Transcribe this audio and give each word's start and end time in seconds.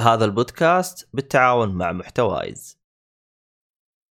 هذا 0.00 0.24
البودكاست 0.24 1.08
بالتعاون 1.12 1.74
مع 1.74 1.92
محتوايز. 1.92 2.78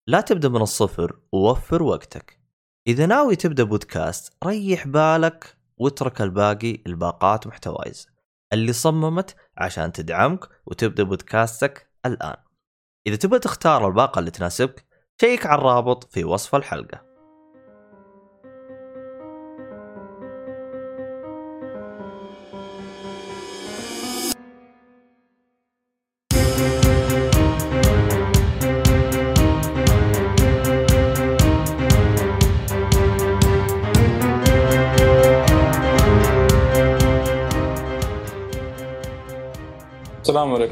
لا 0.07 0.21
تبدأ 0.21 0.49
من 0.49 0.63
الصفر 0.63 1.21
ووفر 1.33 1.83
وقتك. 1.83 2.41
إذا 2.87 3.07
ناوي 3.07 3.37
تبدأ 3.37 3.65
بودكاست 3.65 4.37
ريح 4.45 4.87
بالك 4.87 5.57
واترك 5.77 6.23
الباقي 6.23 6.83
الباقات 6.87 7.47
محتوايز 7.47 8.09
اللي 8.53 8.73
صممت 8.73 9.37
عشان 9.59 9.93
تدعمك 9.93 10.49
وتبدأ 10.67 11.03
بودكاستك 11.03 11.91
الآن. 12.07 12.37
إذا 13.07 13.17
تبغى 13.17 13.39
تختار 13.39 13.89
الباقة 13.89 14.19
اللي 14.19 14.31
تناسبك 14.31 14.87
شيك 15.21 15.47
على 15.47 15.59
الرابط 15.59 16.13
في 16.13 16.25
وصف 16.25 16.55
الحلقة. 16.55 17.12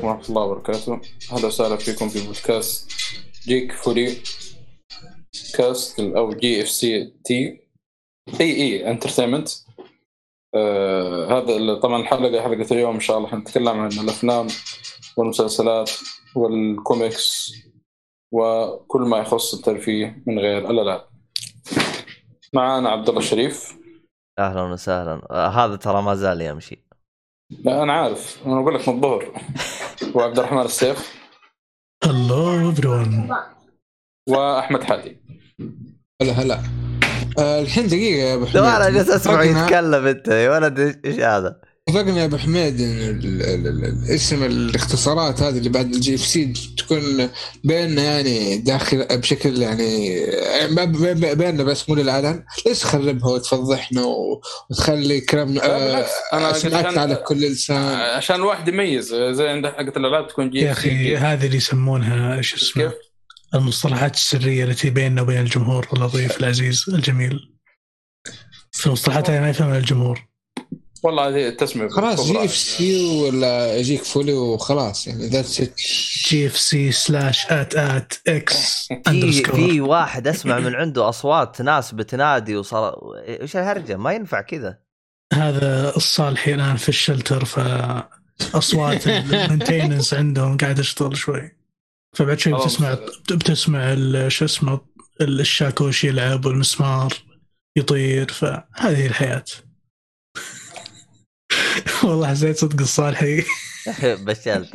عليكم 0.00 0.09
ورحمة 0.09 0.28
الله 0.28 0.42
وبركاته. 0.42 1.00
أهلا 1.32 1.46
وسهلا 1.46 1.77
فيكم 1.77 2.09
في 2.09 2.27
بودكاست 2.27 2.92
Geekfully 3.45 4.16
Cast 5.54 6.00
أو 6.00 6.32
جي 6.32 6.62
إف 6.62 6.68
سي 6.68 7.14
تي. 7.24 7.60
اي 8.40 8.56
إي 8.56 8.90
انترتينمنت 8.90 9.48
آه 10.54 11.26
هذا 11.26 11.74
طبعا 11.74 12.00
الحلقة 12.00 12.42
حلقة 12.42 12.66
اليوم 12.73 12.95
إن 12.95 13.00
شاء 13.00 13.18
الله 13.18 13.28
حنتكلم 13.28 13.68
عن 13.68 13.92
الأفلام 13.92 14.46
والمسلسلات 15.16 15.90
والكوميكس 16.34 17.52
وكل 18.32 19.01
ما 19.01 19.18
يخص 19.18 19.54
الترفيه 19.54 20.23
من 20.26 20.38
غير. 20.38 20.71
الألعاب 20.71 21.04
معانا 22.54 22.90
عبد 22.90 23.09
الله 23.09 23.21
الشريف 23.21 23.76
أهلا 24.38 24.62
وسهلا. 24.62 25.23
آه 25.30 25.48
هذا 25.48 25.76
ترى 25.76 26.02
ما 26.02 26.15
زال 26.15 26.40
يمشي. 26.40 26.90
لا 27.51 27.82
أنا 27.82 27.93
عارف. 27.93 28.38
أنا 28.46 28.60
أقول 28.60 28.74
لك 28.74 28.88
من 28.88 28.95
الظهر 28.95 29.32
وعبد 30.15 30.38
الرحمن 30.38 30.62
السيف. 30.62 31.20
hello 32.04 32.73
everyone. 32.74 33.32
وأحمد 34.29 34.82
حادي 34.84 35.16
هلا 36.23 36.32
هلا. 36.32 36.60
آه 37.38 37.60
الحين 37.60 37.87
دقيقة 37.87 38.18
يا 38.28 38.34
أبو 38.34 38.46
حميد. 38.46 38.56
أنا 38.65 38.90
جالس 38.90 39.10
اسمع 39.10 39.43
يتكلم 39.43 40.06
أنت. 40.06 40.28
يا 40.28 40.51
ولد 40.51 40.78
إيش- 40.93 40.98
إيش 41.04 41.21
هذا؟ 41.21 41.60
اتفقنا 41.91 42.21
يا 42.21 42.24
أبو 42.24 42.37
حميد 42.37 42.80
إن 42.80 42.91
ال- 43.01 43.43
ال- 43.43 43.66
ال- 43.66 43.85
الاسم 43.85 44.43
الاختصارات 44.43 45.43
هذه 45.43 45.59
اللي 45.59 45.69
بعد 45.69 45.95
ال 45.95 46.15
GFC 46.15 46.52
تكون 46.79 47.29
بيننا 47.65 48.02
يعني 48.02 48.57
داخل 48.59 49.07
بشكل 49.19 49.63
يعني 49.63 50.21
ب- 50.71 51.38
بيننا 51.38 51.63
بس 51.63 51.88
مو 51.88 51.95
للعلن 51.95 52.45
ليش 52.66 52.79
تخربها 52.79 53.29
وتفضحنا 53.30 54.02
وتخلي 54.71 55.21
كلامنا 55.21 55.59
لا، 55.59 56.01
آه. 56.01 56.07
أنا 56.33 56.52
سمعت 56.52 56.87
عشان- 56.87 56.99
على 56.99 57.15
كل 57.15 57.37
لسان 57.37 57.77
عشان 58.01 58.37
الواحد 58.37 58.68
يميز. 58.68 59.15
زي 59.15 59.49
عند 59.49 59.66
حقت 59.66 59.96
الالعاب 59.96 60.29
تكون 60.29 60.51
جي 60.51 60.59
يا 60.59 60.73
أخي 60.73 61.16
هذه 61.16 61.46
اللي 61.46 61.57
يسمونها 61.57 62.43
شو 62.43 62.57
اسمه؟ 62.57 62.93
المصطلحات 63.55 64.15
السرية 64.15 64.65
التي 64.65 64.91
بيننا 64.91 65.22
وبين 65.22 65.41
الجمهور 65.41 65.88
اللطيف 65.93 66.41
العزيز 66.41 66.84
الجميل. 66.88 67.41
في 68.72 68.87
المصطلحات 68.87 69.31
هذه 69.31 69.41
ما 69.41 69.50
يفهمها 69.50 69.78
الجمهور. 69.78 70.29
والله 71.03 71.28
هذه 71.28 71.48
التسميه 71.48 71.88
خلاص. 71.88 72.26
جي 72.26 72.44
إف 72.44 72.50
سي 72.56 73.04
ولا 73.22 73.76
يجيك 73.76 74.03
فولي 74.04 74.32
وخلاص 74.32 75.06
يعني 75.06 75.26
ذاتس 75.26 75.60
ات 75.60 75.81
جي 76.28 76.47
إف 76.47 76.59
سي 76.59 76.93
سلاش 76.93 77.47
ات 77.47 77.75
ات 77.75 78.12
إكس 78.28 78.88
في 79.09 79.43
في 79.43 79.81
واحد 79.81 80.28
أسمع 80.28 80.59
من 80.59 80.75
عنده 80.75 81.09
أصوات 81.09 81.62
ناس 81.62 81.94
بتنادي 81.94 82.56
وصار 82.56 82.98
إيش 83.28 83.56
الهرجة؟ 83.56 83.97
ما 83.97 84.12
ينفع 84.12 84.41
كذا. 84.41 84.78
هذا 85.33 85.97
الصالحي 85.97 86.55
الان 86.55 86.77
في 86.77 86.88
ال 86.88 86.96
shelter 86.96 87.44
ف 87.44 87.61
أصوات 88.55 89.06
ال 89.09 89.17
maintenance 89.17 90.15
عندهم 90.15 90.56
قاعد 90.56 90.75
تشتغل 90.75 91.17
شوي. 91.17 91.56
فبعد 92.17 92.38
شوي. 92.38 92.53
بتسمع 92.55 92.99
بتسمع 93.31 93.93
ال- 93.93 94.32
شو 94.32 94.44
اسمه؟ 94.44 94.81
الشاكوش 95.21 96.05
يلعب 96.05 96.47
والمسمار 96.47 97.15
يطير 97.77 98.32
فهذه 98.32 99.06
الحياة. 99.06 99.44
والله 102.05 102.28
حسيت 102.28 102.56
صدق 102.56 102.81
الصالحي 102.81 103.44
بشلت 104.27 104.71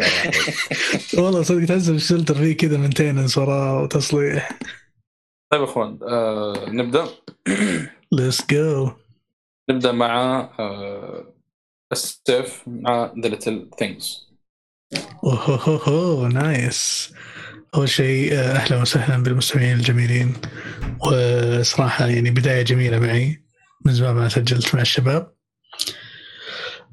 والله 1.20 1.42
صدق 1.44 1.66
تحس 1.66 1.90
ال 1.90 1.95
shelter 1.96 2.36
فيه 2.36 2.58
كذا 2.58 2.78
maintenance 2.78 3.38
وراه 3.38 3.82
وتصليح. 3.84 4.60
طيب 5.52 5.62
يا 5.62 5.66
أخوان 5.66 6.00
آه 6.04 6.66
نبدأ؟ 6.68 7.08
let's 8.12 8.46
go 8.52 8.92
نبدأ 9.70 9.92
مع 9.92 10.40
آه 10.60 11.34
السيف 11.92 12.64
مع 12.68 13.14
The 13.24 13.30
Little 13.30 13.70
Things 13.80 14.26
أوه 15.24 16.28
nice. 16.28 17.14
أول 17.76 17.90
شيء 17.90 18.34
آه، 18.34 18.38
أهلا 18.38 18.82
وسهلا 18.82 19.24
بالمستمعين 19.24 19.76
الجميلين. 19.78 20.34
وصراحة 21.06 22.08
يعني 22.08 22.32
بداية 22.32 22.62
جميلة 22.62 23.00
معي. 23.00 23.44
من 23.86 23.94
زمان 23.94 24.16
ما 24.16 24.30
سجلت 24.30 24.76
مع 24.76 24.82
الشباب. 24.82 25.35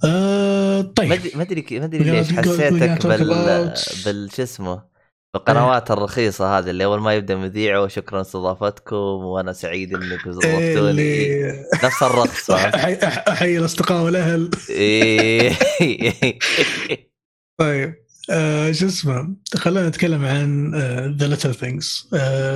آه 0.04 0.80
طيب. 0.80 1.08
ما 1.08 1.42
ادري 1.42 1.78
ما 1.78 1.84
أدري 1.84 2.04
ليش 2.04 2.32
حسيتك 2.32 3.06
بال 3.06 3.74
بال 4.04 4.30
شو 4.36 4.42
اسمه؟ 4.42 4.92
بالقنوات 5.34 5.90
الرخيصة 5.90 6.58
هذه 6.58 6.70
اللي 6.70 6.84
أول 6.84 7.00
ما 7.00 7.14
يبدأ 7.14 7.36
مذيع 7.36 7.78
وشكرا 7.78 8.20
استضافتكم 8.20 8.96
وأنا 8.96 9.52
سعيد 9.52 9.94
انكم 9.94 10.30
استضفتوني. 10.30 10.78
اللي 10.90 11.64
نفس 11.84 12.50
أح- 12.50 13.28
أحيي 13.28 13.58
الأصدقاء 13.58 14.04
والأهل. 14.04 14.50
إيه. 14.70 15.52
طيب. 17.60 17.94
آه 18.30 18.72
شو 18.72 18.86
اسمه؟ 18.86 19.36
خلينا 19.56 19.88
نتكلم 19.88 20.24
عن 20.24 20.74
The 21.16 21.28
Little 21.28 21.54
Things 21.54 22.10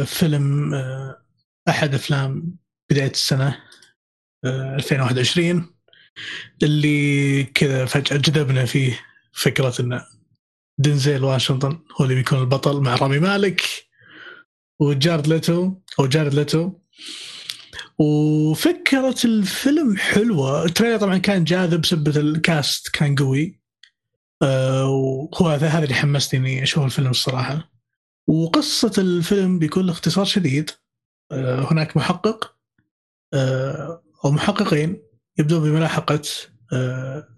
فيلم 0.05 0.75
آه 0.75 1.23
أحد 1.69 1.95
أفلام 1.95 2.57
بداية 2.91 3.11
السنة 3.11 3.59
آه 4.45 4.75
2021 4.75 5.76
اللي 6.63 7.45
كذا 7.45 7.85
فجأة 7.85 8.17
جذبنا 8.17 8.65
فيه 8.65 9.01
فكرة 9.33 9.75
انه 9.81 10.07
دنزيل 10.79 11.25
واشنطن 11.25 11.79
هو 12.01 12.05
اللي 12.05 12.15
بيكون 12.15 12.39
البطل 12.39 12.81
مع 12.81 12.95
رامي 12.95 13.19
مالك 13.19 13.63
وجارد 14.81 15.27
ليتو 15.27 15.75
أو 15.99 16.07
جارد 16.07 16.35
ليتو. 16.35 16.73
وفكرة 17.99 19.17
الفيلم 19.25 19.97
حلوة. 19.97 20.65
ال 20.65 20.69
trailer 20.69 20.97
طبعا 20.97 21.19
كان 21.19 21.45
جاذب 21.45 21.81
بسبة 21.81 22.21
ال 22.21 22.34
cast 22.34 22.89
كان 22.89 23.15
قوي. 23.15 23.61
آه، 24.43 24.87
وهو 24.89 25.49
هذا 25.49 25.69
هذا 25.69 25.85
اللي 25.85 25.95
حمسني 25.95 26.41
إني 26.41 26.63
أشوف 26.63 26.85
الفيلم 26.85 27.11
الصراحة. 27.11 27.73
وقصة 28.27 28.93
الفيلم 28.99 29.59
بكل 29.59 29.91
اختصار 29.91 30.25
شديد. 30.25 30.71
آه، 31.33 31.73
هناك 31.73 31.97
محقق. 31.97 32.57
آه، 33.35 34.03
أو 34.25 34.31
محققين. 34.31 35.06
يبدون 35.39 35.71
بملاحقة 35.71 36.23
آه، 36.73 37.29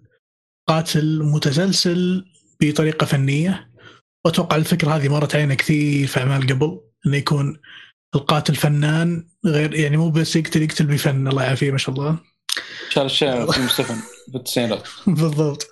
قاتل 0.67 1.23
متسلسل 1.23 2.25
بطريقة 2.61 3.05
فنية. 3.05 3.69
وأتوقع 4.25 4.55
الفكرة 4.55 4.91
هذه 4.91 5.07
مرت 5.09 5.35
علينا 5.35 5.55
كثير 5.55 6.07
في 6.07 6.19
أعمال 6.19 6.47
قبل 6.47 6.81
إنه 7.07 7.17
يكون 7.17 7.57
القاتل 8.15 8.55
فنان 8.55 9.27
غير 9.45 9.75
يعني 9.75 9.97
مو 9.97 10.09
بس 10.09 10.35
يقتل 10.35 10.61
يقتل 10.61 10.85
بفن. 10.85 11.27
الله 11.27 11.43
يعافيه 11.43 11.71
ما 11.71 11.77
شاء 11.77 11.95
الله. 11.95 12.17
شال 12.89 13.05
الشيء 13.05 13.45
في 13.51 13.61
مستفن 13.61 13.95
في 14.31 14.37
التسعينات. 14.37 14.87
بالضبط. 15.07 15.67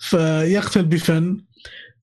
فيقتل 0.00 0.84
بفن 0.84 1.44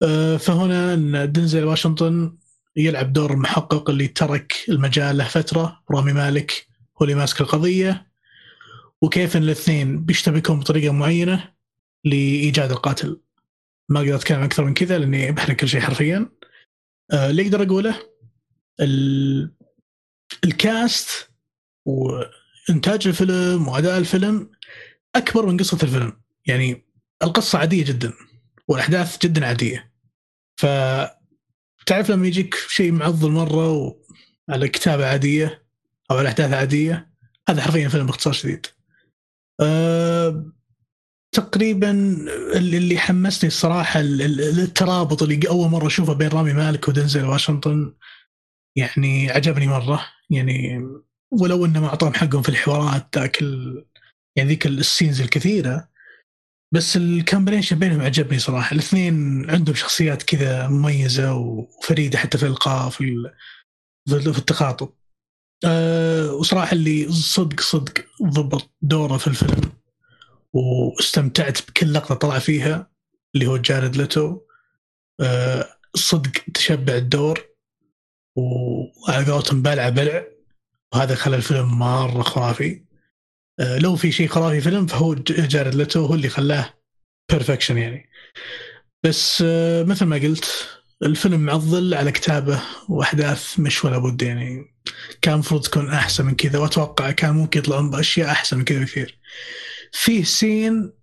آه، 0.04 0.38
فهنا 0.38 0.94
إن 0.94 1.32
دنزل 1.32 1.64
واشنطن 1.64 2.38
يلعب 2.76 3.14
دور 3.14 3.34
المحقق 3.34 3.90
اللي 3.90 4.08
ترك 4.08 4.54
المجال 4.70 5.18
له 5.18 5.24
فترة 5.24 5.80
رامي 5.92 6.14
مالك 6.14 6.68
هو 7.02 7.04
اللي 7.06 7.16
ماسك 7.16 7.42
القضية. 7.42 8.07
وكيف 9.02 9.38
إن 9.38 9.44
الاثنين 9.44 10.06
بيشتبكون 10.06 10.60
بطريقة 10.60 10.94
معينة 10.94 11.54
لإيجاد 12.06 12.72
القاتل. 12.72 13.22
ما 13.90 14.00
أقدر 14.00 14.16
أتكلم 14.16 14.44
أكثر 14.44 14.64
من 14.64 14.74
كذا 14.74 14.98
لأني 14.98 15.32
بحرق 15.32 15.56
كل 15.56 15.70
شيء 15.70 15.82
حرفيا. 15.82 16.30
آه، 17.12 17.30
اللي 17.30 17.42
أقدر 17.42 17.64
أقوله 17.64 17.96
ال... 18.80 19.52
الكاست 20.44 21.30
وإنتاج 21.86 23.08
الفيلم 23.08 23.68
وأداء 23.68 23.98
الفيلم 23.98 24.52
أكبر 25.16 25.46
من 25.46 25.58
قصة 25.58 25.78
الفيلم. 25.84 26.22
يعني 26.46 26.86
القصة 27.24 27.60
عادية 27.60 27.86
جدا 27.86 28.14
والأحداث 28.68 29.18
جدا 29.22 29.46
عادية. 29.46 29.92
ف 30.58 30.66
تعرف 31.86 32.10
لما 32.10 32.28
يجيك 32.28 32.56
شيء 32.68 32.92
معضل 32.92 33.32
مرة 33.32 33.72
وعلى 34.50 34.68
كتابة 34.68 35.06
عادية 35.06 35.66
أو 36.12 36.18
على 36.18 36.30
أحداث 36.30 36.54
عادية 36.54 37.12
هذا 37.50 37.62
حرفيا 37.62 37.90
فيلم 37.90 38.06
باختصار 38.06 38.34
شديد. 38.34 38.66
أه... 39.62 40.52
تقريبا 41.36 41.92
اللي 42.56 42.98
حمسني 42.98 43.48
الصراحة 43.48 44.00
ال- 44.00 44.22
ال- 44.22 44.60
الترابط 44.60 45.24
اللي 45.24 45.40
أول 45.50 45.70
مرة 45.70 45.88
أشوفه 45.88 46.14
بين 46.14 46.28
رامي 46.28 46.54
مالك 46.54 46.88
ودنزل 46.88 47.26
واشنطن 47.26 47.94
يعني 48.78 49.32
عجبني 49.32 49.68
مرة 49.68 50.06
يعني 50.30 50.80
ولو 51.42 51.66
انه 51.66 51.82
ما 51.82 51.88
اعطاهم 51.88 52.14
حقهم 52.14 52.42
في 52.42 52.50
الحوارات 52.50 53.18
ذاك. 53.18 53.42
يعني 54.38 54.50
ذيك 54.50 54.68
ال 54.68 54.76
scenes 54.76 55.22
الكثيرة 55.22 55.90
بس 56.74 56.98
ال 56.98 57.05
combination 57.05 57.80
بينهم 57.80 58.02
عجبني 58.02 58.40
صراحة 58.40 58.74
الاثنين 58.74 59.50
عندهم 59.50 59.76
شخصيات 59.76 60.24
كذا 60.24 60.68
مميزة 60.68 61.36
وفريدة 61.36 62.18
حتى 62.18 62.38
في 62.38 62.44
الإلقاء 62.44 62.90
في 62.90 63.02
ال... 63.04 63.34
في 64.10 64.34
في 64.34 64.40
التخاطب 64.40 64.90
أه 65.66 66.34
وصراحة 66.34 66.74
اللي 66.74 67.12
صدق 67.12 67.60
صدق 67.60 68.06
ضبط 68.24 68.72
دوره 68.82 69.18
في 69.18 69.28
الفيلم 69.28 69.72
واستمتعت 70.54 71.70
بكل 71.70 71.94
لقطة 71.94 72.16
طلع 72.16 72.40
فيها 72.40 72.92
اللي 73.36 73.48
هو 73.48 73.58
جارد 73.58 73.96
لتو 73.96 74.42
أه 75.22 75.68
صدق 75.96 76.32
تشبع 76.54 76.96
الدور 76.96 77.48
وعلى 78.36 79.32
قولتهم 79.32 79.62
بلع 79.62 79.90
بلع. 79.90 80.28
وهذا 80.94 81.16
خلى 81.16 81.36
الفيلم 81.36 81.80
مرة 81.80 82.22
خرافي. 82.22 82.86
أه 83.60 83.78
لو 83.78 83.96
في 83.96 84.12
شيء 84.12 84.28
خرافي 84.28 84.62
فيلم 84.62 84.88
فهو 84.88 85.14
جارد 85.30 85.76
لتو 85.76 86.06
هو 86.06 86.14
اللي 86.14 86.30
خلاه 86.30 86.74
perfection 87.32 87.78
يعني. 87.78 88.10
بس 89.04 89.44
أه 89.46 89.84
مثل 89.84 90.06
ما 90.06 90.16
قلت 90.16 90.77
الفيلم 91.04 91.40
معضل 91.40 91.94
على 91.94 92.12
كتابه 92.12 92.62
وأحداث 92.90 93.60
مش 93.60 93.86
ولا 93.86 93.98
بد 93.98 94.22
يعني 94.22 94.66
كان 95.22 95.34
المفروض 95.34 95.62
تكون 95.62 95.90
أحسن 95.90 96.26
من 96.26 96.36
كذا 96.36 96.60
وأتوقع 96.60 97.12
كان 97.12 97.34
ممكن 97.34 97.60
يطلعون 97.60 97.90
بأشياء 97.90 98.32
أحسن 98.32 98.58
من 98.58 98.64
كذا 98.64 98.80
بكثير. 98.80 99.20
فيه 99.92 100.24
scene 100.24 100.94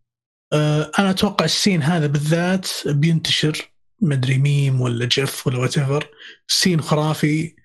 آه 0.52 0.90
أنا 0.98 1.10
أتوقع 1.10 1.44
ال 1.44 1.51
scene 1.51 1.82
هذا 1.82 2.06
بالذات 2.06 2.68
بينتشر 2.86 3.72
مدري 4.00 4.38
ميم 4.38 4.80
ولا 4.80 5.06
GIF 5.06 5.46
ولا 5.46 5.58
whatever 5.58 6.08
scene 6.48 6.80
خرافي 6.80 7.56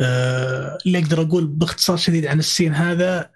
آه 0.00 0.78
اللي 0.86 0.98
أقدر 0.98 1.22
أقول 1.22 1.46
باختصار 1.46 1.96
شديد 1.96 2.26
عن 2.26 2.38
ال 2.38 2.44
scene 2.44 2.74
هذا 2.74 3.30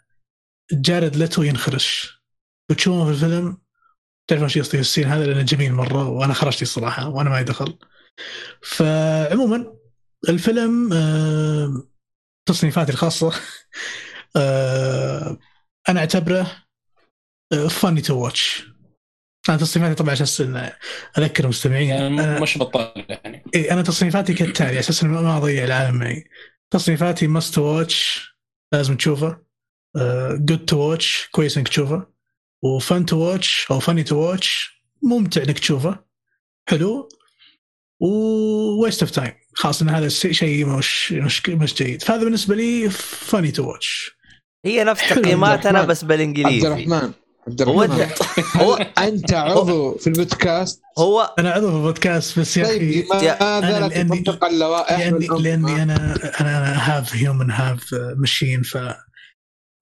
جارد 0.73 1.17
لتو 1.17 1.43
ينخرش. 1.43 2.23
بتشوفه 2.71 3.05
في 3.05 3.11
الفيلم؟ 3.11 3.59
تعرف 4.29 4.43
إيش 4.43 4.59
قصدي 4.59 4.81
ال 4.81 4.85
scene 4.85 5.05
هذا؟ 5.05 5.27
لأنه 5.27 5.43
جميل 5.43 5.73
مرة 5.73 6.09
وأنا 6.09 6.35
خرجت 6.35 6.62
الصراحة 6.62 7.09
وأنا 7.09 7.31
ما 7.31 7.43
دخل. 7.43 7.79
فعموما 8.63 9.77
الفيلم 10.29 10.93
آه 10.93 11.89
تصنيفاتي 12.49 12.93
الخاصة 12.93 13.33
آه 14.37 15.39
أنا 15.89 16.01
أعتبره 16.01 16.47
funny 17.70 18.00
to 18.00 18.19
watch 18.19 18.62
أنا 19.49 19.57
تصنيفاتي 19.57 19.95
طبعا 19.95 20.13
أساس 20.13 20.41
أذكر 21.19 21.45
المستمعين 21.45 21.93
أنا 21.93 22.41
مش 22.41 22.59
بطال 22.59 23.07
يعني. 23.09 23.45
أنا 23.71 23.83
تصنيفاتي 23.83 24.35
كالتالي 24.35 24.69
على 24.69 24.79
أساس 24.79 25.03
إني 25.03 25.13
ما 25.13 25.37
أضيع 25.37 25.65
العالم. 25.65 25.97
معي 25.97 26.25
تصنيفاتي 26.71 27.27
must 27.26 27.58
watch 27.58 28.29
لازم 28.73 28.97
تشوفه. 28.97 29.39
good 30.32 30.64
to 30.64 30.79
watch 30.79 31.29
كويس 31.33 31.59
إنك 31.59 31.69
تشوفه. 31.69 32.07
و 32.62 32.74
fun 32.74 33.06
to 33.06 33.19
watch 33.19 33.67
أو 33.71 33.81
funny 33.81 34.03
to 34.03 34.17
watch 34.17 34.82
ممتع 35.03 35.43
إنك 35.43 35.59
تشوفه. 35.59 36.05
حلو. 36.69 37.09
و 38.00 38.18
waste 38.18 39.03
of 39.03 39.11
time 39.11 39.32
خاصة 39.54 39.82
إن 39.84 39.88
هذا 39.88 40.06
الشيء 40.06 40.32
شيء 40.32 40.66
مش 40.66 41.12
مش 41.12 41.48
مش 41.48 41.75
جيد. 41.75 42.02
فهذا 42.02 42.25
بالنسبة 42.25 42.54
لي 42.54 42.90
funny 42.91 43.50
to 43.50 43.70
watch 43.70 44.17
هي 44.64 44.84
نفس 44.84 45.08
تقييماتنا 45.08 45.78
عبد 45.78 45.88
بس 45.88 46.02
عبد 46.04 46.12
بالانجليزي 46.12 46.69
الرحمن. 46.69 47.12
عبد 47.48 47.62
الرحمن. 47.62 48.00
انت 48.00 48.12
هو 48.56 48.75
أنت 48.98 49.32
عضو 49.34 49.94
في 49.98 50.06
البودكاست. 50.06 50.82
هو 50.98 51.34
أنا 51.38 51.50
عضو 51.50 51.70
في 51.70 51.76
البودكاست 51.76 52.38
بس 52.38 52.56
يا 52.56 52.66
طيب 52.66 53.04
أخي 53.12 53.22
لماذا 53.22 53.69
لا 53.70 53.88
أنا 53.88 53.88
لأني- 54.14 54.22
تطبق 54.25 54.44
اللوائح 54.44 54.98
لاني 55.40 55.82
أنا 55.82 56.19
أنا 56.40 56.75
half 56.99 57.14
human 57.14 57.50
half 57.50 57.94
machine 58.17 58.62
ف 58.62 58.78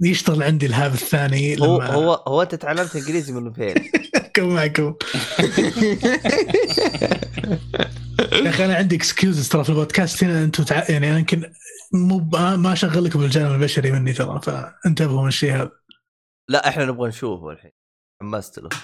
يشتغل 0.02 0.42
عندي 0.42 0.66
ال 0.66 0.72
half 0.72 0.94
الثاني 1.02 1.60
هو 1.60 1.76
لما 1.82 1.86
هو 1.92 2.12
هو 2.28 2.42
أنت 2.42 2.54
تعلمت 2.54 2.96
إنجليزي 2.96 3.32
من 3.32 3.52
فين؟ 3.52 3.74
اكون 4.14 4.54
معكم 4.54 4.94
يا 8.32 8.48
أخي 8.50 8.64
أنا 8.64 8.74
عندي 8.74 8.96
excuses 8.96 9.48
ترى 9.48 9.64
في 9.64 9.70
البودكاست. 9.70 10.24
هنا 10.24 10.44
أنتم 10.44 10.64
تع... 10.64 10.90
يعني 10.90 11.10
أنا 11.10 11.18
يمكن 11.18 11.52
مو 11.92 12.18
ب- 12.18 12.36
ما 12.36 12.72
اشغل 12.72 13.04
لكم 13.04 13.22
الجانب 13.24 13.52
البشري 13.52 13.92
مني 13.92 14.12
ترى 14.12 14.40
فانتبهوا 14.42 15.22
من 15.22 15.28
الشيء 15.28 15.54
هذا. 15.56 15.70
لا 16.48 16.68
إحنا 16.68 16.84
نبغى 16.84 17.08
نشوفه 17.08 17.50
الحين. 17.50 17.70
حمست 18.22 18.58
له. 18.58 18.68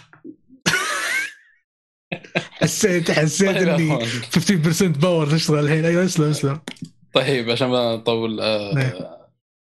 حسيت 2.60 3.10
حسيت 3.10 3.56
طيب 3.56 3.68
إني 3.68 3.92
أخوان. 3.94 4.08
50% 4.08 4.98
power 4.98 5.26
تشتغل 5.30 5.58
الحين. 5.64 5.84
أيوه 5.84 6.04
اسلم 6.04 6.30
اسلم. 6.30 6.60
طيب 7.14 7.50
عشان 7.50 7.68
ما 7.68 7.96
نطول 7.96 8.40
آه، 8.40 8.74
نعم. 8.74 9.19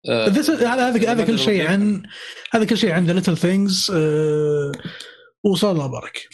هذا 0.10 0.68
هذا 0.68 1.12
هذا 1.12 1.26
كل 1.26 1.40
شيء 1.40 1.68
عن 1.68 2.04
هذا 2.52 2.66
كل 2.66 2.78
شيء 2.78 2.92
عن 2.92 3.06
The 3.06 3.14
Little 3.14 3.38
Things 3.38 3.92
وصلى 5.44 5.72
الله 5.72 5.88
بارك 5.88 6.30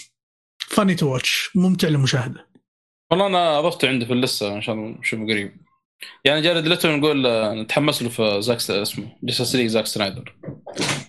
funny 0.58 0.96
to 0.96 1.14
watch 1.14 1.50
ممتع 1.56 1.88
للمشاهدة. 1.88 2.48
والله 3.12 3.28
أنا 3.28 3.60
أضفته 3.60 3.88
عندي 3.88 4.06
في 4.06 4.14
ال 4.14 4.22
list 4.22 4.56
إن 4.56 4.62
شاء 4.62 4.76
الله 4.76 4.88
نشوفه 5.00 5.24
قريب. 5.24 5.58
يعني 6.26 6.42
جارد 6.42 6.68
ليتو 6.68 6.88
نقول 6.88 7.26
آه، 7.26 7.54
نتحمس 7.54 8.02
له 8.02 8.10
في 8.10 8.42
زاك 8.42 8.58
اسمه 8.58 9.18
Justice 9.24 9.56
League 9.56 9.68
زاك 9.68 9.86
سنايدر. 9.86 10.38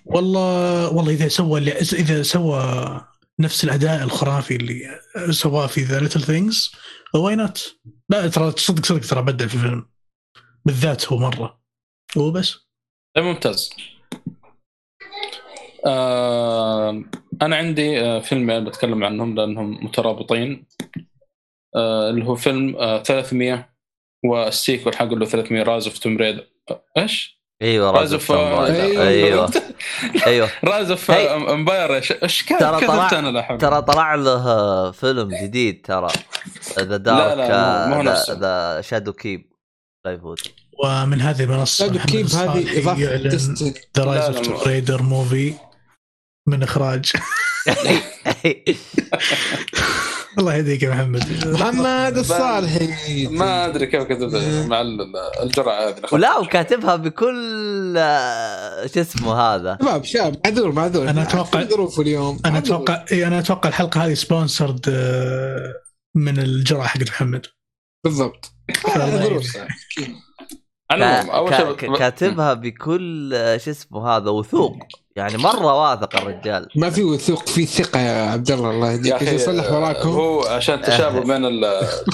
والله 0.05 0.89
والله 0.93 1.13
إذا 1.13 1.29
سوى 1.29 1.73
إذا 1.79 2.23
سوى 2.23 3.01
نفس 3.41 3.65
الأداء 3.65 4.05
الخرافي 4.05 4.57
اللي 4.57 5.01
سواه 5.31 5.67
في 5.67 5.83
The 5.83 6.01
Little 6.01 6.21
Things 6.21 6.73
why 7.15 7.37
not 7.37 7.77
لا 8.09 8.29
ترى 8.29 8.53
صدق 8.57 8.87
صدق 8.87 9.01
ترى 9.01 9.23
بدع 9.23 9.47
في 9.47 9.55
الفيلم 9.55 9.89
بالذات 10.65 11.13
هو 11.13 11.19
مرة. 11.19 11.61
وبس 12.17 12.59
طيب 13.17 13.25
ممتاز. 13.25 13.71
آه 15.87 17.03
أنا 17.43 17.57
عندي 17.57 18.01
آه 18.01 18.21
فيلمين 18.21 18.65
بتكلم 18.65 19.05
عنهم 19.05 19.35
لأنهم 19.35 19.85
مترابطين. 19.85 20.67
آه 21.77 22.11
اللي 22.11 22.25
هو 22.25 22.35
فيلم 22.35 22.77
آه 22.77 23.03
300 23.03 23.69
والسيكول 24.25 24.97
حقه 24.97 25.13
اللي 25.13 25.25
هو 25.25 25.29
300 25.29 25.63
رايز 25.63 25.87
اوف 25.87 25.99
توم 25.99 26.17
ريدر 26.17 26.47
إيش؟ 26.99 27.39
أيوه 27.63 27.91
رايز 27.91 28.15
راز 28.15 28.31
اوف 28.31 28.33
أيوة. 28.33 29.09
أيوه. 29.09 29.51
أيوه. 30.27 30.51
رايز 30.65 30.91
اوف. 30.91 31.11
امباير 31.11 31.95
إيش 31.95 32.45
ترى 32.45 32.87
طلع- 32.87 33.19
أنا 33.19 33.57
ترى 33.57 33.83
طلع 33.83 34.15
له 34.15 34.91
فيلم 34.91 35.29
جديد 35.43 35.87
ترى. 35.87 36.09
ذا 36.79 36.97
دارك. 36.97 37.51
ذا 38.31 38.81
شادو 38.81 39.13
كيب 39.13 39.53
لا 40.07 40.13
يفوت. 40.13 40.53
ومن 40.85 41.21
هذه 41.21 41.43
المنصه 41.45 42.05
كيب 42.07 42.27
الصالحي 42.27 42.61
هذه 42.65 42.79
إضافة 42.83 43.17
ديستني 43.29 43.75
ذا 43.97 44.05
رايز 44.05 44.37
لا، 44.37 44.39
اوف 44.39 44.67
لا، 44.67 44.73
ريدر 44.73 45.03
موفي 45.03 45.55
من 46.49 46.63
إخراج. 46.63 47.13
الله 50.39 50.55
يهديك 50.55 50.83
يا 50.83 50.91
محمد. 50.91 51.47
محمد 51.47 52.19
الصالحي. 52.19 53.27
ما 53.27 53.67
أدري 53.67 53.87
كيف 53.87 54.03
كتبت 54.03 54.35
مع 54.69 54.81
ال- 54.81 55.17
الجرعة 55.43 55.89
هذه. 55.89 56.03
ولا 56.13 56.39
وكاتبها 56.39 56.97
بكل 56.97 57.95
آه، 57.99 58.87
شو 58.87 59.01
اسمه 59.01 59.35
هذا. 59.41 59.79
شباب 59.83 60.05
شباب 60.05 60.41
معذور 60.47 60.73
معذور. 60.73 61.11
أنا 61.11 61.25
أتوقع- 61.29 61.57
في 61.57 61.65
ظروف 61.71 62.01
اليوم. 62.01 62.41
أنا. 62.47 62.59
أتوقع 62.59 63.05
إيه 63.13 63.27
أنا 63.27 63.39
أتوقع 63.39 63.69
الحلقة 63.69 64.05
هذه 64.07 64.15
سبونسرد 64.15 64.89
من 66.17 66.39
الجرعة 66.39 66.87
حقت 66.87 67.09
محمد. 67.09 67.47
بالضبط. 68.05 68.53
المهم 70.93 71.31
أول 71.31 71.55
شيء 71.57 71.73
كا- 71.73 71.97
كاتبها 71.99 72.55
بكل 72.55 73.35
آه، 73.35 73.57
شو 73.57 73.71
اسمه 73.71 74.09
هذا 74.09 74.31
وثوق. 74.31 74.77
يعني 75.17 75.37
مرة 75.37 75.81
واثق 75.91 76.17
الرجال. 76.17 76.69
ما 76.77 76.91
في 76.91 77.03
وثوق 77.05 77.49
في 77.49 77.67
ثقة 77.67 78.01
يا 78.01 78.31
عبد 78.31 78.51
الله 78.51 78.71
الله 78.71 78.93
يهديك. 78.93 79.13
أخي 79.13 79.31
إذا 79.31 79.39
صلح 79.47 79.73
وراكم. 79.73 80.09
هو 80.09 80.41
عشان 80.43 80.83
تشابه 80.83 81.21
بين 81.39 81.43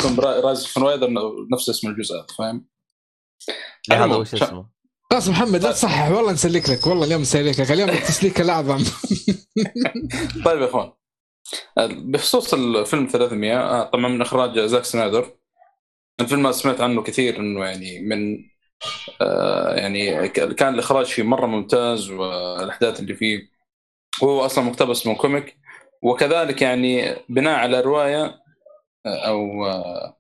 Tomb 0.02 0.20
Rise 0.20 0.60
of 0.60 0.78
Raider 0.78 1.08
نفس 1.52 1.68
اسم 1.68 1.88
الجزء 1.88 2.14
هذا 2.14 2.26
فاهم؟ 2.38 2.66
لا 3.88 4.04
هذا 4.04 4.14
وش 4.16 4.34
اسمه؟ 4.34 4.66
خلاص 5.10 5.28
محمد 5.28 5.62
لا 5.62 5.72
تصحح. 5.72 6.10
والله 6.10 6.32
نسلك 6.32 6.70
لك 6.70 6.86
والله 6.86 7.04
اليوم 7.06 7.20
نسلك 7.20 7.60
لك. 7.60 7.70
اليوم 7.72 7.88
التسليك 7.90 8.40
الأعظم. 8.40 8.78
طيب 10.44 10.60
يا 10.60 10.64
إخوان. 10.66 10.92
بخصوص 12.10 12.54
الفيلم 12.54 13.06
300 13.12 13.56
آه، 13.58 13.82
طبعا 13.90 14.08
من 14.08 14.22
إخراج 14.22 14.58
زاك 14.60 14.84
سنايدر. 14.84 15.30
الفيلم 16.20 16.42
ما 16.42 16.52
سمعت 16.52 16.80
عنه 16.80 17.02
كثير 17.02 17.36
إنه 17.40 17.64
يعني 17.64 18.00
من 18.00 18.34
آه، 18.34 18.53
يعني 19.76 20.28
ك- 20.28 20.54
كان 20.54 20.74
الإخراج 20.74 21.06
فيه 21.06 21.22
مرة 21.22 21.46
ممتاز 21.46 22.10
والأحداث 22.10 23.00
اللي 23.00 23.14
فيه. 23.14 23.48
وهو 24.22 24.44
أصلا 24.46 24.64
مقتبس 24.64 25.06
من 25.06 25.14
comic. 25.14 25.56
وكذلك 26.02 26.62
يعني 26.62 27.16
بناء 27.28 27.58
على 27.58 27.80
رواية 27.80 28.24
آه، 29.06 29.26
أو 29.28 29.66
آه، 29.66 30.16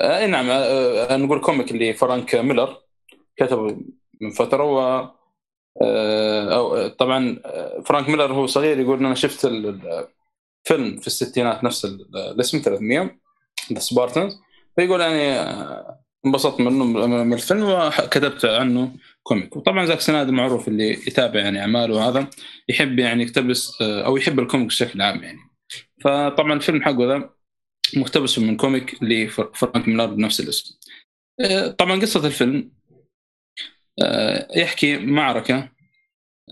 اي 0.00 0.26
نعم 0.26 0.50
آه، 0.50 1.12
آه، 1.14 1.16
نقول 1.16 1.40
comic 1.40 1.70
اللي 1.70 1.92
فرانك 1.94 2.34
ميلر 2.34 2.76
كتبه 3.36 3.76
من 4.20 4.30
فترة. 4.30 4.64
و 4.64 5.08
آه، 5.82 6.54
أو 6.56 6.88
طبعا 6.88 7.40
آه، 7.44 7.80
فرانك 7.86 8.08
ميلر 8.08 8.32
هو 8.32 8.46
صغير 8.46 8.80
يقول 8.80 8.98
أنا 9.06 9.14
شفت 9.14 9.44
ال- 9.44 9.66
ال- 9.68 10.08
فيلم 10.64 10.96
في 10.96 11.06
الستينات 11.06 11.64
نفس 11.64 11.84
ال- 11.84 12.16
الاسم 12.16 12.58
300 12.64 13.18
the 13.72 13.78
Spartans 13.78 14.40
فيقول 14.76 15.00
يعني 15.00 15.32
آه، 15.32 16.00
انبسطت 16.26 16.60
منه. 16.60 17.06
من 17.06 17.32
الفيلم 17.32 17.62
وكتبت 17.62 18.44
عنه 18.44 18.96
comic. 19.22 19.56
وطبعا 19.56 19.86
زاك 19.86 20.00
سنايدر 20.00 20.30
معروف 20.30 20.68
اللي 20.68 20.90
يتابع 20.90 21.40
يعني 21.40 21.60
أعماله 21.60 21.94
وهذا 21.94 22.30
يحب 22.68 22.98
يعني 22.98 23.22
يقتبس 23.22 23.82
أو 23.82 24.16
يحب 24.16 24.38
ال 24.38 24.43
comic 24.43 24.66
بشكل 24.66 25.02
عام 25.02 25.22
يعني. 25.22 25.38
فطبعا 26.00 26.52
الفيلم 26.52 26.82
حقه 26.82 27.06
ذا 27.06 27.30
مقتبس 27.96 28.38
من 28.38 28.56
comic 28.56 29.02
لفرانك 29.02 29.88
ميلر 29.88 30.06
بنفس 30.06 30.40
الاسم. 30.40 30.78
طبعا 31.78 32.00
قصة 32.00 32.26
الفيلم 32.26 32.70
آه، 34.02 34.48
يحكي 34.56 34.98
معركة 34.98 35.68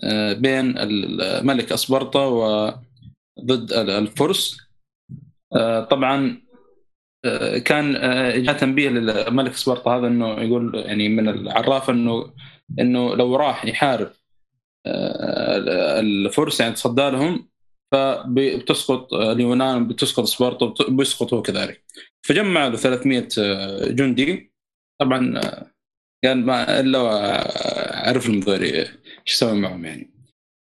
آه، 0.05 0.33
بين 0.33 0.75
الملك 0.79 1.73
اسبرطا 1.73 2.25
وضد 3.39 3.73
الفرس. 3.73 4.57
آه، 5.57 5.85
طبعا 5.85 6.43
كان 7.65 7.97
آه، 7.97 8.37
جاء 8.37 8.57
تنبيه 8.57 8.89
للملك 8.89 9.53
اسبرطا 9.53 9.99
هذا 9.99 10.07
إنه 10.07 10.41
يقول 10.41 10.73
يعني 10.75 11.09
من 11.09 11.29
العراف 11.29 11.91
إنه 11.91 12.33
إنه 12.81 13.15
لو 13.15 13.37
راح 13.37 13.65
يحارب 13.65 14.11
آه، 14.87 16.01
الفرس 16.01 16.61
يعني 16.61 16.75
تصدى 16.75 17.11
لهم 17.11 17.49
فبتسقط 17.93 19.15
اليونان 19.15 19.89
بتسقط 19.89 20.25
سبارتا 20.25 20.75
بيسقط 20.89 21.35
هو 21.35 21.43
كذلك. 21.43 21.85
فجمع 22.23 22.67
له 22.67 22.77
300 22.77 23.29
جندي. 23.91 24.53
طبعا 25.01 25.39
آه، 25.39 25.71
قال 26.25 26.47
ما 26.47 26.81
إلا 26.81 26.99
عرف 28.09 28.27
المدير 28.27 28.63
إيش 28.63 29.35
يسوي 29.35 29.61
معهم 29.61 29.85
يعني. 29.85 30.11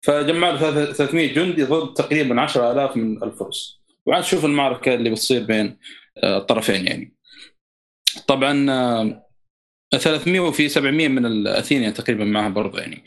فجمع 0.05 0.49
له 0.49 0.85
300 0.91 1.33
جندي 1.33 1.63
ضد 1.63 1.93
تقريبا 1.93 2.41
10000 2.41 2.97
من 2.97 3.23
الفرس. 3.23 3.85
وعاد 4.05 4.23
شوف 4.23 4.45
المعركة 4.45 4.95
اللي 4.95 5.09
بتصير 5.09 5.43
بين 5.43 5.65
آه، 5.65 5.77
الطرفين 6.23 6.87
يعني. 6.87 7.15
طبعا 8.27 8.71
آه، 8.71 9.25
300 9.97 10.39
وفي 10.39 10.69
700 10.69 11.07
من 11.07 11.25
الاثينيا 11.25 11.89
تقريبا 11.89 12.25
معها 12.25 12.49
برضه 12.49 12.79
يعني. 12.79 13.03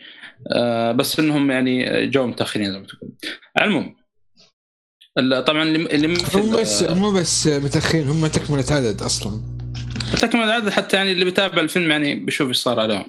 آه، 0.52 0.92
بس 0.92 1.20
إنهم 1.20 1.50
يعني 1.50 2.06
جو 2.06 2.26
متاخرين 2.26 2.72
زي 2.72 2.78
ما 2.78 2.86
تقول. 2.86 3.10
على 3.56 3.68
المهم 3.70 3.96
ال- 5.18 5.44
طبعا 5.44 5.62
اللي 5.62 6.18
هم 6.34 6.56
بس 6.60 6.82
هم 6.82 7.14
بس 7.20 7.46
متأخرين 7.46 8.08
هم 8.08 8.26
تكمله 8.26 8.64
عدد 8.70 9.02
أصلا. 9.02 9.40
تكمل 10.22 10.42
العدد 10.42 10.68
حتى 10.68 10.96
يعني 10.96 11.12
اللي 11.12 11.24
بيتابع 11.24 11.62
الفيلم 11.62 11.90
يعني 11.90 12.14
بيشوف 12.14 12.48
إيش 12.48 12.56
صار 12.56 12.80
عليهم. 12.80 13.04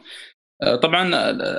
آه، 0.64 0.76
طبعا 0.76 1.10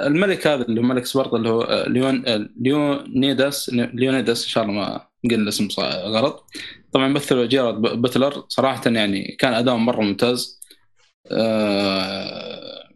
الملك 0.07 0.47
هذا 0.47 0.63
اللي 0.63 0.81
هو 0.81 0.85
ملك 0.85 1.07
سبارتا 1.07 1.37
اللي 1.37 1.49
هو 1.49 1.63
آه، 1.63 1.89
ليون 1.89 2.27
آه، 2.27 2.49
ليونيداس 2.61 3.71
ليونيداس 3.75 4.43
إن 4.45 4.49
شاء 4.49 4.65
الله 4.65 4.75
ما 4.75 5.07
قل 5.25 5.35
الاسم 5.35 5.69
ص- 5.69 5.81
غلط. 5.81 6.47
طبعا 6.93 7.09
مثله 7.09 7.47
جيرارد 7.47 7.83
بتلر 8.03 8.45
صراحة 8.49 8.83
يعني 8.91 9.37
كان 9.39 9.55
أداؤه 9.55 9.77
مرة 9.79 10.01
ممتاز. 10.03 10.61
آه، 11.33 12.89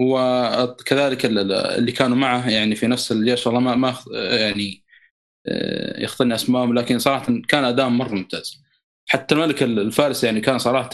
وكذلك 0.00 1.26
ال- 1.26 1.38
ال- 1.38 1.52
اللي 1.52 1.92
كانوا 1.92 2.16
معه 2.16 2.48
يعني 2.50 2.74
في 2.74 2.86
نفس 2.86 3.12
الجيش 3.12 3.46
والله 3.46 3.60
ما 3.60 3.74
ما 3.76 3.94
يعني 4.12 4.84
آه، 5.48 6.02
يخطرني 6.04 6.34
أسمائهم 6.34 6.74
لكن 6.74 6.98
صراحة 6.98 7.26
كان 7.48 7.64
اداء 7.64 7.88
مرة 7.88 8.14
ممتاز. 8.14 8.62
حتى 9.08 9.34
الملك 9.34 9.62
الفارسي 9.62 10.26
يعني 10.26 10.40
كان 10.40 10.58
صراحة 10.58 10.90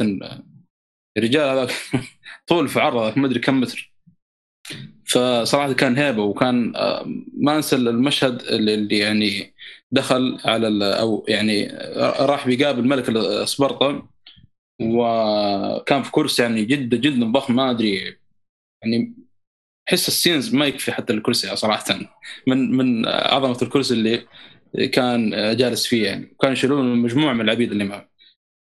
الرجال 1.19 1.49
هذاك 1.59 1.71
طول 2.49 2.69
في 2.69 2.81
عرضه 2.81 3.21
ما 3.21 3.27
أدري 3.27 3.41
كم 3.41 3.61
متر. 3.61 3.95
فصراحة 5.07 5.73
كان 5.73 5.97
هيبة 5.99 6.23
وكان 6.23 6.77
آه، 6.77 7.05
ما 7.43 7.57
أنسى 7.57 7.77
المشهد 7.77 8.43
اللي 8.43 8.99
يعني 8.99 9.55
دخل 9.95 10.39
على 10.45 10.99
أو 11.01 11.25
يعني 11.29 11.67
راح 12.21 12.47
بيقابل 12.47 12.89
ملك 12.89 13.05
سبارتا 13.45 14.09
وكان 14.83 16.03
في 16.03 16.11
كرسي 16.11 16.43
يعني 16.43 16.65
جدا 16.65 16.97
جدا 16.97 17.33
ضخم 17.33 17.57
ما 17.57 17.71
أدري 17.71 18.17
يعني 18.83 19.15
احس 19.89 20.09
السينز 20.09 20.55
ما 20.55 20.67
يكفي 20.67 20.93
حتى 20.93 21.13
الكرسي 21.13 21.57
صراحة. 21.57 21.99
من 22.47 22.77
من 22.77 23.07
عظمة 23.07 23.59
الكرسي 23.63 23.95
اللي 23.95 24.27
كان 24.89 25.31
جالس 25.57 25.87
فيه 25.87 26.07
يعني. 26.07 26.37
كانوا 26.41 26.53
يشيلون 26.53 26.97
مجموعة 26.97 27.33
من 27.33 27.41
العبيد 27.41 27.73
اللي 27.73 27.85
معه. 27.85 28.11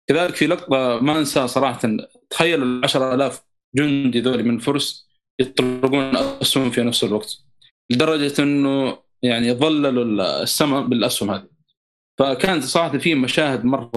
كذلك 0.09 0.35
في 0.35 0.47
لقطة 0.47 0.99
ما 0.99 1.19
أنساها 1.19 1.47
صراحة. 1.47 1.97
تخيلوا 2.29 2.65
ال 2.65 2.83
10000 2.83 3.43
جندي 3.75 4.21
ذولي 4.21 4.43
من 4.43 4.55
الفرس 4.55 5.09
يطلقون 5.41 6.15
اسهم 6.15 6.71
في 6.71 6.83
نفس 6.83 7.03
الوقت. 7.03 7.37
لدرجة 7.91 8.43
إنه 8.43 9.08
يعني 9.23 9.53
ظللوا 9.53 10.43
السماء 10.43 10.87
بالأسهم 10.87 11.31
هذه. 11.31 11.47
فكانت 12.19 12.63
صراحة 12.63 12.97
في 12.97 13.15
مشاهد 13.15 13.65
مرة 13.65 13.89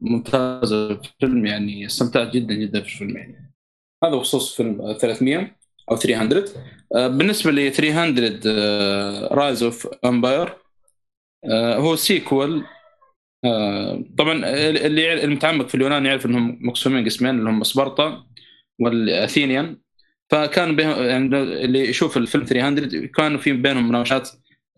ممتازة 0.00 0.94
في 0.94 1.08
الفيلم 1.08 1.46
يعني 1.46 1.86
استمتعت 1.86 2.32
جدا 2.34 2.54
جدا 2.54 2.80
في 2.80 2.86
الفيلم 2.86 3.16
يعني. 3.16 3.54
هذا 4.04 4.16
بخصوص 4.16 4.56
فيلم 4.56 4.92
300 5.00 5.56
أو 5.90 5.96
300 5.96 6.44
آه، 6.96 7.08
بالنسبة 7.08 7.50
ل 7.50 7.72
300 7.72 8.40
Rise 9.32 9.62
of 9.62 9.88
Empire 10.04 10.56
هو 11.52 11.96
sequel 11.96 12.64
آه، 13.44 14.04
طبعا 14.18 14.32
اللي 14.86 15.24
المتعمق 15.24 15.68
في 15.68 15.74
اليونان 15.74 16.06
يعرف 16.06 16.26
إنهم 16.26 16.58
مقسومين 16.60 17.04
قسمين 17.04 17.38
اللي 17.38 17.50
هم 17.50 17.62
سبارتا 17.62 18.26
والأثينيان. 18.80 19.78
فكان 20.30 20.76
بينهم 20.76 21.02
يعني 21.02 21.42
اللي 21.42 21.80
يشوف 21.80 22.16
الفيلم 22.16 22.44
300 22.44 23.06
كانوا 23.06 23.38
في 23.38 23.52
بينهم 23.52 23.88
مناوشات 23.88 24.30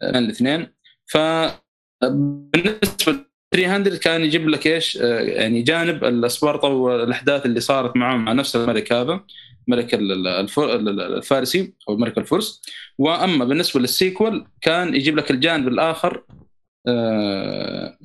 بين 0.03 0.17
الاثنين. 0.17 0.67
ف 1.07 1.19
بالنسبة 2.03 3.13
ل 3.13 3.25
300 3.55 3.99
كان 3.99 4.23
يجيب 4.23 4.49
لك 4.49 4.67
إيش؟ 4.67 4.99
آه، 5.03 5.21
يعني 5.21 5.63
جانب 5.63 6.05
السبارتا 6.05 6.69
والأحداث 6.69 7.47
اللي 7.47 7.61
صارت 7.61 7.97
معهم 7.97 8.25
مع 8.25 8.33
نفس 8.33 8.57
الملك 8.57 8.93
هذا 8.93 9.21
ملك 9.69 9.95
الفارسي 9.95 11.75
أو 11.89 11.97
ملك 11.97 12.19
الفرس. 12.19 12.63
وأما 12.99 13.45
بالنسبة 13.45 13.81
للسيكول 13.81 14.47
كان 14.61 14.95
يجيب 14.95 15.17
لك 15.17 15.31
الجانب 15.31 15.69
الآخر 15.69 16.25
آه، 16.89 17.99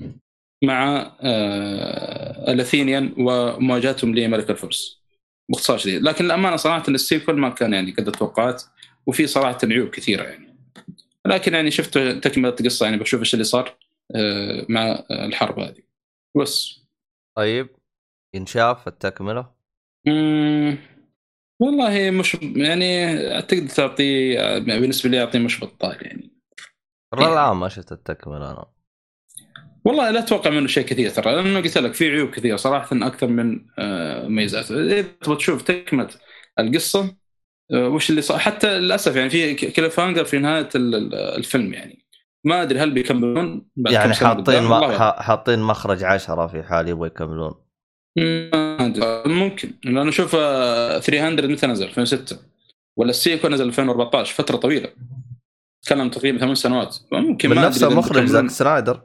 مع 0.64 1.12
آه، 1.22 2.52
الاثينيان 2.54 3.14
ومواجهتهم 3.18 4.16
لملك 4.16 4.50
الفرس. 4.50 5.03
باختصار 5.50 5.78
شديد. 5.78 6.02
لكن 6.02 6.26
الأمانة 6.26 6.56
صراحة 6.56 6.84
السيكول 6.88 7.40
ما 7.40 7.50
كان 7.50 7.74
يعني 7.74 7.92
قد 7.92 8.12
توقعت 8.12 8.64
وفي 9.06 9.28
صراحة 9.28 9.58
عيوب 9.64 9.90
كثيرة 9.90 10.24
يعني. 10.24 10.56
لكن 11.26 11.54
يعني 11.54 11.72
شفت 11.72 11.98
تكملة 11.98 12.56
القصة 12.60 12.86
يعني 12.86 12.98
بشوف 12.98 13.20
إيش 13.20 13.34
اللي 13.34 13.44
صار 13.44 13.78
آه، 14.16 14.66
مع 14.70 15.04
الحرب 15.12 15.60
هذه. 15.60 15.84
بس. 16.38 16.80
طيب 17.38 17.70
ينشاف 18.36 18.88
التكملة؟ 18.88 19.52
مم، 20.08 20.78
والله 21.62 22.12
مش 22.12 22.38
يعني 22.42 23.18
تقدر 23.42 23.68
تعطيه 23.68 24.40
آه، 24.40 24.60
بالنسبة 24.60 25.10
لي 25.10 25.24
اعطيه 25.24 25.40
مش 25.40 25.64
بطال 25.64 26.06
يعني. 26.06 26.32
ترى 27.14 27.34
الان 27.34 27.56
ما 27.56 27.70
شفت 27.70 27.92
التكملة 27.92 28.52
أنا. 28.52 28.73
والله 29.86 30.12
لا 30.12 30.20
أتوقع 30.20 30.50
منه 30.50 30.68
شيء 30.68 30.86
كثير 30.86 31.10
ترى 31.10 31.36
لأنه 31.36 31.60
قلت 31.60 31.78
لك 31.78 31.94
في 31.94 32.10
عيوب 32.10 32.30
كثيرة 32.30 32.56
صراحة 32.56 32.90
أكثر 32.94 33.28
من 33.28 33.60
آه، 33.80 34.28
ميزات 34.28 34.72
إذا 34.72 35.02
تبغى 35.02 35.36
تشوف 35.38 35.62
تكملة 35.62 36.10
القصة 36.60 37.16
آه، 37.74 37.88
وش 37.90 38.10
اللي 38.10 38.22
صار؟ 38.22 38.40
حتى 38.40 38.80
للأسف 38.80 39.16
يعني 39.16 39.30
في 39.30 39.56
cliffhanger 39.56 40.26
في 40.26 40.40
نهاية 40.40 40.70
ال- 40.76 40.96
ال- 40.96 41.16
الفيلم 41.16 41.74
يعني. 41.74 42.06
ما 42.46 42.62
أدري 42.62 42.80
هل 42.80 42.92
بيكملون؟ 42.92 43.66
بعد 43.76 43.94
يعني 43.94 44.14
حاطين 44.14 44.68
حاطين 45.18 45.60
مخرج 45.60 46.04
عشرة 46.04 46.48
في 46.48 46.64
حال 46.64 46.88
يبغوا 46.90 47.08
يكملون. 47.08 47.54
ممكن. 49.26 49.72
لأنه 49.84 50.12
شوف 50.12 50.36
آه، 50.40 51.00
300 51.00 51.48
متى 51.48 51.68
نزل؟ 51.68 51.86
2006 51.86 52.38
ولا 52.98 53.10
ال 53.10 53.15
sequel 53.15 53.48
نزل 53.48 53.66
2014 53.68 54.34
فترة 54.34 54.58
طويلة. 54.58 54.90
تكلم 55.86 56.10
تقريبا 56.10 56.38
ثمان 56.38 56.56
سنوات. 56.56 56.98
ممكن 57.12 57.50
من 57.50 57.56
نفس 57.56 57.84
المخرج. 57.84 58.26
زاك 58.26 58.50
سنايدر. 58.50 59.02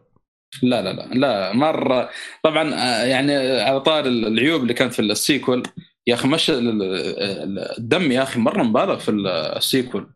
لا 0.63 0.83
لا 0.83 0.93
لا 0.93 1.15
لا 1.15 1.53
مرة. 1.53 2.11
طبعا 2.43 2.75
آه، 2.75 3.05
يعني 3.05 3.37
على 3.61 3.81
طار 3.81 4.07
العيوب 4.07 4.63
اللي 4.63 4.75
كانت 4.75 4.93
في 4.95 5.03
ال 5.03 5.10
sequel. 5.10 5.63
يا 6.07 6.15
أخي 6.15 6.29
مش 6.29 6.51
ال- 6.51 6.83
ال- 6.83 7.79
الدم 7.79 8.13
يا 8.13 8.23
أخي 8.23 8.41
مرة 8.41 8.63
مبالغ 8.63 8.99
في 8.99 9.11
ال 9.11 9.23
sequel. 9.23 10.11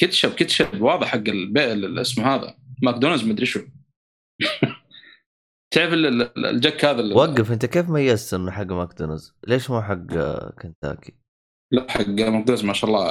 كتشب 0.00 0.34
كتشب 0.34 0.80
واضح 0.82 1.06
حق 1.08 1.22
اسمه 1.98 2.34
هذا 2.34 2.54
ماكدونالدز 2.82 3.24
مدري 3.24 3.46
شو. 3.46 3.60
تعرف 5.74 5.92
ال- 5.92 6.06
ال- 6.06 6.46
الجك 6.46 6.84
هذا 6.84 7.00
ال- 7.00 7.16
وقف 7.16 7.52
أنت 7.52 7.66
كيف 7.66 7.88
ميزت 7.90 8.34
إنه 8.34 8.50
حق 8.50 8.66
ماكدونالدز؟ 8.66 9.34
ليش 9.48 9.70
مو 9.70 9.82
حق 9.82 10.12
آه، 10.12 10.52
كنتاكي؟ 10.62 11.12
لا 11.72 11.86
حق 11.90 11.98
ماكدونالدز 12.08 12.64
ما 12.64 12.72
شاء 12.72 12.90
الله 12.90 13.04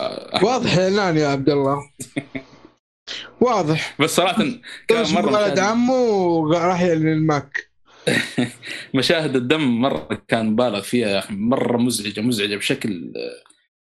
واضح 0.43 0.77
اعلان 0.77 1.17
يا 1.17 1.27
عبد 1.27 1.49
الله. 1.49 1.77
واضح. 3.41 3.95
بس 3.99 4.15
صراحة 4.15 4.43
كان 4.87 5.13
مرة 5.13 5.43
ولد 5.43 5.59
عمه 5.59 5.93
وراح 5.93 6.81
يعلن 6.81 7.07
الماك. 7.07 7.69
مشاهد 8.95 9.35
الدم 9.35 9.81
مرة 9.81 10.23
كان 10.27 10.55
بالغ 10.55 10.81
فيها 10.81 11.09
يا 11.09 11.19
أخي 11.19 11.33
مرة 11.33 11.77
مزعجة 11.77 12.21
مزعجة 12.21 12.55
بشكل 12.55 13.13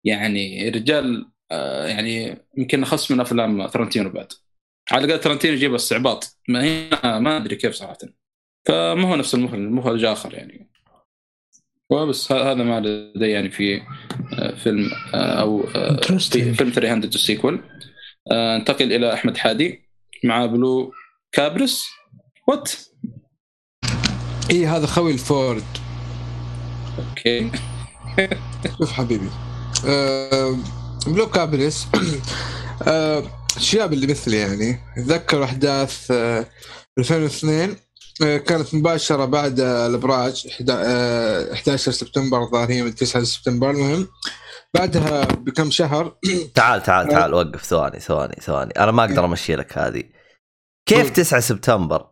يعني 0.04 0.68
الرجال 0.68 1.30
آه، 1.50 1.86
يعني 1.86 2.38
يمكن 2.58 2.82
أخص 2.82 3.10
من 3.10 3.20
أفلام 3.20 3.66
ترنتينو 3.66 4.10
بعد. 4.10 4.32
على 4.90 5.04
الأقل 5.04 5.20
ترنتينو 5.20 5.54
يجيب 5.54 5.74
استعباط. 5.74 6.38
ما 6.48 6.64
هنا 6.64 7.18
ما 7.18 7.36
أدري 7.36 7.56
كيف 7.56 7.74
صراحة. 7.74 7.98
فما 8.66 9.08
هو 9.08 9.16
نفس 9.16 9.34
المخرج 9.34 9.58
المخرج 9.58 10.04
اخر 10.04 10.34
يعني. 10.34 10.70
وبس 11.90 12.32
هذا 12.32 12.54
ما 12.54 12.80
لدي 12.80 13.30
يعني 13.30 13.50
في 13.50 13.80
آه، 14.38 14.54
فيلم 14.54 14.90
آه، 15.14 15.40
أو 15.40 15.66
في. 15.66 16.54
فيلم 16.54 16.70
300 16.70 17.08
ال 17.08 17.15
sequel 17.15 17.60
انتقل 18.32 18.92
إلى 18.92 19.14
أحمد 19.14 19.36
حادي 19.36 19.88
مع 20.24 20.46
Blue 20.46 20.92
Caprice. 21.32 21.84
What 22.48 22.72
I 24.50 24.66
هذا 24.66 24.86
خوي 24.86 25.12
الفورد. 25.12 25.64
okay. 26.98 27.50
شوف 28.78 28.92
حبيبي. 28.92 29.28
آه 29.86 30.56
Blue 31.06 31.30
Caprice 31.30 31.86
آه 32.88 33.22
الشباب 33.56 33.92
اللي 33.92 34.06
مثلي 34.06 34.36
يعني 34.36 34.80
تذكر 34.96 35.44
أحداث 35.44 36.10
آه 36.10 36.46
2002 36.98 37.76
آه 38.22 38.36
كانت 38.36 38.74
مباشرة 38.74 39.24
بعد 39.24 39.60
آه، 39.60 39.86
الإبراج 39.86 40.46
إحدا- 40.48 40.70
آه 40.70 41.52
11 41.52 41.92
سبتمبر 41.92 42.42
الظاهر 42.42 42.70
هي 42.70 42.82
من 42.82 42.94
9 42.94 43.24
سبتمبر. 43.24 43.70
المهم 43.70 44.08
بعدها 44.74 45.24
بكم 45.24 45.70
شهر 45.70 46.16
تعال 46.54 46.82
تعال 46.82 47.08
تعال 47.08 47.34
وقف. 47.34 47.64
ثواني 47.64 48.00
ثواني 48.00 48.36
ثواني. 48.42 48.70
أنا 48.70 48.92
ما 48.92 49.04
أقدر 49.04 49.24
أمشي 49.24 49.56
لك 49.56 49.78
هذه. 49.78 50.02
كيف 50.88 50.98
قول. 51.06 51.12
9 51.12 51.40
سبتمبر؟ 51.40 52.06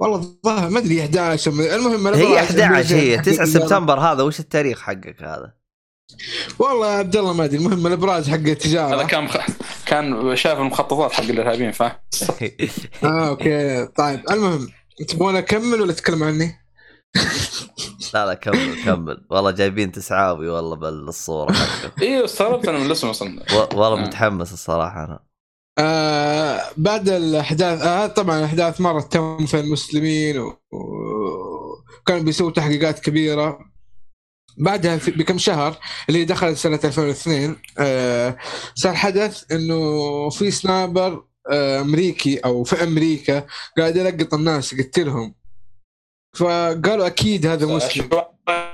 والله 0.00 0.16
الظاهر 0.16 0.70
ما 0.70 0.78
أدري 0.78 1.00
11 1.00 1.50
المهم 1.50 2.06
هي 2.06 2.12
الأبراج 2.14 2.60
11 2.60 2.96
هي 2.96 3.18
9 3.18 3.38
حق- 3.38 3.44
سبتمبر 3.44 3.98
هذا. 4.00 4.22
وش 4.22 4.40
التاريخ 4.40 4.80
حقك 4.80 5.22
هذا؟ 5.22 5.52
والله 6.58 6.86
يا 6.92 6.98
عبد 6.98 7.16
الله 7.16 7.32
ما 7.32 7.44
أدري. 7.44 7.56
المهم 7.58 7.86
الابراج 7.86 8.30
حق 8.30 8.36
هذا 8.36 8.52
التجاره 8.52 9.02
كان 9.06 9.24
مخ... 9.24 9.36
كان 9.86 10.36
شاف 10.36 10.58
المخططات 10.58 11.12
حق 11.12 11.22
الإرهابيين 11.24 11.72
فاهم؟ 11.72 11.92
آه 13.04 13.28
أوكي. 13.28 13.86
طيب 13.86 14.20
المهم 14.30 14.68
تبغون 15.08 15.36
أكمل 15.36 15.80
ولا 15.80 15.92
تتكلم 15.92 16.22
عني؟ 16.24 16.54
لا 18.14 18.26
لا 18.26 18.34
كمل 18.34 18.84
كمل. 18.84 19.26
والله 19.30 19.50
جايبين 19.50 19.92
تسعاوي 19.92 20.48
والله 20.48 20.76
بالصورة 20.76 21.52
حقه 21.52 21.92
أيوه 22.02 22.24
استغربت 22.24 22.68
أنا 22.68 22.78
من 22.78 22.86
الاسم 22.86 23.08
أصلا. 23.08 23.42
والله 23.54 23.98
آه. 24.02 24.06
متحمس 24.06 24.52
الصراحة 24.52 25.04
أنا. 25.04 25.20
آه 25.78 26.60
بعد 26.76 27.08
الأحداث 27.08 27.82
آه 27.82 28.06
طبعا 28.06 28.38
الأحداث 28.38 28.80
مرت 28.80 29.12
تم 29.12 29.46
في 29.46 29.60
المسلمين 29.60 30.38
و- 30.38 30.48
و- 30.72 31.82
وكانوا 32.00 32.22
بيسووا 32.22 32.50
تحقيقات 32.50 32.98
كبيرة. 33.00 33.58
بعدها 34.58 34.96
في 34.98 35.10
بكم 35.10 35.38
شهر 35.38 35.76
اللي 36.08 36.24
دخلت 36.24 36.56
سنة 36.56 36.80
2002 36.84 37.56
آه 37.78 38.36
صار 38.74 38.94
حدث 38.94 39.52
إنه 39.52 40.30
في 40.30 40.50
sniper 40.50 41.24
آه 41.52 41.80
أمريكي 41.80 42.38
أو 42.38 42.64
في 42.64 42.82
أمريكا 42.82 43.46
قاعد 43.78 43.96
يلقط 43.96 44.34
الناس 44.34 44.72
يقتلهم. 44.72 45.34
فقالوا 46.32 47.06
أكيد 47.06 47.46
هذا 47.46 47.66
مسلم 47.66 48.08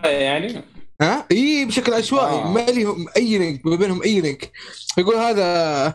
يعني؟ 0.05 0.63
ها؟ 1.01 1.27
إي 1.31 1.65
بشكل 1.65 1.95
عشوائي 1.95 2.35
آه. 2.35 2.53
ما 2.53 2.61
لهم 2.61 3.07
أي 3.17 3.39
link 3.39 3.67
ما 3.67 3.77
بينهم 3.77 4.03
أي 4.03 4.21
link 4.21 4.53
يقول 4.99 5.15
هذا 5.17 5.95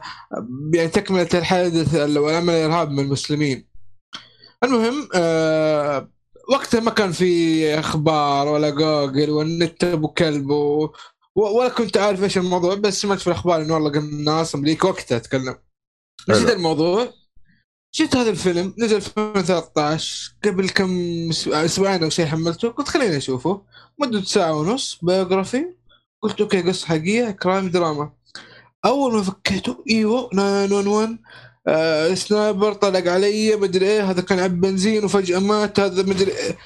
يعني 0.74 0.88
تكملة 0.88 1.30
الحادث 1.34 1.96
والعمل 1.96 2.54
الإرهاب 2.54 2.92
من 2.92 3.00
المسلمين. 3.00 3.68
المهم 4.64 5.10
آه 5.16 6.10
وقتها 6.50 6.80
ما 6.80 6.92
كان 6.92 7.12
في 7.12 7.80
أخبار 7.80 8.48
ولا 8.48 8.70
جوجل 8.70 9.30
والنت 9.30 9.84
أبو 9.84 10.08
كلب 10.08 10.50
و... 10.50 10.94
ولا 11.36 11.70
كنت 11.70 11.98
عارف 11.98 12.24
إيش 12.24 12.38
الموضوع 12.38 12.76
بس 12.76 13.02
سمعت 13.02 13.20
في 13.20 13.28
الأخبار 13.28 13.62
انه 13.62 13.74
والله 13.74 13.90
قم 13.92 14.24
ناس 14.24 14.56
أمريكا 14.56 14.88
وقتها 14.88 15.18
اتكلم 15.18 15.56
نسيت 16.30 16.48
حلو. 16.48 16.56
الموضوع 16.56 17.08
شفت 17.92 18.16
هذا 18.16 18.30
الفيلم 18.30 18.74
نزل 18.80 19.02
في 19.02 19.08
2013 19.18 20.34
قبل 20.44 20.70
كم 20.70 20.90
أسبوعين 21.48 22.04
أو 22.04 22.10
شيء 22.10 22.26
حملته 22.26 22.70
قلت 22.70 22.88
خليني 22.88 23.18
أشوفه. 23.18 23.62
مدة 24.00 24.22
ساعة 24.22 24.54
ونص 24.54 25.00
بيوغرافي 25.04 25.66
قلت 26.22 26.42
okay 26.42 26.62
قصة 26.62 26.88
حقيقية 26.88 27.32
crime 27.32 27.70
drama 27.72 28.12
أول 28.86 29.14
ما 29.14 29.24
فكيته 29.24 29.84
إيوه 29.90 30.30
911 30.30 31.18
آه 31.68 32.14
sniper 32.14 32.74
طلق 32.74 33.12
علي 33.12 33.56
مدري 33.56 33.86
إيه 33.86 34.12
هذا 34.12 34.22
كان 34.22 34.40
عب 34.40 34.62
بنزين 34.62 35.06
وفجأة 35.06 35.40
مات 35.40 35.80
هذا 35.80 36.04
مدري 36.04 36.32
إيه. 36.32 36.58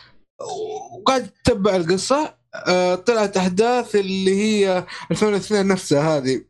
وقاعد 0.99 1.29
تتبع 1.43 1.75
القصة 1.75 2.35
آه 2.67 2.95
طلعت 2.95 3.37
أحداث 3.37 3.95
اللي 3.95 4.35
هي 4.35 4.85
2002 5.11 5.67
نفسها 5.67 6.17
هذه. 6.17 6.41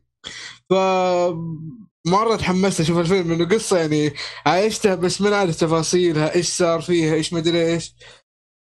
ف 0.70 0.74
مرة 2.06 2.36
تحمست 2.36 2.80
أشوف 2.80 2.98
الفيلم 2.98 3.32
انه 3.32 3.44
قصة 3.48 3.78
يعني 3.78 4.12
عايشتها 4.46 4.94
بس 4.94 5.20
ما 5.20 5.36
عارف 5.36 5.56
تفاصيلها 5.56 6.34
إيش 6.34 6.48
صار 6.48 6.80
فيها 6.80 7.14
إيش 7.14 7.32
مدري 7.32 7.72
إيش. 7.74 7.94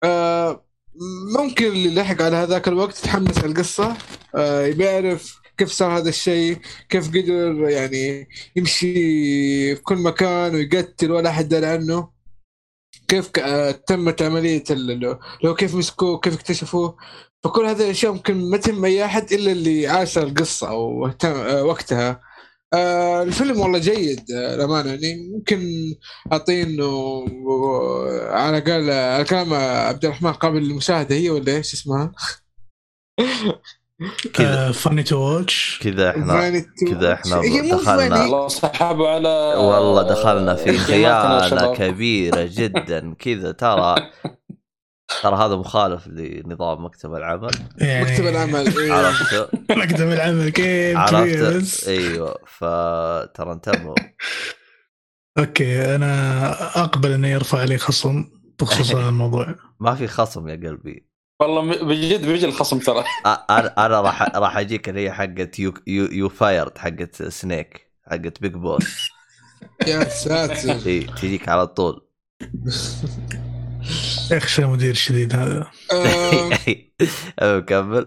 آه 0.05 0.67
ممكن 1.39 1.67
اللي 1.67 1.95
لحق 1.95 2.23
على 2.23 2.37
هذاك 2.37 2.69
الوقت 2.69 2.99
يتحمس 2.99 3.39
على 3.39 3.47
القصة 3.47 3.97
آه 4.35 4.71
بيعرف 4.71 5.41
كيف 5.59 5.71
صار 5.71 5.99
هذا 5.99 6.09
الشيء 6.09 6.59
كيف 6.89 7.09
قدر 7.09 7.69
يعني 7.71 8.29
يمشي 8.57 8.95
في 9.77 9.83
كل 9.83 9.97
مكان 9.97 10.55
ويقتل 10.55 11.11
ولا 11.11 11.33
حد 11.33 11.49
درى 11.49 11.67
عنه. 11.67 12.11
كيف 13.09 13.31
آه، 13.39 13.71
تمت 13.71 14.23
عملية 14.23 14.65
لو 15.45 15.55
كيف 15.55 15.75
مسكوه 15.75 16.19
كيف 16.21 16.35
اكتشفوه. 16.35 16.97
فكل 17.45 17.65
هذه 17.67 17.85
الأشياء 17.85 18.13
ممكن 18.13 18.51
ما 18.51 18.57
تهم 18.57 18.85
أي 18.85 19.05
أحد 19.05 19.33
إلا 19.33 19.53
اللي 19.53 19.87
عاش 19.89 20.19
القصة 20.19 20.69
أو 20.69 21.07
اهتم 21.07 21.29
آه، 21.29 21.65
وقتها. 21.65 22.26
آه 22.75 23.23
الفيلم 23.23 23.61
والله 23.61 23.79
جيد 23.79 24.31
آه، 24.31 24.55
الأمانة 24.55 24.89
يعني 24.91 25.31
ممكن 25.35 25.69
أعطيه 26.33 26.63
إنه 26.63 26.85
آه، 26.85 28.31
على 28.31 28.59
الأقل 28.59 28.91
آه، 28.91 29.15
على 29.15 29.25
كلام 29.25 29.53
آه، 29.53 29.89
عبد 29.89 30.05
الرحمن 30.05 30.33
قابل 30.33 30.59
للمشاهدة 30.63 31.15
هي 31.17 31.31
ولا 31.31 31.57
إيش 31.57 31.73
اسمها؟ 31.75 32.13
كذا 34.35 34.73
فاني 34.73 35.03
تو 35.03 35.19
واتش 35.19 35.81
كذا 35.83 36.11
إحنا 36.11 36.51
كذا. 36.91 37.13
إحنا 37.13 37.41
دخلنا. 37.77 38.49
سحبوا 38.49 39.09
على 39.09 39.29
والله 39.59 40.03
دخلنا 40.03 40.55
في 40.55 40.79
خيانة. 40.79 41.75
كبيرة 41.75 42.49
جدا 42.53 43.15
كذا 43.19 43.53
ترى 43.53 43.95
ترى 45.23 45.37
هذا 45.37 45.57
مخالف 45.57 46.09
لنظام 46.09 46.85
مكتب 46.85 47.15
العمل. 47.15 47.51
يعني 47.79 48.05
مكتب 48.05 48.27
العمل 48.27 48.79
إيه. 48.79 48.93
عرفت؟ 48.93 49.51
مكتب 49.71 50.13
العمل 50.13 50.49
كيف 50.49 50.97
عرفت؟ 50.97 51.89
أيوه 51.89 52.39
فترى 52.47 53.53
انتبهوا. 53.53 53.95
أوكي 55.39 55.95
أنا 55.95 56.53
أقبل 56.83 57.13
إنه 57.13 57.29
يرفع 57.29 57.65
لي 57.65 57.79
خصم 57.79 58.25
بخصوص 58.61 58.91
هذا 58.95 59.09
الموضوع. 59.09 59.55
ما 59.81 59.95
في 59.95 60.07
خصم 60.07 60.49
يا 60.49 60.55
قلبي. 60.55 61.07
والله 61.41 61.85
بجد 61.85 62.27
بيجي 62.27 62.47
الخصم 62.47 62.79
ترى. 62.79 63.05
أنا 63.27 63.87
أنا 63.87 64.01
راح 64.01 64.37
راح 64.37 64.59
أجيك 64.59 64.89
اللي 64.89 65.05
هي 65.05 65.13
حقت 65.13 65.59
يو 65.59 65.75
يو, 65.87 66.05
يو 66.05 66.29
فايرد 66.29 66.79
حقت 66.79 67.23
سنيك 67.23 67.93
حقت 68.11 68.41
بيج 68.41 68.53
بوس 68.53 69.09
يا 69.87 70.05
ساتر. 70.05 70.87
إي 70.87 71.01
تجيك 71.01 71.49
على 71.49 71.67
طول. 71.67 72.07
يا 74.31 74.37
أخي 74.37 74.49
شو 74.49 74.63
مدير 74.63 74.95
شديد 74.95 75.35
هذا. 75.35 75.71
كمل. 77.69 78.07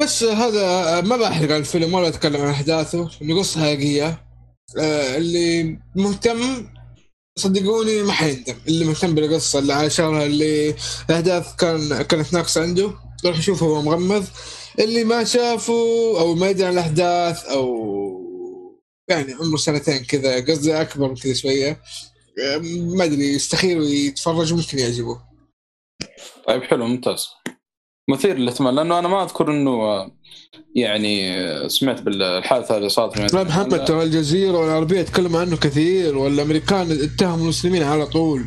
بس 0.00 0.24
هذا 0.24 1.00
ما 1.00 1.16
بحرق 1.16 1.52
عن 1.52 1.60
الفيلم 1.60 1.94
ولا 1.94 2.08
اتكلم 2.08 2.40
عن 2.40 2.48
أحداثه 2.48 3.10
انه 3.22 3.38
قصه 3.38 3.60
حقيقيه 3.60 4.24
آه، 4.78 5.16
اللي 5.16 5.78
مهتم 5.96 6.68
صدقوني 7.38 8.02
ما 8.02 8.12
حيندم. 8.12 8.54
اللي 8.68 8.84
مهتم 8.84 9.14
بالقصة 9.14 9.58
اللي 9.58 9.72
عاشرها 9.72 10.26
اللي 10.26 10.74
الاحداث 11.10 11.54
كان 11.56 12.02
كانت 12.02 12.32
ناقصة 12.32 12.62
عنده 12.62 12.92
راح 13.24 13.38
يشوفه 13.38 13.66
وهو 13.66 13.82
مغمض. 13.82 14.24
اللي 14.78 15.04
ما 15.04 15.24
شافه 15.24 15.72
أو 16.20 16.34
ما 16.34 16.48
يدري 16.50 16.66
عن 16.66 16.72
الأحداث 16.72 17.44
أو 17.44 17.90
يعني 19.08 19.34
عمره 19.34 19.56
سنتين 19.56 20.04
كذا 20.04 20.40
قصدي 20.40 20.80
أكبر 20.80 21.08
من 21.08 21.16
كذا 21.16 21.34
شوية. 21.34 21.80
ما 22.96 23.04
أدري 23.04 23.34
يستخير 23.34 23.78
ويتفرج 23.78 24.54
ممكن 24.54 24.78
يعجبه. 24.78 25.20
طيب 26.46 26.62
حلو 26.62 26.86
ممتاز. 26.86 27.28
مثير 28.10 28.36
للاهتمام 28.36 28.74
لأنه 28.74 28.98
أنا 28.98 29.08
ما 29.08 29.24
أذكر 29.24 29.50
إنه 29.50 30.06
يعني 30.74 31.68
سمعت 31.68 32.02
بالحادثة 32.02 32.76
اللي 32.76 32.88
صارت 32.88 33.34
لا 33.34 33.44
محمد 33.44 33.84
ترى 33.84 34.02
الجزيرة 34.02 34.58
والعربية 34.58 35.02
تكلموا 35.02 35.40
عنه 35.40 35.56
كثير 35.56 36.18
والأمريكان 36.18 36.92
اتهموا 36.92 37.44
المسلمين 37.44 37.82
على 37.82 38.06
طول. 38.06 38.44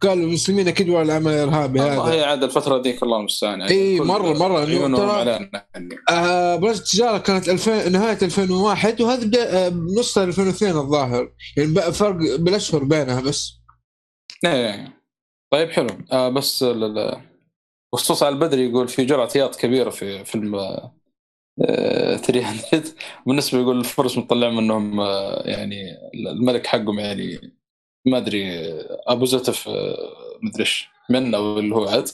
قالوا 0.00 0.24
المسلمين 0.24 0.68
ورا 0.90 1.02
العمل 1.02 1.32
الإرهابي 1.32 1.80
والله 1.80 2.04
هذا 2.04 2.12
هي 2.14 2.24
عاد 2.24 2.42
الفترة 2.44 2.82
ذيك 2.82 3.02
الله 3.02 3.18
المستعان 3.18 3.60
يعني 3.60 3.72
مرة. 4.00 4.60
عيونهم 4.60 4.96
ترى- 5.08 5.10
علينا 5.14 5.66
يعني. 5.74 5.88
آه 6.10 6.56
برج 6.56 6.76
التجارة 6.76 7.18
كانت 7.18 7.48
2000 7.48 7.88
نهاية 7.88 8.18
2001 8.22 9.00
وهذا 9.00 9.26
بدأ 9.26 9.66
آه 9.66 9.70
نص 9.98 10.18
2002 10.18 10.76
الظاهر 10.76 11.32
يعني 11.56 11.92
فرق 11.92 12.36
بالأشهر 12.36 12.84
بينها 12.84 13.20
بس 13.20 13.52
إيه. 14.44 14.96
طيب 15.52 15.70
حلو 15.70 15.88
آه 16.12 16.28
بس 16.28 16.64
بخصوص 17.92 18.22
على 18.22 18.34
البدري 18.34 18.70
يقول 18.70 18.88
في 18.88 19.04
جرعة 19.04 19.30
ياط 19.36 19.56
كبيرة 19.56 19.90
في 19.90 20.24
فيلم 20.24 20.54
آه، 20.54 20.94
آه، 21.68 22.16
300 22.16 22.54
بالنسبة 23.26 23.58
يقول 23.60 23.78
الفرس 23.80 24.18
مطلع 24.18 24.50
منهم 24.50 25.00
آه، 25.00 25.42
يعني 25.44 25.82
الملك 26.14 26.66
حقهم 26.66 26.98
يعني 26.98 27.56
ما 28.06 28.18
أدري 28.18 28.60
أبو 29.06 29.24
زتف 29.24 29.68
آه، 29.68 29.96
مدري 30.42 30.60
إيش 30.60 30.88
من 31.10 31.34
أو 31.34 31.58
اللي 31.58 31.74
هو 31.74 31.88
عاد. 31.88 32.08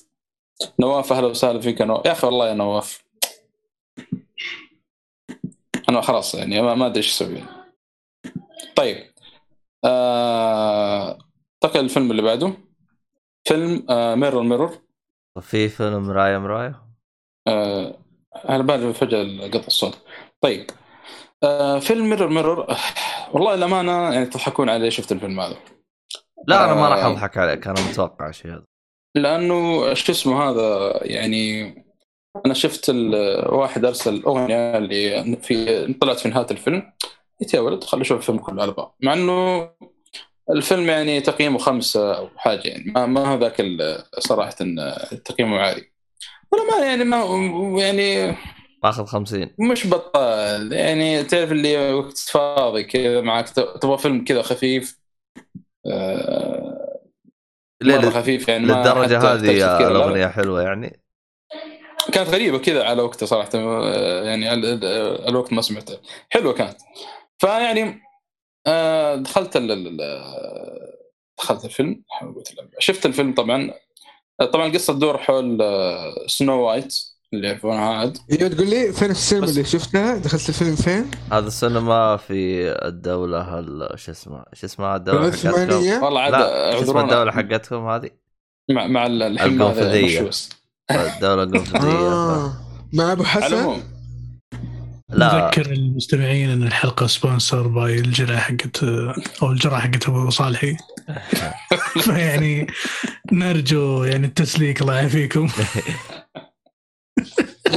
نواف 0.80 1.12
أهلا 1.12 1.26
وسهلا 1.26 1.60
فيك. 1.60 1.80
يا 1.80 1.84
نواف 1.84 2.06
يا 2.06 2.12
أخي 2.12 2.26
والله 2.26 2.48
يا 2.48 2.54
نواف. 2.54 3.04
أنا 5.88 6.00
خلاص 6.00 6.34
يعني 6.34 6.62
ما 6.62 6.74
ما 6.74 6.86
أدري 6.86 6.96
إيش 6.96 7.10
أسوي. 7.10 7.42
طيب 8.76 9.12
آه... 9.84 11.18
انتقل 11.64 11.80
الفيلم 11.80 12.10
اللي 12.10 12.22
بعده. 12.22 12.52
فيلم 13.48 13.86
آه 13.90 14.14
Mirror 14.14 14.42
Mirror 14.42 14.78
في 15.40 15.68
فيلم 15.68 16.02
مرايه 16.02 16.38
مرايه 16.38 16.82
آه 17.48 17.98
على 18.34 18.62
بالي 18.62 18.92
فجأة 18.94 19.48
قطع 19.48 19.66
الصوت. 19.66 19.98
طيب 20.40 20.70
آه 21.42 21.78
فيلم 21.78 22.10
Mirror 22.10 22.28
Mirror 22.28 22.66
والله 23.32 23.54
الأمانة 23.54 24.12
يعني 24.12 24.26
تضحكون 24.26 24.68
علي 24.68 24.90
شفت 24.90 25.12
الفيلم 25.12 25.40
هذا. 25.40 25.56
لا 26.46 26.64
أنا 26.64 26.74
ما 26.74 26.88
راح 26.88 26.98
آه. 27.04 27.10
أضحك 27.12 27.38
عليك 27.38 27.66
أنا 27.66 27.80
متوقع 27.90 28.30
شيء 28.30 28.50
هذا. 28.50 28.64
لأنه 29.14 29.94
شو 29.94 30.12
اسمه 30.12 30.42
هذا 30.50 30.98
يعني 31.02 31.74
أنا 32.46 32.54
شفت 32.54 32.90
واحد 33.46 33.84
أرسل 33.84 34.22
أغنية 34.22 34.76
اللي 34.76 35.36
في 35.42 35.86
طلعت 35.94 36.20
في 36.20 36.28
نهاية 36.28 36.46
الفيلم. 36.50 36.92
قلت 37.40 37.54
يا 37.54 37.60
ولد 37.60 37.84
خلي 37.84 38.02
أشوف 38.02 38.18
الفيلم 38.18 38.38
كله 38.38 38.62
على 38.62 38.72
بعض. 38.72 38.96
مع 39.02 39.12
إنه 39.12 39.70
الفيلم 40.50 40.88
يعني 40.88 41.20
تقييمه 41.20 41.58
خمسة 41.58 42.16
أو 42.16 42.28
حاجة 42.36 42.68
يعني 42.68 42.92
ما 42.94 43.06
ما 43.06 43.28
هو 43.34 43.38
ذاك 43.38 43.60
ال- 43.60 44.04
صراحة 44.18 44.50
تقييمه 45.24 45.58
عالي 45.58 45.92
ولا 46.52 46.62
ما 46.78 46.86
يعني 46.86 47.04
ما 47.04 47.24
يعني 47.82 48.36
ماخذ 48.84 49.04
50 49.06 49.50
مش 49.58 49.86
بطال 49.86 50.72
يعني 50.72 51.24
تعرف 51.24 51.52
اللي 51.52 51.92
وقت 51.94 52.18
فاضي 52.18 52.84
كذا 52.84 53.20
معك 53.20 53.48
تبغى 53.48 53.98
فيلم 53.98 54.24
كذا 54.24 54.42
خفيف 54.42 55.01
آه، 55.86 57.00
ليه 57.82 57.96
لل- 57.96 58.12
خفيف 58.12 58.48
يعني 58.48 58.66
للدرجة 58.66 59.18
هذه. 59.18 59.86
الأغنية 59.88 60.26
حلوة 60.26 60.62
يعني. 60.62 61.00
كانت 62.12 62.28
غريبة 62.28 62.58
كذا 62.58 62.84
على 62.84 63.02
وقتها 63.02 63.26
صراحة 63.26 63.48
آه، 63.54 64.24
يعني 64.24 64.52
ال- 64.52 64.84
الوقت 65.28 65.52
ما 65.52 65.62
سمعتها 65.62 65.98
حلوة 66.30 66.52
كانت. 66.52 66.76
فيعني 67.38 68.00
آه، 68.66 69.14
دخلت 69.14 69.56
ال- 69.56 69.96
دخلت 71.38 71.64
الفيلم. 71.64 72.02
شفت 72.78 73.06
الفيلم 73.06 73.34
طبعا. 73.34 73.74
طبعا 74.52 74.66
القصة 74.66 74.92
تدور 74.92 75.18
حول 75.18 75.62
آه، 75.62 76.14
سنو 76.26 76.60
وايت. 76.62 77.11
اللي 77.34 77.48
يعرفونها 77.48 77.80
عاد. 77.80 78.18
أيوه 78.32 78.48
تقول 78.48 78.70
لي 78.70 78.92
فين 78.92 79.10
السينما 79.10 79.46
اللي 79.46 79.64
شفتها؟ 79.64 80.18
دخلت 80.18 80.48
الفيلم 80.48 80.76
فين؟ 80.76 81.10
هذا 81.32 81.46
السينما 81.46 82.16
في 82.16 82.68
الدولة 82.88 83.58
ال- 83.58 83.98
شو 83.98 84.12
اسمه؟ 84.12 84.44
شو 84.52 84.66
اسمها 84.66 84.96
الدولة 84.96 85.30
حقتكم 85.32 86.02
والله 86.04 86.20
عاد 86.20 86.34
اسمها 86.82 87.02
الدولة 87.04 87.32
حقتكم 87.32 87.88
هذه؟ 87.88 88.10
مع 88.70 88.86
مع 88.86 89.06
الحين 89.06 89.62
القنفذية. 89.62 90.20
مشوس 90.20 90.48
الدولة 90.90 91.42
القنفذية. 91.42 92.08
آه. 92.12 92.52
مع 92.92 93.12
أبو 93.12 93.24
حسن؟ 93.24 93.82
لا. 95.10 95.44
نذكر 95.44 95.72
المستمعين 95.72 96.50
إن 96.50 96.62
الحلقة 96.62 97.06
sponsored 97.06 97.66
by 97.66 97.98
الجرعة 97.98 98.38
حقت 98.38 98.84
أو 99.42 99.50
الجرعة 99.52 99.80
حقت 99.80 100.08
أبو 100.08 100.30
صالحي. 100.30 100.76
فيعني 102.04 102.66
نرجو 103.32 104.04
يعني 104.04 104.26
التسليك 104.26 104.80
الله 104.82 104.94
يعافيكم. 104.96 105.48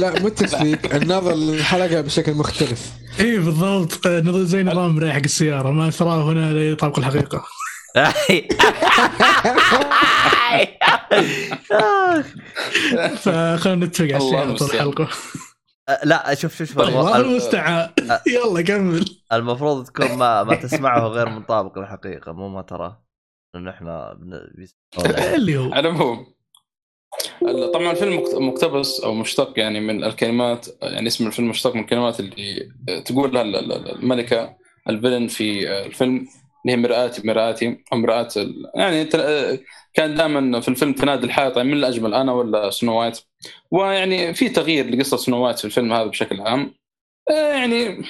لا 0.00 0.20
مو 0.20 0.26
التسليك 0.26 0.94
النظر 0.94 1.34
للحلقة 1.34 2.00
بشكل 2.00 2.34
مختلف. 2.34 2.92
إي 3.20 3.38
بالضبط. 3.38 4.08
زي 4.28 4.62
نظام 4.62 4.98
ريح 4.98 5.14
حق 5.14 5.20
السيارة 5.24 5.70
ما 5.70 5.90
تراه 5.90 6.32
هنا 6.32 6.52
لا 6.52 6.70
يطابق 6.70 6.98
الحقيقة. 6.98 7.44
فخلينا 13.16 13.86
نتفق 13.86 14.04
على 14.04 14.16
السياره 14.16 14.56
طول. 14.56 14.70
الحلقة. 14.70 15.08
لا 16.04 16.34
شوف 16.34 16.56
شوف 16.58 16.68
شوف. 16.68 16.80
الله 16.80 17.16
الم- 17.16 17.30
المستعان. 17.30 17.90
يلا 18.26 18.62
كمل. 18.62 19.04
المفروض 19.32 19.86
تكون 19.86 20.12
ما 20.18 20.44
ما 20.44 20.54
تسمعه 20.54 21.06
غير 21.08 21.28
منطابق 21.28 21.78
للحقيقه 21.78 22.32
مو 22.32 22.48
ما 22.48 22.62
تراه. 22.62 23.04
لأنه 23.54 23.70
إحنا. 23.70 24.18
اللي 25.34 25.56
هو. 25.58 25.72
على 25.74 25.88
العموم 25.88 26.35
طبعا 27.74 27.90
الفيلم 27.90 28.16
مقت- 28.16 28.34
مقتبس 28.34 29.00
أو 29.00 29.14
مشتق 29.14 29.52
يعني 29.56 29.80
من 29.80 30.04
الكلمات 30.04 30.66
يعني 30.82 31.06
اسم 31.06 31.26
الفيلم 31.26 31.48
مشتق 31.48 31.74
من 31.74 31.80
الكلمات 31.80 32.20
اللي 32.20 32.68
تقولها 33.04 33.42
ال- 33.42 33.56
ال- 33.56 33.90
الملكة 33.98 34.56
الفيلن 34.88 35.28
في 35.28 35.70
الفيلم 35.86 36.14
اللي 36.14 36.72
هي 36.72 36.76
مرآتي 36.76 37.26
مرآتي 37.26 37.84
أو 37.92 37.98
مرآة 37.98 38.28
يعني 38.74 39.04
تل- 39.04 39.58
كان 39.94 40.14
دائما 40.14 40.60
في 40.60 40.68
الفيلم 40.68 40.92
تنادي 40.92 41.26
الحائط 41.26 41.56
يعني 41.56 41.68
من 41.68 41.76
الأجمل 41.76 42.14
أنا 42.14 42.32
ولا 42.32 42.70
Snow 42.70 43.00
White؟ 43.00 43.18
ويعني 43.70 44.34
في 44.34 44.48
تغيير 44.48 44.90
لقصة 44.96 45.16
Snow 45.16 45.44
White 45.44 45.58
في 45.58 45.64
الفيلم 45.64 45.92
هذا 45.92 46.04
بشكل 46.04 46.40
عام. 46.40 46.74
آه، 47.30 47.48
يعني 47.52 48.02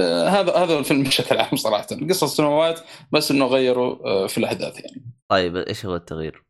آه، 0.00 0.28
هذا 0.28 0.52
هذا 0.56 0.78
الفيلم 0.78 1.02
بشكل 1.02 1.36
عام 1.36 1.56
صراحة. 1.56 1.86
قصة 2.10 2.26
Snow 2.26 2.60
White 2.60 2.78
بس 3.12 3.30
إنه 3.30 3.46
غيروا 3.46 4.06
آه، 4.06 4.26
في 4.26 4.38
الأحداث 4.38 4.74
يعني. 4.80 5.02
طيب 5.28 5.56
إيش 5.56 5.86
هو 5.86 5.96
التغيير؟ 5.96 6.42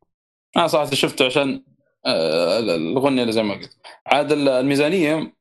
أنا 0.57 0.67
صراحة 0.67 0.91
شفته 0.91 1.25
عشان 1.27 1.63
آه، 2.07 2.59
الاغنيه 2.59 3.23
اللي 3.23 3.33
زي 3.33 3.43
ما 3.43 3.55
قلت. 3.55 3.77
عاد 4.07 4.33
الميزانية 4.33 5.33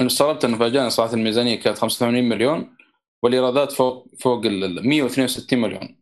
استغربت 0.00 0.44
إنه 0.44 0.58
فاجأني 0.58 0.90
صراحة 0.90 1.14
الميزانية 1.14 1.54
كانت 1.60 1.78
85 1.78 2.28
مليون 2.28 2.76
والإيرادات 3.22 3.72
فوق 3.72 4.06
فوق 4.20 4.46
ال 4.46 4.88
162 4.88 5.58
مليون 5.58 5.98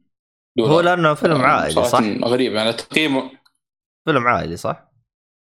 دولار. 0.57 0.73
هو 0.73 0.81
لأنه 0.81 1.15
فيلم 1.15 1.41
آه، 1.41 1.47
عائلي 1.47 1.85
صح؟ 1.85 2.01
غريب 2.25 2.53
يعني 2.53 2.73
تقييمه 2.73 3.31
فيلم 4.05 4.27
عائلي 4.27 4.57
صح؟ 4.57 4.93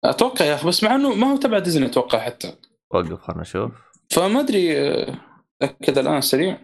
أتوقع 0.05 0.45
يا 0.45 0.55
أخي 0.55 0.67
بس 0.67 0.83
مع 0.83 0.95
إنه 0.95 1.15
ما 1.15 1.31
هو 1.31 1.37
تبع 1.37 1.59
ديزني 1.59 1.85
أتوقع 1.85 2.19
حتى. 2.19 2.55
وقف 2.91 3.21
خلنا 3.21 3.41
نشوف. 3.41 3.71
فما 4.09 4.39
أدري 4.39 4.79
آه، 4.79 5.17
أتأكد 5.61 5.97
الآن 5.97 6.21
سريع. 6.21 6.57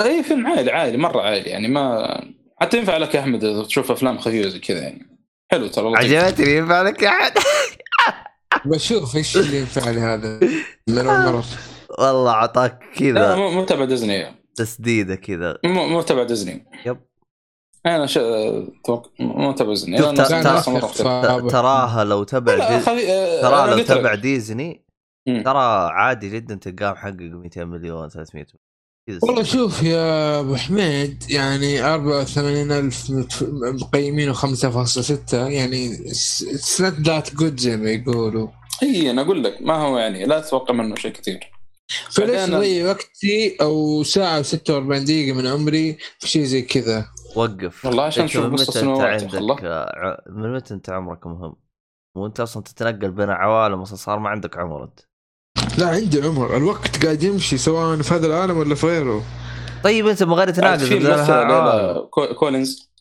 أي 0.00 0.22
فيلم 0.22 0.46
عائلي 0.46 0.70
عائلي 0.72 0.96
مرة 0.96 1.20
عائلي 1.22 1.50
يعني 1.50 1.68
ما 1.68 2.16
حتى 2.62 2.78
ينفع 2.78 2.96
لك 2.96 3.14
يا 3.14 3.20
أحمد 3.20 3.44
إذا 3.44 3.62
تشوف 3.64 3.90
أفلام 3.90 4.18
خفيفة 4.18 4.48
زي 4.48 4.58
كذا 4.58 4.78
يعني 4.78 5.06
حلو 5.52 5.66
ترى. 5.66 5.96
عجبتني 5.96 6.56
ينفع 6.56 6.82
لك 6.82 7.02
يا 7.02 7.08
احد 7.08 7.32
بشوف 8.64 9.16
إيش 9.16 9.36
اللي 9.36 9.58
ينفع 9.58 9.90
لي 9.90 10.00
هذا 10.00 10.40
من 10.88 10.98
أول 10.98 11.32
مرة 11.32 11.44
والله 11.98 12.30
اعطاك 12.30 12.82
لا 12.82 12.98
كذا 12.98 13.36
مو 13.36 13.50
مو 13.50 13.64
تبع 13.64 13.84
ديزني 13.84 14.26
تسديدة 14.54 15.14
كذا 15.14 15.58
مو 15.64 15.88
مو 15.88 16.02
تبع 16.02 16.22
ديزني 16.22 16.66
yep. 16.86 17.00
أنا 17.86 18.06
ش... 18.06 18.14
توقع 18.84 19.10
مو 19.20 19.52
تبع 19.52 19.68
ديزني. 19.68 19.98
تراها 21.50 22.04
لو 22.04 22.24
تبع 22.24 22.54
لا. 22.54 22.76
آه، 22.76 23.40
ترى 23.42 23.64
أنا 23.64 23.74
لو. 23.74 23.82
تبع 23.84 24.14
ديزني. 24.14 24.84
ترى 25.26 25.90
عادي 25.92 26.28
جدا 26.28 26.54
تلقاه 26.54 26.92
محقق 26.92 27.16
200 27.20 27.64
مليون 27.64 28.08
300 28.08 28.26
مليون 28.34 28.61
والله 29.22 29.42
شوف 29.42 29.82
يا 29.82 30.40
أبو 30.40 30.56
حميد 30.56 31.30
يعني 31.30 31.80
84000 31.84 33.10
مت- 33.10 33.48
مقيمين 33.82 34.34
و5.6 34.34 35.34
يعني 35.34 36.10
it's 36.10 36.80
not 36.80 36.92
that 37.00 37.34
good 37.34 37.60
زي 37.60 37.76
ما 37.76 37.90
يقولوا. 37.90 38.48
إي 38.82 39.10
أنا 39.10 39.22
أقول 39.22 39.44
لك 39.44 39.62
ما 39.62 39.74
هو 39.74 39.98
يعني 39.98 40.24
لا 40.26 40.40
تتوقع 40.40 40.74
منه 40.74 40.94
شيء 40.94 41.12
كثير. 41.12 41.52
فليش 42.10 42.50
أضيع 42.50 42.86
وقتي 42.90 43.56
أو 43.60 44.02
ساعة 44.02 44.42
و46 44.42 44.70
دقيقة 45.04 45.36
من 45.36 45.46
عمري 45.46 45.98
في 46.18 46.28
شيء 46.28 46.42
زي 46.44 46.62
كذا؟ 46.62 47.06
وقف. 47.36 47.84
والله 47.84 48.02
عشان 48.02 48.24
نشوف 48.24 48.44
من 48.44 48.52
متى 48.52 48.80
أنت 48.80 49.00
عندك. 49.00 49.64
آه، 49.64 50.22
من 50.30 50.52
متى 50.54 50.74
أنت 50.74 50.90
عمرك 50.90 51.26
مهم؟ 51.26 51.56
وانت 52.14 52.40
أصلا 52.40 52.62
تتنقل 52.62 53.10
بين 53.10 53.30
عوالم 53.30 53.80
أصلا 53.80 53.96
صار 53.96 54.18
ما 54.18 54.28
عندك 54.28 54.58
عمر 54.58 54.84
أنت. 54.84 55.00
لا 55.78 55.86
عندي 55.88 56.20
عمر. 56.22 56.56
الوقت 56.56 57.04
قاعد 57.04 57.22
يمشي 57.22 57.58
سواء 57.58 58.02
في 58.02 58.14
هذا 58.14 58.26
العالم 58.26 58.56
ولا 58.58 58.74
في 58.74 58.86
غيره. 58.86 59.22
طيب 59.84 60.06
انت 60.06 60.22
من 60.22 60.32
غير 60.32 60.46
عاد 60.48 60.54
تناقض 60.54 60.78
في 60.78 62.06
كو- 62.10 62.34
كولينز. 62.34 62.92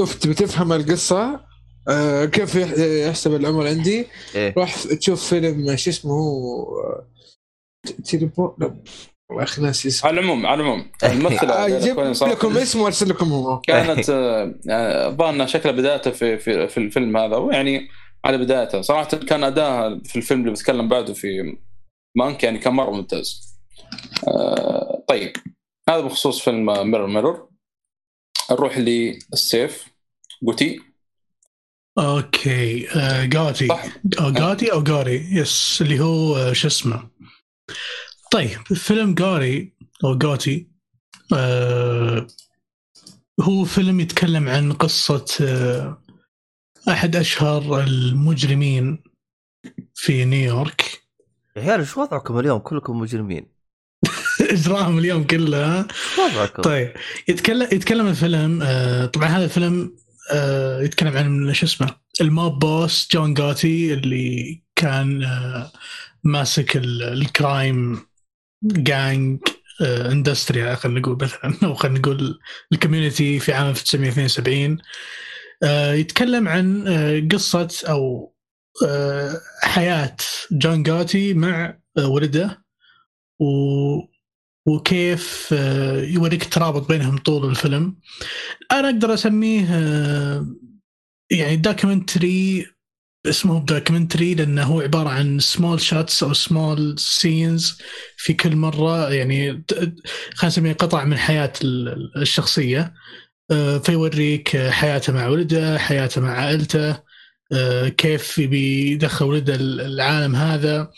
شوف 0.00 0.14
تبي 0.14 0.34
تفهم 0.34 0.72
القصة؟ 0.72 1.40
آه 1.88 2.24
كيف 2.24 2.54
يح- 2.54 2.78
يحسب 3.08 3.34
العمر 3.34 3.66
عندي؟ 3.66 4.06
إيه. 4.34 4.54
روح 4.58 4.74
تشوف 4.84 5.28
فيلم 5.28 5.76
شو 5.76 5.90
اسمه 5.90 6.12
هو 6.12 6.62
آه، 6.80 7.06
تيليبو 8.04 8.54
لا 8.58 8.66
والله 9.30 9.42
يا 9.42 9.48
أخي 9.48 9.62
ناسي 9.62 9.88
اسمه. 9.88 10.08
على 10.10 10.20
العموم 10.20 10.46
على 10.46 10.62
العموم. 10.62 10.90
الممثلة 11.04 11.52
آه، 11.52 11.66
ليلى 11.66 11.80
جيب 11.80 11.94
كولينز 11.94 12.24
لكم 12.24 12.56
اسمه 12.56 12.82
وارسل 12.82 13.08
لكم 13.08 13.32
هو. 13.32 13.60
كانت 13.60 14.10
آه، 14.10 15.08
الظاهر 15.08 15.30
انها 15.34 15.46
شكلها 15.46 15.74
بدايتها 15.74 16.10
في 16.10 16.38
في 16.38 16.68
في 16.68 16.76
الفيلم 16.78 17.16
هذا 17.16 17.36
ويعني 17.36 17.88
على 18.24 18.38
بدايتها 18.38 18.82
صراحة 18.82 19.08
كان 19.08 19.44
أداها 19.44 20.00
في 20.04 20.16
الفيلم 20.16 20.40
اللي 20.40 20.52
بتكلم 20.52 20.88
بعده 20.88 21.14
في 21.14 21.56
مانك 22.16 22.44
يعني 22.44 22.58
كان 22.58 22.72
مرة 22.72 22.90
ممتاز. 22.90 23.56
آه، 24.28 25.04
طيب. 25.08 25.32
هذا 25.88 26.00
بخصوص 26.00 26.40
فيلم 26.40 26.90
ميرور 26.90 27.06
ميرور 27.06 27.48
نروح 28.50 28.78
للسيف. 28.78 29.84
بوتي 30.42 30.80
okay. 31.98 32.90
آه 32.90 33.24
جاتي 33.24 33.68
أو 34.20 34.30
جاتي 34.30 34.72
أو 34.72 34.82
جاري. 34.82 35.28
yes 35.32 35.78
اللي 35.80 36.00
هو 36.00 36.36
آه، 36.36 36.52
شو 36.52 36.68
اسمه. 36.68 37.08
طيب 38.30 38.62
فيلم 38.62 39.14
جاري 39.14 39.72
أو 40.04 40.18
جاتي 40.18 40.68
آه 41.34 42.26
هو 43.40 43.64
فيلم 43.64 44.00
يتكلم 44.00 44.48
عن 44.48 44.72
قصة 44.72 45.26
آه 45.40 46.02
أحد 46.88 47.16
أشهر 47.16 47.80
المجرمين 47.80 49.02
في 49.94 50.24
نيويورك. 50.24 50.95
يا 51.56 51.62
عيال 51.62 51.80
إيش 51.80 51.96
وضعكم 51.96 52.38
اليوم 52.38 52.58
كلكم 52.58 52.98
مجرمين 52.98 53.46
إجرامهم 54.40 54.98
اليوم 54.98 55.24
كله 55.24 55.64
ها؟ 55.66 55.88
وضعكم؟ 56.18 56.62
طيب 56.62 56.92
يتكلم 57.28 57.68
يتكلم 57.72 58.06
الفيلم 58.06 58.62
آه 58.62 59.06
طبعا 59.06 59.28
هذا 59.28 59.44
الفيلم 59.44 59.96
آه 60.32 60.80
يتكلم 60.82 61.16
عن 61.16 61.52
شو 61.54 61.66
اسمه 61.66 61.94
ال 62.20 62.29
mob 62.29 62.58
boss 62.58 63.08
جون 63.12 63.34
جاتي 63.34 63.94
اللي 63.94 64.62
كان 64.76 65.22
آه 65.24 65.72
ماسك 66.24 66.76
ال- 66.76 67.02
ال 67.02 67.19
crime 67.19 68.06
gang 68.64 69.38
آه 69.82 70.12
industry 70.12 70.74
خلينا 70.74 71.00
نقول 71.00 71.18
مثلا 71.22 71.54
أو 71.68 71.74
خلينا 71.74 71.98
نقول 71.98 72.38
ال 72.72 72.79
community 72.79 73.38
في 73.38 73.52
عام 73.52 73.66
1972 73.68 74.78
آه 75.62 75.92
يتكلم 75.92 76.48
عن 76.48 76.88
آه 76.88 77.28
قصة 77.32 77.68
أو 77.88 78.32
حياة 79.62 80.16
جون 80.52 80.82
جاتي 80.82 81.34
مع 81.34 81.78
آه 81.98 82.08
ولده 82.08 82.64
و 83.40 83.46
وكيف 84.68 85.48
آه، 85.52 86.00
يوريك 86.02 86.42
الترابط 86.42 86.88
بينهم 86.88 87.18
طول 87.18 87.50
الفيلم. 87.50 87.96
أنا 88.72 88.88
أقدر 88.90 89.14
أسميه 89.14 89.66
آه، 89.70 90.46
يعني 91.30 91.56
documentary 91.56 92.66
اسمه 93.26 93.60
documentary 93.64 94.34
لأنه 94.34 94.62
هو 94.62 94.80
عبارة 94.80 95.08
عن 95.08 95.38
small 95.38 95.80
shots 95.80 96.22
أو 96.22 96.32
small 96.32 96.94
scenes 96.98 97.78
في 98.16 98.32
كل 98.34 98.56
مرة 98.56 99.12
يعني 99.12 99.64
خلينا 100.34 100.46
نسميه 100.52 100.72
قطع 100.72 101.04
من 101.04 101.18
حياة 101.18 101.52
ال- 101.64 102.12
الشخصية. 102.22 102.94
آه، 103.50 103.78
فيوريك 103.78 104.56
آه، 104.56 104.70
حياته 104.70 105.12
مع 105.12 105.26
ولده 105.28 105.78
حياته 105.78 106.20
مع 106.20 106.30
عائلته. 106.30 106.90
آه، 106.90 107.04
كيف 107.96 108.38
يبي 108.38 108.90
يدخل 108.92 109.24
ولده 109.24 109.54
العالم 109.54 110.36
هذا. 110.36 110.90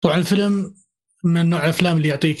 طبعا 0.00 0.16
الفيلم 0.16 0.74
من 1.24 1.50
نوع 1.50 1.64
الأفلام 1.64 1.96
اللي 1.96 2.08
يعطيك 2.08 2.38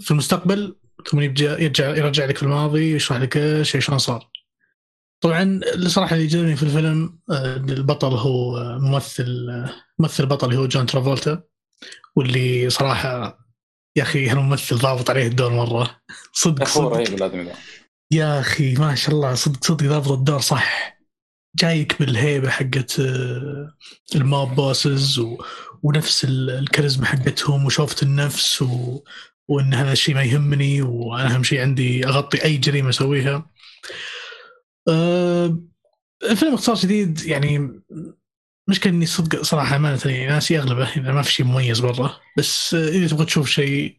في 0.00 0.10
المستقبل 0.10 0.76
ثم 1.10 1.20
يرجع 1.20 1.58
يرجع 1.58 1.88
يرجع 1.88 2.24
لك 2.24 2.36
في 2.36 2.42
الماضي 2.42 2.94
يشرح 2.94 3.18
لك 3.18 3.36
إيش 3.36 3.76
شلون 3.76 3.98
صار. 3.98 4.32
طبعا 5.22 5.60
الصراحة 5.74 6.16
اللي 6.16 6.26
جذبني 6.26 6.56
في 6.56 6.62
الفيلم 6.62 7.18
آه، 7.30 7.56
البطل 7.56 8.08
هو 8.08 8.56
آه، 8.56 8.78
ممثل 8.78 9.46
آه، 9.50 9.70
ممثل 9.98 10.22
البطل 10.22 10.46
اللي 10.48 10.58
هو 10.58 10.66
جون 10.66 10.86
ترافولتا 10.86 11.42
واللي 12.16 12.70
صراحة 12.70 13.38
يا 13.96 14.02
أخي 14.02 14.32
الممثل 14.32 14.76
ضابط 14.76 15.10
عليه 15.10 15.26
الدور 15.26 15.52
مرة؟ 15.52 16.00
صدق 16.42 16.64
صدق. 16.64 17.52
يا 18.10 18.40
أخي 18.40 18.74
ما 18.74 18.94
شاء 18.94 19.14
الله 19.14 19.34
صدق 19.34 19.64
صدق 19.64 19.86
ضابط 19.86 20.10
الدور 20.10 20.40
صح. 20.40 20.96
جايك 21.56 21.98
بالهيبة 21.98 22.50
حقت 22.50 23.00
آه، 23.00 23.74
الموب 24.14 24.54
بوسز 24.54 25.18
و... 25.18 25.38
ونفس 25.82 26.24
ال- 26.24 26.50
الكاريزما 26.50 27.06
حقتهم 27.06 27.64
وشوفة 27.64 27.96
النفس 28.02 28.62
و... 28.62 29.00
وإن 29.48 29.74
هذا 29.74 29.92
الشيء 29.92 30.14
ما 30.14 30.22
يهمني 30.22 30.82
وأنا 30.82 31.34
أهم 31.34 31.42
شيء 31.42 31.60
عندي 31.60 32.06
أغطي 32.06 32.44
أي 32.44 32.56
جريمة 32.56 32.88
أسويها. 32.88 33.50
أه... 34.88 35.58
الفيلم 36.30 36.50
باختصار 36.50 36.74
شديد 36.74 37.20
يعني 37.24 37.82
مشكلة 38.68 38.92
إني 38.92 39.06
صدق 39.06 39.42
صراحة 39.42 39.76
امانه 39.76 40.00
يعني 40.04 40.26
ناسي 40.26 40.58
اغلبه 40.58 40.88
إذا 40.96 41.12
ما 41.12 41.22
في 41.22 41.32
شيء 41.32 41.46
مميز 41.46 41.80
برا 41.80 42.16
بس 42.38 42.74
آه، 42.74 42.88
إذا 42.88 43.08
تبغى 43.08 43.24
تشوف 43.24 43.48
شيء 43.48 43.98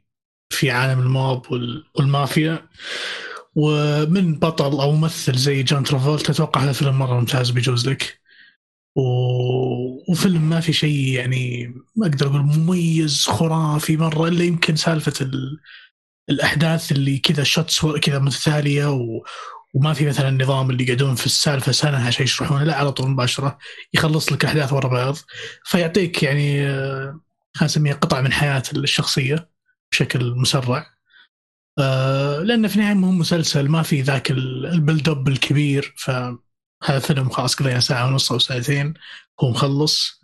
في 0.49 0.71
عالم 0.71 0.99
ال 0.99 1.12
mob 1.12 1.51
وال... 1.51 1.83
والمافيا 1.95 2.67
ومن 3.55 4.39
بطل 4.39 4.81
أو 4.81 4.91
ممثل 4.91 5.37
زي 5.37 5.63
جون 5.63 5.83
ترافولتا 5.83 6.31
أتوقع 6.31 6.61
هذا 6.61 6.69
الفيلم 6.69 6.99
مرة 6.99 7.19
ممتاز 7.19 7.49
بيجوز 7.49 7.89
لك. 7.89 8.23
و... 8.95 9.01
وفيلم 10.11 10.49
ما 10.49 10.59
في 10.59 10.73
شيء 10.73 11.07
يعني 11.07 11.73
ما 11.95 12.07
أقدر 12.07 12.27
أقول 12.27 12.41
مميز 12.41 13.25
خرافي 13.27 13.97
مرة 13.97 14.27
إلا 14.27 14.43
يمكن 14.43 14.75
سالفة 14.75 15.13
ال... 15.21 15.59
الأحداث 16.29 16.91
اللي 16.91 17.17
كذا 17.17 17.43
shots 17.43 17.85
كذا 17.85 18.19
متتالية 18.19 18.91
و... 18.91 19.23
وما 19.73 19.93
في 19.93 20.05
مثلا 20.07 20.43
نظام 20.43 20.69
اللي 20.69 20.83
يقعدون 20.83 21.15
في 21.15 21.25
السالفة 21.25 21.71
سنة 21.71 22.07
عشان 22.07 22.23
يشرحون 22.25 22.63
لا 22.63 22.75
على 22.75 22.91
طول 22.91 23.09
مباشرة 23.09 23.57
يخلص 23.93 24.31
لك 24.31 24.43
الأحداث 24.43 24.73
ورا 24.73 24.87
بعض. 24.87 25.15
فيعطيك 25.65 26.23
يعني 26.23 26.67
آه، 26.67 27.19
خلينا 27.55 27.65
نسميها 27.65 27.93
قطع 27.93 28.21
من 28.21 28.33
حياة 28.33 28.63
الشخصية 28.75 29.49
بشكل 29.91 30.35
مسرع. 30.35 30.92
آه، 31.79 32.39
لأن 32.39 32.67
في 32.67 32.75
النهايه 32.75 32.93
مو 32.93 33.11
مسلسل 33.11 33.67
ما 33.69 33.81
في 33.81 34.01
ذاك 34.01 34.31
ال- 34.31 34.65
ال 34.65 34.73
build 34.73 35.09
up 35.09 35.27
الكبير 35.27 35.93
فهذا 35.97 36.99
فيلم 36.99 37.29
خلاص 37.29 37.55
قضينا 37.55 37.79
ساعة 37.79 38.07
ونص 38.07 38.31
أو 38.31 38.39
ساعتين 38.39 38.93
هو 39.41 39.49
مخلص 39.49 40.21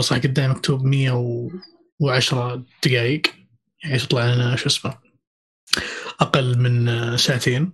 صح 0.00 0.16
قدامي 0.16 0.48
مكتوب 0.54 0.84
110 0.84 2.62
دقائق 2.84 3.22
يعني 3.84 3.98
تطلع 3.98 4.34
لنا 4.34 4.56
شو 4.56 4.66
اسمه 4.66 4.98
أقل 6.20 6.58
من 6.58 6.88
آه، 6.88 7.16
ساعتين. 7.16 7.72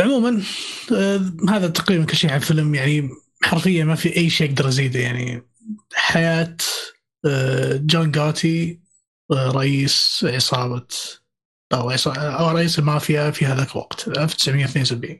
عموما 0.00 0.42
آه، 0.96 1.20
هذا 1.48 1.68
تقريبا 1.68 2.04
كل 2.04 2.16
شيء 2.16 2.32
عن 2.32 2.38
فيلم 2.38 2.74
يعني 2.74 3.08
حرفيا 3.42 3.84
ما 3.84 3.94
في 3.94 4.16
أي 4.16 4.30
شيء 4.30 4.50
أقدر 4.50 4.68
ازيده 4.68 5.00
يعني 5.00 5.42
حياة 5.94 6.56
جون 7.76 8.10
جاتي 8.10 8.80
رئيس 9.32 10.26
عصابة 10.28 10.86
أو 11.72 11.90
عصا- 11.90 12.16
أو 12.18 12.50
رئيس 12.50 12.78
المافيا 12.78 13.30
في 13.30 13.46
هذاك 13.46 13.70
الوقت 13.72 14.08
1972 14.08 15.10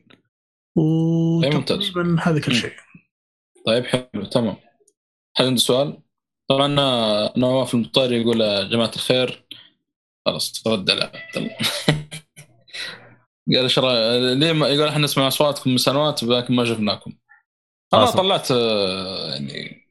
أي 0.79 1.51
ممتاز. 1.51 1.79
وتقريبا 1.91 2.17
هذا 2.23 2.41
كل. 2.41 2.55
شيء 2.55 2.73
طيب 3.67 3.85
حلو 3.87 4.25
تمام 4.33 4.57
هل 5.37 5.47
عندي 5.47 5.61
سؤال؟ 5.61 6.03
طبعا 6.49 6.81
آه، 6.81 7.33
نواف 7.37 7.75
المطير 7.75 8.13
يقول 8.13 8.41
يا 8.41 8.63
جماعة 8.65 8.91
الخير 8.97 9.45
خلاص 10.27 10.67
رد 10.67 10.91
على 10.91 11.05
عبد 11.05 11.37
الله 11.37 11.57
قال 13.55 13.63
إيش 13.63 13.79
ليه 14.39 14.53
ما 14.53 14.69
يقول 14.69 14.89
إحنا 14.89 15.05
نسمع 15.05 15.29
أصواتكم 15.29 15.71
من 15.71 15.79
سنوات 15.79 16.23
لكن 16.23 16.55
ما 16.55 16.65
شفناكم 16.65 17.13
أنا 17.95 18.03
آه، 18.03 18.07
صح. 18.07 18.17
طلعت 18.17 18.51
آه، 18.51 19.31
يعني 19.33 19.87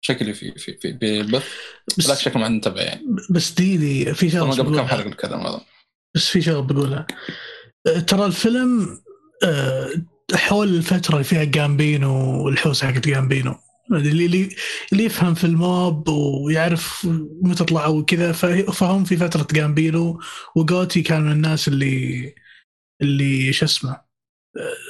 شكلي 0.00 0.34
في 0.34 0.52
في 0.58 0.76
في, 0.78 1.20
ال 1.20 1.27
بث 1.27 1.48
بس 1.98 2.10
لكن 2.10 2.20
شكل 2.20 2.38
ما 2.38 2.44
حد 2.44 2.50
انتبه 2.50 2.80
يعني 2.82 3.02
بس 3.30 3.50
دي 3.50 3.76
دي 3.76 4.14
في 4.14 4.30
شغله 4.30 4.50
قبل 4.52 4.76
كم. 4.80 4.86
حلقة 4.86 5.08
الكلام 5.08 5.40
هذا 5.40 5.60
بس 6.14 6.28
في 6.28 6.42
شغله 6.42 6.60
بقولها 6.62 7.06
أه، 7.86 7.98
ترى 7.98 8.26
الفيلم 8.26 8.98
أه، 9.44 9.90
حول 10.34 10.68
الفترة 10.68 11.12
اللي 11.12 11.24
فيها 11.24 11.44
جامبينو 11.44 12.44
والحوسه 12.44 12.86
حقت 12.92 13.08
جامبينو. 13.08 13.54
اللي 13.92 14.26
اللي 14.26 14.48
اللي 14.92 15.04
يفهم 15.04 15.34
في 15.34 15.44
ال 15.44 15.60
mob 15.60 16.08
ويعرف 16.08 17.06
متى 17.42 17.64
طلعوا 17.64 17.98
وكذا 18.00 18.32
فه- 18.32 18.72
فهم 18.72 19.04
في 19.04 19.16
فترة 19.16 19.46
جامبينو 19.52 20.20
وجوتي 20.56 21.02
كان 21.02 21.22
من 21.22 21.32
الناس 21.32 21.68
اللي 21.68 22.34
اللي 23.02 23.52
شو 23.52 23.64
اسمه 23.64 23.90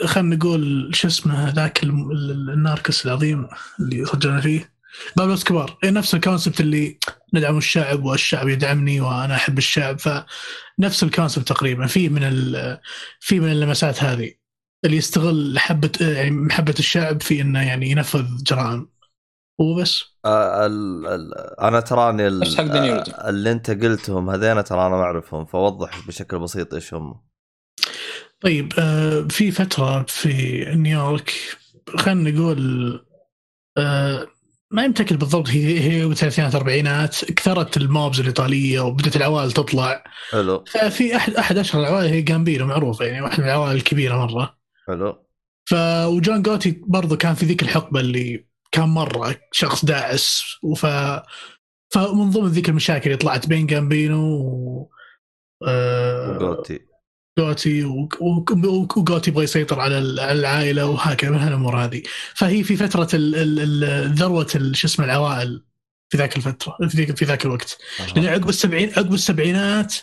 أه، 0.03 0.07
خلينا 0.07 0.37
نقول 0.37 0.91
شو 0.95 1.09
اسمه 1.09 1.51
ذاك 1.51 1.83
ال 1.85 2.02
narcos 2.02 3.07
العظيم 3.07 3.47
اللي 3.81 4.05
سجلنا 4.07 4.41
فيه. 4.41 4.74
بابلو 5.17 5.35
اسكوبار 5.35 5.79
إيه 5.85 5.91
نفس 5.91 6.15
ال 6.15 6.21
concept 6.21 6.61
اللي 6.61 6.99
ندعم 7.35 7.59
الشعب 7.59 8.05
والشعب 8.05 8.49
يدعمني 8.49 9.01
وأنا 9.01 9.35
أحب 9.35 9.59
الشعب. 9.59 9.99
فنفس 9.99 11.03
ال 11.03 11.09
concept 11.09 11.49
تقريبا. 11.49 11.87
في 11.87 12.09
من 12.09 12.25
ال- 12.25 12.81
في 13.21 13.41
من 13.41 13.53
اللمسات 13.53 14.03
هذه. 14.03 14.35
اللي 14.85 14.97
يستغل 14.97 15.59
حبة 15.59 15.91
يعني 16.01 16.31
محبة 16.31 16.75
الشعب 16.79 17.23
في 17.23 17.41
إنه 17.41 17.67
يعني 17.67 17.91
ينفذ 17.91 18.25
جرائم. 18.43 18.89
وبس. 19.61 20.05
آه، 20.25 20.67
ال... 20.67 21.07
ال... 21.07 21.61
أنا 21.61 21.81
تراني 21.81 22.27
آه، 22.27 23.29
اللي 23.29 23.53
أنت 23.53 23.71
قلتهم 23.71 24.31
هذين 24.31 24.65
ترى 24.65 24.87
أنا 24.87 24.97
ما 24.97 25.03
أعرفهم. 25.03 25.45
فوضح 25.45 26.07
بشكل 26.07 26.39
بسيط 26.39 26.75
إيش 26.75 26.95
هم. 26.95 27.21
طيب 28.41 28.73
آه، 28.79 29.27
في 29.31 29.51
فترة 29.51 30.03
في 30.09 30.65
نيويورك 30.75 31.33
خلينا 31.97 32.31
نقول 32.31 33.01
آه، 33.79 34.27
ما 34.75 34.87
متاكد 34.87 35.19
بالضبط 35.19 35.49
هي 35.49 35.81
هي 35.81 36.07
بالثلاثينات 36.07 36.55
الاربعينات 36.55 37.25
كثرت 37.25 37.77
ال 37.77 37.86
mobs 37.86 38.21
الإيطالية 38.21 38.81
وبدأت 38.81 39.17
العوائل 39.17 39.53
تطلع. 39.53 40.05
حلو. 40.31 40.65
ففي 40.65 41.17
أحد 41.17 41.35
أحد 41.35 41.59
اشهر 41.59 41.83
العوائل 41.83 42.11
هي 42.11 42.23
جامبينو 42.23 42.67
معروفة 42.67 43.05
يعني 43.05 43.23
واحد 43.23 43.41
من 43.41 43.47
العوائل 43.47 43.77
الكبيرة 43.77 44.27
مرة. 44.27 44.59
حلو. 44.87 45.27
ف 45.67 45.75
وجون 46.07 46.43
جوتي 46.43 46.83
برضو 46.87 47.17
كان 47.17 47.35
في 47.35 47.47
ذيك 47.47 47.63
الحقبة 47.63 48.01
اللي 48.01 48.47
كان 48.73 48.89
مرة 48.89 49.37
شخص 49.53 49.85
داعس 49.85 50.43
وف 50.63 50.87
فمن 51.95 52.31
ضمن 52.31 52.49
ذيك 52.49 52.69
المشاكل 52.69 53.11
اللي 53.11 53.17
طلعت 53.17 53.47
بين 53.47 53.67
جامبينو 53.67 54.21
و 54.21 54.91
آه، 55.67 56.37
وجوتي. 56.37 56.81
جوتي 57.39 57.85
وجوتي 58.97 59.31
يبغى 59.31 59.45
يسيطر 59.45 59.81
على 59.81 59.99
ال- 59.99 60.21
على 60.21 60.39
العائلة 60.39 60.87
وهكذا 60.87 61.31
من 61.31 61.39
هالأمور 61.39 61.77
هذه. 61.85 62.03
فهي 62.35 62.65
في 62.65 62.77
فترة 62.77 63.09
ذروة 64.15 64.47
شو 64.73 64.87
اسمه 64.87 65.05
العوائل 65.05 65.63
في 66.13 66.17
ذاك 66.19 66.37
الفترة 66.37 66.77
في 66.89 67.25
ذاك 67.25 67.45
الوقت. 67.45 67.79
لأن 68.17 68.27
عقب 68.27 68.49
السبعين 68.49 68.89
عقب 68.97 69.15
السبعينات 69.15 69.95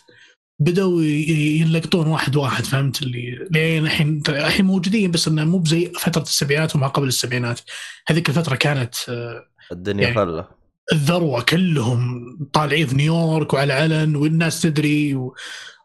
بدأوا 0.60 1.02
ي- 1.02 1.06
ي- 1.06 1.60
ينلقطون 1.60 2.08
واحد 2.08 2.36
واحد 2.36 2.65
فهمت؟ 2.65 3.02
اللي 3.02 3.48
لين 3.52 3.84
الحين 3.86 4.22
الحين 4.30 4.65
موجودين 4.65 5.12
بس 5.12 5.28
إنه 5.28 5.44
مو 5.46 5.58
بزي 5.58 5.91
فترة 6.00 6.22
السبعينات 6.22 6.76
وما 6.76 6.88
قبل 6.88 7.08
السبعينات. 7.08 7.60
هذيك 8.08 8.30
الفترة 8.30 8.56
كانت 8.56 8.96
آه، 9.10 9.46
الدنيا 9.72 10.04
يعني- 10.04 10.15
فله 10.15 10.48
الذروة 10.94 11.41
كلهم 11.41 12.22
طالعين 12.54 12.88
في 12.88 12.96
نيويورك 12.96 13.54
وعلى 13.54 13.74
علن 13.74 14.15
والناس 14.15 14.62
تدري 14.62 15.15
و... 15.15 15.36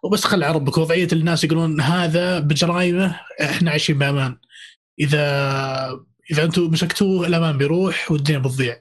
وبس 0.06 0.24
خل 0.24 0.44
عربك 0.44 0.78
وضعية 0.78 1.08
الناس 1.12 1.44
يقولون 1.44 1.80
هذا 1.80 2.38
بجرايمه 2.38 3.20
إحنا 3.42 3.70
عايشين 3.70 3.98
بأمان. 3.98 4.36
إذا 5.00 6.00
إذا 6.30 6.44
أنتم 6.44 6.62
مسكتوه 6.62 7.26
الأمان 7.26 7.58
بيروح 7.58 8.10
والدنيا 8.10 8.38
بتضيع. 8.38 8.76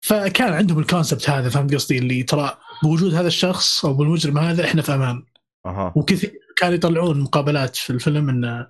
فكان 0.00 0.52
عندهم 0.52 0.78
ال 0.78 0.85
concept 0.85 1.30
هذا 1.30 1.48
فهمت 1.48 1.74
قصدي؟ 1.74 1.98
اللي 1.98 2.22
ترى 2.22 2.58
بوجود 2.82 3.14
هذا 3.14 3.26
الشخص 3.26 3.84
أو 3.84 3.94
بالمجرم 3.94 4.38
هذا 4.38 4.64
إحنا 4.64 4.82
في 4.82 4.94
أمان. 4.94 5.22
أها. 5.66 5.92
وكثير 5.96 6.32
كانوا 6.56 6.74
يطلعون 6.74 7.20
مقابلات 7.20 7.76
في 7.76 7.90
الفيلم 7.90 8.28
انه 8.28 8.66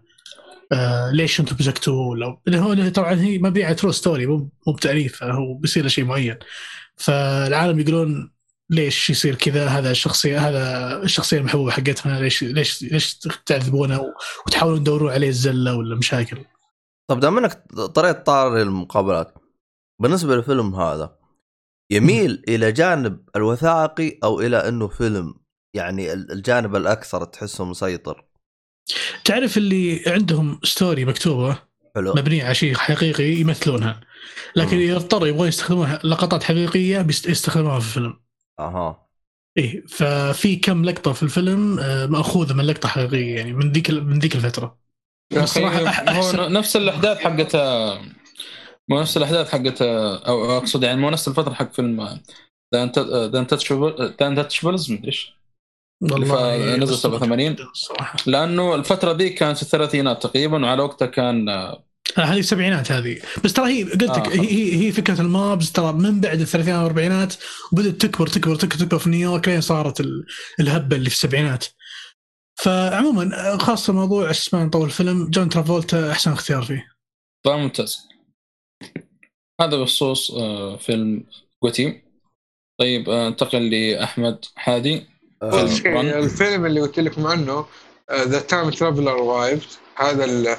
آه 0.72 1.10
ليش 1.12 1.40
أنتم 1.40 1.56
مسكتوه؟ 1.60 2.06
ولا 2.06 2.38
هو 2.58 2.88
طبعا 2.88 3.14
هي 3.14 3.38
مبنية 3.38 3.72
true 3.72 3.92
story 3.92 4.26
مو 4.26 4.50
مو 4.66 4.72
بتأليف 4.72 5.22
هو 5.22 5.54
بيصير 5.54 5.88
شيء 5.88 6.04
معين. 6.04 6.36
فالعالم 6.96 7.80
يقولون 7.80 8.39
ليش 8.70 9.10
يصير 9.10 9.34
كذا؟ 9.34 9.66
هذا 9.66 9.90
الشخصيه 9.90 10.48
هذا 10.48 10.96
الشخصية 11.02 11.38
المحبوبة 11.38 11.70
حقتنا. 11.70 12.20
ليش 12.20 12.42
ليش 12.44 12.82
ليش 12.82 13.14
تعذبونه 13.46 14.00
وتحاولون 14.46 14.80
تدورون 14.80 15.12
عليه 15.12 15.28
الزلة 15.28 15.76
ولا 15.76 15.96
مشاكل؟ 15.96 16.44
طب 17.10 17.20
دام 17.20 17.38
إنك 17.38 17.64
طريت 17.94 18.26
طار 18.26 18.62
المقابلات 18.62 19.34
بالنسبة 20.02 20.36
للفيلم 20.36 20.74
هذا 20.74 21.16
يميل 21.92 22.44
إلى 22.48 22.72
جانب 22.72 23.20
الوثائقي 23.36 24.18
أو 24.24 24.40
إلى 24.40 24.68
إنه 24.68 24.88
فيلم 24.88 25.34
يعني 25.74 26.12
ال- 26.12 26.32
الجانب 26.32 26.76
الأكثر 26.76 27.24
تحسه 27.24 27.64
مسيطر؟ 27.64 28.24
تعرف 29.24 29.56
اللي 29.56 30.02
عندهم 30.06 30.60
ستوري 30.64 31.04
مكتوبة؟ 31.04 31.58
حلو. 31.94 32.14
مبنيه 32.16 32.44
على 32.44 32.54
شيء 32.54 32.74
حقيقي 32.74 33.24
يمثلونها. 33.32 34.00
لكن. 34.56 34.76
اذا 34.76 34.96
اضطروا 34.96 35.26
يبغون 35.28 35.48
يستخدموها 35.48 36.00
لقطات 36.04 36.42
حقيقية 36.42 37.06
يستخدموها 37.08 37.80
في 37.80 37.86
الفيلم. 37.86 38.20
أها. 38.60 39.06
إيه 39.58 39.86
ففي 39.86 40.56
كم 40.56 40.84
لقطة 40.84 41.12
في 41.12 41.22
الفيلم 41.22 41.78
آه، 41.78 42.06
مأخوذة 42.06 42.54
من 42.54 42.64
لقطة 42.66 42.88
حقيقية 42.88 43.36
يعني 43.36 43.52
من 43.52 43.72
ذيك 43.72 43.90
من 43.90 44.18
ذيك 44.18 44.36
الفترة. 44.36 44.78
هو 45.32 45.40
أحسن. 46.08 46.52
نفس 46.52 46.76
الأحداث 46.76 47.18
حقت 47.18 47.56
مو 48.88 49.00
نفس 49.00 49.16
الأحداث 49.16 49.50
حقت 49.52 49.82
أو 49.82 50.56
أقصد 50.58 50.82
يعني 50.82 51.00
مو 51.00 51.10
نفس 51.10 51.28
الفترة 51.28 51.54
حق 51.54 51.72
فيلم 51.72 52.20
The 52.74 52.82
Untouchable 53.40 54.14
The 54.20 54.26
Untouchables 54.26 54.92
مدري 54.92 55.06
إيش. 55.06 55.34
والله 56.02 56.76
نزل 56.76 56.92
بس- 56.94 57.02
87. 57.02 57.56
الصراحه 57.72 58.16
لأنه 58.26 58.74
الفترة 58.74 59.12
ذي 59.12 59.30
كانت 59.30 59.56
في 59.56 59.62
الثلاثينات 59.62 60.22
تقريبا 60.22 60.64
وعلى 60.66 60.82
وقتها 60.82 61.06
كان 61.06 61.48
آه 61.48 61.84
هذه 62.16 62.38
السبعينات 62.38 62.92
هذه. 62.92 63.18
بس 63.44 63.52
ترى 63.52 63.66
هي 63.72 63.82
قلت 63.84 64.02
لك 64.02 64.10
آه. 64.10 64.30
هي 64.30 64.86
هي 64.86 64.92
فكرة 64.92 65.20
ال 65.20 65.31
mobs 65.31 65.72
ترى 65.72 65.92
من 65.92 66.20
بعد 66.20 66.40
الثلاثينات 66.40 66.78
والاربعينات 66.78 67.34
وبدات 67.72 67.94
تكبر 67.94 68.26
تكبر 68.26 68.54
تكبر, 68.56 68.74
تكبر 68.84 68.98
في 68.98 69.10
نيويورك 69.10 69.48
لين 69.48 69.60
صارت 69.60 70.00
ال- 70.00 70.26
الهبة 70.60 70.96
اللي 70.96 71.10
في 71.10 71.16
السبعينات. 71.16 71.66
فعموما 72.62 73.52
آه، 73.52 73.56
خاصة 73.58 73.92
موضوع 73.92 74.30
اسمه 74.30 74.64
نطول 74.64 74.86
الفيلم 74.86 75.30
جون 75.30 75.48
ترافولتا 75.48 76.10
أحسن 76.12 76.32
اختيار 76.32 76.62
فيه. 76.62 76.86
طيب 77.44 77.58
ممتاز. 77.58 77.98
هذا 79.60 79.76
بخصوص 79.76 80.30
آه، 80.30 80.76
فيلم 80.76 81.24
جوتي. 81.64 82.02
طيب 82.80 83.08
آه، 83.10 83.28
انتقل 83.28 83.70
لأحمد 83.70 84.44
حادي. 84.56 85.06
آه، 85.42 85.62
الفيلم 86.18 86.66
اللي 86.66 86.80
قلت 86.80 86.98
لكم 87.00 87.26
عنه 87.26 87.66
The 88.12 88.40
Time 88.40 88.70
Traveler 88.70 89.26
Wife 89.26 89.68
هذا 89.96 90.24
ال- 90.24 90.56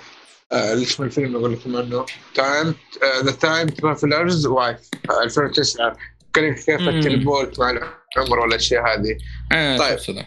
آه، 0.52 0.74
اللي 0.74 0.84
اسمه 0.84 1.06
الفيلم 1.06 1.36
أقول 1.36 1.54
لكم 1.54 1.78
عنه 1.78 2.06
Time 2.36 2.76
The 3.24 3.32
Time 3.32 3.67
Traveler's 3.67 4.45
Wife 4.45 4.80
2009 5.24 5.98
كيف. 6.34 6.70
ال 6.69 6.80
teleport 6.80 7.60
مع 7.60 7.70
العمر 8.18 8.40
والاشياء 8.40 8.84
هذه. 8.84 9.18
آه 9.52 9.78
طيب. 9.78 9.98
the. 10.15 10.26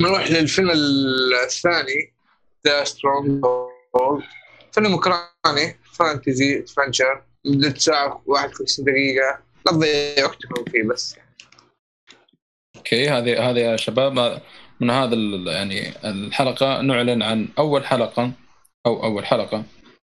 نروح 0.00 0.30
للفيلم 0.30 0.70
الثاني 1.44 2.14
The 2.66 2.84
Stronghold 2.84 3.44
فيلم 4.72 4.92
أوكراني 4.92 5.80
fantasy 5.92 6.58
adventure 6.58 7.22
مدة 7.44 7.74
ساعة 7.78 8.22
51 8.26 8.84
دقيقة. 8.84 9.38
لا 9.66 9.72
تضيع 9.72 10.24
وقتكم 10.24 10.64
فيه 10.72 10.82
بس. 10.82 11.16
okay 12.76 13.08
هذه 13.08 13.50
هذه 13.50 13.58
يا 13.58 13.76
شباب 13.76 14.42
من 14.80 14.90
هذا 14.90 15.14
يعني 15.52 15.92
الحلقة 16.04 16.80
نعلن 16.80 17.22
عن 17.22 17.48
أول 17.58 17.86
حلقة. 17.86 18.32
أو 18.86 19.04
أول 19.04 19.26
حلقة. 19.26 19.64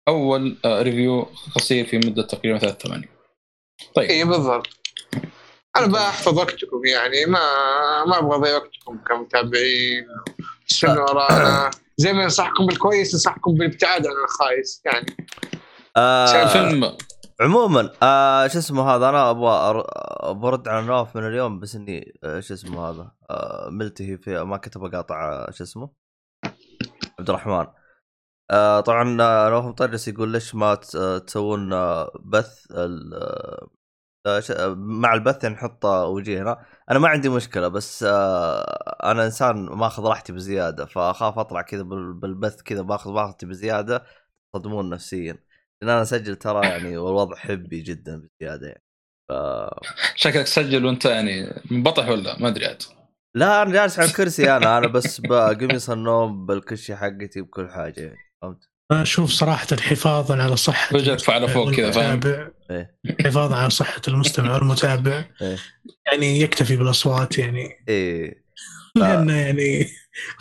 أول 0.08 0.56
آه، 0.64 0.82
review 0.82 1.26
قصير 1.54 1.86
في 1.86 1.96
مدة 1.96 2.22
تقريبا 2.22 2.58
ثلاث 2.58 2.82
ثواني. 2.82 3.08
طيب. 3.94 4.10
اي 4.10 4.24
بالضبط. 4.24 4.66
أنا 5.76 5.86
بحفظ 5.86 6.38
وقتكم 6.38 6.84
يعني 6.84 7.26
ما 7.26 7.40
ما 8.04 8.18
أبغى 8.18 8.36
أضيع 8.36 8.56
وقتكم 8.56 8.98
كمتابعين. 8.98 10.06
تستنوا 10.68 11.10
ورانا؟ 11.10 11.70
زي 11.96 12.12
ما 12.12 12.22
ننصحكم 12.22 12.66
بالكويس 12.66 13.14
ننصحكم 13.14 13.54
بالابتعاد 13.54 14.06
عن 14.06 14.12
الخايس 14.24 14.82
يعني. 14.84 15.16
آه 15.96 16.46
فيلم. 16.46 16.96
عموما 17.40 17.90
آه 18.02 18.46
شو 18.46 18.58
اسمه 18.58 18.82
هذا؟ 18.82 19.08
أنا 19.08 19.30
أبغى 19.30 19.84
برد 20.34 20.68
على 20.68 20.86
نواف 20.86 21.16
من 21.16 21.26
اليوم 21.26 21.60
بس 21.60 21.74
إني 21.74 22.14
آه 22.24 22.40
شو 22.40 22.54
اسمه 22.54 22.90
هذا؟ 22.90 23.12
آه 23.30 23.68
ملتهي 23.70 24.16
في 24.16 24.44
ما 24.44 24.56
كنت 24.56 24.78
بقاطع 24.78 25.32
آه، 25.32 25.50
شو 25.50 25.64
اسمه؟ 25.64 25.90
عبد 27.18 27.30
الرحمن. 27.30 27.66
آه 28.50 28.80
طبعا 28.80 29.22
آه، 29.22 29.48
نواف 29.50 29.64
مطرس 29.64 30.08
يقول 30.08 30.28
ليش 30.32 30.54
ما 30.54 30.78
آه، 30.96 31.18
تسوون 31.18 31.72
آه، 31.72 32.10
بث 32.24 32.66
آه، 32.72 33.68
آه، 34.26 34.42
آه، 34.50 34.74
مع 34.74 35.14
البث 35.14 35.44
يعني 35.44 35.54
نحط 35.56 35.86
آه، 35.86 36.06
وجيهنا 36.08 36.64
أنا 36.90 36.98
ما 36.98 37.08
عندي 37.08 37.28
مشكلة 37.28 37.68
بس 37.68 38.02
آه 38.02 38.62
أنا 39.10 39.24
إنسان 39.26 39.56
ماخذ 39.66 40.02
راحتي 40.04 40.32
بزيادة 40.32 40.86
فأخاف 40.86 41.38
أطلع 41.38 41.62
كذا 41.62 41.82
بال- 41.82 42.12
بالبث 42.14 42.62
كذا 42.62 42.82
باخذ 42.82 43.10
راحتي 43.10 43.46
بزيادة 43.46 44.04
تصدمون 44.54 44.90
نفسيا. 44.90 45.32
لأن 45.82 45.90
أنا 45.90 46.02
أسجل 46.02 46.36
ترى 46.36 46.68
يعني 46.68 46.96
والوضع 47.02 47.36
حبي 47.36 47.80
جدا 47.80 48.28
بزيادة 48.40 48.66
يعني. 48.66 48.82
ف... 49.28 49.32
شكلك 50.14 50.44
تسجل 50.44 50.84
وأنت 50.84 51.04
يعني 51.04 51.62
منبطح 51.70 52.08
ولا؟ 52.08 52.38
ما 52.38 52.48
أدري 52.48 52.66
عاد. 52.66 52.82
لا 53.36 53.62
أنا 53.62 53.72
جالس 53.72 53.98
على 53.98 54.08
الكرسي 54.08 54.56
أنا 54.56 54.78
أنا 54.78 54.86
بس 54.86 55.20
بقميص 55.20 55.90
النوم 55.90 56.46
بالكشه 56.46 56.96
حقتي 56.96 57.40
بكل 57.42 57.68
حاجة 57.68 58.00
يعني. 58.00 58.23
أشوف 58.90 59.30
صراحة 59.30 59.66
حفاظا 59.80 60.42
على 60.42 60.56
صحة 60.56 60.96
وجهك 60.96 61.18
فعلى 61.20 61.48
فوق 61.48 61.70
كذا، 61.74 61.90
فاهم؟ 61.90 62.20
إيه. 62.70 62.98
حفاظا 63.24 63.56
على 63.56 63.70
صحة 63.70 64.00
المستمع 64.08 64.54
والمتابع. 64.54 65.24
إيه. 65.42 65.56
يعني 66.06 66.40
يكتفي 66.40 66.76
بالأصوات 66.76 67.38
يعني. 67.38 67.70
إيه. 67.88 68.44
لأنه 68.96 69.36
يعني 69.36 69.86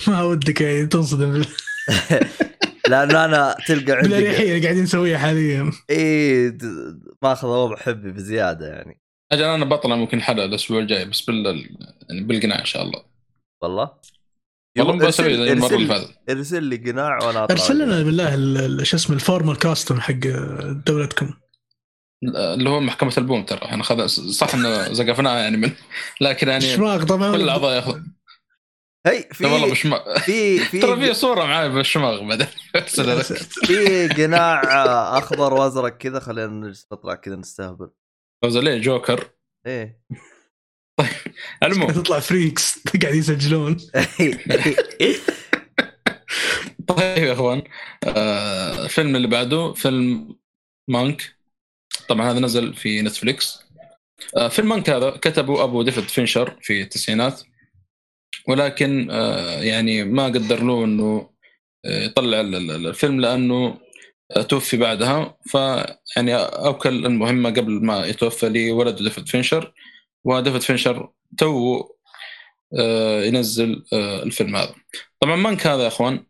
ما 0.08 0.24
ودك 0.24 0.62
يعني 0.62 0.86
تنصدم 0.86 1.32
بال- 1.32 1.46
لأنه 2.90 3.26
أنا 3.26 3.56
تلقى 3.68 3.92
عندي 3.92 4.08
بالأريحية 4.10 4.50
اللي 4.56 4.64
قاعدين 4.64 4.84
نسويها 4.84 5.18
حاليا. 5.18 5.72
إيه 5.90 6.50
د- 6.50 7.00
ماخذ 7.24 7.48
وضع 7.48 7.76
حبي 7.76 8.12
بزيادة 8.12 8.68
يعني. 8.68 9.02
أجل 9.32 9.44
أنا 9.44 9.66
بطلع 9.66 9.96
ممكن 9.96 10.22
حلقة 10.22 10.46
الأسبوع 10.46 10.80
الجاي 10.80 11.06
بس 11.06 11.22
بال 11.22 11.46
يعني 12.10 12.22
بالقناع 12.24 12.60
إن 12.60 12.66
شاء 12.66 12.84
الله. 12.84 13.04
والله؟ 13.62 13.92
والله 14.80 14.98
يبغى- 15.04 15.08
بسوي 15.08 15.34
زي 15.38 15.52
المره 15.54 15.68
اللي 15.76 15.94
ارسل, 15.94 16.08
فاتت 16.08 16.30
ارسل 16.30 16.64
لي 16.64 16.76
قناع 16.78 17.18
وأنا 17.26 17.44
أطلع 17.44 17.56
ارسل 17.56 17.80
لنا. 17.86 18.04
بالله 18.04 18.34
ال- 18.34 18.80
ال- 18.82 18.88
شو 18.88 18.98
اسمه 18.98 19.16
الفورمال 19.16 19.58
كاستم 19.58 20.00
حق 20.02 20.14
دولتكم. 20.86 21.34
اللي 22.24 22.70
هو 22.70 22.80
محكمة 22.80 23.14
البوم 23.18 23.46
ترى. 23.46 23.60
إحنا 23.66 23.84
خذ 23.84 24.06
صح 24.08 24.54
إنه 24.56 24.94
زقفناها 24.94 25.40
يعني 25.40 25.58
من 25.58 25.72
لكن 26.22 26.48
يعني 26.48 26.62
شماغ 26.62 27.04
طبعا. 27.04 27.32
كل 27.32 27.42
الأعضاء 27.42 27.76
ياخذ. 27.76 28.00
هي 29.08 29.30
لا 29.42 29.48
والله 29.48 29.66
في 29.66 29.72
مش 29.72 29.86
ما... 29.86 30.20
في 30.20 30.60
في 30.60 30.80
ترى 30.80 30.96
في 31.08 31.14
صورة 31.14 31.44
معاي 31.46 31.70
بالشماغ 31.70 32.28
بعدين. 32.28 32.48
في 33.68 34.08
قناع 34.08 34.62
أخضر 35.18 35.54
وأزرق 35.54 35.98
كذا 35.98 36.20
خلينا 36.20 36.48
نجلس 36.48 36.88
نطلع 36.94 37.16
كذا 37.16 37.36
نستهبل. 37.36 37.90
ليه 38.44 38.82
جوكر؟ 38.82 39.30
إيه. 39.68 40.02
المهم. 41.64 41.92
تطلع 41.92 42.20
freaks 42.20 42.80
قاعد 43.04 43.16
يسجلون. 43.16 43.78
طيب 46.88 47.24
يا 47.24 47.34
إخوان 47.34 47.62
آه 48.04 48.84
الفيلم 48.86 49.16
اللي 49.16 49.28
بعده 49.28 49.74
فيلم 49.74 50.36
Mank. 50.88 51.36
طبعا 52.10 52.32
هذا 52.32 52.40
نزل 52.40 52.74
في 52.74 53.02
نتفليكس. 53.02 53.60
آه 54.38 54.48
فيلم 54.48 54.70
مانك 54.70 54.90
هذا 54.90 55.10
كتبه 55.10 55.64
أبو 55.64 55.82
ديفيد 55.82 56.04
فينشر 56.04 56.60
في 56.62 56.82
التسعينات. 56.82 57.42
ولكن 58.48 59.08
آه، 59.12 59.62
يعني 59.62 60.04
ما 60.04 60.26
قدر 60.26 60.64
له 60.64 60.86
إنه 60.86 61.30
آه، 61.86 62.04
يطلع 62.04 62.42
ال- 62.42 62.56
ال- 62.56 62.88
الفيلم 62.88 63.22
لأنه 63.22 63.80
آه، 64.32 64.42
توفي 64.42 64.78
بعدها. 64.78 65.38
فيعني 65.46 66.36
أوكل 66.36 67.06
المهمة 67.06 67.50
قبل 67.50 67.86
ما 67.86 68.06
يتوفى 68.06 68.50
لولده 68.50 69.04
ديفيد 69.04 69.28
فينشر. 69.30 69.74
وديفيد 70.24 70.62
فينشر 70.62 71.10
تو 71.38 71.84
ينزل 73.24 73.84
آه، 73.94 74.24
الفيلم 74.24 74.56
هذا. 74.56 74.76
طبعا 75.20 75.36
مانك 75.36 75.68
هذا 75.68 75.84
يا 75.84 75.88
أخوان؟ 75.88 76.26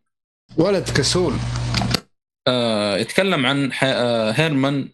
ولد 0.56 0.90
كسول. 0.90 1.34
آه، 2.48 2.96
يتكلم 2.96 3.46
عن 3.46 3.70
آه، 3.82 4.30
هيرمان 4.30 4.88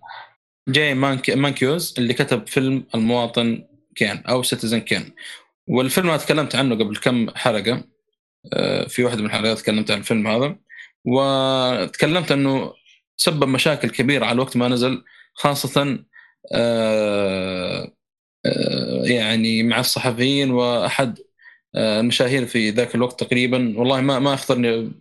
جاي 0.69 0.95
مانك 0.95 1.31
مانكيويتز 1.31 1.95
اللي 1.99 2.15
كتب 2.15 2.47
فيلم 2.47 2.85
المواطن 2.95 3.65
كين 3.97 4.19
أو 4.19 4.43
Citizen 4.43 4.79
Kane 4.79 5.13
والفيلم 5.69 6.17
تكلمت 6.17 6.57
عنه 6.57 6.75
قبل 6.75 6.97
كم 6.97 7.31
حلقة. 7.31 7.85
في 8.89 9.05
واحدة 9.05 9.21
من 9.21 9.27
الحلقات 9.27 9.59
تكلمت 9.59 9.91
عن 9.91 9.99
الفيلم 9.99 10.27
هذا. 10.27 10.57
وتكلمت 11.05 12.33
إنه 12.33 12.73
سبب 13.17 13.49
مشاكل 13.49 13.91
كبيرة 13.91 14.27
على 14.27 14.41
وقت 14.41 14.57
ما 14.57 14.69
نزل 14.69 15.05
خاصة 15.35 16.05
يعني 19.05 19.63
مع 19.63 19.81
الصحفيين 19.81 20.51
وأحد 20.51 21.19
آه، 21.75 22.01
المشاهير 22.01 22.47
في 22.47 22.71
ذاك 22.71 22.95
الوقت 22.95 23.25
تقريبا. 23.25 23.75
والله 23.79 24.01
ما 24.01 24.19
ما 24.19 24.35
أخطرني 24.35 24.93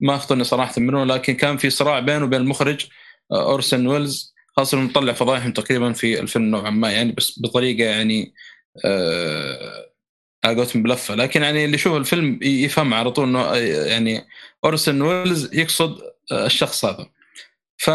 ما 0.00 0.14
أخطرني 0.14 0.44
صراحة 0.44 0.74
منه 0.78 1.04
لكن 1.04 1.34
كان 1.34 1.56
في 1.56 1.70
صراع 1.70 2.00
بينه 2.00 2.24
وبين 2.24 2.40
المخرج 2.40 2.86
آه، 3.32 3.50
أورسن 3.52 3.86
ويلز 3.86 4.34
خاصة 4.56 4.78
انه 4.78 4.92
طلع 4.92 5.12
فضايحهم 5.12 5.52
تقريبا 5.52 5.92
في 5.92 6.20
الفيلم 6.20 6.44
نوعا 6.44 6.70
ما 6.70 6.92
يعني 6.92 7.12
بس 7.12 7.40
بطريقة 7.42 7.84
يعني 7.84 8.34
آه 8.84 9.88
على 10.44 10.56
قولتهم 10.56 10.82
بلفة. 10.82 11.14
لكن 11.14 11.42
يعني 11.42 11.64
اللي 11.64 11.74
يشوف 11.74 11.96
الفيلم 11.96 12.38
يفهم 12.42 12.94
على 12.94 13.10
طول 13.10 13.28
إنه 13.28 13.40
آه، 13.40 13.56
يعني 13.86 14.26
أورسن 14.64 15.02
ويلز 15.02 15.54
يقصد 15.54 16.00
آه، 16.32 16.46
الشخص 16.46 16.84
هذا. 16.84 17.10
ف 17.78 17.90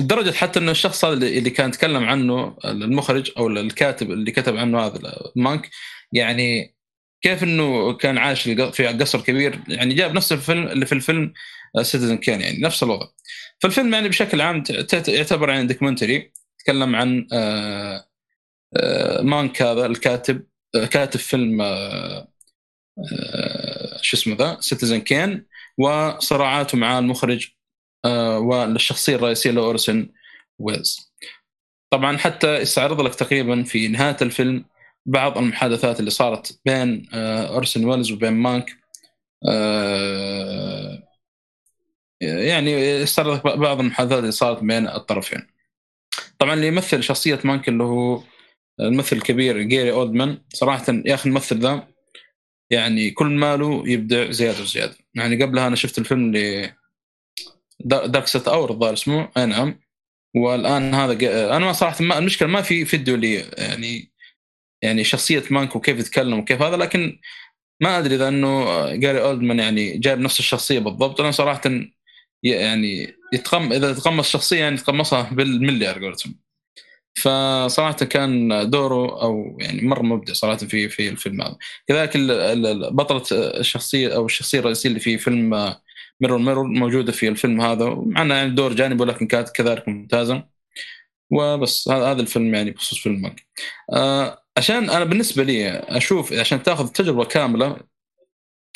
لدرجه 0.00 0.32
حتى 0.32 0.58
إنه 0.58 0.70
الشخص 0.70 1.04
هذا 1.04 1.14
اللي 1.26 1.50
كان 1.50 1.68
يتكلم 1.68 2.04
عنه 2.04 2.56
المخرج 2.64 3.30
أو 3.38 3.46
الكاتب 3.46 4.10
اللي 4.10 4.30
كتب 4.30 4.56
عنه 4.56 4.80
هذا 4.80 5.00
مانك 5.36 5.70
يعني 6.12 6.74
كيف 7.22 7.42
إنه 7.42 7.92
كان 7.96 8.18
عايش 8.18 8.42
في 8.42 8.86
قصر 8.86 9.20
كبير 9.20 9.60
يعني 9.68 9.94
جاب 9.94 10.14
نفس 10.14 10.32
الفيلم 10.32 10.66
اللي 10.68 10.86
في 10.86 10.92
الفيلم 10.92 11.32
Citizen 11.82 12.16
Kane 12.16 12.40
يعني 12.40 12.58
نفس 12.60 12.82
الوضع. 12.82 13.06
فالفيلم 13.60 13.94
يعني 13.94 14.08
بشكل 14.08 14.40
عام 14.40 14.62
يعتبر 15.08 15.50
يعني 15.50 15.66
documentary 15.66 16.32
يتكلم 16.60 16.96
عن 16.96 17.26
آه، 17.32 18.06
آه، 18.76 19.22
مانك 19.22 19.62
هذا 19.62 19.86
الكاتب 19.86 20.46
آه، 20.74 20.86
كاتب 20.86 21.20
فيلم 21.20 21.62
شو 24.02 24.16
اسمه 24.16 24.36
ذا؟ 24.36 24.56
Citizen 24.60 25.00
Kane 25.00 25.46
وصراعاته 25.78 26.78
مع 26.78 26.98
المخرج 26.98 27.48
والشخصية 28.38 29.16
الرئيسية 29.16 29.50
لاورسن 29.50 30.08
ويلز. 30.58 31.12
طبعا 31.90 32.16
حتى 32.16 32.56
يستعرض 32.56 33.00
لك 33.00 33.14
تقريبا 33.14 33.62
في 33.62 33.88
نهاية 33.88 34.16
الفيلم 34.22 34.64
بعض 35.06 35.38
المحادثات 35.38 36.00
اللي 36.00 36.10
صارت 36.10 36.60
بين 36.64 37.08
آه، 37.14 37.46
اورسن 37.46 37.84
ويلز 37.84 38.12
وبين 38.12 38.32
مانك. 38.32 38.70
آه، 39.48 41.02
يعني 42.20 42.72
يستعرض 42.72 43.46
لك 43.46 43.56
بعض 43.58 43.80
المحادثات 43.80 44.18
اللي 44.18 44.32
صارت 44.32 44.62
بين 44.62 44.88
الطرفين. 44.88 45.46
طبعا 46.38 46.54
اللي 46.54 46.66
يمثل 46.66 47.02
شخصية 47.02 47.40
مانك 47.44 47.68
اللي 47.68 47.84
هو 47.84 48.22
الممثل 48.80 49.16
الكبير 49.16 49.62
جاري 49.62 49.92
أولدمان 49.92 50.38
صراحة 50.54 50.84
يا 51.06 51.14
أخي 51.14 51.28
الممثل 51.28 51.58
ذا 51.58 51.88
يعني 52.70 53.10
كل 53.10 53.26
ماله 53.26 53.82
يبدع 53.88 54.30
زيادة 54.30 54.62
وزيادة. 54.62 54.96
يعني 55.14 55.42
قبلها 55.42 55.66
أنا 55.66 55.76
شفت 55.76 55.98
الفيلم 55.98 56.26
اللي 56.26 56.74
Darkest 57.84 58.48
Hour 58.48 58.70
الظاهر 58.70 58.92
اسمه. 58.92 59.28
أي 59.36 59.46
نعم. 59.46 59.80
والآن 60.36 60.94
هذا 60.94 61.56
أنا 61.56 61.66
ما 61.66 61.72
صراحة 61.72 62.04
ما 62.04 62.18
المشكلة 62.18 62.48
ما 62.48 62.62
في 62.62 62.84
فيديو 62.84 63.16
لي 63.16 63.34
يعني 63.58 64.12
يعني 64.82 65.04
شخصية 65.04 65.44
مانك 65.50 65.76
وكيف 65.76 65.98
يتكلم 65.98 66.38
وكيف 66.38 66.62
هذا 66.62 66.76
لكن 66.76 67.20
ما 67.82 67.98
أدري 67.98 68.14
إذا 68.14 68.28
إنه 68.28 68.86
جاري 68.96 69.22
اولدمان 69.22 69.58
يعني 69.58 69.98
جايب 69.98 70.18
نفس 70.20 70.38
الشخصية 70.40 70.78
بالضبط. 70.78 71.20
أنا 71.20 71.30
صراحة 71.30 71.70
يعني 72.42 73.16
يتقم 73.32 73.72
إذا 73.72 73.92
تقمص 73.94 74.28
شخصية 74.30 74.60
يعني 74.60 74.74
يتقمصها 74.74 75.30
بالملي 75.32 75.86
على 75.86 76.14
فصراحة 77.18 77.92
كان 77.92 78.70
دوره 78.70 79.22
أو 79.22 79.58
يعني 79.60 79.82
مرة 79.82 80.02
مبدع 80.02 80.32
صراحة 80.32 80.56
في 80.56 80.88
في 80.88 81.08
الفيلم 81.08 81.42
هذا. 81.42 81.56
كذلك 81.88 82.10
بطلة 82.92 83.22
الشخصية 83.32 84.14
أو 84.16 84.26
الشخصية 84.26 84.58
الرئيسية 84.58 84.88
اللي 84.88 85.00
في 85.00 85.18
فيلم 85.18 85.74
Mirror 86.22 86.38
Mirror 86.38 86.64
موجودة 86.66 87.12
في 87.12 87.28
الفيلم 87.28 87.60
هذا 87.60 87.88
معنا 88.06 88.36
يعني 88.36 88.50
دور 88.50 88.72
جانبي 88.72 89.02
ولكن 89.02 89.26
كانت 89.26 89.48
كذلك 89.48 89.88
ممتازة 89.88 90.48
وبس 91.32 91.88
هذا 91.88 92.20
الفيلم 92.20 92.54
يعني 92.54 92.70
بخصوص 92.70 92.98
فيلم 93.02 93.22
مانك 93.22 93.46
آه 93.92 94.44
عشان 94.58 94.90
أنا 94.90 95.04
بالنسبة 95.04 95.42
لي 95.42 95.68
أشوف 95.78 96.32
عشان 96.32 96.62
تاخذ 96.62 96.84
التجربه 96.86 97.24
كاملة 97.24 97.76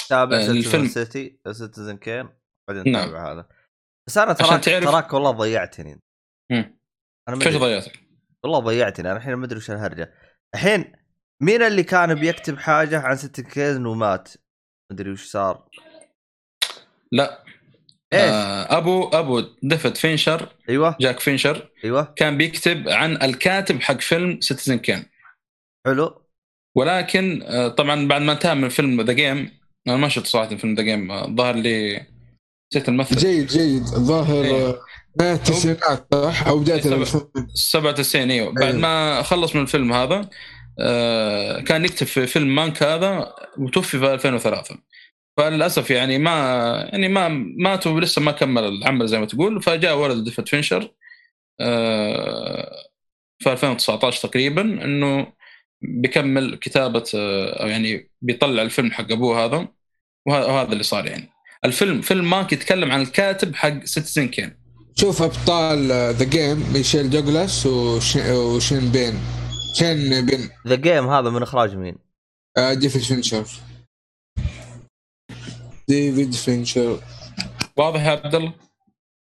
تابع 0.09 0.38
Citizen 0.41 0.57
الفيلم. 0.59 0.86
Citi- 0.89 1.39
Citizen 1.53 1.97
Kane 1.97 2.28
بعدين 2.68 2.92
نعم. 2.92 3.07
تابع 3.07 3.32
هذا 3.32 3.49
بس 4.09 4.18
أنا 4.18 4.32
تراك 4.32 4.64
تعرف- 4.64 4.84
تراك 4.84 5.12
والله 5.12 5.30
ضيعتني 5.30 6.01
مم. 6.53 6.78
أنا 7.28 7.38
كيف 7.38 7.57
ضيعتك؟ 7.57 8.01
والله 8.44 8.59
ضيعتني 8.59 9.11
أنا 9.11 9.16
الحين 9.16 9.34
ما 9.34 9.44
أدري 9.44 9.59
وش 9.59 9.70
الهرجة 9.70 10.14
الحين 10.55 10.92
مين 11.42 11.62
اللي 11.62 11.82
كان 11.82 12.14
بيكتب 12.14 12.59
حاجة 12.59 13.01
عن 13.01 13.16
Citizen 13.16 13.87
ومات 13.86 14.28
ما 14.90 14.94
أدري 14.94 15.11
وش 15.11 15.24
صار 15.26 15.68
لا. 17.17 17.43
إيش؟ 18.12 18.23
آه 18.23 18.79
أبو 18.79 19.09
أبو 19.09 19.43
ديفيد 19.62 19.97
فينشر 19.97 20.49
أيوه. 20.69 20.97
جاك 21.01 21.21
فينشر 21.21 21.69
أيوه. 21.85 22.12
كان 22.17 22.37
بيكتب 22.37 22.89
عن 22.89 23.23
الكاتب 23.23 23.83
حق 23.83 24.01
فيلم 24.01 24.41
Citizen 24.41 24.78
Kane 24.78 25.05
حلو. 25.87 26.23
ولكن 26.77 27.43
آه، 27.43 27.69
طبعا 27.69 28.09
بعد 28.09 28.23
ما 28.23 28.33
انتهى 28.33 28.55
من 28.55 28.69
فيلم 28.69 29.01
The 29.01 29.12
Game 29.12 29.51
أنا 29.89 29.97
ما 29.97 30.09
شفت 30.09 30.27
صراحة 30.27 30.57
فيلم 30.57 30.75
The 30.74 30.82
Game 30.82 31.37
ظهر 31.37 31.55
لي 31.55 32.07
نسيت 32.73 32.89
الممثل 32.89 33.17
جيد 33.17 33.47
جيد. 33.47 33.83
الظاهر 33.83 34.45
إيه. 34.45 34.69
آه، 34.69 34.81
نهاية 35.21 35.35
التسعينات 35.35 36.07
صح؟ 36.14 36.47
أو 36.47 36.59
بداية 36.59 36.81
سبعة. 36.81 36.97
الألفين. 36.97 37.29
97 37.55 38.31
أيوه. 38.31 38.53
بعد 38.53 38.62
أيوه. 38.62 38.79
ما 38.79 39.23
خلص 39.23 39.57
من 39.57 39.62
الفيلم 39.62 39.93
هذا 39.93 40.29
آه، 40.81 41.61
كان 41.61 41.85
يكتب 41.85 42.07
في 42.07 42.27
فيلم 42.27 42.55
مانك 42.55 42.83
هذا 42.83 43.35
وتوفي 43.59 43.99
في 43.99 44.14
2003 44.14 44.77
فللأسف 45.37 45.91
يعني 45.91 46.18
ما 46.18 46.30
يعني 46.93 47.09
ما 47.09 47.28
مات 47.59 47.87
ولسه 47.87 48.22
ما 48.22 48.32
كمل 48.32 48.64
العمل 48.64 49.07
زي 49.09 49.18
ما 49.18 49.26
تقول 49.26 49.62
فجاء 49.62 49.99
ولد 49.99 50.24
ديفيد 50.24 50.49
فينشر 50.49 50.93
آه، 51.61 52.72
في 53.39 53.53
2019 53.53 54.28
تقريبا 54.28 54.62
إنه 54.62 55.32
بيكمل 55.82 56.55
كتابة 56.57 57.05
آه، 57.14 57.62
أو 57.62 57.66
يعني 57.68 58.11
بيطلع 58.22 58.62
الفيلم 58.62 58.91
حق 58.93 59.12
أبوه 59.12 59.45
هذا 59.45 59.57
وه- 60.26 60.47
وهذا 60.55 60.72
اللي 60.72 60.82
صار 60.82 61.07
يعني. 61.07 61.28
الفيلم 61.64 62.01
فيلم 62.01 62.30
مانك 62.30 62.53
يتكلم 62.53 62.93
عن 62.93 63.03
الكاتب 63.03 63.55
حق 63.55 63.84
Citizen 63.84 64.28
Kane. 64.28 64.57
شوف 64.99 65.22
أبطال 65.22 65.89
The 66.14 66.24
Game 66.24 66.72
ميشيل 66.72 67.11
دوغلاس 67.11 67.66
وشين, 67.66 68.30
وشين 68.30 68.89
بين. 68.93 69.14
شين 69.78 70.26
بين. 70.26 70.49
The 70.66 70.74
Game 70.74 71.09
هذا 71.09 71.30
من 71.30 71.43
إخراج 71.43 71.76
مين؟ 71.76 71.97
آه، 72.57 72.74
ديفيد 72.74 73.03
فينشر. 73.03 73.45
ديفيد 75.89 76.34
فينشر. 76.34 77.01
واضح 77.76 78.05
يا 78.07 78.11
عبد 78.11 78.34
الله؟ 78.34 78.53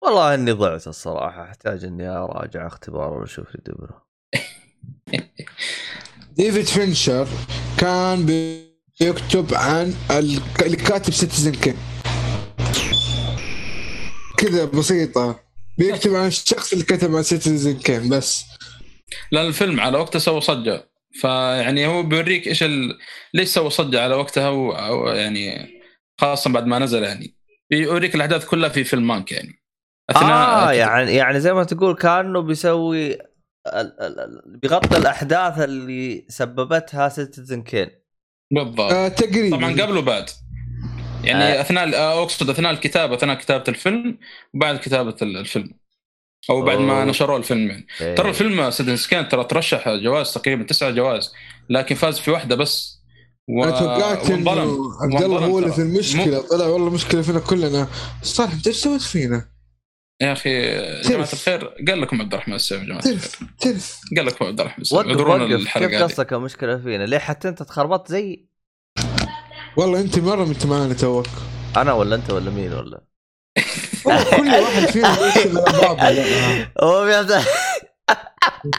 والله 0.03 0.33
إني 0.33 0.51
ضعت 0.51 0.87
الصراحة 0.87 1.43
أحتاج 1.43 1.83
إني 1.85 2.07
أراجع 2.07 2.67
اختبار 2.67 3.13
ولا 3.13 3.23
أشوف 3.23 3.47
لي 3.55 3.61
دبره 3.65 4.05
ديفيد 6.37 6.65
فينشر 6.65 7.27
كان 7.77 8.25
بيكتب 8.25 9.53
عن 9.53 9.93
ال- 10.11 10.41
اللي 10.65 10.77
كاتب 10.77 11.13
Citizen 11.13 11.51
Kane. 11.51 11.75
كذا 14.37 14.65
بسيطة. 14.65 15.39
بيكتب 15.77 16.15
عن 16.15 16.27
الشخص 16.27 16.71
اللي 16.73 16.85
كتب 16.85 17.15
عن 17.15 17.23
Citizen 17.23 17.77
Kane 17.79 18.09
بس. 18.09 18.45
لأن 19.31 19.45
الفيلم 19.47 19.79
على 19.79 19.97
وقته 19.97 20.19
سوى 20.19 20.41
صجة. 20.41 20.89
فيعني 21.21 21.87
هو 21.87 22.03
بيوريك 22.03 22.47
إيش 22.47 22.63
ال... 22.63 22.97
ليش 23.33 23.47
سوى 23.49 23.69
صجة 23.69 24.03
على 24.03 24.15
وقتها 24.15 24.49
و... 24.49 24.73
يعني 25.09 25.78
خاصة 26.19 26.49
بعد 26.49 26.65
ما 26.65 26.79
نزل 26.79 27.03
يعني 27.03 27.35
بيوريك 27.69 28.15
الأحداث 28.15 28.45
كلها 28.45 28.69
في 28.69 28.83
فيلم 28.83 29.07
مانك 29.07 29.31
يعني. 29.31 29.63
آه 30.15 30.71
يعني 30.71 31.15
يعني 31.15 31.39
زي 31.39 31.53
ما 31.53 31.63
تقول 31.63 31.95
كأنه 31.95 32.39
بيسوي 32.41 33.13
ال- 33.13 33.19
ال- 34.01 34.19
ال- 34.19 34.59
بيغطي 34.61 34.97
الأحداث 34.97 35.59
اللي 35.59 36.25
سببتها 36.29 37.09
Citizen 37.09 37.61
Kane 37.61 37.89
بالضبط. 38.51 38.91
آه 38.93 39.07
تقريبا. 39.07 39.57
طبعا 39.57 39.71
قبل 39.81 39.97
وبعد. 39.97 40.29
يعني 41.23 41.43
آه. 41.43 41.61
اثناء 41.61 41.95
آه، 41.95 42.23
أقصد 42.23 42.49
أثناء 42.49 42.71
الكتابة 42.71 43.15
أثناء 43.15 43.35
كتابة 43.37 43.63
الفيلم 43.67 44.17
وبعد 44.53 44.77
كتابة 44.79 45.15
ال- 45.21 45.37
الفيلم. 45.37 45.69
أو 46.49 46.61
بعد 46.61 46.77
ما 46.77 46.93
أوه. 46.93 47.05
نشروا 47.05 47.37
الفيلم 47.37 47.67
يعني. 47.69 47.87
إيه. 48.01 48.15
ترى 48.15 48.29
الفيلم 48.29 48.71
Citizen 48.71 49.09
Kane 49.09 49.27
ترى 49.29 49.43
ترشح 49.43 49.89
جوائز 49.89 50.33
تقريبا 50.33 50.63
تسعة 50.63 50.91
جوائز 50.91 51.33
لكن 51.69 51.95
فاز 51.95 52.19
في 52.19 52.31
واحدة 52.31 52.55
بس. 52.55 52.98
و... 53.49 53.63
أنا 53.63 53.71
توقعت 53.79 54.29
إنه. 54.29 54.51
عبد 55.01 55.23
الله 55.23 55.45
هو 55.45 55.59
اللي. 55.59 55.71
في 55.71 55.81
المشكلة. 55.81 56.41
طلع 56.41 56.65
والله 56.65 56.89
مشكلة 56.89 57.21
فينا 57.21 57.39
كلنا. 57.39 57.87
صالح 58.23 58.53
انت 58.53 58.67
إيش 58.67 58.75
سويت 58.75 59.01
فينا؟ 59.01 59.49
يا 60.21 60.33
أخي 60.33 60.71
جماعة 61.01 61.29
الخير 61.33 61.67
قال 61.87 62.01
لكم 62.01 62.21
عبد 62.21 62.33
الرحمن 62.33 62.55
السيف 62.55 62.81
يا 62.81 62.85
جماعة 62.85 62.99
الخير. 62.99 63.13
تلف. 63.13 63.39
تلف 63.59 63.99
قال 64.17 64.25
لكم 64.25 64.45
عبد 64.45 64.59
الرحمن 64.59 64.85
اعذرونا 64.93 65.43
وقف 65.43 65.51
الحلقة 65.51 65.87
كيف 65.87 66.03
قصدك 66.03 66.33
المشكلة 66.33 66.77
فينا؟ 66.77 67.03
ليه 67.03 67.17
حتى 67.17 67.49
أنت 67.49 67.63
تخربطت 67.63 68.11
زي؟ 68.11 68.49
والله 69.77 70.01
أنت 70.01 70.19
مرة 70.19 70.43
أنت 70.43 70.65
معانا 70.65 70.93
توك. 70.93 71.27
أنا 71.77 71.93
ولا 71.93 72.15
أنت 72.15 72.31
ولا 72.31 72.51
مين 72.51 72.73
ولا؟ 72.73 73.03
والله 74.05 74.37
كل 74.37 74.47
واحد 74.47 74.85
فينا 74.85 75.27
يشتغل 75.27 75.57
على 75.57 75.81
بعضه 75.81 76.67
هو 76.83 77.05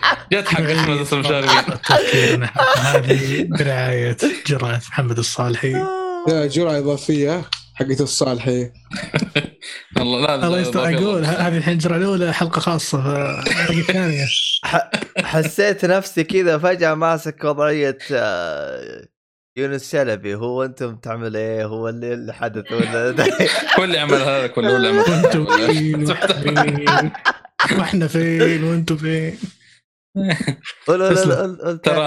حق 0.02 0.34
أحمد 0.34 0.68
المشاركين 1.12 1.80
تفكيرنا. 1.82 2.50
هذه 2.78 3.46
برعاية 3.50 4.16
جرعة 4.46 4.76
محمد 4.76 5.18
الصالحي. 5.18 5.72
يا 6.28 6.46
جرعة 6.46 6.78
إضافية 6.78 7.42
حقت 7.74 8.00
الصالحي. 8.00 8.70
الله 10.00 10.20
لا 10.20 10.46
الله 10.46 10.60
يستر. 10.60 10.94
أقول 10.94 11.24
هذه 11.24 11.56
الحين 11.56 11.74
الجرعه 11.74 11.96
الأولى 11.96 12.32
حلقة 12.32 12.60
خاصة 12.60 13.02
فالحلقه 13.04 13.80
الثانية. 13.80 14.26
ح- 14.64 14.90
حسيت 15.18 15.84
نفسي 15.84 16.24
كذا 16.24 16.58
فجأة 16.58 16.94
ماسك 16.94 17.44
وضعية 17.44 17.98
آه، 18.12 19.06
يونس 19.56 19.92
شلبي. 19.92 20.34
هو 20.34 20.64
أنتم 20.64 20.96
تعمل 20.96 21.36
إيه؟ 21.36 21.64
هو 21.64 21.88
اللي 21.88 22.12
اللي 22.14 22.32
حدث 22.32 22.72
ولا؟ 22.72 23.14
هو 23.78 23.84
اللي 23.84 23.98
عمل 23.98 24.14
هذا 24.14 24.46
كله 24.46 24.70
هو 24.72 24.76
اللي 24.76 24.88
عمل 24.88 24.98
وإحنا 26.08 26.46
فين؟ 26.46 27.10
وإحنا 27.78 28.06
فين؟ 28.06 28.64
وأنتم 28.64 28.96
فين؟ 28.96 29.38
لا. 30.16 30.36
لا 30.88 31.80
ترى 31.84 32.02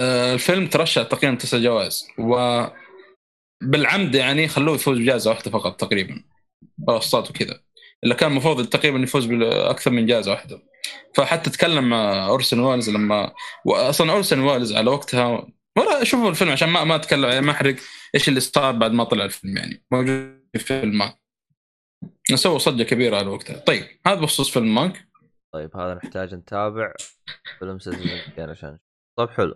آه، 0.00 0.34
الفيلم 0.34 0.66
ترشح 0.66 1.02
تقريبا 1.02 1.36
تسع 1.36 1.58
جوائز 1.58 2.06
و 2.18 2.62
بالعمد 3.62 4.14
يعني 4.14 4.48
خلوه 4.48 4.74
يفوز 4.74 4.98
بجائزة 4.98 5.30
واحدة 5.30 5.50
فقط 5.50 5.80
تقريبا. 5.80 6.24
منصات 6.88 7.30
وكذا. 7.30 7.60
الا 8.04 8.14
كان 8.14 8.30
المفروض 8.30 8.66
تقريبا 8.68 8.98
يفوز 8.98 9.24
بأكثر 9.24 9.90
من 9.90 10.06
جائزة 10.06 10.30
واحدة. 10.30 10.62
فحتى 11.14 11.50
تكلم 11.50 11.88
مع 11.88 12.26
أورسن 12.26 12.60
ويلز 12.60 12.90
لما 12.90 13.32
واصلا 13.64 14.12
أورسن 14.12 14.40
ويلز 14.40 14.72
على 14.72 14.90
وقتها 14.90 15.46
ولا 15.78 16.04
شوفوا 16.04 16.30
الفيلم 16.30 16.50
عشان 16.50 16.68
ما 16.68 16.84
ما 16.84 16.94
أتكلم 16.94 17.24
يعني 17.24 17.46
ما 17.46 17.52
أحرق 17.52 17.76
إيش 18.14 18.28
اللي 18.28 18.40
صار 18.40 18.72
بعد 18.72 18.92
ما 18.92 19.04
طلع 19.04 19.24
الفيلم 19.24 19.56
يعني. 19.56 19.84
موجود 19.92 20.40
في 20.52 20.58
فيلم 20.58 20.98
مانك 20.98 21.18
سووا 22.34 22.58
صجة 22.58 22.82
كبيرة 22.82 23.16
على 23.16 23.26
وقتها. 23.26 23.56
طيب 23.56 23.84
هذا 24.06 24.20
بخصوص 24.20 24.50
فيلم 24.50 24.74
Mank. 24.74 25.05
طيب 25.56 25.76
هذا 25.76 25.94
نحتاج 25.94 26.34
نتابع 26.34 26.92
فيلم 27.58 27.78
Citizen 27.78 28.50
عشان 28.50 28.78
طيب 29.18 29.30
حلو. 29.30 29.54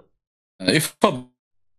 يفضل 0.62 1.24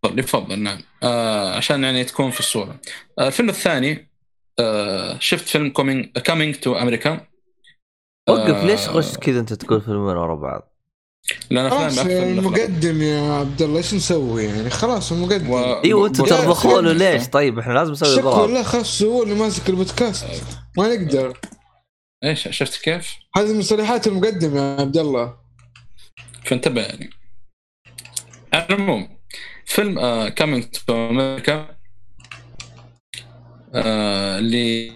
يفضل 0.04 0.58
نعم. 0.58 0.78
آه 1.02 1.56
عشان 1.56 1.84
يعني 1.84 2.04
تكون 2.04 2.30
في 2.30 2.40
الصورة. 2.40 2.80
آه 3.18 3.26
الفيلم 3.26 3.48
الثاني 3.48 4.10
آه 4.58 5.18
شفت 5.18 5.48
فيلم 5.48 5.70
Coming 5.70 6.06
Coming 6.18 6.54
to 6.54 6.74
America 6.74 7.26
وقف 8.28 8.64
ليش 8.64 8.88
غش 8.88 9.16
كذا 9.18 9.40
أنت 9.40 9.52
تقول 9.52 9.80
فيلمين 9.80 10.16
ورا 10.16 10.34
بعض؟ 10.34 10.72
لأن 11.50 11.66
افلام 11.66 11.80
خلاص 11.80 11.98
الأفلام. 11.98 12.38
المقدم 12.38 13.02
يا 13.02 13.32
عبد 13.32 13.62
الله 13.62 13.78
إيش 13.78 13.94
نسوي 13.94 14.44
يعني؟ 14.44 14.70
خلاص 14.70 15.12
المقدم 15.12 15.50
و- 15.50 15.80
إيوه 15.84 16.06
أنتم 16.08 16.24
أخي. 16.24 16.94
ليش؟ 16.94 17.28
طيب 17.28 17.58
إحنا 17.58 17.72
لازم 17.72 17.92
نسوي 17.92 18.16
شكو 18.16 18.28
اضراب 18.28 18.50
لا 18.50 18.62
خلاص 18.62 19.02
هو 19.02 19.22
اللي 19.22 19.34
ماسك 19.34 19.68
البودكاست. 19.68 20.26
ما 20.78 20.94
نقدر. 20.96 21.38
إيش 22.24 22.48
شفت 22.48 22.82
كيف؟ 22.82 23.14
هذه 23.36 23.52
من 23.52 23.62
صريحات 23.62 24.06
المقدم 24.06 24.56
يا 24.56 24.80
عبد 24.80 24.96
الله 24.96 25.36
فانتبه 26.44 26.82
يعني 26.82 27.10
على 28.52 28.66
العموم 28.70 29.18
فيلم 29.66 29.98
آه 29.98 30.28
Coming 30.28 30.64
to 30.64 31.10
America 31.10 31.76
آه 33.74 34.38
اللي 34.38 34.92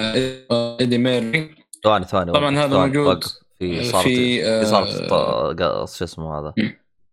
آه 0.00 0.76
ايدي 0.80 0.98
ميرفي 0.98 1.54
ثواني 1.84 2.04
ثواني 2.04 2.32
طبعاً 2.32 2.58
هذا 2.58 2.78
موجود. 2.86 3.24
في 3.58 3.84
صارت 3.84 4.04
في، 4.04 4.42
في 4.60 4.66
صارت 4.66 5.12
آه، 5.12 5.86
شو 5.86 6.04
اسمه 6.04 6.38
هذا. 6.38 6.54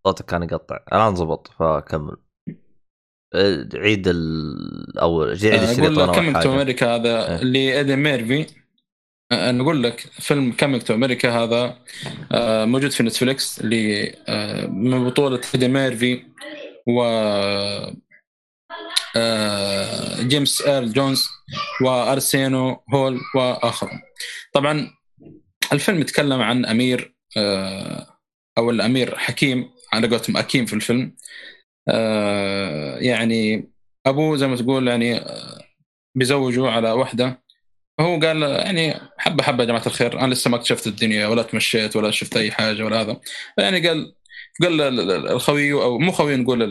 صوتك 0.06 0.24
كان 0.24 0.42
يقطع 0.42 0.78
الان 0.92 1.14
ضبط 1.14 1.48
فكمل 1.48 2.16
آه، 3.34 3.68
عيد 3.74 4.08
الأول 4.08 5.28
عيد 5.28 5.44
الشريط 5.44 5.98
أقول 5.98 6.08
لك 6.08 6.14
Coming 6.14 6.42
to. 6.42 6.52
America 6.54 6.96
هذا 6.96 7.28
إيه. 7.28 7.42
اللي 7.42 7.78
ايدي 7.78 7.96
ميرفي 7.96 8.46
آه، 9.32 9.50
نقول 9.52 9.82
لك 9.82 10.00
فيلم 10.00 10.52
Coming 10.52 10.82
to 10.82 10.94
America 10.94 11.30
هذا 11.30 11.78
آه، 12.32 12.64
موجود 12.64 12.90
في 12.90 13.02
نتفليكس 13.02 13.60
اللي 13.60 14.14
آه، 14.28 14.66
من 14.66 15.04
بطولة 15.04 15.40
ايدي 15.54 15.68
ميرفي 15.68 16.24
و 16.86 17.02
جيمس 20.20 20.62
إيرل 20.62 20.92
جونز 20.92 21.28
وارسينو 21.82 22.82
هول 22.94 23.20
واخرون 23.34 24.00
طبعا 24.52 24.90
الفيلم 25.72 26.00
يتكلم 26.00 26.40
عن 26.42 26.66
أمير 26.66 27.14
أو 28.58 28.70
الأمير 28.70 29.18
حكيم 29.18 29.70
على 29.92 30.08
قولتهم 30.08 30.36
أكيم 30.36 30.66
في 30.66 30.72
الفيلم. 30.72 31.16
يعني 33.00 33.70
أبوه 34.06 34.36
زي 34.36 34.46
ما 34.46 34.56
تقول 34.56 34.88
يعني 34.88 35.20
بيزوجوا 36.14 36.70
على 36.70 36.92
واحدة 36.92 37.42
فهو 37.98 38.20
قال 38.20 38.42
يعني 38.42 38.94
حبة 39.28 39.42
حبة 39.44 39.62
يا 39.64 39.68
جماعة 39.68 39.82
الخير. 39.86 40.20
أنا 40.20 40.34
لسه 40.34 40.50
ما 40.50 40.56
اكتشفت 40.56 40.86
الدنيا 40.86 41.26
ولا 41.26 41.42
تمشيت 41.42 41.96
ولا 41.96 42.10
شفت 42.10 42.36
أي 42.36 42.50
حاجة 42.50 42.84
ولا 42.84 43.00
هذا. 43.00 43.20
يعني 43.58 43.88
قال 43.88 44.14
قال 44.62 44.80
ال- 44.80 45.00
ال- 45.10 45.28
الخوي 45.28 45.72
أو 45.72 45.98
مو 45.98 46.12
خوي 46.12 46.36
نقول 46.36 46.62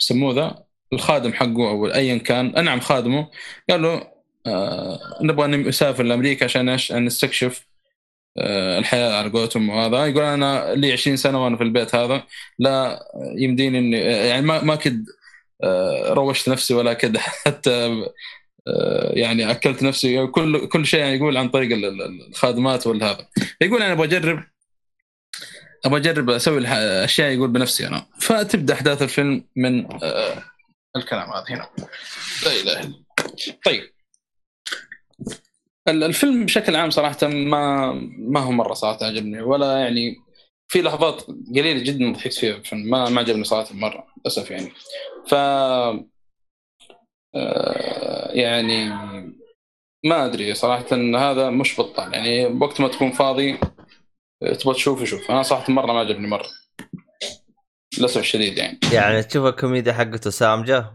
يسموه 0.00 0.34
ذا 0.34 0.64
الخادم 0.92 1.32
حقه 1.32 1.68
أو 1.70 1.86
ايا 1.86 2.18
كان. 2.18 2.56
انعم 2.56 2.80
خادمه. 2.80 3.30
قال 3.70 3.82
له 3.82 4.14
آه 4.46 5.00
نبغى 5.22 5.46
نسافر 5.48 6.02
لأمريكا 6.04 6.44
عشان 6.44 6.68
إيش؟ 6.68 6.92
نستكشف 6.92 7.66
آه 8.38 8.78
الحياة 8.78 9.14
على 9.18 9.30
قولتهم 9.30 9.68
وهذا. 9.70 10.06
يقول 10.06 10.22
أنا 10.24 10.74
لي 10.74 10.92
20 10.92 11.16
سنة 11.16 11.44
وأنا 11.44 11.56
في 11.56 11.62
البيت 11.64 11.94
هذا. 11.94 12.24
لا 12.58 13.00
يمديني 13.38 13.78
اني 13.78 13.98
يعني 14.00 14.42
ما 14.46 14.62
ما 14.64 14.76
كد 14.76 15.06
آه، 15.64 16.12
روشت 16.14 16.48
نفسي 16.48 16.74
ولا 16.74 16.92
كد 16.94 17.16
حتى 17.46 18.04
يعني 19.10 19.50
أكلت 19.50 19.82
نفسي 19.82 20.26
كل 20.26 20.68
كل 20.68 20.86
شيء 20.86 21.00
يعني 21.00 21.16
يقول 21.16 21.36
عن 21.36 21.48
طريق 21.48 21.72
ال- 21.76 21.84
ال- 21.84 22.28
الخادمات 22.28 22.86
ولا 22.86 23.10
هذا 23.10 23.28
يقول 23.60 23.82
أنا 23.82 23.92
أبغى 23.92 24.06
أجرب 24.06 24.44
أبغى 25.84 26.00
أجرب 26.00 26.30
أسوي 26.30 26.58
الح- 26.58 26.72
أشياء 27.04 27.30
يقول 27.30 27.48
بنفسي 27.50 27.86
أنا. 27.86 28.06
فتبدأ 28.20 28.74
أحداث 28.74 29.02
الفيلم 29.02 29.44
من 29.56 29.92
آه، 30.04 30.42
الكلام 30.96 31.30
هذا 31.30 31.44
هنا. 31.48 31.68
لا 32.44 32.52
إله 32.62 32.80
إلا. 32.80 32.94
طيب. 33.64 33.90
ال- 35.88 36.04
الفيلم 36.04 36.44
بشكل 36.44 36.76
عام 36.76 36.90
صراحة 36.90 37.26
ما 37.26 37.92
ما 38.18 38.40
هو 38.40 38.50
مرة 38.52 38.74
صراحة 38.74 39.06
عجبني 39.06 39.42
ولا 39.42 39.78
يعني 39.78 40.16
في 40.68 40.82
لحظات 40.82 41.22
قليلة 41.56 41.82
جدا 41.82 42.12
ضحكت 42.12 42.34
فيها 42.34 42.60
ما 42.72 43.08
ما 43.08 43.20
عجبني 43.20 43.44
صراحة 43.44 43.74
مرة 43.74 44.06
للأسف 44.18 44.50
يعني. 44.50 44.72
ف 45.28 45.34
آه، 45.34 46.04
يعني 48.30 48.88
ما 50.04 50.24
أدري 50.24 50.54
صراحة 50.54 50.84
إن 50.92 51.16
هذا 51.16 51.50
مش 51.50 51.80
بطال. 51.80 52.14
يعني 52.14 52.46
وقت 52.46 52.80
ما 52.80 52.88
تكون 52.88 53.10
فاضي 53.12 53.58
آه، 54.42 54.52
تبغى 54.52 54.74
تشوف 54.74 55.04
شوف 55.04 55.30
أنا 55.30 55.42
صراحة 55.42 55.72
مرة 55.72 55.92
ما 55.92 55.98
عجبني 56.00 56.28
مرة. 56.28 56.46
للأسف 57.98 58.18
الشديد 58.20 58.58
يعني. 58.58 58.78
يعني 58.92 59.22
تشوف 59.22 59.46
الكوميديا 59.46 59.92
حقته 59.92 60.30
سامجه 60.30 60.86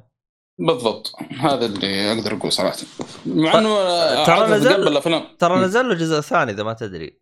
بالضبط. 0.59 1.11
هذا 1.39 1.65
اللي 1.65 2.11
أقدر 2.11 2.33
أقول 2.37 2.51
صراحة. 2.51 2.77
مع 3.25 3.57
إنه 3.59 3.69
ترى 4.25 4.35
عادة 4.35 4.55
نزل- 4.55 5.27
ترى 5.37 5.55
نزل 5.57 5.89
له 5.89 5.95
جزء 5.95 6.19
ثاني 6.21 6.51
إذا 6.51 6.63
ما 6.63 6.73
تدري. 6.73 7.19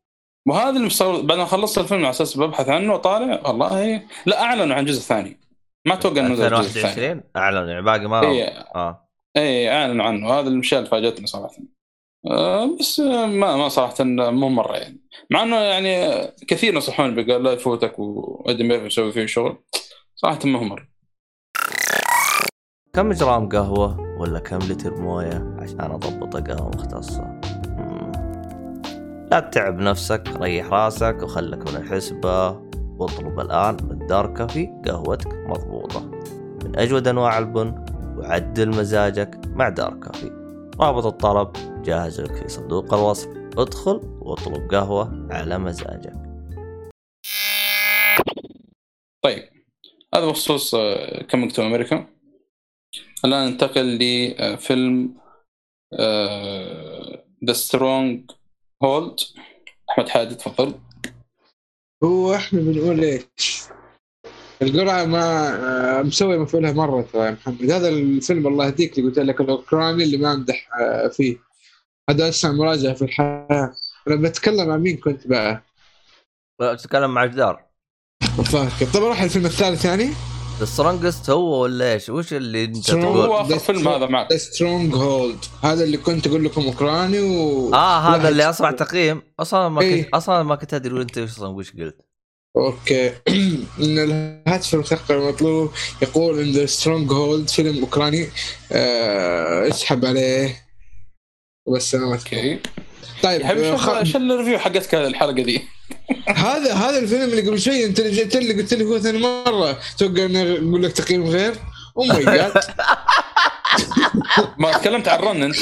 وهذا 0.48 0.70
اللي 0.70 0.86
مستغرب 0.86 1.28
بعد 1.28 1.38
ما 1.38 1.46
خلصت 1.46 1.78
الفيلم 1.78 2.02
على 2.02 2.10
أساس 2.10 2.38
ببحث 2.38 2.70
عنه 2.70 2.98
طالع 2.98 3.48
والله 3.48 4.02
لا 4.26 4.42
أعلنوا 4.42 4.76
عن 4.76 4.86
جزء 4.86 5.02
ثاني. 5.02 5.40
ما 5.88 5.94
أتوقع 5.94 6.20
إنه 6.22 6.34
نزل 6.34 6.50
جزء 6.50 6.82
ثاني. 6.82 7.12
2021 7.12 7.24
اعلن 7.36 7.70
يعني 7.70 7.82
باقي 7.82 8.08
ما 8.08 8.22
اي 8.22 8.48
آه. 8.76 9.07
اي 9.38 9.70
إعلنوا 9.70 10.06
عنه. 10.06 10.30
هذا 10.30 10.50
الاشياء 10.50 10.80
اللي 10.80 10.92
فاجأتني 10.92 11.28
صراحة. 11.28 11.58
آه، 12.28 12.78
بس 12.80 13.00
ما 13.00 13.56
ما 13.56 13.70
صراحة 13.70 14.04
مو 14.04 14.50
مرة 14.50 14.78
يعني. 14.78 15.02
مع 15.32 15.44
إنه 15.44 15.56
يعني 15.56 16.24
كثير 16.48 16.76
نصحوني 16.76 17.24
بقال 17.24 17.44
لا 17.44 17.52
يفوتك 17.52 18.00
وايدي 18.00 18.64
ميرفي 18.64 18.86
يسوي 18.86 19.12
فيه 19.12 19.26
شغل. 19.26 19.58
صراحة 20.16 20.40
ما 20.46 20.60
هو 20.60 20.64
مرة. 20.64 20.88
كم 22.94 23.12
جرام 23.12 23.50
قهوة 23.50 24.18
ولا 24.20 24.40
كم 24.40 24.58
لتر 24.58 24.96
موية 25.02 25.56
عشان 25.60 25.82
أضبط 25.82 26.50
قهوة 26.50 26.70
مختصة 26.70 27.22
مم. 27.68 28.12
لا 29.32 29.40
تتعب 29.40 29.80
نفسك 29.80 30.24
ريح 30.42 30.66
راسك 30.68 31.18
وخلك 31.24 31.70
من 31.70 31.76
الحسبة. 31.76 32.68
واطلب 33.00 33.40
الآن 33.40 33.78
من 33.90 34.08
دار 34.08 34.34
كافي 34.34 34.70
قهوتك 34.86 35.34
مضبوطة. 35.34 36.12
من 36.66 36.80
أجود 36.80 37.08
أنواع 37.08 37.38
البن 37.38 37.86
وعدل 38.18 38.70
مزاجك 38.70 39.42
مع 39.46 39.70
دار 39.70 40.00
كافي. 40.00 40.32
رابط 40.80 41.06
الطلب 41.06 41.54
جاهز 41.84 42.22
لك 42.22 42.36
في 42.36 42.48
صندوق 42.48 42.94
الوصف. 42.94 43.28
ادخل 43.58 44.02
واطلب 44.22 44.72
قهوة 44.72 45.28
على 45.32 45.58
مزاجك. 45.58 46.14
طيب 49.24 49.50
هذا 50.16 50.26
بخصوص 50.26 50.76
Coming 51.32 51.52
to 51.52 51.62
America؟ 51.62 52.08
الآن 53.26 53.48
ننتقل 53.48 53.98
لفيلم 53.98 55.18
The 57.46 57.54
Stronghold 57.54 59.20
أحمد 59.90 60.10
حادي 60.10 60.36
تفضل. 60.36 60.74
هو 62.04 62.36
إحنا 62.36 62.60
بنقول 62.60 63.04
إيش؟ 63.04 63.64
القرعة 64.62 65.06
ما 65.06 65.48
آه، 66.00 66.02
مسوي 66.02 66.38
مفعولها 66.38 66.72
مرة 66.72 67.02
ترى 67.14 67.26
يا 67.26 67.32
محمد. 67.32 67.72
هذا 67.72 67.90
الفيلم 67.90 68.48
الله 68.48 68.66
يهديك 68.66 68.98
اللي 69.00 69.10
قلت 69.10 69.20
لك 69.20 69.42
الأوكراني 69.42 70.04
اللي 70.04 70.18
ما 70.18 70.34
أمدح 70.34 70.70
آه، 70.82 71.08
فيه. 71.08 71.38
هذا 72.10 72.30
اسمع 72.30 72.52
مراجعة 72.52 72.94
في 72.94 73.02
الحياة. 73.02 73.74
أنا 74.08 74.16
بتكلم 74.16 74.72
عن 74.72 74.80
مين 74.80 74.98
كنت 74.98 75.28
بقى؟ 75.28 75.64
لا، 76.62 76.76
تتكلم 76.76 77.14
مع 77.14 77.26
جدار. 77.26 77.66
فاكر 78.46 78.86
طب 78.94 79.04
أروح 79.04 79.22
الفيلم 79.22 79.46
الثالث 79.46 79.86
يعني؟ 79.86 80.10
ذا 80.60 80.66
سترونجست 80.66 81.30
هو 81.30 81.64
ولا 81.64 81.94
إيش؟ 81.94 82.10
وش 82.10 82.34
اللي 82.34 82.64
أنت 82.64 82.92
تقول؟ 82.92 83.04
هو 83.04 83.42
آخر 83.42 83.60
فيلم 83.60 83.88
هذا 83.88 84.06
معك؟ 84.06 84.32
ذا 84.32 84.38
سترونج 84.38 84.96
هولد 84.96 85.46
هذا 85.64 85.84
اللي 85.84 85.98
كنت 85.98 86.28
أقول 86.28 86.46
لكم 86.46 86.62
أوكراني 86.62 87.20
و 87.20 87.74
آه 87.74 88.00
هذا 88.00 88.30
اللي 88.30 88.50
اسرع 88.50 88.72
تقييم. 88.72 89.22
أصلا 89.40 89.70
ما 89.70 89.82
إيه. 89.82 90.04
كنت 90.04 90.14
أصلا 90.14 90.44
ما 90.44 90.56
كنت 90.56 90.74
أدري 90.74 91.02
انت 91.02 91.18
أصلا 91.18 91.48
وش 91.48 91.72
قلت. 91.72 92.07
أوكي. 92.58 93.08
إن 93.84 94.00
الهاتف 94.48 94.74
المثقف 94.74 95.12
المطلوب 95.12 95.72
يقول 96.02 96.40
إن 96.40 96.52
The 96.52 96.66
Stronghold 96.66 97.50
فيلم 97.50 97.80
أوكراني 97.80 98.30
آه 98.72 99.68
اسحب 99.68 100.06
عليه. 100.06 100.64
بس 101.76 101.96
أنا 101.96 102.06
ما 102.06 102.16
أذكر. 102.16 102.38
أوكي. 102.38 102.60
طيب 103.24 103.42
يا 103.42 103.48
حبيبي 103.48 103.68
آه، 103.68 103.72
شو 103.72 103.78
خ- 103.78 104.04
شو 104.04 104.18
ال 104.18 104.24
review 104.24 104.60
حقتك 104.60 104.96
الحلقة 104.96 105.44
دي؟ 105.44 105.62
هذا 106.28 106.74
هذا 106.74 107.00
الفيلم 107.00 107.24
اللي 107.24 107.42
قبل 107.42 107.60
شوي 107.60 107.86
أنت 107.86 108.00
اللي 108.00 108.12
جيت 108.12 108.36
لي 108.36 108.54
قلت 108.54 108.74
لي 108.74 108.84
هو 108.84 109.00
ثاني 109.00 109.18
مرة. 109.18 109.80
توقع 109.98 110.26
اني 110.26 110.54
أقول 110.58 110.84
لك 110.84 110.92
تقييم 110.92 111.26
غير؟ 111.28 111.54
Oh 111.98 112.04
my 112.04 112.26
God 112.26 112.54
ما 114.58 114.72
تكلمت 114.78 115.08
عن 115.08 115.20
رن 115.20 115.44
أنت. 115.44 115.58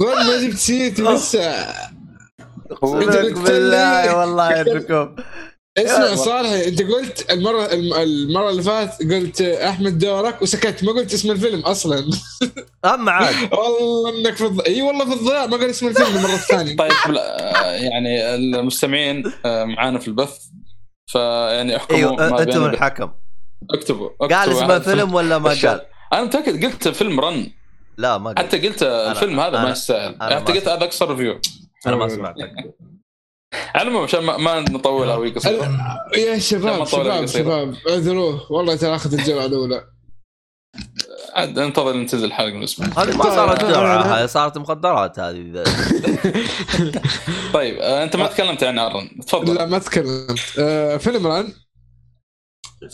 والله 0.00 0.24
ما 0.24 0.42
جبت 0.48 0.56
سيرتي 0.56 1.02
لسه 1.02 1.66
لي- 2.82 3.32
بالله 3.34 4.16
والله 4.18 4.60
انكم 4.60 5.16
اسمع 5.86 6.14
صالح 6.14 6.50
انت 6.50 6.82
قلت 6.82 7.30
المره 7.32 7.64
الم- 7.72 7.94
المرة 7.94 8.50
اللي 8.50 8.62
فاتت 8.62 9.12
قلت 9.12 9.40
أحمد 9.40 9.98
دورك 9.98 10.42
وسكت 10.42 10.84
ما 10.84 10.92
قلت 10.92 11.14
اسم 11.14 11.30
الفيلم 11.30 11.60
أصلا. 11.60 12.10
اما 12.84 13.12
عاد. 13.12 13.34
والله 13.52 14.18
إنك 14.20 14.36
في 14.36 14.46
الض... 14.46 14.60
إي 14.60 14.82
والله 14.82 15.04
في 15.04 15.12
الضياع 15.20 15.46
ما 15.46 15.56
قال 15.56 15.70
اسم 15.70 15.88
الفيلم 15.88 16.16
المرة 16.16 16.34
الثانية. 16.34 16.76
طيب 16.82 16.92
لا، 17.08 17.64
آه، 17.66 17.72
يعني 17.72 18.34
المستمعين 18.34 19.32
آه، 19.44 19.64
معانا 19.64 19.98
في 19.98 20.08
البث 20.08 20.38
فيعني 21.06 21.76
احكموا 21.76 21.98
أيوه 21.98 22.16
ما 22.30 22.42
أنتم 22.42 22.64
الحكم. 22.64 23.10
اكتبوا 23.74 24.08
قال 24.20 24.50
اسم 24.50 24.70
الفيلم. 24.70 25.14
ولا 25.14 25.38
ما. 25.38 25.48
قال؟ 25.48 25.80
أنا 26.12 26.22
متأكد 26.24 26.64
قلت 26.64 26.88
فيلم 26.88 27.20
Run. 27.20 27.50
لا 27.98 28.18
ما 28.18 28.32
قال 28.32 28.38
حتى 28.46 28.68
قلت 28.68 28.82
الفيلم 28.82 29.40
هذا 29.40 29.62
ما 29.62 29.70
يستاهل. 29.70 30.16
حتى 30.20 30.52
قلت 30.52 30.68
هذا 30.68 30.84
اقصر 30.84 31.10
review 31.10 31.40
أنا 31.86 31.96
ما 31.96 32.08
سمعتك 32.08 32.50
على 33.54 33.82
العموم 33.82 34.02
عشان 34.04 34.20
ما, 34.24 34.36
ما 34.36 34.60
نطول 34.60 35.10
أو 35.10 35.24
قصير 35.24 35.62
أل- 35.62 36.18
يا 36.18 36.38
شباب 36.38 36.84
شباب. 36.84 37.26
شباب 37.26 37.74
اعذروه. 37.88 38.52
والله 38.52 38.76
ترى 38.76 38.94
أخذ 38.94 39.12
الجرعة 39.14 39.46
الأولى. 39.46 39.84
عاد 41.34 41.58
انتظر 41.58 41.92
لين 41.92 42.06
تنزل 42.06 42.24
الحلقة 42.26 42.50
بالنسبة 42.50 42.86
لي. 42.86 42.92
هذه 42.96 43.16
ما 43.16 43.24
صارت 43.24 43.64
جرعة 43.64 44.02
هذه 44.02 44.26
صارت 44.26 44.58
مخدرات 44.58 45.18
هذه. 45.18 45.64
طيب 47.54 47.76
آه، 47.78 48.02
أنت 48.04 48.16
ما 48.16 48.26
تكلمت 48.26 48.64
عن 48.64 48.78
Run 48.78 49.10
تفضل. 49.26 49.54
لا 49.54 49.66
ما 49.66 49.78
تكلمت. 49.78 50.40
آه 50.58 50.96
فيلم 50.96 51.26
Run 51.26 51.52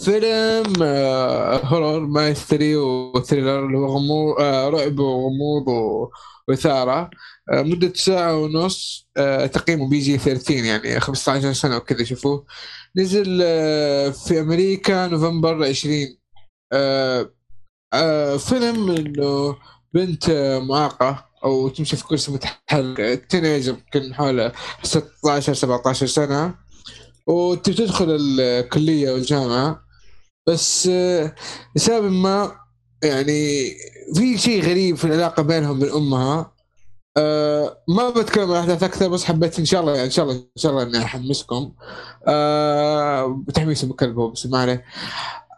فيلم 0.05 0.83
آه 0.83 1.57
horror 1.65 2.01
mystery 2.01 2.77
و 2.77 2.87
thriller 2.87 3.67
اللي 3.67 3.79
هو 3.79 3.87
غموض 3.87 4.41
آه 4.41 4.69
رعب 4.69 4.99
وغموض 4.99 5.65
وإثارة. 6.49 7.11
آه 7.53 7.63
مدة 7.63 7.93
ساعة 7.95 8.39
ونص 8.39 9.09
تقييمه 9.53 9.89
PG 9.89 10.19
13 10.19 10.65
يعني 10.65 11.01
15 11.01 11.53
سنة 11.53 11.77
وكذا 11.77 12.05
شوفوه. 12.05 12.47
نزل 12.97 13.39
في 14.13 14.41
أمريكا 14.41 15.07
نوفمبر 15.07 15.65
20 15.65 16.17
آه 16.73 17.31
آه 17.95 18.37
فيلم 18.37 18.91
إنه 18.91 19.57
بنت 19.95 20.31
معاقة 20.69 21.25
أو 21.45 21.69
تمشي 21.69 21.97
في 21.97 22.05
كرسي 22.05 22.33
متحرك 22.33 23.27
teenager 23.31 23.73
يمكن 23.73 24.15
حوالي 24.15 24.53
16 24.83 25.55
17 25.55 26.07
سنة. 26.07 26.64
وتبي 27.27 27.77
تدخل 27.77 28.17
الكلية 28.41 29.13
والجامعة. 29.13 29.85
بس 30.49 30.89
آه، 30.93 31.35
لسبب 31.77 32.13
ما 32.13 32.53
يعني 33.05 33.71
في 34.15 34.39
شيء 34.39 34.63
غريب 34.63 34.97
في 34.97 35.05
العلاقة 35.05 35.43
بينهم 35.43 35.77
وبين 35.77 35.91
أمها. 35.93 36.55
آه 37.17 37.83
ما 37.89 38.11
بتكلم 38.11 38.45
عن 38.45 38.51
الاحداث 38.51 38.83
أكثر 38.83 39.09
بس 39.09 39.25
حبيت 39.25 39.59
إن 39.59 39.65
شاء 39.65 39.81
الله 39.81 39.93
يعني 39.93 40.05
إن 40.05 40.11
شاء 40.11 40.25
الله 40.25 40.37
إن 40.37 40.43
شاء 40.57 40.73
الله 40.73 40.83
إني 40.83 40.99
أحمسكم. 40.99 41.73
آه 42.29 43.43
بتحميس 43.49 43.85
بكلبه 43.85 44.31
بس 44.31 44.47
ما 44.47 44.59
عليه. 44.59 44.85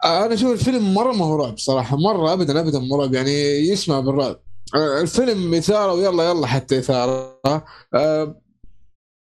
آه 0.04 0.26
أنا 0.26 0.34
أشوف 0.34 0.52
الفيلم 0.52 0.94
مرة 0.94 1.12
ما 1.12 1.24
هو 1.24 1.36
رعب 1.36 1.58
صراحة 1.58 1.96
مرة 1.96 2.32
ابدا 2.32 2.60
ابدا 2.60 2.78
مو 2.78 3.00
رعب 3.00 3.14
يعني 3.14 3.32
يسمع 3.68 4.00
بالرعب. 4.00 4.40
الفيلم 4.74 5.54
إثارة 5.54 5.92
ويلا 5.92 6.24
يلا 6.30 6.46
حتى 6.46 6.78
إثارة. 6.78 7.40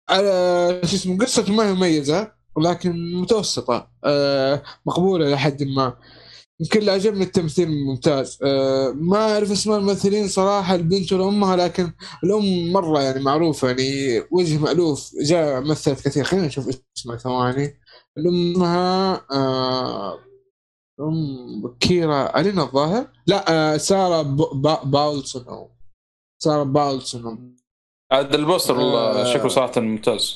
على 0.09 0.81
شو 0.85 0.95
اسمه 0.95 1.17
قصته 1.17 1.53
ما 1.53 1.69
هي 1.69 1.73
مميزة 1.73 2.31
ولكن 2.55 3.13
متوسطة. 3.13 3.91
آه 4.03 4.63
مقبولة 4.85 5.27
إلى 5.27 5.37
حد 5.37 5.63
ما. 5.63 5.97
يمكن 6.59 6.79
اللي 6.79 6.91
عجبني 6.91 7.23
التمثيل 7.23 7.69
ممتاز. 7.69 8.39
آه 8.43 8.91
ما 8.91 9.17
أعرف 9.17 9.51
اسماء 9.51 9.77
الممثلين 9.79 10.27
صراحة 10.27 10.75
البنت 10.75 11.13
ولا 11.13 11.27
امها 11.27 11.55
لكن 11.55 11.91
الأم 12.23 12.71
مرة 12.71 13.01
يعني 13.01 13.19
معروفة 13.23 13.67
يعني 13.67 14.23
وجه 14.31 14.57
مألوف. 14.57 15.11
جاء 15.21 15.61
مثلت 15.61 16.01
كثير. 16.07 16.23
خلينا 16.23 16.47
نشوف 16.47 16.69
اسمها 16.97 17.17
ثواني. 17.17 17.79
اسمها 18.17 19.21
آه 19.31 20.19
أم 20.99 21.75
كيرا 21.79 22.39
ألينا 22.39 22.63
الظاهر؟ 22.63 23.07
لا 23.27 23.77
سارة 23.77 24.21
باولسون 24.83 25.43
أو 25.47 25.69
سارة 26.43 26.63
باولسون. 26.63 27.55
عاد 28.11 28.35
البوستر 28.35 28.77
والله 28.77 28.99
آه. 28.99 29.33
شكله 29.33 29.47
صراحة 29.47 29.81
ممتاز. 29.81 30.35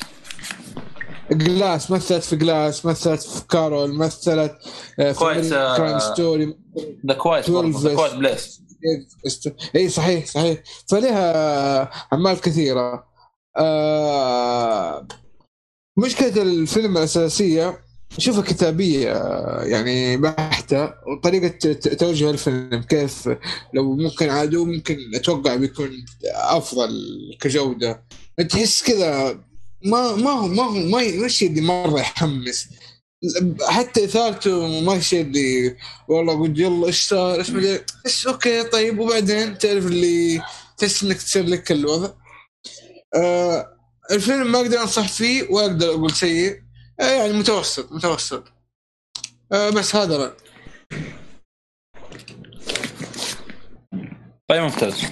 جلاس 1.31 1.91
مثلت 1.91 2.23
في 2.23 2.35
جلاس 2.35 2.85
مثلت 2.85 3.21
في 3.21 3.47
كارول 3.47 3.97
مثلت 3.97 4.55
آه، 4.99 5.11
في 5.11 5.19
كرايم 5.77 5.99
ستوري 5.99 6.57
ذا 7.07 7.13
كوايت 7.13 7.49
ذا 7.49 7.59
12 7.59 7.95
كوايت 7.95 8.13
بليس 8.13 8.61
اي 9.75 9.89
صحيح 9.89 10.25
صحيح. 10.25 10.57
فلها 10.89 11.81
أعمال 12.13 12.41
كثيرة. 12.41 13.07
آه 13.57 15.07
مشكلة 15.97 16.41
الفيلم 16.41 16.97
الأساسية 16.97 17.82
اشوفها 18.17 18.41
كتابية 18.41 19.09
يعني 19.63 20.17
بحتة 20.17 20.93
وطريقة 21.07 21.73
توجه 21.73 22.29
الفيلم 22.29 22.83
كيف 22.89 23.29
لو 23.73 23.95
ممكن 23.95 24.29
عادو 24.29 24.65
ممكن 24.65 24.97
أتوقع 25.15 25.55
بيكون 25.55 26.05
أفضل 26.35 26.91
كجودة. 27.41 28.03
تحس 28.49 28.83
كذا 28.83 29.39
ما 29.85 30.15
ما 30.15 30.31
هو 30.31 30.47
ما 30.47 30.63
هو 30.63 30.71
ما 30.71 31.25
الشيء 31.25 31.49
اللي 31.49 31.61
مرة 31.61 31.99
يحمس. 31.99 32.67
حتى 33.61 34.03
إثارته 34.03 34.81
ما 34.81 34.95
الشيء 34.95 35.21
اللي 35.21 35.75
والله 36.07 36.39
قلت 36.41 36.59
يلا 36.59 36.87
إيش 36.87 37.07
صار؟ 37.07 37.39
إيش 37.39 37.49
مدري 37.49 37.79
إيش 38.05 38.27
أوكي 38.27 38.63
طيب 38.63 38.99
وبعدين 38.99 39.57
تعرف 39.57 39.85
اللي 39.85 40.41
تحس 40.77 41.03
إنك 41.03 41.17
تصير 41.17 41.45
لك 41.45 41.71
الوضع. 41.71 42.09
آه 43.15 43.67
الفيلم 44.11 44.51
ما 44.51 44.59
أقدر 44.59 44.81
أنصح 44.81 45.07
فيه 45.07 45.47
ولا 45.49 45.65
أقدر 45.65 45.89
أقول 45.89 46.11
سيء. 46.11 46.62
يعني 46.99 47.33
متوسط 47.33 47.91
متوسط. 47.91 48.53
آه 49.51 49.69
بس 49.69 49.95
هذا 49.95 50.17
رأي. 50.17 50.33
طيب 54.47 54.61
ممتاز. 54.61 55.03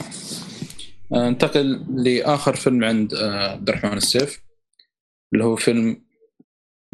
آه، 1.13 1.29
ننتقل 1.29 1.85
لآخر 2.03 2.55
فيلم 2.55 2.83
عند 2.83 3.13
آه، 3.13 3.51
عبد 3.51 3.69
الرحمن 3.69 3.97
السيف 3.97 4.39
اللي 5.33 5.43
هو 5.43 5.55
فيلم 5.55 6.05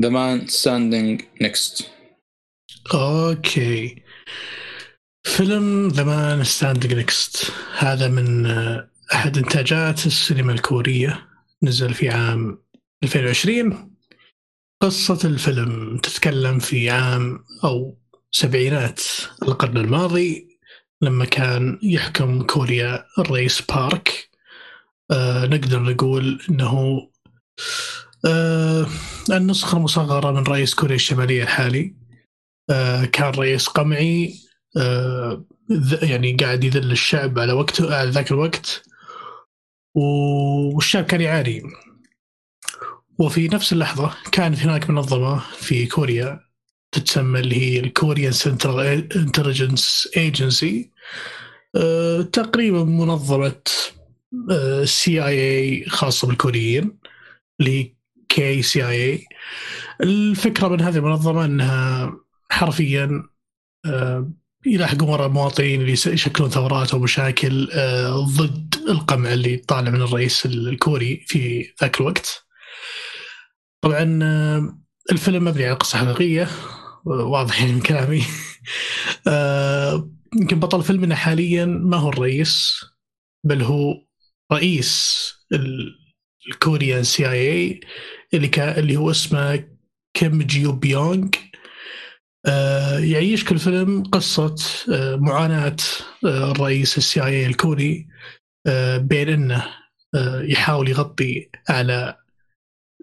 The 0.01 0.09
Man 0.09 0.47
Standing 0.47 1.21
Next 1.41 1.91
أوكي. 2.93 4.03
فيلم 5.23 5.87
ذا 5.87 6.03
مان 6.03 6.43
ستاندينج 6.43 6.93
نيكست 6.93 7.51
هذا 7.77 8.07
من 8.07 8.45
أحد 9.13 9.37
إنتاجات 9.37 10.05
السينما 10.05 10.53
الكورية. 10.53 11.27
نزل 11.63 11.93
في 11.93 12.09
عام 12.09 12.63
2020 13.03 13.96
قصة 14.81 15.19
الفيلم 15.25 15.97
تتكلم 15.97 16.59
في 16.59 16.89
عام 16.89 17.43
أو 17.63 17.97
سبعينات 18.31 19.01
القرن 19.41 19.77
الماضي 19.77 20.59
لما 21.01 21.25
كان 21.25 21.79
يحكم 21.83 22.43
كوريا 22.43 23.05
الرئيس 23.19 23.61
بارك. 23.61 24.29
آه 25.11 25.45
نقدر 25.45 25.79
نقول 25.79 26.41
إنه 26.49 27.01
آه 28.25 28.87
النسخة 29.31 29.77
المصغرة 29.77 30.31
من 30.31 30.43
رئيس 30.43 30.75
كوريا 30.75 30.95
الشمالية 30.95 31.43
الحالي. 31.43 31.95
آه، 32.69 33.05
كان 33.05 33.33
رئيس 33.33 33.67
قمعي 33.67 34.33
آه، 34.77 35.45
يعني 36.01 36.33
قاعد 36.35 36.63
يذل 36.63 36.91
الشعب 36.91 37.39
على 37.39 37.53
وقته 37.53 37.95
على 37.95 38.09
ذاك 38.09 38.31
الوقت. 38.31 38.83
والشعب 39.95 41.03
كان 41.03 41.21
يعاني 41.21 41.61
وفي 43.19 43.47
نفس 43.47 43.73
اللحظة 43.73 44.13
كانت 44.31 44.59
هناك 44.59 44.89
منظمة 44.89 45.39
في 45.39 45.85
كوريا 45.85 46.39
تتسمى 46.91 47.39
اللي 47.39 47.55
هي 47.55 47.79
ال 47.79 47.87
Korean 47.87 48.31
Central 48.31 49.13
Intelligence 49.17 50.09
Agency 50.17 50.91
تقريبا 52.33 52.83
منظمة 52.83 53.61
CIA 54.83 55.85
خاصة 55.89 56.27
بالكوريين 56.27 56.97
اللي 57.59 57.79
هي 57.79 57.93
KCIA 58.29 59.25
الفكرة 60.01 60.67
من 60.67 60.81
هذه 60.81 60.97
المنظمة 60.97 61.45
إنها 61.45 62.13
حرفيا 62.49 63.23
آه، 63.85 64.31
يلاحقون 64.65 65.09
وراء 65.09 65.27
المواطنين 65.27 65.81
اللي 65.81 65.91
يشكلون 65.91 66.49
ثورات 66.49 66.93
ومشاكل 66.93 67.69
آه، 67.73 68.25
ضد 68.25 68.75
القمع 68.89 69.33
اللي 69.33 69.57
طالع 69.57 69.89
من 69.91 70.01
الرئيس 70.01 70.45
الكوري 70.45 71.25
في 71.27 71.73
ذاك 71.81 72.01
الوقت. 72.01 72.46
طبعا 73.81 74.19
آه، 74.23 74.77
الفيلم 75.11 75.45
مبني 75.45 75.65
على 75.65 75.73
قصة 75.75 75.97
حقيقية 75.97 76.43
آه، 76.43 77.09
واضح 77.25 77.59
يعني 77.61 77.73
من 77.73 77.81
كلامي. 77.81 78.23
آه، 79.27 80.09
يمكن 80.41 80.59
بطل 80.59 80.83
فيلمنا 80.83 81.15
حاليا 81.15 81.65
ما 81.65 81.97
هو 81.97 82.09
الرئيس 82.09 82.85
بل 83.45 83.61
هو 83.63 83.93
رئيس 84.53 85.23
ال- 85.53 85.95
الكوريان 86.51 87.03
CIA 87.03 87.79
اللي 88.33 88.47
كان 88.47 88.79
اللي 88.79 88.97
هو 88.97 89.11
اسمه 89.11 89.67
كيم 90.13 90.41
جيو 90.43 90.71
بيونغ 90.71 91.27
يعيش 92.99 93.43
كل 93.45 93.59
فيلم 93.59 94.03
قصة 94.03 94.55
معاناة 95.15 95.75
الرئيس 96.25 96.97
ال 96.97 97.23
CIA 97.25 97.45
الكوري 97.45 98.07
بين 98.97 99.29
إنه 99.29 99.65
يحاول 100.41 100.89
يغطي 100.89 101.49
على 101.69 102.17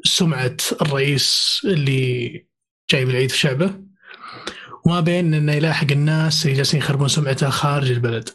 سمعة 0.06 0.56
الرئيس 0.82 1.60
اللي 1.64 2.46
جايب 2.90 3.10
العيد 3.10 3.30
في 3.30 3.38
شعبه 3.38 3.74
وما 4.86 5.00
بين 5.00 5.34
إنه 5.34 5.52
يلاحق 5.52 5.92
الناس 5.92 6.44
اللي 6.44 6.56
جالسين 6.56 6.80
يخربون 6.80 7.08
سمعته 7.08 7.50
خارج 7.50 7.90
البلد 7.90 8.28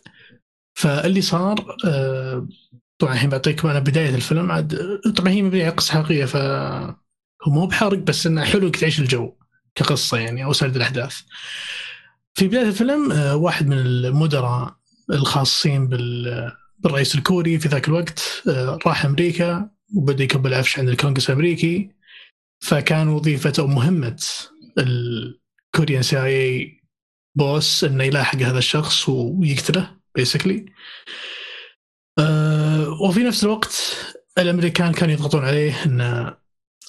فاللي 0.73 1.21
صار 1.21 1.77
آه، 1.85 2.47
طبعا 2.99 3.13
الحين 3.13 3.29
بعطيكم 3.29 3.67
أنا 3.67 3.79
بداية 3.79 4.15
الفيلم 4.15 4.51
عاد 4.51 4.99
طبعا 5.17 5.29
هي 5.29 5.41
مبنيه 5.41 5.63
على 5.63 5.73
قصة 5.73 5.93
حقيقية 5.93 6.25
ف 6.25 6.35
هو 7.47 7.51
مو 7.51 7.65
بحرق 7.65 7.97
بس 7.97 8.27
إنه 8.27 8.43
حلو 8.43 8.67
إنك 8.67 8.75
تعيش 8.75 8.99
الجو 8.99 9.33
كقصة 9.75 10.17
يعني 10.17 10.43
أو 10.43 10.53
سرد 10.53 10.75
الأحداث. 10.75 11.21
في 12.33 12.47
بداية 12.47 12.67
الفيلم 12.67 13.11
آه، 13.11 13.35
واحد 13.35 13.67
من 13.67 13.77
المدراء 13.77 14.75
الخاصين 15.11 15.87
بال 15.87 16.51
بالرئيس 16.79 17.15
الكوري 17.15 17.59
في 17.59 17.67
ذاك 17.67 17.87
الوقت 17.87 18.43
آه، 18.47 18.79
راح 18.85 19.05
أمريكا 19.05 19.69
وبدأ 19.95 20.23
يكبل 20.23 20.53
عفش 20.53 20.79
عند 20.79 20.89
الكونغرس 20.89 21.29
الأمريكي 21.29 21.89
فكان 22.59 23.07
وظيفته 23.07 23.67
مهمة. 23.67 24.21
الكوريان 24.77 26.01
سي 26.01 26.23
اي 26.23 26.79
بوس 27.35 27.83
إنه 27.83 28.03
يلاحق 28.03 28.37
هذا 28.37 28.57
الشخص 28.57 29.09
ويقتله 29.09 29.97
بيسكلي 30.15 30.65
أه 32.19 32.89
وفي 33.01 33.23
نفس 33.23 33.43
الوقت 33.43 33.97
الأمريكان 34.37 34.91
كانوا 34.91 35.13
يضغطون 35.13 35.45
عليه 35.45 35.85
إن 35.85 36.33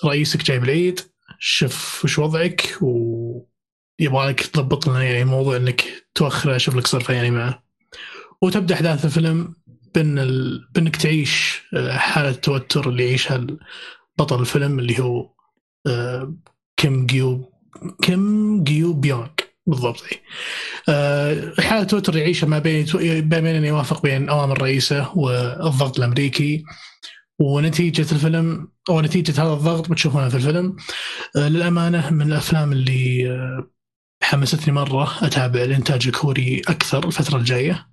رئيسك 0.05 0.43
جايب 0.43 0.65
العيد. 0.65 1.01
شوف 1.39 2.05
وش 2.05 2.19
وضعك 2.19 2.79
ويبغالك 2.83 4.41
تضبط 4.41 4.89
لنا 4.89 5.03
يعني 5.03 5.25
موضوع 5.25 5.57
إنك 5.57 5.85
توخر 6.15 6.57
أشوف 6.57 6.77
لك 6.77 6.87
صرفه 6.87 7.15
يعني 7.15 7.31
معه. 7.31 7.63
وتبدأ 8.43 8.75
أحداث 8.75 9.05
الفيلم. 9.05 9.55
بان 9.95 10.19
ال... 10.19 10.69
بانك 10.75 10.97
تعيش 10.97 11.63
آه، 11.75 11.93
حالة 11.93 12.29
التوتر 12.29 12.89
اللي 12.89 13.07
يعيشها 13.07 13.47
بطل 14.19 14.41
الفيلم 14.41 14.79
اللي 14.79 14.99
هو 15.01 15.31
آه، 15.87 16.35
كيم 16.77 17.07
جيو 17.07 17.53
كيم 18.03 18.65
جيو 18.65 18.93
بيونغ 18.93 19.29
بالضبط. 19.67 20.03
اي 20.03 20.23
آه، 20.89 21.53
حالة 21.61 21.85
توتر 21.85 22.17
يعيشها 22.17 22.47
ما 22.47 22.59
بين 22.59 22.87
ما 22.95 23.41
بين 23.41 23.47
انه 23.47 23.67
يوافق 23.67 24.03
بين 24.03 24.29
أوامر 24.29 24.63
رئيسه 24.63 25.19
والضغط 25.19 25.99
الأمريكي 25.99 26.65
ونتيجة 27.41 28.13
الفيلم 28.13 28.69
أو 28.91 29.01
نتيجة 29.01 29.43
هذا 29.43 29.53
الضغط 29.53 29.91
بتشوفونها 29.91 30.29
في 30.29 30.37
الفيلم. 30.37 30.77
للأمانة 31.37 32.11
من 32.11 32.33
الأفلام 32.33 32.73
اللي 32.73 33.29
حمستني 34.23 34.75
مرة 34.75 35.27
أتابع 35.27 35.63
الإنتاج 35.63 36.07
الكوري 36.07 36.63
أكثر 36.69 37.07
الفترة 37.07 37.37
الجاية. 37.39 37.87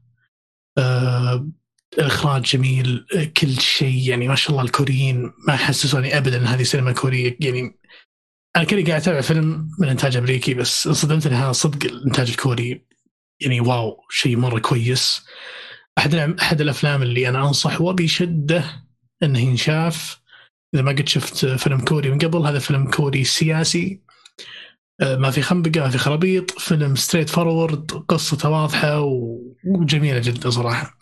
آه، 0.77 1.47
الاخراج 1.93 2.43
جميل 2.43 3.05
آه، 3.15 3.23
كل 3.23 3.59
شيء. 3.59 4.09
يعني 4.09 4.27
ما 4.27 4.35
شاء 4.35 4.51
الله 4.51 4.63
الكوريين 4.63 5.33
ما 5.47 5.55
حسسوني 5.55 6.17
ابدا 6.17 6.37
إن 6.37 6.45
هذه 6.45 6.63
سينما 6.63 6.91
كورية. 6.91 7.37
يعني 7.39 7.79
أنا 8.55 8.63
كني 8.65 8.83
قاعد 8.83 9.01
أتابع 9.01 9.21
فيلم 9.21 9.69
من 9.79 9.89
إنتاج 9.89 10.17
أمريكي 10.17 10.53
بس 10.53 10.87
انصدمت 10.87 11.27
ان 11.27 11.33
هذا 11.33 11.51
صدق 11.51 11.85
الإنتاج 11.85 12.29
الكوري 12.29 12.85
يعني 13.41 13.61
واو 13.61 14.05
شيء 14.09 14.37
مرة 14.37 14.59
كويس. 14.59 15.25
أحد 15.97 16.15
أحد 16.15 16.61
الأفلام 16.61 17.01
اللي 17.01 17.29
أنا 17.29 17.47
أنصح 17.47 17.81
وبشدة 17.81 18.63
انه 19.23 19.39
ينشاف 19.39 20.21
إذا 20.73 20.81
ما 20.81 20.91
قد 20.91 21.07
شفت 21.09 21.45
فيلم 21.45 21.79
كوري 21.79 22.11
من 22.11 22.17
قبل 22.19 22.39
هذا 22.39 22.59
فيلم 22.59 22.89
كوري 22.89 23.23
سياسي. 23.23 24.01
آه، 25.01 25.15
ما 25.15 25.31
في 25.31 25.41
خنبقة 25.41 25.81
ما 25.81 25.89
في 25.89 25.97
خرابيط. 25.97 26.51
فيلم 26.51 26.95
straight 26.95 27.29
forward 27.29 27.91
قصته 27.91 28.49
واضحة 28.49 29.01
وجميلة 29.65 30.19
جدا 30.19 30.49
صراحة. 30.49 30.97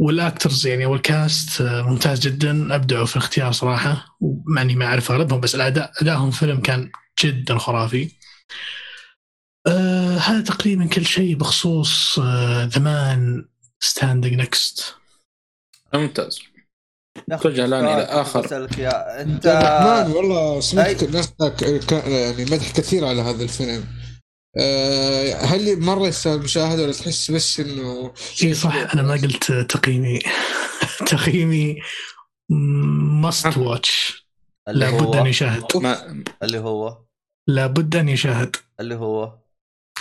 وال 0.00 0.16
actors 0.16 0.66
يعني 0.66 0.86
وال 0.86 1.11
cast 1.11 1.60
آه، 1.60 1.82
ممتاز 1.82 2.20
جدا. 2.20 2.74
أبدعوا 2.74 3.06
في 3.06 3.16
الاختيار 3.16 3.52
صراحة. 3.52 4.16
ومع 4.20 4.62
اني 4.62 4.74
ما 4.74 4.84
أعرف 4.86 5.10
أغلبهم 5.12 5.40
بس 5.40 5.54
الاداء 5.54 5.92
ادائهم 6.02 6.30
في 6.30 6.42
الفيلم 6.42 6.60
كان 6.60 6.90
جدا 7.24 7.58
خرافي. 7.58 8.10
آه 9.66 10.16
هذا 10.16 10.40
تقريبا 10.40 10.86
كل 10.86 11.06
شيء 11.06 11.34
بخصوص 11.36 12.18
The 12.64 12.78
Man 12.80 13.48
Standing 13.80 14.34
Next 14.40 14.94
ممتاز. 15.94 16.38
توجه 17.42 17.64
الآن 17.64 17.84
إلى 17.84 17.92
سؤال 18.06 18.20
آخر. 18.20 18.44
أسألك 18.44 18.78
يا 18.78 19.22
انت 19.22 19.46
والله 20.14 20.60
سمعت 20.60 21.02
أي. 21.02 21.10
ناس 21.10 21.28
ك- 21.28 21.92
يعني 21.92 22.44
مدح 22.44 22.70
كثير 22.72 23.04
على 23.06 23.20
هذا 23.22 23.42
الفيلم. 23.42 23.84
آه، 24.56 25.32
هل 25.34 25.80
مرة 25.80 26.06
يستاهل 26.06 26.36
المشاهدة 26.38 26.82
ولا 26.82 26.92
تحس 26.92 27.30
بس 27.30 27.60
إنه 27.60 28.12
إي 28.42 28.54
صح 28.54 28.74
أنا 28.74 29.02
ما 29.02 29.12
قلت 29.12 29.52
تقييمي. 29.52 30.18
تقييمي 31.06 31.76
must 33.22 33.56
watch 33.56 34.26
اللي 34.68 34.84
لابد 34.90 35.16
أن 35.16 35.26
يشاهد. 35.26 35.64
ما 35.76 36.22
اللي 36.42 36.58
هو؟ 36.58 36.98
لابد 37.48 37.96
أن 37.96 38.08
يشاهد. 38.08 38.56
اللي 38.80 38.94
هو؟ 38.94 39.38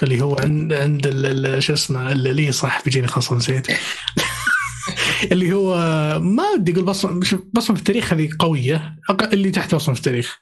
اللي 0.04 0.22
هو 0.22 0.36
عند 0.36 0.74
عند 0.74 1.08
ال- 1.08 1.46
ال- 1.46 1.64
شو 1.64 1.74
اسمه 1.74 2.12
اللي 2.12 2.34
لي 2.34 2.52
صح 2.52 2.84
بيجيني 2.84 3.08
خاصة 3.08 3.36
نسيت. 3.36 3.68
اللي 5.32 5.54
هو 5.54 5.76
ما 6.20 6.44
ودي 6.50 6.72
أقول 6.74 6.86
بصمه 6.86 7.20
بصمة 7.54 7.76
في 7.76 7.82
التاريخ 7.82 8.14
هذه 8.14 8.30
قوية. 8.40 8.96
اللي 9.34 9.52
تحت 9.52 9.76
بصمة 9.76 9.94
في 9.94 10.00
التاريخ. 10.00 10.40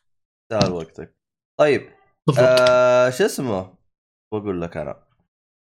تعال 0.51 0.71
وقتك. 0.71 1.15
طيب 1.59 1.89
بالضبط. 2.27 2.45
آه 2.49 3.09
شو 3.09 3.25
اسمه؟ 3.25 3.76
بقول 4.33 4.61
لك 4.61 4.77
أنا. 4.77 4.95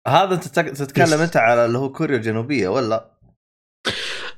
هذا 0.07 0.35
أنت 0.35 0.47
تك- 0.47 0.69
تتكلم. 0.77 1.19
أنت 1.21 1.37
على 1.37 1.65
اللي 1.65 1.77
هو 1.77 1.91
كوريا 1.91 2.17
الجنوبية 2.17 2.67
ولا؟ 2.67 3.11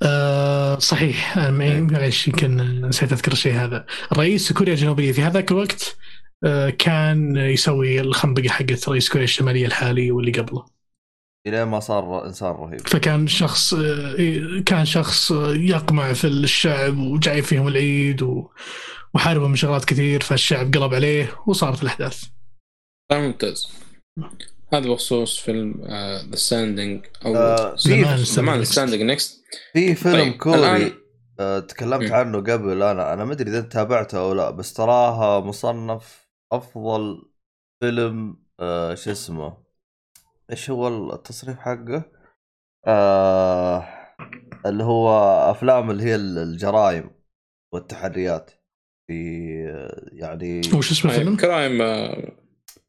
آه 0.03 0.77
صحيح. 0.79 1.37
أنا 1.37 1.51
ما- 1.51 1.79
معليش 1.79 2.27
يمكن 2.27 2.57
نسيت 2.81 3.11
أذكر 3.11 3.31
الشيء 3.31 3.53
هذا. 3.53 3.85
رئيس 4.13 4.53
كوريا 4.53 4.73
الجنوبية 4.73 5.11
في 5.11 5.21
هذاك 5.21 5.51
الوقت 5.51 5.97
آه 6.45 6.69
كان 6.69 7.35
يسوي 7.37 7.99
الخنبقة 7.99 8.49
حقت 8.49 8.89
رئيس 8.89 9.09
كوريا 9.09 9.23
الشمالية 9.23 9.65
الحالي 9.65 10.11
واللي 10.11 10.31
قبله. 10.31 10.65
إلى 11.47 11.65
ما 11.65 11.79
صار 11.79 12.25
إنسان 12.25 12.49
رهيب. 12.51 12.87
فكان 12.87 13.27
شخص 13.27 13.73
آه، 13.73 14.59
كان 14.65 14.85
شخص 14.85 15.31
يقمع 15.55 16.13
في 16.13 16.27
الشعب 16.27 16.97
وجاي 16.97 17.41
فيهم 17.41 17.67
العيد 17.67 18.21
وحاربهم 19.13 19.49
من 19.49 19.55
شغلات 19.55 19.85
كثير 19.85 20.21
فالشعب 20.21 20.73
قلب 20.73 20.93
عليه 20.93 21.35
وصارت 21.47 21.81
الأحداث. 21.83 22.23
ممتاز. 23.11 23.67
هذا 24.73 24.89
بخصوص 24.89 25.39
فيلم 25.39 25.81
The 26.29 26.35
Standing 26.35 27.05
أو 27.25 27.35
آه 27.35 27.75
زمان. 28.15 28.65
Standing 28.65 29.01
Next 29.01 29.43
في 29.73 29.95
فيلم 29.95 30.13
طيب، 30.31 30.37
كوري 30.37 30.89
الآن- 30.89 30.93
آه 31.39 31.59
تكلمت 31.59 32.07
مم. 32.09 32.13
عنه 32.13 32.37
قبل 32.37 32.83
أنا 32.83 33.13
أنا 33.13 33.25
ما 33.25 33.33
أدري 33.33 33.49
إذا 33.49 33.59
أنت 33.59 33.73
تابعته 33.73 34.19
أو 34.19 34.33
لا 34.33 34.49
بس 34.49 34.73
تراها 34.73 35.39
مصنف 35.39 36.27
أفضل 36.51 37.21
فيلم 37.83 38.37
آه 38.59 38.95
شو 38.95 39.11
اسمه 39.11 39.57
إيش 40.51 40.69
هو 40.69 41.13
التصريف 41.13 41.57
حقه؟ 41.59 42.11
آه 42.87 43.87
اللي 44.65 44.83
هو 44.83 45.09
أفلام 45.51 45.91
اللي 45.91 46.03
هي 46.03 46.15
الجرائم 46.15 47.11
والتحريات 47.73 48.51
في 49.07 49.13
آه، 49.69 50.09
يعني 50.13 50.61
وش 50.73 50.91
اسم 50.91 51.09
الفيلم؟ 51.09 51.37
crime 51.37 51.81
آه، 51.81 52.42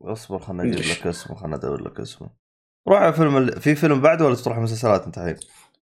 اصبر 0.05 0.38
خلنا 0.38 0.62
أجيب 0.62 0.78
لك 0.78 1.07
اسمه 1.07 1.36
خلنا 1.36 1.57
أدور 1.57 1.82
لك 1.88 2.00
اسمه. 2.00 2.30
روح 2.88 2.98
على 2.98 3.12
فيلم 3.12 3.36
ال- 3.36 3.61
في 3.61 3.74
فيلم 3.74 4.00
بعده 4.00 4.24
ولا 4.24 4.34
تروح 4.34 4.59
مسلسلات 4.59 5.05
أنت 5.07 5.18
الحين؟ 5.18 5.36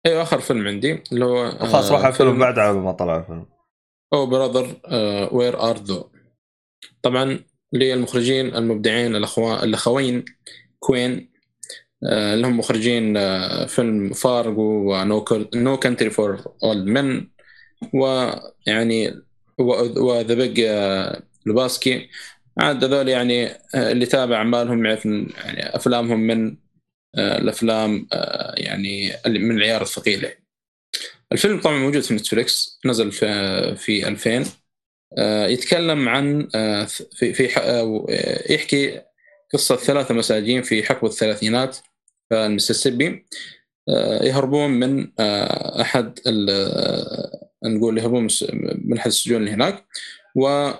أيوه 0.06 0.22
آخر 0.22 0.40
فيلم 0.40 0.68
عندي 0.68 1.02
اللي 1.12 1.24
هو 1.24 1.50
خلاص 1.50 1.90
روح 1.92 2.00
على 2.00 2.08
الفيلم 2.08 2.38
بعده 2.38 2.62
على 2.62 2.72
ما 2.78 2.92
طلع 2.92 3.16
الفيلم. 3.16 3.46
O 4.12 4.26
Brother, 4.26 4.76
Where 5.32 5.60
Art 5.70 5.76
Thou 5.76 6.10
طبعا 7.02 7.38
للمخرجين 7.72 8.56
المبدعين 8.56 9.16
الاخوان 9.16 9.64
الأخوين 9.64 10.24
كوين 10.78 11.32
آه، 12.04 12.34
اللي 12.34 12.46
هم 12.46 12.58
مخرجين 12.58 13.16
آه، 13.16 13.66
فيلم 13.66 14.12
Fargo 14.12 14.92
و 14.92 15.20
No 15.20 15.76
Country 15.76 16.10
for 16.10 16.44
Old 16.64 16.86
Men 16.86 17.26
ويعني 17.94 19.14
و 19.58 19.77
The 19.77 20.34
Big 20.34 20.60
Lebowski 21.46 22.08
عاد 22.58 22.84
هذول 22.84 23.08
يعني 23.08 23.46
آه، 23.46 23.92
اللي 23.92 24.06
تابع 24.06 24.36
اعمالهم 24.36 24.86
يعرف 24.86 25.06
يعني 25.06 25.76
أفلامهم 25.76 26.20
من 26.20 26.56
آه، 27.18 27.38
الأفلام 27.38 28.06
آه، 28.12 28.54
يعني 28.56 29.12
من 29.26 29.56
العيار 29.56 29.82
الثقيلة. 29.82 30.32
الفيلم 31.32 31.60
طبعا 31.60 31.78
موجود 31.78 32.00
في 32.02 32.14
نتفليكس 32.14 32.80
نزل 32.86 33.12
في 33.12 33.76
في 33.76 34.08
2000 34.08 34.44
آه، 35.18 35.46
يتكلم 35.46 36.08
عن 36.08 36.48
آه، 36.54 36.84
في 36.84 37.34
في 37.34 37.56
آه، 37.58 38.52
يحكي 38.52 39.00
قصة 39.54 39.76
ثلاثة 39.76 40.14
مساجين 40.14 40.62
في 40.62 40.82
حقبة 40.82 41.08
الثلاثينات 41.08 41.76
في 42.28 42.46
المسيسيبي. 42.46 43.26
آه، 43.88 44.24
يهربون 44.24 44.70
من 44.70 45.12
آه، 45.20 45.80
أحد 45.80 46.18
آه، 46.26 47.48
نقول 47.64 47.98
يهربون 47.98 48.28
من- 48.52 48.98
احد 48.98 49.06
السجون 49.06 49.36
اللي 49.40 49.50
هناك. 49.50 49.84
و 50.36 50.70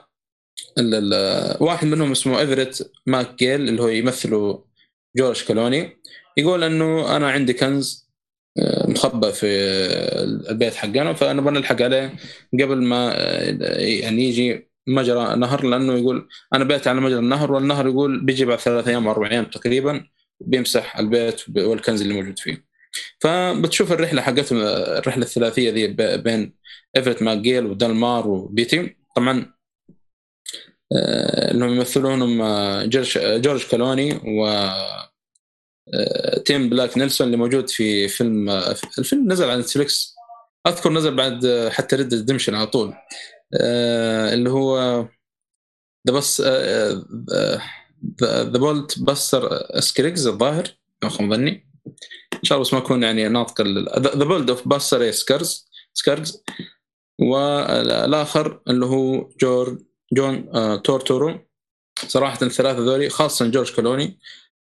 واحد 1.61 1.87
منهم 1.87 2.11
اسمه 2.11 2.41
إيفريت 2.41 2.79
ماكجيل 3.07 3.68
اللي 3.68 3.83
هو 3.83 3.89
يمثله 3.89 4.64
جورج 5.16 5.45
كلوني 5.45 6.03
يقول 6.37 6.64
إنه 6.64 7.16
أنا 7.16 7.31
عندي 7.31 7.53
كنز 7.53 8.03
آه، 8.59 8.87
مخبى 8.91 9.33
في 9.33 9.47
البيت 10.51 10.75
حقنا 10.75 11.12
فنبغى 11.12 11.55
نلحق 11.55 11.83
عليه 11.83 12.14
قبل 12.53 12.83
ما 12.83 13.12
آه، 13.14 13.81
يعني 13.81 14.25
يجي 14.29 14.70
مجرى 14.87 15.37
نهر 15.37 15.64
لأنه 15.66 15.95
يقول 15.95 16.29
أنا 16.55 16.64
بيت 16.64 16.89
على 16.89 17.01
مجرى 17.01 17.18
النهر 17.18 17.53
والنهر 17.53 17.87
يقول 17.87 18.25
بيجي 18.25 18.45
بعد 18.45 18.59
ثلاث 18.59 18.89
أيام 18.89 19.09
أربع 19.09 19.31
أيام 19.31 19.45
تقريبا 19.45 20.05
بيمسح 20.41 20.99
البيت 20.99 21.43
والكنز 21.57 22.03
اللي 22.03 22.14
موجود 22.14 22.39
فيه. 22.39 22.64
فبتشوف 23.20 23.93
الرحلة 23.93 24.23
حقتهم 24.23 24.59
الرحلة 24.61 25.23
الثلاثية 25.25 25.70
ذي 25.70 25.87
بين 26.16 26.55
ايفرت 26.97 27.23
ماكجيل 27.23 27.66
ودلمار 27.66 28.29
وبيت 28.29 28.97
طبعا 29.16 29.53
انهم 31.53 31.68
يمثلونهم 31.74 32.43
آه، 32.43 32.84
جورج 33.38 33.66
كلوني 33.66 34.20
و 34.24 34.47
آه، 35.95 36.38
تيم 36.38 36.68
بلاك 36.68 36.99
نيلسون 36.99 37.26
اللي 37.26 37.36
موجود 37.36 37.70
في 37.70 38.09
فيلم 38.09 38.51
آه، 38.51 38.76
الفيلم 38.99 39.32
نزل 39.32 39.51
على 39.51 39.61
نتفلكس 39.61 40.14
أذكر 40.66 40.93
نزل 40.93 41.14
بعد 41.14 41.45
آه، 41.45 41.68
حتى 41.68 41.97
Red 41.97 42.14
Redemption 42.14 42.55
على 42.55 42.66
طول. 42.66 42.95
آه، 43.61 44.34
اللي 44.34 44.51
هو 44.51 44.78
The 46.09 46.14
بس 46.14 46.40
The 48.23 48.43
Ballad 48.43 48.99
Buster 48.99 49.66
Scruggs 49.81 50.27
الظاهر 50.26 50.68
خاب 51.05 51.34
ظني. 51.34 51.68
إن 52.34 52.43
شاء 52.43 52.59
الله 52.59 52.68
بس 52.68 52.74
ما 52.74 52.80
أكون 52.80 53.03
يعني 53.03 53.28
ناطق 53.28 53.62
The 53.99 54.25
Ballad 54.25 54.51
of 54.51 54.68
Buster 54.68 55.11
Scruggs 55.11 55.66
Scruggs 55.95 56.43
والآخر 57.20 58.62
اللي 58.68 58.86
هو 58.86 59.28
جورج 59.40 59.78
جون 60.13 60.49
آه، 60.55 60.77
تورتورو. 60.77 61.39
صراحة 62.07 62.39
الثلاثة 62.43 62.79
ذولي 62.79 63.09
خاصة 63.09 63.47
جورج 63.47 63.75
كلوني 63.75 64.18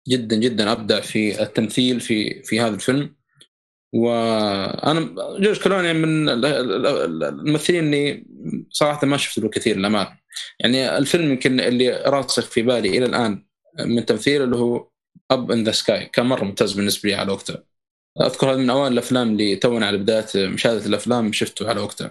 جدا 0.08 0.36
جدا 0.36 0.72
أبدع 0.72 1.00
في 1.00 1.42
التمثيل 1.42 2.00
في 2.00 2.44
في 2.44 2.60
هذا 2.60 2.76
الفيلم. 2.76 3.16
وأنا 3.94 5.00
جورج 5.40 5.58
كلوني 5.60 5.94
من 5.94 6.30
ال- 6.30 6.46
ال- 6.46 6.86
ال- 6.86 7.24
الممثلين 7.24 7.84
اللي 7.86 8.26
صراحة 8.70 9.08
ما 9.08 9.18
شفت 9.18 9.38
له 9.38 9.50
كثير 9.50 9.78
للأمانة. 9.78 10.20
يعني 10.60 10.98
الفيلم 10.98 11.32
يمكن 11.32 11.60
اللي 11.60 11.90
راسخ 12.06 12.46
في 12.46 12.62
بالي 12.62 12.98
إلى 12.98 13.06
الآن 13.06 13.46
من 13.80 14.06
تمثيل 14.06 14.42
اللي 14.44 14.56
هو 14.56 14.88
Up 15.32 15.52
in 15.52 15.64
the 15.64 15.72
Sky 15.72 16.06
كان 16.06 16.26
مرة 16.26 16.44
ممتاز 16.44 16.74
بالنسبة 16.74 17.10
لي 17.10 17.16
على 17.16 17.32
وقته. 17.32 17.56
أذكر 18.22 18.52
هذا 18.52 18.58
من 18.58 18.70
أوائل 18.70 18.94
الأفلام 18.94 19.30
اللي 19.30 19.56
تونا 19.56 19.88
على 19.88 19.98
بداية 19.98 20.26
مشاهدة 20.36 20.86
الأفلام 20.86 21.32
شفته 21.34 21.70
على 21.70 21.80
وقته. 21.82 22.10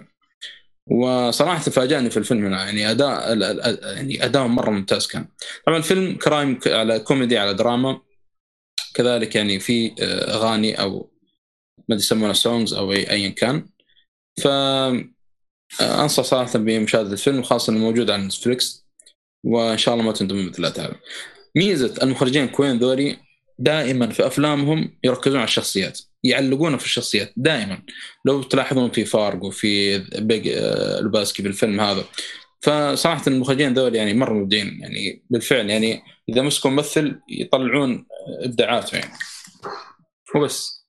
وصراحة 0.89 1.59
فاجأني 1.59 2.09
في 2.09 2.17
الفيلم 2.17 2.53
يعني 2.53 2.91
أداء 2.91 3.37
يعني 3.95 4.25
اداء 4.25 4.47
مرة 4.47 4.69
ممتاز 4.69 5.07
كان. 5.07 5.27
طبعا 5.65 5.77
الفيلم 5.77 6.15
crime 6.17 6.59
على 6.67 6.99
كوميدي 6.99 7.37
على 7.37 7.53
دراما 7.53 8.01
كذلك 8.93 9.35
يعني 9.35 9.59
في 9.59 9.95
آه، 10.01 10.35
أغاني 10.35 10.81
أو 10.81 11.11
ما 11.77 11.83
أدري 11.95 11.99
يسمونها 11.99 12.33
songs 12.33 12.73
أو 12.73 12.91
ايا 12.93 13.29
كان. 13.29 13.69
ف 14.41 14.47
آه، 14.47 16.03
أنصح 16.03 16.23
صراحة 16.23 16.59
بمشاهدة 16.59 17.13
الفيلم 17.13 17.43
خاصة 17.43 17.73
إنه 17.73 17.79
موجود 17.79 18.09
على 18.09 18.23
نتفلكس 18.23 18.85
وإن 19.45 19.77
شاء 19.77 19.93
الله 19.93 20.05
ما 20.05 20.11
تندمون 20.11 20.49
مثل 20.49 20.61
لا 20.61 20.95
ميزة 21.55 22.03
المخرجين 22.03 22.47
Coen 22.47 22.79
ذولي 22.79 23.17
دائما 23.59 24.09
في 24.09 24.27
أفلامهم 24.27 24.97
يركزون 25.03 25.37
على 25.37 25.47
الشخصيات. 25.47 25.99
يعلقون 26.23 26.77
في 26.77 26.85
الشخصيات 26.85 27.33
دائما. 27.37 27.83
لو 28.25 28.43
تلاحظون 28.43 28.91
في 28.91 29.05
فارغ 29.05 29.45
وفي 29.45 29.97
Big 29.97 30.47
آه، 30.47 30.99
Lebowski 30.99 31.43
بالفيلم 31.43 31.79
هذا. 31.79 32.03
فصراحة 32.61 33.23
المخرجين 33.27 33.73
ذول 33.73 33.95
يعني 33.95 34.13
مرة 34.13 34.33
مبدعين 34.33 34.79
يعني 34.81 35.23
بالفعل 35.29 35.69
يعني 35.69 36.01
إذا 36.29 36.41
مسكوا 36.41 36.71
ممثل 36.71 37.19
يطلعون 37.29 38.05
إبداعاته 38.43 38.97
يعني. 38.97 39.11
وبس. 40.35 40.79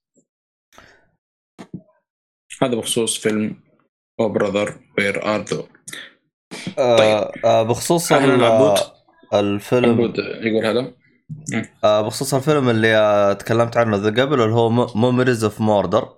هذا 2.63 2.75
بخصوص 2.75 3.19
فيلم 3.19 3.61
O 4.21 4.29
Brother 4.29 4.81
Where 4.99 5.35
Art 5.35 5.41
Thou 5.41 5.69
آه 6.79 7.33
آه 7.45 7.63
بخصوص. 7.63 8.13
الفيلم 9.35 9.91
عبود 9.91 10.19
يقول 10.19 10.67
هذا. 10.67 11.00
آه 11.85 12.01
بخصوص 12.01 12.35
الفيلم 12.35 12.69
اللي 12.71 12.97
آه 12.97 13.33
تكلمت 13.33 13.77
عنه 13.77 13.97
ذا 13.97 14.23
قبل 14.23 14.41
اللي 14.41 14.55
هو 14.55 14.71
Memories 14.95 15.45
of 15.45 15.61
Murder 15.61 16.17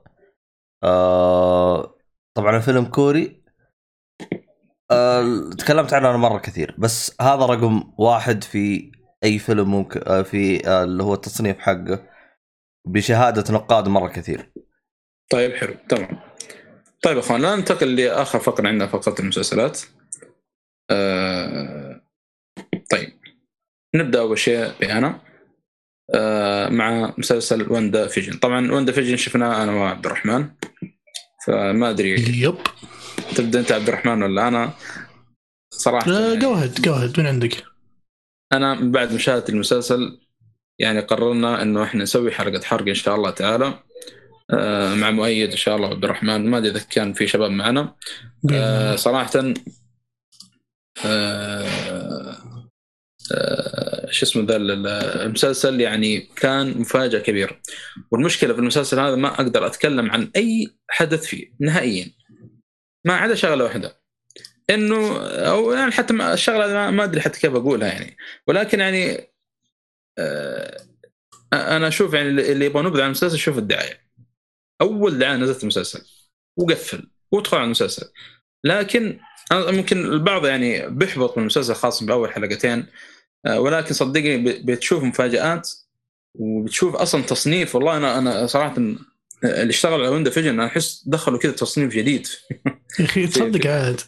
طبعا 2.35 2.57
الفيلم 2.57 2.85
كوري. 2.85 3.43
آه 4.91 5.51
تكلمت 5.59 5.93
عنه 5.93 6.11
أنا 6.11 6.17
مرة 6.17 6.39
كثير 6.39 6.75
بس 6.79 7.17
هذا 7.21 7.47
رقم 7.47 7.93
واحد 7.99 8.45
في 8.45 8.93
أي 9.25 9.39
فيلم 9.39 9.71
ممكن 9.71 10.01
آه 10.07 10.23
في 10.23 10.69
آه 10.69 10.85
اللي 10.85 11.03
هو 11.03 11.15
التصنيف 11.15 11.59
حقه 11.59 12.09
بشهادة 12.87 13.55
نقاد 13.55 13.89
مرة 13.89 14.09
كثير. 14.09 14.53
طيب 15.31 15.53
حلو 15.53 15.75
تمام. 15.89 16.21
طيب 17.03 17.19
أخوان 17.19 17.41
ننتقل 17.41 17.97
لآخر 17.97 18.39
فقرة 18.39 18.69
عندنا 18.69 18.87
فقرة 18.87 19.15
المسلسلات. 19.21 19.81
آه... 20.91 21.82
نبدأ 23.95 24.21
أول 24.21 24.39
شيء 24.39 24.73
بأنا 24.81 25.21
آه 26.15 26.69
مع 26.69 27.15
مسلسل 27.19 27.73
WandaVision. 27.73 28.39
طبعا 28.39 28.73
WandaVision 28.73 29.17
شفناه 29.17 29.63
أنا 29.63 29.73
وعبد 29.73 30.07
الرحمن 30.07 30.49
فما 31.47 31.91
أدري. 31.91 32.43
Yep. 32.43 32.59
تبدأ 33.37 33.61
أنت 33.61 33.73
عبد 33.73 33.89
الرحمن 33.89 34.23
ولا 34.23 34.49
أنا؟ 34.49 34.71
صراحة 35.71 36.35
go 36.35 36.55
ahead 36.55 36.75
go 36.81 36.95
ahead 36.95 37.21
من 37.21 37.27
عندك؟ 37.27 37.65
أنا 38.53 38.75
من 38.75 38.93
بعد 38.93 39.13
مشاهدة 39.13 39.45
المسلسل 39.49 40.21
يعني 40.79 41.01
قررنا 41.01 41.63
إنه 41.63 41.85
إحنا 41.85 42.03
نسوي 42.03 42.31
حلقة 42.33 42.65
حرق 42.65 42.89
إن 42.89 42.95
شاء 42.95 43.15
الله 43.17 43.31
تعالى 43.31 43.79
آه، 44.51 44.95
مع 44.95 45.11
مؤيد 45.11 45.51
إن 45.51 45.57
شاء 45.57 45.77
الله 45.77 45.89
عبد 45.89 46.05
الرحمن. 46.05 46.51
ما 46.51 46.59
أدري 46.59 46.71
إذا 46.71 46.81
كان 46.91 47.13
في 47.13 47.27
شباب 47.27 47.51
معنا. 47.51 47.95
آه،. 48.53 48.97
صراحة 48.97 49.55
شو 54.11 54.27
اسمه 54.27 54.43
ذا 54.45 54.57
ال- 54.57 54.87
المسلسل 55.27 55.81
يعني 55.81 56.21
كان 56.21 56.79
مفاجأة 56.79 57.19
كبيرة. 57.21 57.61
والمشكلة 58.11 58.53
في 58.55 58.59
المسلسل 58.61 58.99
هذا 59.01 59.17
ما 59.17 59.29
أقدر 59.29 59.67
أتكلم 59.67 60.11
عن 60.11 60.31
أي 60.37 60.69
حدث 60.91 61.25
فيه 61.27 61.53
نهائيا. 61.61 62.11
ما 63.05 63.15
عدا 63.15 63.35
شغلة 63.35 63.65
واحدة. 63.65 64.03
إنه 64.71 65.19
أو 65.27 65.73
يعني 65.73 65.93
حتى 65.93 66.15
الشغلة 66.33 66.91
ما- 66.91 67.05
أدري 67.05 67.21
حتى 67.21 67.41
كيف 67.41 67.55
أقولها 67.55 67.89
يعني. 67.89 68.17
ولكن 68.47 68.81
يعني 68.81 69.33
آه، 70.19 70.83
أنا 71.53 71.89
أشوف 71.89 72.15
يعني 72.15 72.29
اللي 72.29 72.67
يبغى 72.67 72.83
نبذ 72.83 73.01
عن 73.01 73.07
المسلسل 73.07 73.39
شوف 73.39 73.59
الدعاية. 73.59 74.01
أول 74.81 75.19
دعاية 75.19 75.37
نزلت 75.37 75.63
المسلسل. 75.63 76.01
وقفل. 76.57 77.11
وادخل 77.33 77.57
على 77.57 77.65
المسلسل. 77.65 78.07
لكن 78.65 79.21
ممكن 79.53 80.05
البعض 80.13 80.47
يعني 80.47 80.89
بيحبط 80.89 81.37
من 81.37 81.41
المسلسل 81.43 81.75
خاصة 81.75 82.07
بأول 82.07 82.33
حلقتين. 82.33 82.79
آه، 82.79 82.87
ولكن 83.47 83.95
صدقني 83.95 84.37
بتشوف 84.39 85.03
مفاجآت 85.03 85.71
وبتشوف 86.35 86.97
أصلا 86.97 87.23
تصنيف. 87.23 87.75
والله 87.75 87.97
أنا 87.97 88.19
أنا 88.19 88.47
صراحة 88.47 88.77
اللي 89.45 89.71
اشتغل 89.71 89.95
على 89.95 90.09
ويندا 90.09 90.31
فيجن 90.31 90.49
أنا 90.49 90.67
أحس 90.67 91.05
دخلوا 91.07 91.39
كذا 91.39 91.53
تصنيف 91.53 91.93
جديد. 91.93 92.27
يا 93.01 93.05
أخي 93.05 93.27
تصدق 93.27 93.67
عاد. 93.67 94.01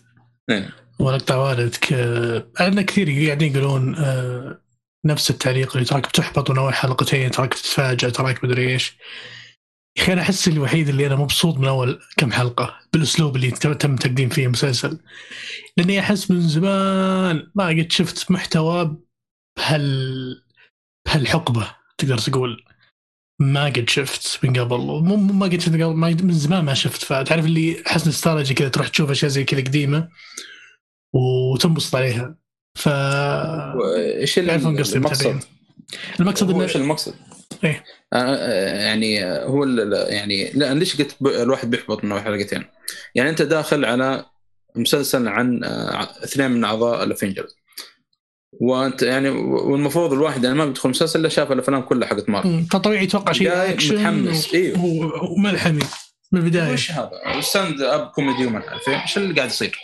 إيه. 0.50 0.70
ولا 0.98 1.16
أقطع 1.16 1.36
والدك. 1.36 1.92
آه، 1.92 2.46
عندنا 2.60 2.82
كثير 2.82 3.26
قاعدين 3.26 3.56
يقولون 3.56 3.94
آه، 3.94 4.60
نفس 5.04 5.30
التعليق 5.30 5.72
اللي 5.72 5.84
تراك 5.84 6.08
بتحبط 6.08 6.50
من 6.50 6.58
اول 6.58 6.74
حلقتين 6.74 7.30
تراك 7.30 7.54
تتفاجئ 7.54 8.10
تراك 8.10 8.44
مدري 8.44 8.72
إيش. 8.72 8.96
يا 9.98 10.02
أخي 10.02 10.12
أنا 10.12 10.22
أحس 10.22 10.48
الوحيد 10.48 10.88
اللي 10.88 11.06
أنا 11.06 11.16
مبسوط 11.16 11.58
من 11.58 11.68
أول 11.68 12.00
كم 12.16 12.32
حلقة 12.32 12.74
بالأسلوب 12.92 13.36
اللي 13.36 13.50
تم 13.50 13.96
تقديم 13.96 14.28
فيه 14.28 14.46
المسلسل 14.46 14.98
لأني 15.76 16.00
أحس 16.00 16.30
من 16.30 16.48
زمان 16.48 17.50
ما 17.54 17.68
قد 17.68 17.92
شفت 17.92 18.30
محتوى 18.30 18.96
بهال 19.56 20.42
بهالحقبة 21.06 21.76
تقدر 21.98 22.18
تقول 22.18 22.64
ما 23.40 23.64
قد 23.64 23.90
شفت 23.90 24.44
من 24.44 24.60
قبل 24.60 24.76
مو 24.78 25.16
ما 25.16 25.46
قد 25.46 25.60
شفت 25.60 25.68
من 25.68 25.82
قبل 25.82 26.24
من 26.24 26.32
زمان 26.32 26.64
ما 26.64 26.74
شفت 26.74 27.02
فتعرف 27.02 27.44
اللي 27.44 27.82
احس 27.86 28.08
nostalgic 28.08 28.54
كذا 28.54 28.68
تروح 28.68 28.88
تشوف 28.88 29.10
أشياء 29.10 29.30
زي 29.30 29.44
كذا 29.44 29.60
قديمة 29.60 30.08
وتنبسط 31.14 31.96
عليها 31.96 32.36
ف 32.78 32.88
إيش 33.98 34.38
يعرفون 34.38 34.78
قصدي 34.78 34.96
المقصد؟ 34.96 35.40
المقصد 36.20 36.50
إنه 36.50 36.62
إيش 36.62 36.76
المقصد؟ 36.76 37.14
آه، 38.12 38.84
يعني 38.84 39.24
هو 39.24 39.64
يعني 40.08 40.50
لا 40.52 40.74
ليش 40.74 40.96
قلت 40.96 41.16
الواحد 41.22 41.70
بيحبط 41.70 42.04
من 42.04 42.20
حلقتين؟ 42.20 42.64
يعني 43.14 43.30
أنت 43.30 43.42
داخل 43.42 43.84
على 43.84 44.24
مسلسل 44.76 45.28
عن 45.28 45.64
آه، 45.64 46.02
اثنين 46.02 46.50
من 46.50 46.64
أعضاء 46.64 47.04
ال 47.04 47.10
Avengers 47.10 47.56
وأنت 48.60 49.02
يعني 49.02 49.28
والمفروض 49.28 50.12
الواحد 50.12 50.44
يعني 50.44 50.56
ما 50.56 50.64
بيدخل 50.66 50.88
مسلسل 50.88 51.20
إلا 51.20 51.28
شاف 51.28 51.52
الأفلام 51.52 51.82
كلها 51.82 52.08
حقت 52.08 52.28
مارفل 52.28 52.66
فطبيعي 52.70 53.04
يتوقع 53.04 53.32
شيء 53.32 53.52
اكشن 53.52 53.94
متحمس،. 53.94 54.54
و- 54.54 55.34
وملحمي 55.34 55.82
من 56.32 56.40
البداية 56.40 56.72
وش 56.72 56.90
هذا؟ 56.90 57.40
stand 57.40 57.80
up 57.80 58.06
comedy 58.06 58.46
وما 58.46 58.68
أعرف. 58.68 58.88
إيش 58.88 59.18
اللي 59.18 59.34
قاعد 59.34 59.48
يصير؟ 59.48 59.78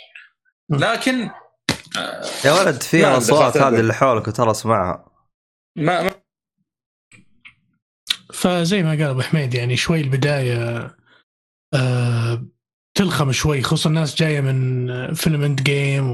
لكن 0.69 1.29
آه، 1.97 2.25
يا 2.45 2.51
ولد 2.51 2.81
في 2.81 3.05
أصوات 3.05 3.57
هذه. 3.57 3.79
اللي 3.79 3.93
حولك 3.93 4.27
وترى 4.27 4.51
أسمعها 4.51 5.05
ما 5.77 6.03
ما 6.03 6.11
فزي 8.33 8.83
ما 8.83 8.89
قال 8.89 9.01
أبو 9.01 9.21
حميد 9.21 9.53
يعني 9.53 9.77
شوي 9.77 10.01
البداية 10.01 10.87
آه 11.73 12.45
تلخم 13.01 13.31
شوي 13.31 13.61
خصوصا 13.61 13.89
الناس 13.89 14.15
جاية 14.15 14.41
من 14.41 15.13
فيلم 15.13 15.43
Endgame 15.43 16.11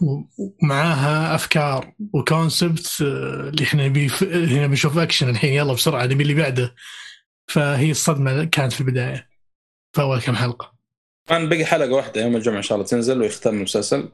ومعاها 0.00 1.34
أفكار 1.34 1.92
و 2.12 2.22
concept 2.22 2.96
آه، 3.02 3.48
اللي 3.48 3.64
إحنا 3.64 3.88
نبي 3.88 4.10
هنا 4.22 4.66
بنشوف 4.66 4.98
اكشن 4.98 5.28
الحين 5.28 5.54
يلا 5.54 5.72
بسرعة 5.72 6.04
نبي 6.04 6.22
اللي 6.22 6.34
بعده. 6.34 6.74
فهي 7.46 7.90
الصدمة 7.90 8.44
كانت 8.44 8.72
في 8.72 8.80
البداية. 8.80 9.28
في 9.92 10.02
اول 10.02 10.20
كم 10.20 10.36
حلقة. 10.36 10.72
كان 11.28 11.48
بقي 11.48 11.64
حلقة 11.64 11.92
واحدة 11.92 12.22
يوم 12.22 12.36
الجمعة 12.36 12.56
إن 12.56 12.62
شاء 12.62 12.76
الله 12.78 12.88
تنزل 12.88 13.20
ويختم 13.20 13.56
المسلسل. 13.56 14.08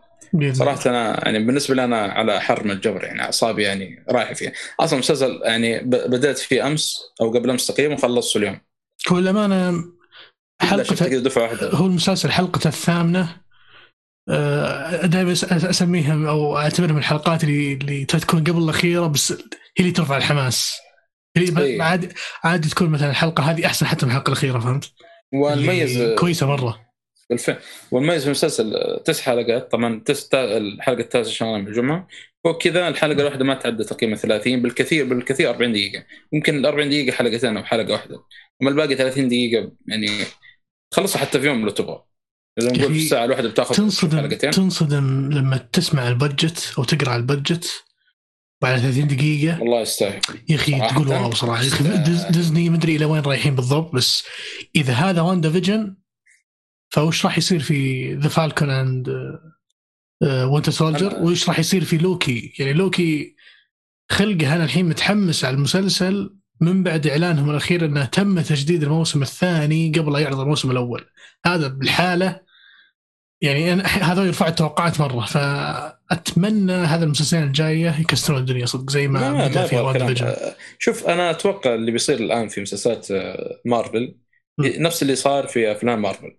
صراحة 0.52 0.90
أنا 0.90 1.24
يعني 1.24 1.44
بالنسبة 1.44 1.74
لي 1.74 1.84
أنا 1.84 2.00
على 2.00 2.40
حر 2.40 2.64
من 2.64 2.70
الجبر 2.70 3.04
يعني 3.04 3.22
أعصابي 3.22 3.62
يعني 3.62 4.04
رايحة 4.10 4.34
فيها. 4.34 4.52
أصلا 4.80 4.94
المسلسل 4.94 5.40
يعني 5.44 5.80
بدأت 5.84 6.38
فيه 6.38 6.66
أمس 6.66 6.98
أو 7.20 7.30
قبل 7.30 7.50
أمس 7.50 7.66
تقريبا 7.66 7.94
وخلصته 7.94 8.38
اليوم. 8.38 8.60
هو 9.08 9.18
الامانه 9.18 9.84
كذا 10.70 11.18
دفعة 11.20 11.42
واحدة. 11.42 11.70
هو 11.70 11.86
المسلسل 11.86 12.30
حلقته 12.30 12.68
الثامنة. 12.68 13.36
آه، 14.28 15.06
دائما 15.06 15.32
اسميها 15.70 16.30
أو 16.30 16.58
اعتبرها 16.58 16.92
من 16.92 16.98
الحلقات 16.98 17.44
اللي 17.44 17.72
اللي 17.72 18.04
تكون 18.04 18.44
قبل 18.44 18.62
الأخيرة 18.62 19.06
بس 19.06 19.32
هي 19.32 19.38
اللي 19.80 19.90
ترفع 19.90 20.16
الحماس. 20.16 20.72
ب- 21.38 21.58
إيه. 21.58 21.82
عادي 21.82 22.08
عادي 22.44 22.68
تكون 22.68 22.90
مثلا 22.90 23.10
الحلقة 23.10 23.42
هذه 23.50 23.66
أحسن 23.66 23.86
حتى 23.86 24.06
من 24.06 24.12
الحلقة 24.12 24.28
الأخيرة 24.28 24.58
فهمت؟ 24.58 24.92
والميز 25.34 25.96
اللي 25.96 26.14
كويسة 26.14 26.46
مرة. 26.46 26.80
بالفعل. 27.30 27.56
والميز 27.90 28.20
في 28.20 28.26
المسلسل 28.26 28.74
تسع 29.04 29.22
حلقات 29.22 29.70
طبعا 29.72 30.02
تس 30.06 30.28
الحلقة 30.34 31.00
التاسعة 31.00 31.28
ان 31.30 31.34
شاء 31.34 31.48
الله 31.48 31.60
من 31.60 31.68
الجمعه 31.68 32.08
فوق 32.44 32.62
كذا 32.62 32.88
الحلقة 32.88 33.20
الواحدة 33.20 33.44
ما 33.44 33.54
تعدى 33.54 33.84
تقريبا 33.84 34.16
30 34.16 34.62
بالكثير 34.62 35.04
بالكثير 35.04 35.50
40 35.50 35.72
دقيقة. 35.72 36.04
يمكن 36.32 36.56
ال 36.58 36.66
40 36.66 36.88
دقيقة 36.88 37.14
حلقتين 37.14 37.56
أو 37.56 37.64
حلقة 37.64 37.92
واحدة. 37.92 38.16
أما 38.62 38.70
الباقي 38.70 38.94
30 38.96 39.28
دقيقة 39.28 39.72
يعني 39.88 40.08
خلصوا 40.94 41.20
حتى 41.20 41.40
في 41.40 41.46
يوم 41.46 41.64
لو 41.64 41.70
تبغى. 41.70 42.04
لو 42.58 42.66
نقول 42.66 42.94
في 42.94 43.04
الساعة 43.04 43.24
الواحدة 43.24 43.48
بتاخذ 43.48 43.74
تنصدم 43.74 44.18
حلقتين. 44.18 44.50
تنصدم 44.50 45.30
لما 45.32 45.56
تسمع 45.56 46.08
البادجت 46.08 46.74
أو 46.78 46.84
تقرأ 46.84 47.16
البادجت 47.16 47.84
بعد 48.62 48.80
30 48.80 49.08
دقيقة. 49.08 49.60
والله 49.60 49.80
يستاهل. 49.80 50.20
يا 50.48 50.56
أخي 50.56 50.72
صراحة. 50.78 50.94
تقول 50.94 51.08
wow 51.08 51.34
صراحة. 51.34 51.62
يا 51.62 51.68
أخي 51.68 51.84
ديز- 51.84 52.24
ديزني 52.30 52.70
مدري 52.70 52.96
إلى 52.96 53.04
وين 53.04 53.22
رايحين 53.22 53.54
بالضبط 53.54 53.94
بس 53.94 54.24
إذا 54.76 54.92
هذا 54.92 55.20
WandaVision 55.20 55.96
فوش 56.90 57.24
راح 57.26 57.38
يصير 57.38 57.60
في 57.60 58.12
The 58.14 58.28
Falcon 58.28 58.70
and 58.70 59.08
Winter 60.22 60.72
Soldier 60.72 61.14
وايش 61.22 61.48
راح 61.48 61.58
يصير 61.58 61.84
في 61.84 61.98
لوكي 61.98 62.54
يعني 62.58 62.72
لوكي 62.72 63.36
خلقه 64.10 64.54
أنا 64.54 64.64
الحين 64.64 64.88
متحمس 64.88 65.44
على 65.44 65.54
المسلسل 65.54 66.36
من 66.60 66.82
بعد 66.82 67.06
إعلانهم 67.06 67.50
الأخير 67.50 67.84
إنه 67.84 68.04
تم 68.04 68.40
تجديد 68.40 68.82
الموسم 68.82 69.22
الثاني 69.22 69.92
قبل 69.96 70.12
لا 70.12 70.18
يعرض 70.18 70.40
الموسم 70.40 70.70
الأول. 70.70 71.04
هذا 71.46 71.68
بالحالة 71.68 72.40
يعني 73.40 73.72
أنا 73.72 73.86
هذا 74.12 74.24
يرفع 74.24 74.48
التوقعات 74.48 75.00
مرة. 75.00 75.24
فأتمنى 75.26 76.72
هذا 76.72 77.04
المسلسلين 77.04 77.42
الجاية 77.42 78.00
يكسرون 78.00 78.38
الدنيا. 78.38 78.66
صدق 78.66 78.90
زي 78.90 79.08
ما, 79.08 79.20
في 79.66 79.82
شوف 80.78 81.06
أنا 81.06 81.30
أتوقع 81.30 81.74
اللي 81.74 81.90
بيصير 81.90 82.18
الآن 82.18 82.48
في 82.48 82.60
مسلسلات 82.60 83.10
آه، 83.10 83.60
مارفل 83.64 84.16
م. 84.58 84.66
نفس 84.66 85.02
اللي 85.02 85.16
صار 85.16 85.46
في 85.46 85.72
أفلام 85.72 86.02
مارفل. 86.02 86.36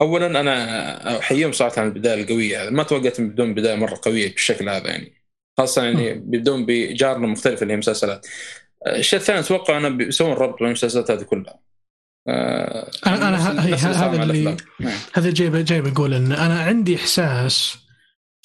اولا 0.00 0.40
أنا 0.40 1.18
أحييهم 1.18 1.52
صراحة 1.52 1.80
على 1.80 1.88
البداية 1.88 2.22
القوية. 2.22 2.70
ما 2.70 2.82
توقعت 2.82 3.20
بدون 3.20 3.54
بداية 3.54 3.76
مرة 3.76 4.00
قوية 4.02 4.32
بالشكل 4.32 4.68
هذا 4.68 4.88
يعني. 4.88 5.22
خاصة 5.58 5.84
يعني 5.84 6.14
بيبدون 6.14 6.66
بجارنا 6.66 7.26
مختلفه 7.26 7.62
اللي 7.62 7.72
هي 7.72 7.76
مسلسلات. 7.76 8.26
الشيء 8.86 9.18
الثاني 9.18 9.38
أتوقع 9.40 9.78
انه 9.78 9.88
بيسوون 9.88 10.32
ربط 10.32 10.58
بين 10.58 10.66
المسلسلات 10.66 11.10
هذه 11.10 11.22
كلها 11.22 11.58
آه، 12.28 12.90
هي- 13.60 13.76
صار 13.76 13.90
هذا 13.94 14.22
اللي-. 14.22 14.56
نعم. 14.80 14.98
هذا 15.14 15.30
جاي 15.30 15.62
جاي 15.62 15.80
بقول 15.80 16.14
إن 16.14 16.32
أنا 16.32 16.60
عندي 16.62 16.96
إحساس 16.96 17.76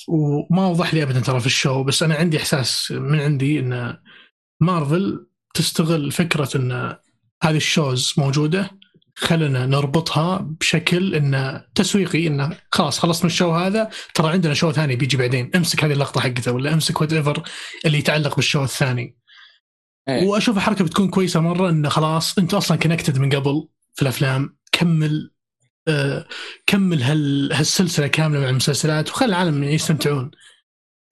وما 0.07 0.67
وضح 0.67 0.93
لي 0.93 1.03
ابدا 1.03 1.19
ترى 1.19 1.39
في 1.39 1.45
ال 1.45 1.53
show 1.53 1.83
بس 1.83 2.03
أنا 2.03 2.15
عندي 2.15 2.37
إحساس 2.37 2.91
من 2.91 3.19
عندي 3.19 3.59
إن 3.59 3.97
مارفل 4.61 5.27
تستغل 5.53 6.11
فكرة 6.11 6.49
إن 6.55 6.95
هذه 7.43 7.57
ال 7.57 7.66
shows 7.66 8.13
موجودة 8.17 8.71
خلنا 9.15 9.65
نربطها 9.65 10.37
بشكل 10.59 11.15
انه 11.15 11.65
تسويقي 11.75 12.27
انه 12.27 12.57
خلاص 12.71 12.99
خلصت 12.99 13.23
من 13.23 13.29
ال 13.29 13.34
show 13.34 13.51
هذا 13.51 13.89
ترى 14.13 14.31
عندنا 14.31 14.53
show 14.53 14.71
ثاني 14.71 14.95
بيجي 14.95 15.17
بعدين 15.17 15.51
أمسك 15.55 15.83
هذه 15.83 15.93
اللقطة 15.93 16.21
حقته 16.21 16.51
ولا 16.51 16.73
أمسك 16.73 17.01
whatever 17.01 17.43
اللي 17.85 17.97
يتعلق 17.97 18.35
بال 18.35 18.44
show 18.44 18.63
الثاني 18.63 19.17
إيه. 20.09 20.27
وأشوف 20.27 20.59
حركه 20.59 20.83
بتكون 20.85 21.09
كويسة 21.09 21.39
مرة 21.39 21.69
إنه 21.69 21.89
خلاص 21.89 22.37
أنت 22.37 22.53
أصلا 22.53 22.77
connected 22.77 23.17
من 23.17 23.29
قبل 23.29 23.67
في 23.93 24.01
الأفلام. 24.01 24.57
كمل 24.71 25.31
آه 25.87 26.27
كمل 26.67 27.03
هال 27.03 27.53
هالسلسلة 27.53 28.07
كاملة 28.07 28.39
مع 28.39 28.49
المسلسلات 28.49 29.09
وخلي 29.09 29.29
العالم 29.29 29.63
يستمتعون. 29.63 30.31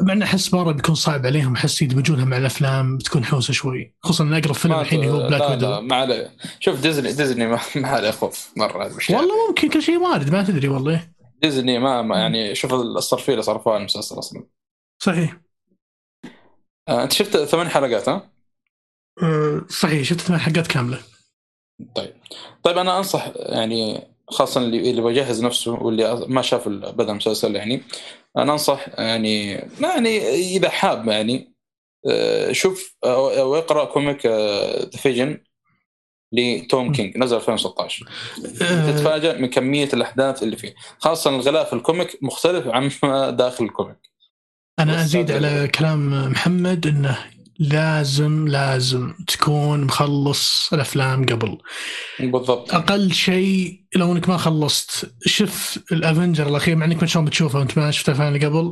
مع 0.02 0.14
انه 0.14 0.26
أحس 0.26 0.54
مرة 0.54 0.72
بيكون 0.72 0.96
صعب 0.96 1.26
عليهم 1.26 1.56
أحس 1.56 1.82
يدمجونها 1.82 2.26
مع 2.26 2.38
الأفلام 2.38 2.98
بتكون 2.98 3.26
حوسة 3.26 3.54
شوي. 3.54 3.96
خصوصا 4.04 4.24
ان 4.24 4.34
اقرب 4.34 4.54
فيلم 4.54 4.80
الحين 4.80 5.04
هو 5.04 5.18
Black 5.18 5.41
لا 5.42 5.56
لا 5.56 5.70
Widow 5.70 5.82
ما 5.82 5.96
عليه 5.96 6.32
شوف 6.60 6.82
ديزني 6.82 7.14
ديزني 7.14 7.48
ما, 7.48 7.60
ما 7.76 7.88
عليه 7.88 8.12
خوف 8.12 8.52
مرة. 8.58 8.92
والله 9.10 9.48
ممكن 9.50 9.70
كل 9.70 9.82
شيء 9.82 9.98
وارد 9.98 10.32
ما 10.32 10.44
تدري 10.44 10.68
والله. 10.68 11.12
ديزني 11.42 11.80
ما, 11.80 12.02
ما 12.02 12.18
يعني 12.18 12.56
شوف 12.56 12.74
الصرفية 12.74 13.34
اللي 13.34 13.44
صرفوها 13.44 13.78
المسلسل 13.78 14.20
أصلا. 14.20 14.48
صحيح. 15.00 15.42
آه، 16.89 17.04
أنت 17.04 17.14
شفت 17.14 17.38
ثمان 17.38 17.70
حلقات 17.70 18.10
ها؟ 18.10 18.31
آه 19.24 19.61
صحيح 19.69 20.03
شفت 20.03 20.22
ثمان 20.22 20.39
حلقات 20.39 20.67
كاملة. 20.67 20.99
طيب. 21.95 22.13
طيب 22.63 22.78
أنا 22.78 22.97
أنصح 22.97 23.32
يعني 23.36 24.07
خاصه 24.30 24.61
اللي 24.61 24.89
اللي 24.89 25.01
بيجهز 25.01 25.43
نفسه 25.43 25.72
واللي 25.72 26.26
ما 26.28 26.41
شاف 26.41 26.67
بدا 26.67 27.11
المسلسل 27.11 27.55
يعني 27.55 27.82
أنا 28.38 28.53
أنصح 28.53 28.88
يعني 28.97 29.51
يعني 29.82 30.30
إذا 30.30 30.69
حاب 30.69 31.07
يعني 31.07 31.51
آه، 32.09 32.51
شوف 32.51 32.95
أو 33.05 33.55
اقرأ 33.55 33.86
comic 33.86 34.26
The 34.26 34.97
Vision 34.97 35.38
لتوم. 36.34 36.91
كينج 36.91 37.17
نزل 37.17 37.36
2016 37.36 38.09
آه. 38.61 38.91
تتفاجئ 38.91 39.38
من 39.38 39.47
كمية 39.49 39.89
الأحداث 39.93 40.43
اللي 40.43 40.57
فيه. 40.57 40.76
خاصه 40.99 41.30
الغلاف 41.30 41.67
في 41.67 41.74
ال 41.74 41.81
comic 41.81 42.18
مختلف 42.22 42.67
عما 42.67 43.30
داخل 43.41 43.65
ال 43.66 43.72
comic. 43.72 44.12
أنا 44.80 45.01
أزيد 45.01 45.32
على 45.32 45.67
كلام 45.67 46.32
محمد 46.32 46.88
إنه 46.88 47.17
لازم 47.62 48.47
لازم 48.47 49.14
تكون 49.28 49.84
مخلص 49.84 50.74
الأفلام 50.74 51.26
قبل. 51.26 51.57
بالضبط. 52.20 52.74
أقل 52.74 53.12
شيء 53.14 53.82
لو 53.95 54.12
إنك 54.12 54.30
ما 54.30 54.38
خلصت 54.38 55.12
شوف 55.26 55.80
الأفنجر 55.91 56.47
الأخير 56.47 56.76
مع 56.76 56.86
إنك 56.86 57.01
ما 57.01 57.07
شلون 57.07 57.26
بتشوفه 57.26 57.59
وانت 57.59 57.78
ما 57.78 57.91
شفت 57.91 58.09
الافلام 58.09 58.36
اللي 58.36 58.45
قبل 58.45 58.72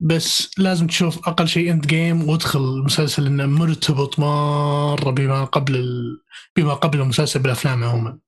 بس 0.00 0.50
لازم 0.58 0.86
تشوف 0.86 1.28
أقل 1.28 1.48
شيء 1.48 1.70
إند 1.72 1.86
جيم 1.86 2.28
وادخل 2.28 2.58
المسلسل 2.58 3.26
إنه 3.26 3.46
مرتبط 3.46 4.18
مرة 4.18 5.10
بما 5.10 5.44
قبل 5.44 5.76
ال... 5.76 6.20
بما 6.56 6.74
قبل 6.74 7.00
المسلسل 7.00 7.40
بالأفلام 7.40 7.84
عموما. 7.84 8.18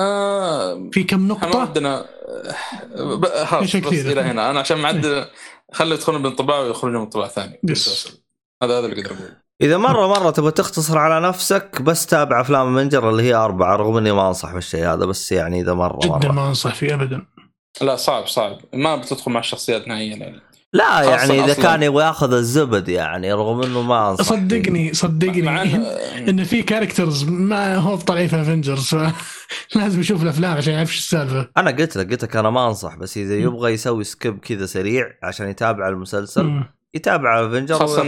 آه 0.00 0.90
في 0.92 1.04
كم 1.04 1.28
نقطة؟ 1.28 1.60
عندنا 1.60 2.06
خلاص 3.44 3.76
بس. 3.76 3.92
إلى 3.92 4.20
هنا. 4.20 4.50
أنا 4.50 4.60
عشان 4.60 4.78
معدل 4.78 5.26
خلي 5.72 5.94
يدخلون 5.94 6.22
بانطباع 6.22 6.58
ويخرجون 6.58 7.00
بانطباع 7.00 7.28
ثاني. 7.28 7.60
Yes. 7.68 8.21
هذا 8.62 8.78
هذا 8.78 8.86
اللي 8.86 9.00
أقدر 9.02 9.14
أقوله. 9.16 9.42
إذا 9.62 9.76
مره 9.76 10.06
مرة 10.06 10.30
تبغى 10.30 10.50
تختصر 10.50 10.98
على 10.98 11.28
نفسك 11.28 11.82
بس 11.82 12.06
تابع 12.06 12.40
أفلام 12.40 12.74
Avengers 12.74 13.10
اللي 13.10 13.22
هي 13.22 13.34
أربعة 13.34 13.76
رغم 13.76 13.96
إني 13.96 14.12
ما 14.12 14.28
أنصح 14.28 14.54
بالشيء 14.54 14.86
هذا 14.86 15.04
بس 15.04 15.32
يعني 15.32 15.60
إذا 15.60 15.74
مره 15.74 15.98
جدا 16.04 16.08
مره 16.12 16.32
ما 16.32 16.48
أنصح 16.48 16.74
فيه 16.74 16.94
ابدا. 16.94 17.22
لا 17.80 17.96
صعب 17.96 18.26
صعب. 18.26 18.58
ما 18.74 18.96
بتدخل 18.96 19.30
مع 19.32 19.40
الشخصيات 19.40 19.88
نهائيا 19.88 20.16
يعني. 20.16 20.40
لا 20.74 21.02
يعني 21.02 21.44
إذا 21.44 21.52
أصلاً. 21.52 21.62
كان 21.64 21.82
يبغى 21.82 22.04
يأخذ 22.04 22.32
الزبد 22.32 22.88
يعني 22.88 23.32
رغم 23.32 23.62
إنه 23.62 23.82
ما 23.82 24.10
أنصح 24.10 24.24
فيه. 24.24 24.30
صدقني 24.36 24.94
صدقني. 24.94 25.42
مع 25.42 25.64
إنه- 25.64 25.76
إن 26.28 26.44
في 26.44 26.62
characters 26.62 27.24
ما 27.24 27.76
هو 27.76 27.96
طالعين 27.96 28.28
في 28.28 28.40
Avengers 28.42 28.96
فلازم 29.70 30.00
يشوف 30.04 30.22
الأفلام 30.22 30.56
عشان 30.56 30.72
يعرف 30.74 30.88
إيش 30.88 30.98
السالفة. 30.98 31.48
أنا 31.56 31.70
قلت 31.70 31.96
لك 31.96 32.10
قلت 32.10 32.24
لك 32.24 32.36
أنا 32.36 32.50
ما 32.50 32.66
أنصح 32.68 32.96
بس 32.96 33.16
إذا 33.16 33.34
يبغى 33.34 33.72
يسوي 33.72 34.04
skip 34.04 34.38
كذا 34.38 34.66
سريع 34.66 35.04
عشان 35.22 35.48
يتابع 35.48 35.88
المسلسل. 35.88 36.62
يتابع 36.94 37.46
Avenger 37.46 37.74
خاصة 37.74 38.02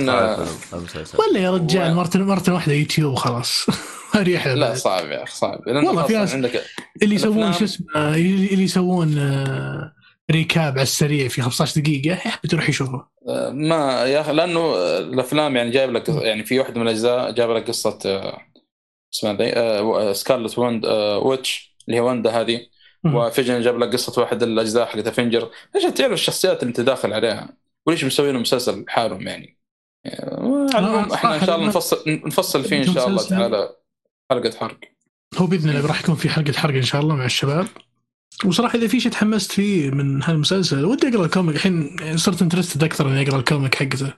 المسلسل 0.72 1.18
ولا 1.18 1.40
يا 1.40 1.50
رجال 1.50 1.92
و- 1.92 1.94
مرة 1.94 2.10
مرة 2.14 2.54
واحدة 2.54 2.72
يوتيوب 2.72 3.12
وخلاص. 3.12 3.66
أريح 4.20 4.46
له 4.46 4.54
لا. 4.54 4.74
صعب 4.74 5.06
يا 5.10 5.22
أخي 5.22 5.32
صعب. 5.36 5.60
والله 5.66 6.06
في 6.06 6.12
ناس- 6.12 6.34
عندك 6.34 6.64
اللي 7.02 7.14
يسوون 7.14 7.52
شو 7.52 7.64
اسمه 7.64 7.86
اللي 8.14 8.62
يسوون 8.64 9.18
آه، 9.18 9.92
recap 10.30 10.72
على 10.72 10.82
السريع 10.82 11.28
في 11.28 11.42
15 11.42 11.80
دقيقة 11.80 12.12
يحب 12.12 12.40
تروح 12.48 12.68
يشوفه. 12.68 13.06
آه، 13.28 13.50
ما 13.50 14.02
يا 14.04 14.20
أخي 14.20 14.32
لأنه 14.32 14.60
آه، 14.60 14.98
الأفلام 14.98 15.56
يعني 15.56 15.70
جايب 15.70 15.92
لك 15.92 16.08
يعني 16.08 16.44
في 16.44 16.58
واحدة 16.58 16.80
من 16.80 16.82
الأجزاء 16.86 17.30
جايب 17.30 17.50
لك 17.50 17.68
قصة 17.68 17.98
آه، 18.06 18.38
اسمها 19.14 19.32
ذي 19.32 19.52
آه، 19.52 20.12
Scarlet 20.12 20.58
Wanda، 20.58 20.86
Witch 20.86 21.76
اللي 21.88 21.96
هي 21.96 22.00
وندا 22.00 22.30
هذه. 22.30 22.60
و 23.14 23.21
Vision 23.21 23.60
جاب 23.62 23.78
لك 23.78 23.92
قصة 23.92 24.22
واحد 24.22 24.42
الأجزاء 24.42 24.86
حقت 24.86 25.06
Avengers 25.06 25.50
عشان 25.76 25.94
تعرف 25.94 26.12
الشخصيات 26.12 26.62
اللي 26.62 26.68
أنت 26.68 26.80
داخل 26.80 27.12
عليها؟ 27.12 27.48
وليش 27.86 28.04
مسويين 28.04 28.36
مسلسل 28.36 28.84
حالهم 28.88 29.28
يعني؟ 29.28 29.58
آه، 30.06 30.66
العموم 30.74 31.12
إحنا 31.12 31.34
إن 31.34 31.46
شاء 31.46 31.56
الله 31.56 31.68
نفصل 31.68 32.02
نفصل 32.06 32.64
فيه 32.64 32.78
إن 32.78 32.94
شاء 32.94 33.08
الله. 33.08 33.28
تعالى 33.28 33.76
حلقة 34.30 34.56
حرق. 34.58 34.78
هو 35.34 35.46
بإذن 35.46 35.70
الله 35.70 35.86
راح 35.86 36.00
يكون 36.00 36.14
في 36.14 36.28
حلقة 36.28 36.52
حرق 36.52 36.74
إن 36.74 36.82
شاء 36.82 37.00
الله 37.00 37.14
مع 37.14 37.24
الشباب. 37.24 37.66
وصراحة 38.44 38.78
إذا 38.78 38.86
في 38.86 39.00
شيء 39.00 39.12
تحمست 39.12 39.52
فيه 39.52 39.90
من 39.90 40.22
هالمسلسل 40.22 40.84
ودي 40.84 41.08
أقرأ 41.08 41.24
ال 41.24 41.29
comic. 41.29 41.56
الحين 41.56 41.96
صرت 42.16 42.42
interested 42.42 42.84
أكثر 42.84 43.08
إني 43.08 43.22
أقرأ 43.22 43.38
ال 43.38 43.44
comic 43.44 43.74
حقته 43.74 44.14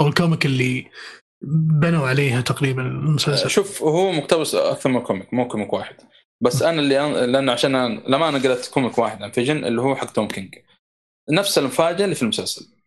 أو 0.00 0.08
ال 0.08 0.14
comic 0.14 0.46
اللي 0.46 0.90
بنوا 1.80 2.08
عليها 2.08 2.40
تقريبا 2.40 2.82
المسلسل. 2.82 3.50
شوف 3.50 3.82
هو 3.82 4.12
مقتبس 4.12 4.54
أكثر 4.54 4.90
من 4.90 5.00
comic 5.00 5.34
مو 5.34 5.48
comic 5.48 5.72
واحد. 5.72 5.96
بس 6.40 6.62
أنا 6.62 6.80
اللي 6.80 7.00
أنا 7.00 7.26
لأنه 7.26 7.52
عشان 7.52 7.74
أنا 7.74 8.02
لما 8.08 8.28
أنا 8.28 8.38
قرأت 8.38 8.66
comic 8.66 8.98
واحد 8.98 9.22
عن 9.22 9.30
Vision 9.30 9.64
اللي 9.64 9.80
هو 9.80 9.96
حق 9.96 10.12
Tom 10.12 10.28
King. 10.28 10.54
نفس 11.30 11.58
المفاجاه 11.58 12.04
اللي 12.04 12.14
في 12.14 12.22
المسلسل. 12.22 12.77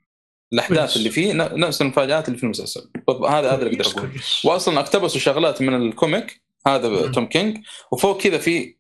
الأحداث. 0.53 0.97
اللي 0.97 1.09
فيه 1.09 1.33
نفس 1.33 1.81
المفاجآت 1.81 2.27
اللي 2.27 2.37
في 2.37 2.43
المسلسل. 2.43 2.89
هذا 3.09 3.51
هذا 3.51 3.55
اللي 3.65 3.81
أقدر 3.81 3.91
أقول. 3.91 4.09
كويس. 4.09 4.45
واصلا 4.45 4.79
اقتبسوا 4.79 5.19
شغلات 5.19 5.61
من 5.61 5.75
ال 5.87 5.96
comic 5.96 6.41
هذا. 6.67 7.11
Tom 7.11 7.25
King. 7.25 7.57
وفوق 7.91 8.21
كذا 8.21 8.37
في 8.37 8.75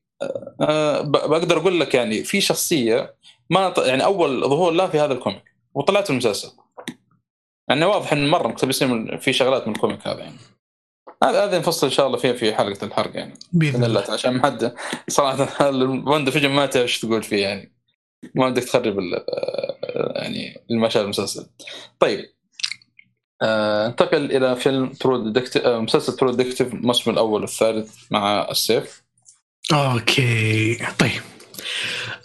ب- 1.01 1.11
بقدر 1.11 1.57
أقول 1.57 1.79
لك 1.79 1.93
يعني 1.93 2.23
في 2.23 2.41
شخصية 2.41 3.15
ما 3.49 3.73
يعني 3.77 4.03
أول 4.03 4.41
ظهور 4.41 4.71
لها 4.71 4.87
في 4.87 4.99
هذا 4.99 5.13
ال 5.13 5.18
comic 5.18 5.43
وطلعت 5.73 6.03
في 6.03 6.09
المسلسل. 6.09 6.49
يعني 7.69 7.85
واضح 7.85 8.13
إن 8.13 8.29
مرة 8.29 8.47
مقتبسين 8.47 9.17
في 9.17 9.33
شغلات 9.33 9.67
من 9.67 9.75
ال 9.75 9.81
comic 9.81 10.07
هذا 10.07 10.19
يعني. 10.19 10.37
هذا 11.23 11.43
هذا 11.43 11.59
نفصل 11.59 11.87
إن 11.87 11.93
شاء 11.93 12.07
الله 12.07 12.17
فيها 12.17 12.33
في 12.33 12.53
حلقة 12.53 12.85
الحرق 12.85 13.15
يعني. 13.15 13.33
بإذن 13.53 13.83
الله 13.83 14.03
عشان 14.09 14.33
ما 14.33 14.45
حد 14.45 14.73
صراحة 15.07 15.69
ال 15.69 16.31
WandaVision 16.31 16.49
ما 16.49 16.65
تعرف 16.65 16.83
إيش 16.83 16.99
تقول 16.99 17.23
فيه 17.23 17.41
يعني. 17.41 17.80
ما 18.35 18.49
بدك 18.49 18.63
تخرب 18.63 18.99
ال- 18.99 19.25
يعني 20.15 20.63
المشهد 20.71 21.03
المسلسل. 21.03 21.49
طيب 21.99 22.25
آه، 23.41 23.87
انتقل 23.87 24.31
إلى 24.31 24.55
فيلم 24.55 24.89
True 24.89 25.29
Detective 25.31 25.65
مسلسل 25.67 26.13
True 26.15 26.31
Detective 26.31 26.73
الموسم 26.73 27.11
الأول 27.11 27.41
والثالث 27.41 27.95
مع 28.11 28.47
السيف. 28.51 29.03
okay 29.73 30.75
طيب. 30.99 31.21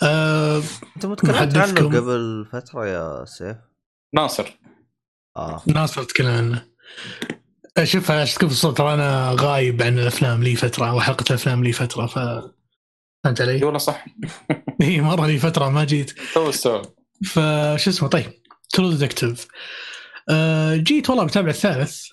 آه 0.02 0.62
أنت 0.96 1.06
ما 1.06 1.14
تكلمت 1.14 1.34
محدثكم. 1.34 1.86
عنه 1.86 2.00
قبل 2.00 2.46
فترة 2.52 2.86
يا 2.86 3.24
سيف؟ 3.24 3.56
ناصر. 4.14 4.58
آه. 5.36 5.62
ناصر 5.66 6.02
تكلم 6.02 6.26
عنه. 6.28 6.66
شوف 7.84 8.10
عشان 8.10 8.34
تكون 8.36 8.48
في 8.48 8.54
الصوت 8.54 8.78
ترى 8.78 8.94
أنا 8.94 9.36
غايب 9.40 9.82
عن 9.82 9.98
الأفلام 9.98 10.42
لي 10.42 10.56
فترة 10.56 10.94
وحلقة 10.94 11.24
الأفلام 11.30 11.64
لي 11.64 11.72
فترة 11.72 12.06
ف 12.06 12.18
فهمت 13.26 13.40
علي؟ 13.40 13.64
والله 13.64 13.78
صح 13.78 14.04
إي 14.82 15.00
مرة 15.00 15.26
لي 15.26 15.38
فترة 15.38 15.68
ما 15.68 15.84
جيت 15.84 16.10
تو 16.34 16.50
استوعب 16.50 16.84
فشو 17.24 17.90
اسمه 17.90 18.08
طيب 18.08 18.32
True 18.70 18.90
Detective 18.90 19.46
آه 20.30 20.76
جيت 20.76 21.10
والله 21.10 21.24
بتابع 21.24 21.50
الثالث 21.50 22.06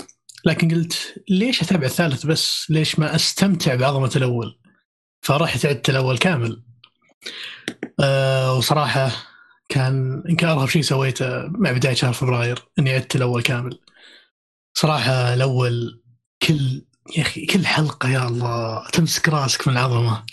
لكن 0.46 0.72
قلت 0.76 1.24
ليش 1.30 1.62
أتابع 1.62 1.86
الثالث 1.86 2.26
بس؟ 2.26 2.66
ليش 2.70 3.00
ما 3.00 3.16
أستمتع 3.16 3.76
بعظمة 3.76 4.12
الأول؟ 4.16 4.60
فرحت 5.22 5.66
عدت 5.66 5.90
الأول 5.90 6.18
كامل. 6.18 6.64
آه 8.00 8.58
وصراحة 8.58 9.12
كان 9.70 10.24
يمكن 10.30 10.48
ارهب 10.48 10.68
شيء 10.70 10.82
سويته 10.82 11.48
مع 11.48 11.72
بداية 11.72 11.94
شهر 11.94 12.14
فبراير 12.14 12.60
إني 12.80 12.94
عدت 12.94 13.16
الأول 13.16 13.42
كامل. 13.42 13.80
صراحة 14.74 15.34
الأول 15.34 16.04
كل 16.42 16.86
يا 17.18 17.22
أخي 17.22 17.46
كل 17.46 17.66
حلقة 17.66 18.10
يا 18.10 18.28
الله 18.28 18.88
تمسك 18.90 19.30
راسك 19.30 19.68
من 19.68 19.74
العظمة. 19.74 20.26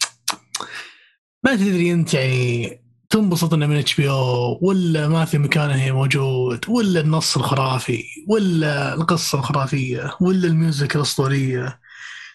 ما 1.45 1.57
تدري 1.57 1.93
انت 1.93 2.15
يعني 2.15 2.83
تنبسط 3.11 3.55
انه 3.55 3.67
من 3.67 3.77
HBO 3.77 4.59
ولا 4.63 5.09
Matthew 5.09 5.39
McConaughey 5.39 5.93
موجود 5.93 6.69
ولا 6.69 7.01
النص 7.01 7.37
الخرافي 7.37 8.05
ولا 8.29 8.95
القصة 8.95 9.39
الخرافية 9.39 10.17
ولا 10.21 10.47
ال 10.49 10.57
music 10.57 10.97
الأسطورية. 10.97 11.81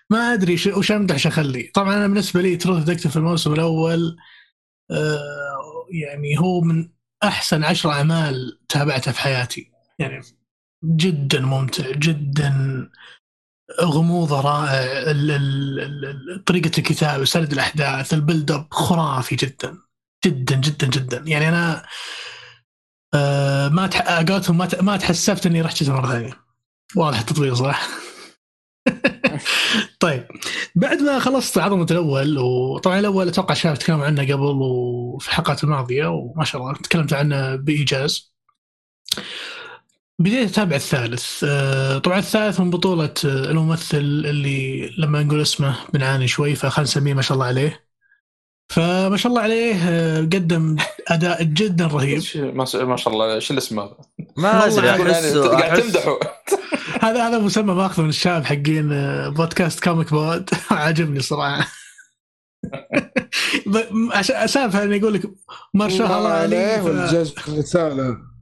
ما 0.09 0.33
أدري 0.33 0.57
ش- 0.57 0.67
وش 0.67 0.91
أمدح 0.91 1.15
وش 1.15 1.27
أخلي. 1.27 1.71
طبعا 1.73 1.95
أنا 1.95 2.07
بالنسبة 2.07 2.41
لي 2.41 2.55
True 2.57 2.83
Detective 2.83 3.11
في 3.11 3.17
الموسم 3.17 3.53
الأول 3.53 4.17
آه 4.91 5.87
يعني 5.91 6.39
هو 6.39 6.61
من 6.61 6.89
أحسن 7.23 7.63
عشر 7.63 7.91
أعمال 7.91 8.59
تابعتها 8.69 9.11
في 9.11 9.19
حياتي. 9.19 9.71
يعني 9.99 10.21
جدا 10.85 11.39
ممتع 11.41 11.91
جدا 11.91 12.53
غموضه 13.81 14.41
رائع 14.41 15.11
طريقة 16.45 16.71
الكتابة 16.77 17.25
سرد 17.25 17.51
الأحداث 17.51 18.13
ال 18.13 18.20
build 18.20 18.51
up 18.51 18.67
خرافي 18.71 19.35
جدا 19.35 19.77
جدا 20.25 20.55
جدا 20.55 20.87
جدا 20.87 21.23
يعني 21.27 21.49
أنا 21.49 21.85
آه 23.13 23.69
ما. 23.69 23.89
قولتهم 24.29 24.57
ما. 24.57 24.69
ما 24.81 24.97
تحسبت 24.97 25.45
إني 25.45 25.61
رحت 25.61 25.83
مرة 25.83 26.11
ثانية 26.11 26.45
واضح 26.95 27.19
التطوير 27.19 27.55
صح 27.55 27.87
طيب 29.99 30.27
بعد 30.75 31.01
ما 31.01 31.19
خلصت 31.19 31.57
عظمة 31.57 31.87
الأول 31.91 32.37
وطبعا 32.37 32.99
الأول 32.99 33.27
أتوقع 33.27 33.53
شاف 33.53 33.77
تكلموا 33.77 34.05
عنه 34.05 34.23
قبل 34.23 34.43
وفي 34.43 35.27
الحلقات 35.27 35.63
الماضية 35.63 36.07
وما 36.07 36.43
شاء 36.43 36.61
الله 36.61 36.73
تكلمت 36.73 37.13
عنه 37.13 37.55
بإيجاز 37.55 38.35
بديت 40.19 40.49
اتابع 40.49 40.75
الثالث. 40.75 41.43
آه، 41.43 41.97
طبعا 41.97 42.19
الثالث 42.19 42.59
من 42.59 42.69
بطولة 42.69 43.13
آه، 43.25 43.51
الممثل 43.51 43.97
اللي 43.97 44.89
لما 44.97 45.23
نقول 45.23 45.41
اسمه 45.41 45.77
بنعاني 45.93 46.27
شوي 46.27 46.55
فخلينا 46.55 46.89
نسميه 46.89 47.13
ما 47.13 47.21
شاء 47.21 47.35
الله 47.35 47.45
عليه. 47.45 47.85
فما 48.69 49.17
شاء 49.17 49.29
الله 49.29 49.41
عليه 49.41 49.75
آه، 49.89 50.21
قدم 50.21 50.75
أداء 51.07 51.43
جدا 51.43 51.87
رهيب. 51.87 52.23
ما 52.35 52.65
ما 52.73 52.95
شاء 52.97 53.13
الله 53.13 53.33
إيش 53.33 53.51
الاسم 53.51 53.79
هذا؟ 53.79 53.97
ما 54.37 54.65
أدري 54.65 54.87
يعني 54.87 55.11
احسه 55.11 55.47
قاعد 55.47 55.81
تمدحه. 55.81 56.19
هذا 57.01 57.27
هذا 57.27 57.39
مسمى 57.39 57.73
ماخذه 57.73 58.03
من 58.03 58.09
الشباب 58.09 58.45
حقين 58.45 58.89
بودكاست 59.29 59.83
كوميك 59.83 60.09
بود 60.09 60.49
عاجبني 60.71 61.19
صراحة. 61.19 61.67
عشان 64.13 64.35
اسالفه 64.35 64.83
اني 64.83 64.97
يقول 64.97 65.13
لك 65.13 65.31
مارشال 65.73 66.05
الله 66.05 66.29
عليه. 66.29 66.81
والجزء 66.81 67.39
الرسالة 67.47 68.34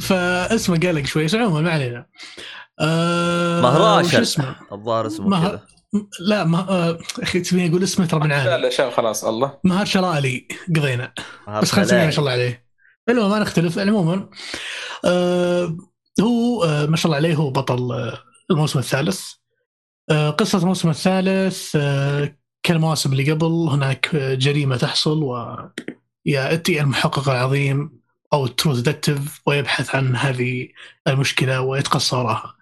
فاسمه 0.00 0.78
قلق 0.78 1.04
شوي 1.06 1.24
بس 1.24 1.34
عموما 1.34 1.60
ما 1.60 1.70
علينا. 1.72 2.06
آه 2.80 3.60
مهراشل. 3.60 4.06
وش 4.08 4.14
اسمه؟ 4.14 4.56
الظاهر 4.72 5.06
اسمه 5.06 5.28
مه- 5.28 5.48
كذا. 5.48 5.60
لا 6.20 6.44
ما 6.44 6.58
آه، 6.70 6.98
أخي 7.22 7.40
تبيني 7.40 7.68
أقول 7.70 7.82
اسمه 7.82 8.06
ترى 8.06 8.20
لا 8.20 8.24
بنعاني 8.26 8.62
لا 8.62 8.70
شاف 8.70 8.96
خلاص 8.96 9.24
الله. 9.24 9.58
مهار 9.64 9.86
شرالي 9.86 10.48
قضينا. 10.76 11.12
بس 11.62 11.72
خلينا 11.72 11.86
نسميه 11.86 12.04
ما 12.04 12.10
شاء 12.10 12.20
الله 12.20 12.32
عليه. 12.32 12.66
المهم 13.08 13.30
ما 13.30 13.38
نختلف 13.38 13.78
عموما 13.78 14.28
آه 15.04 15.76
هو 16.20 16.64
آه 16.64 16.86
ما 16.86 16.96
شاء 16.96 17.06
الله 17.06 17.16
عليه 17.16 17.34
هو 17.34 17.50
بطل 17.50 17.92
آه 17.92 18.18
الموسم 18.50 18.78
الثالث. 18.78 19.20
آه 20.10 20.30
قصة 20.30 20.58
الموسم 20.58 20.88
الثالث 20.90 21.76
آه 21.76 22.36
كالمواسم 22.62 23.12
اللي 23.12 23.32
قبل 23.32 23.46
هناك 23.46 24.14
آه، 24.14 24.34
جريمة 24.34 24.76
تحصل 24.76 25.22
و 25.22 25.56
يأتي 26.26 26.80
المحقق 26.80 27.28
العظيم. 27.28 27.99
أو 28.32 28.44
ال 28.44 28.50
True 28.50 28.74
Detective 28.74 29.40
ويبحث 29.46 29.94
عن 29.94 30.16
هذه 30.16 30.68
المشكلة 31.08 31.60
ويتقصى 31.60 32.16
وراها 32.16 32.56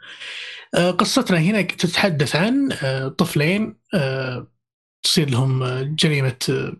آه 0.74 0.90
قصتنا 0.90 1.38
هنا 1.38 1.62
تتحدث 1.62 2.36
عن 2.36 2.72
آه 2.82 3.08
طفلين 3.08 3.76
آه 3.94 4.46
تصير 5.02 5.30
لهم 5.30 5.64
جريمة 5.94 6.36
آه، 6.50 6.76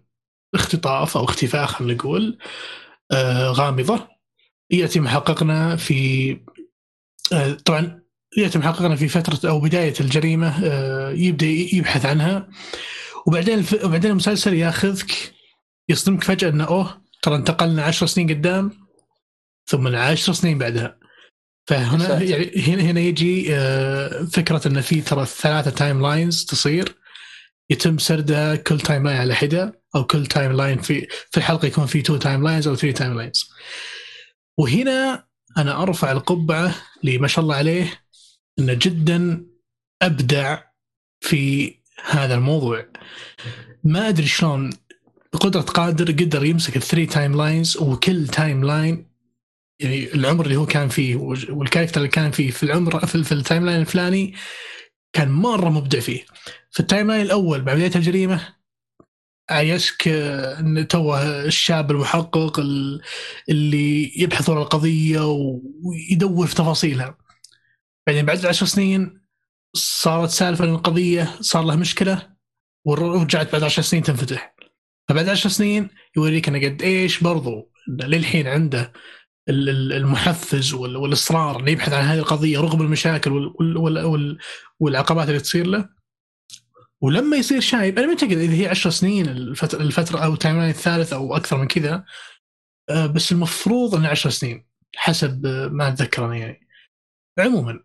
اختطاف 0.55 1.17
أو 1.17 1.25
اختفاء 1.25 1.67
خلينا 1.67 1.95
نقول 1.95 2.39
غامضة 3.53 4.09
يأتي 4.71 5.01
محققنا 5.01 5.77
في 5.77 6.41
طبعا 7.65 8.03
يتم 8.37 8.63
حققنا 8.63 8.97
في 8.97 9.09
فترة 9.09 9.51
أو 9.51 9.61
بداية 9.61 9.95
الجريمة 10.01 10.67
يبدأ 11.11 11.47
يبحث 11.47 12.07
عنها 12.07 12.49
وبعدين. 13.27 13.65
وبعدين 13.85 14.11
المسلسل 14.11 14.55
ياخذك 14.55 15.35
يصدمك 15.89 16.25
فجأة 16.25 16.49
إنه 16.49 16.65
أوه 16.65 17.03
ترى 17.23 17.35
انتقلنا 17.35 17.83
10 17.83 18.07
سنين 18.07 18.31
قدام 18.31 18.89
ثم 19.67 19.97
10 19.97 20.33
سنين 20.33 20.59
بعدها. 20.59 20.99
فهنا. 21.67 22.23
يعني 22.23 22.51
هنا 22.57 22.83
هنا 22.83 23.01
يجي 23.01 23.47
آه، 23.55 24.25
فكرة 24.25 24.69
إن 24.69 24.81
في 24.81 25.01
ترى 25.01 25.27
ثلاثة 25.27 25.71
timelines 25.71 26.45
تصير. 26.45 26.95
يتم 27.71 27.99
سردها 27.99 28.57
كل 28.57 28.81
timeline 28.81 29.21
على 29.21 29.35
حدة 29.35 29.83
أو 29.95 30.05
كل 30.05 30.27
timeline 30.27 30.79
في 30.79 31.07
في 31.31 31.37
الحلقة 31.37 31.67
يكون 31.67 31.87
في 31.87 32.03
two 32.03 32.17
timelines 32.17 32.69
أو 32.69 32.77
three 32.77 32.93
timelines 32.93 33.51
وهنا 34.59 35.27
أنا 35.59 35.83
أرفع 35.83 36.13
القبعة 36.13 36.75
لما 37.03 37.29
شاء 37.29 37.43
الله 37.43 37.55
عليه 37.55 38.03
إنه 38.59 38.73
جدا 38.73 39.47
أبدع 40.03 40.63
في 41.21 41.75
هذا 42.05 42.35
الموضوع. 42.35 42.89
ما 43.85 44.09
أدري 44.09 44.27
شلون 44.27 44.71
بقدرة 45.39 45.61
قادر 45.61 46.11
قدر 46.13 46.45
يمسك 46.45 46.77
ال 46.77 47.07
three 47.07 47.37
timelines 47.37 47.77
وكل 47.77 48.27
timeline 48.27 49.07
يعني 49.81 50.15
العمر 50.15 50.45
اللي 50.45 50.57
هو 50.57 50.67
كان 50.67 50.89
فيه 50.89 51.17
وال 51.51 51.59
character 51.59 51.97
اللي 51.97 52.09
كان 52.09 52.31
فيه 52.31 52.51
في 52.51 52.63
العمر 52.63 53.07
في, 53.07 53.25
في 53.25 53.33
ال 53.33 53.67
timeline 53.67 53.81
الفلاني 53.81 54.35
كان 55.13 55.31
مرة 55.31 55.69
مبدع 55.69 56.01
فيه. 56.01 56.25
في 56.71 56.81
ال 56.81 57.07
timeline 57.11 57.23
الأول 57.23 57.61
بعد 57.63 57.77
بداية 57.77 57.95
الجريمه 57.97 58.55
عايشك 59.51 60.09
إن 60.09 60.89
توه 60.89 61.45
الشاب 61.45 61.91
المحقق 61.91 62.59
ال- 62.61 63.03
اللي 63.49 64.21
يبحث 64.23 64.51
عن 64.51 64.57
القضية 64.57 65.21
ويدور 65.85 66.47
في 66.47 66.55
تفاصيلها. 66.55 67.19
بعدين 68.07 68.27
بعد 68.27 68.47
عشر 68.47 68.67
سنين 68.67 69.21
صارت 69.77 70.31
سالفة 70.31 70.65
القضية 70.65 71.37
صار 71.41 71.65
لها 71.65 71.77
مشكلة 71.77 72.37
ورجعت 72.87 73.53
بعد 73.53 73.63
عشر 73.63 73.83
سنين 73.83 74.03
تنفتح. 74.03 74.58
فبعد 75.09 75.29
عشر 75.29 75.49
سنين 75.49 75.89
يوريك 76.17 76.49
انه 76.49 76.59
قد 76.69 76.83
إيش 76.83 77.21
برضو 77.23 77.73
للحين 77.89 78.47
عنده 78.47 78.93
ال- 79.49 79.69
ال- 79.69 79.93
المحفز 79.93 80.73
وال- 80.75 80.97
والإصرار 80.97 81.61
إنه 81.61 81.71
يبحث 81.71 81.93
عن 81.93 82.05
هذه 82.05 82.19
القضية 82.19 82.59
رغم 82.61 82.83
المشاكل 82.83 83.33
وال- 83.33 83.53
وال- 83.61 83.77
وال- 83.79 84.05
وال- 84.05 84.39
والعقبات 84.81 85.29
اللي 85.29 85.41
تصير 85.41 85.67
له. 85.67 85.89
ولما 87.01 87.37
يصير 87.37 87.61
شايب 87.61 87.99
أنا 87.99 88.13
متاكد 88.13 88.39
إذا 88.39 88.55
هي 88.55 88.69
10 88.69 88.91
سنين 88.91 89.29
الفترة, 89.29 89.83
الفترة 89.83 90.19
أو 90.19 90.33
ال 90.35 90.57
timeline 90.59 90.71
الثالث 90.71 91.13
أو 91.13 91.37
أكثر 91.37 91.57
من 91.57 91.67
كذا 91.67 92.05
آه، 92.91 93.07
بس 93.07 93.33
المفروض 93.33 93.95
إنه 93.95 94.09
10 94.09 94.31
سنين 94.31 94.67
حسب 94.97 95.47
آه، 95.47 95.69
ما 95.69 95.89
أتذكر 95.89 96.25
أنا 96.27 96.37
يعني. 96.37 96.69
عموما 97.39 97.81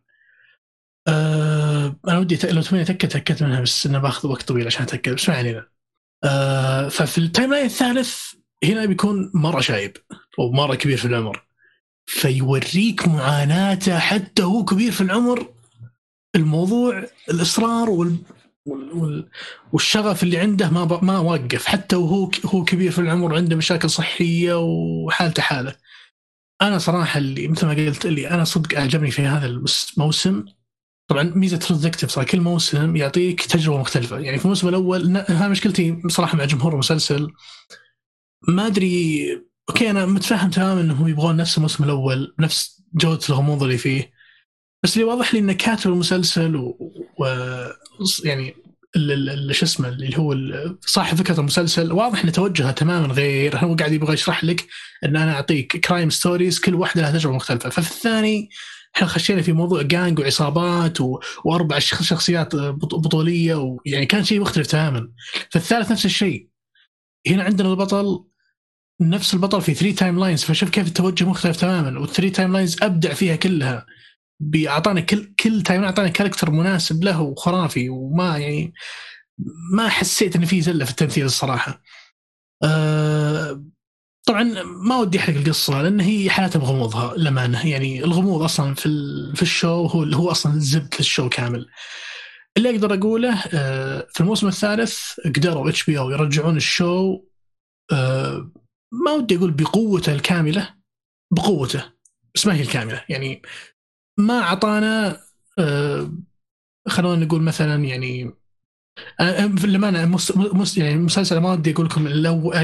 آه 1.07 1.99
أنا 2.07 2.19
ودي 2.19 2.39
لو 2.51 2.61
تبيني 2.61 2.83
أتأكد 2.83 3.07
تاكدت 3.07 3.43
منها 3.43 3.61
بس 3.61 3.85
إنه 3.85 3.99
باخذ 3.99 4.29
وقت 4.29 4.41
طويل 4.43 4.65
عشان 4.67 4.83
أتأكد 4.83 5.13
بس 5.13 5.29
ما 5.29 5.35
علينا. 5.35 5.67
آه 6.23 6.87
ففي 6.89 7.17
ال 7.17 7.51
timeline 7.51 7.65
الثالث 7.65 8.33
هنا 8.63 8.85
بيكون 8.85 9.31
مرة 9.33 9.61
شايب 9.61 9.97
ومره 10.37 10.75
كبير 10.75 10.97
في 10.97 11.05
العمر. 11.05 11.43
فيوريك 12.05 13.07
معاناته 13.07 13.99
حتى 13.99 14.43
هو 14.43 14.65
كبير 14.65 14.91
في 14.91 15.01
العمر. 15.01 15.53
الموضوع 16.35 17.05
الإصرار 17.29 17.89
وال 17.89 18.17
وال- 18.65 18.91
وال- 18.93 19.29
والشغف 19.73 20.23
اللي 20.23 20.37
عنده 20.37 20.69
ما 20.69 20.99
ما 21.01 21.19
وقف. 21.19 21.65
حتى 21.65 21.95
وهو 21.95 22.31
هو 22.45 22.63
كبير 22.63 22.91
في 22.91 22.99
العمر 22.99 23.33
وعنده 23.33 23.55
مشاكل 23.55 23.89
صحية 23.89 24.53
وحالته 24.59 25.41
حالة. 25.41 25.75
أنا 26.61 26.77
صراحة 26.77 27.17
اللي 27.17 27.47
مثل 27.47 27.65
ما 27.67 27.73
قلت 27.73 28.05
اللي 28.05 28.29
أنا 28.29 28.43
صدق 28.43 28.77
أعجبني 28.77 29.11
في 29.11 29.21
هذا 29.21 29.45
الموسم 29.45 30.45
طبعا 31.07 31.23
ميزة 31.35 31.57
True 31.57 31.77
Detective 31.77 32.09
صار 32.09 32.23
كل 32.23 32.41
موسم 32.41 32.95
يعطيك 32.95 33.41
تجربة 33.41 33.77
مختلفة. 33.77 34.19
يعني 34.19 34.37
في 34.37 34.45
الموسم 34.45 34.67
الأول 34.67 35.17
هذا 35.17 35.47
مشكلتي 35.47 35.91
بصراحه 35.91 36.37
مع 36.37 36.45
جمهور 36.45 36.73
المسلسل. 36.73 37.27
ما 38.47 38.67
أدري 38.67 39.27
okay 39.69 39.89
أنا 39.89 40.05
متفهم 40.05 40.49
تماما 40.49 40.81
إنهم 40.81 41.07
يبغون 41.07 41.35
نفس 41.35 41.57
الموسم 41.57 41.83
الأول 41.83 42.35
نفس 42.39 42.81
جودة 42.95 43.21
الغموض 43.29 43.63
اللي 43.63 43.77
فيه. 43.77 44.11
بس 44.83 44.93
اللي 44.97 45.07
واضح 45.07 45.33
لي 45.33 45.39
إن 45.39 45.51
كاتب 45.51 45.91
المسلسل 45.91 46.55
و, 46.55 46.77
و... 47.19 47.25
يعني 48.23 48.55
شو 49.51 49.65
اسمه 49.65 49.87
اللي 49.87 50.17
هو 50.17 50.35
صاحب 50.81 51.17
فكرة 51.17 51.39
المسلسل 51.39 51.91
واضح 51.91 52.23
ان 52.23 52.31
توجهه 52.31 52.71
تماما 52.71 53.13
غير. 53.13 53.57
هو 53.57 53.75
قاعد 53.75 53.91
يبغى 53.91 54.13
يشرح 54.13 54.43
لك 54.43 54.67
إن 55.05 55.15
أنا 55.15 55.33
أعطيك 55.33 55.77
crime 55.77 56.09
stories 56.09 56.59
كل 56.59 56.75
واحدة 56.75 57.01
لها 57.01 57.11
تجربة 57.11 57.35
مختلفة. 57.35 57.69
ففي 57.69 57.91
الثاني 57.91 58.49
إحنا 58.95 59.07
خشينا 59.07 59.41
في 59.41 59.53
موضوع 59.53 59.81
جانج 59.81 60.19
وعصابات 60.19 61.01
و... 61.01 61.19
وأربع 61.45 61.79
شخ- 61.79 62.01
شخصيات 62.01 62.55
بط- 62.55 62.95
بطولية 62.95 63.55
ويعني 63.55 64.05
كان 64.05 64.23
شيء 64.23 64.39
مختلف 64.39 64.67
تماما. 64.67 65.11
في 65.49 65.55
الثالث 65.55 65.91
نفس 65.91 66.05
الشيء. 66.05 66.47
هنا 67.27 67.43
عندنا 67.43 67.69
البطل 67.69 68.25
نفس 69.01 69.33
البطل 69.33 69.61
في 69.61 69.73
3 69.73 69.95
timelines 69.95 70.43
فشوف 70.43 70.69
كيف 70.69 70.87
التوجه 70.87 71.23
مختلف 71.25 71.57
تماما. 71.61 71.99
وال 71.99 72.29
three 72.29 72.53
timelines 72.53 72.83
أبدع 72.83 73.13
فيها 73.13 73.35
كلها 73.35 73.85
بيعطانا 74.39 75.01
كل 75.01 75.33
كل 75.39 75.61
time 75.63 75.83
أعطانا 75.83 76.07
character 76.09 76.51
مناسب 76.51 77.03
له 77.03 77.21
وخرافي 77.21 77.89
وما 77.89 78.37
يعني 78.37 78.73
ما 79.73 79.89
حسيت 79.89 80.35
إن 80.35 80.45
في 80.45 80.61
زلة 80.61 80.85
في 80.85 80.91
التمثيل 80.91 81.25
الصراحة. 81.25 81.81
أه 82.63 83.63
طبعا 84.25 84.43
ما 84.63 84.97
ودي 84.97 85.19
أحرق 85.19 85.35
القصة 85.35 85.81
لأن 85.81 85.99
هي 85.99 86.29
حالتها 86.29 86.59
بغموضها 86.59 87.17
للأمانة 87.17 87.67
يعني 87.67 88.03
الغموض 88.03 88.41
أصلا 88.41 88.73
في 88.75 88.89
في 89.35 89.41
ال 89.41 89.50
show 89.50 89.85
هو 89.85 90.03
هو 90.03 90.31
أصلا 90.31 90.59
زبده 90.59 90.99
ال 90.99 91.05
show 91.05 91.29
كامل. 91.29 91.69
اللي 92.57 92.69
أقدر 92.69 92.93
أقوله 92.93 93.39
أه 93.53 94.07
في 94.13 94.21
الموسم 94.21 94.47
الثالث 94.47 94.99
قدروا 95.25 95.69
HBO 95.69 96.09
يرجعون 96.11 96.57
ال 96.57 96.70
show 96.70 97.21
أه 97.91 98.51
ما 98.91 99.11
ودي 99.11 99.37
أقول 99.37 99.51
بقوته 99.51 100.13
الكاملة 100.13 100.75
بقوته 101.31 101.93
بس 102.35 102.47
ما 102.47 102.55
هي 102.55 102.61
الكاملة 102.61 103.05
يعني 103.09 103.41
ما 104.17 104.39
أعطانا 104.39 105.21
آه، 105.59 106.11
خلونا 106.87 107.25
نقول 107.25 107.41
مثلا 107.41 107.83
يعني 107.83 108.33
أنا- 109.21 109.59
في 109.59 109.65
الأمانة 109.65 110.05
مس 110.05 110.37
مس 110.37 110.77
يعني 110.77 110.95
مسلسل 110.95 111.37
ما 111.37 111.51
ودي 111.51 111.71
أقول 111.71 111.85
لكم 111.85 112.07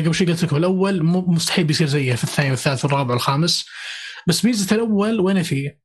قبل 0.05 0.15
شوي 0.15 0.27
قلت 0.27 0.43
لكم 0.43 0.55
الأول 0.55 1.03
م- 1.03 1.33
مستحيل 1.33 1.65
بيصير 1.65 1.87
زيه 1.87 2.15
في 2.15 2.23
الثاني 2.23 2.49
والثالث 2.49 2.85
والرابع 2.85 3.13
والخامس. 3.13 3.65
بس 4.27 4.45
ميزة 4.45 4.75
الأول 4.75 5.19
وين 5.19 5.43
فيه؟ 5.43 5.79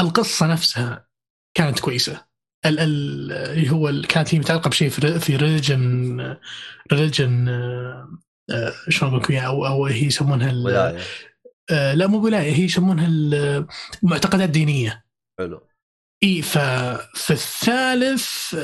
القصة 0.00 0.46
نفسها 0.46 1.06
كانت 1.54 1.78
ال 2.66 2.78
ال 2.80 3.32
اللي 3.32 3.70
هو 3.70 3.88
ال- 3.88 4.06
كانت 4.06 4.34
هي 4.34 4.38
متعلقة 4.38 4.70
بشيء 4.70 4.88
في 4.90 5.20
في 5.20 5.36
religion 5.36 6.36
religion 6.92 7.46
شلون 8.88 9.10
أقول 9.12 9.22
لكم؟ 9.22 9.34
أو 9.34 9.66
أو 9.66 9.86
هي 9.86 10.04
يسمونها 10.06 10.50
ال- 10.50 10.64
ولاية. 10.66 10.98
لا 11.94 12.06
مو 12.06 12.24
ولاية 12.24 12.52
هي 12.52 12.64
يسمونها 12.64 13.06
المعتقدات 14.02 14.50
دينيه 14.50 15.04
حلو. 15.38 15.66
إي 16.22 16.42
ففي 16.42 17.30
الثالث 17.30 18.54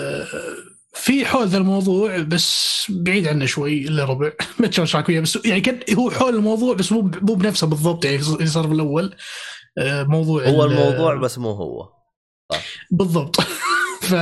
في 0.96 1.26
حول 1.26 1.48
ذا 1.48 1.58
الموضوع 1.58 2.18
بس 2.18 2.86
بعيد 2.90 3.28
عنه 3.28 3.46
شوي 3.46 3.88
إلا 3.88 4.04
ربع. 4.04 4.32
ما 4.60 4.70
رايك 4.94 5.08
وياه 5.08 5.20
بس 5.20 5.38
يعني 5.44 5.60
كان 5.60 5.80
هو 5.98 6.10
حول 6.10 6.34
الموضوع 6.34 6.74
بس 6.74 6.92
مو 6.92 7.00
مو 7.02 7.34
بنفسه 7.34 7.66
بالضبط 7.66 8.04
يعني 8.04 8.16
اللي 8.16 8.46
صار 8.46 8.66
في 8.68 8.72
الأول. 8.74 9.14
آه، 9.78 10.02
موضوع 10.02 10.48
هو 10.48 10.64
ال- 10.64 10.72
الموضوع 10.72 11.14
بس 11.14 11.38
مو 11.38 11.50
هو. 11.50 11.88
بالضبط. 12.90 13.36
ف 14.10 14.14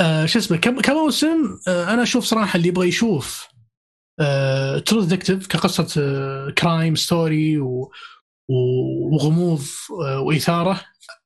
آه، 0.00 0.26
شو 0.26 0.38
اسمه 0.38 0.56
كم 0.56 0.80
كموسم 0.80 1.58
آه، 1.68 1.92
أنا 1.92 2.02
أشوف 2.02 2.24
صراحة 2.24 2.56
اللي 2.56 2.68
يبغى 2.68 2.88
يشوف 2.88 3.46
True 4.86 5.00
Detective 5.00 5.46
كقصة 5.46 5.86
crime 6.50 6.94
story 6.94 7.58
وغموض 8.48 9.62
وإثارة. 10.22 10.80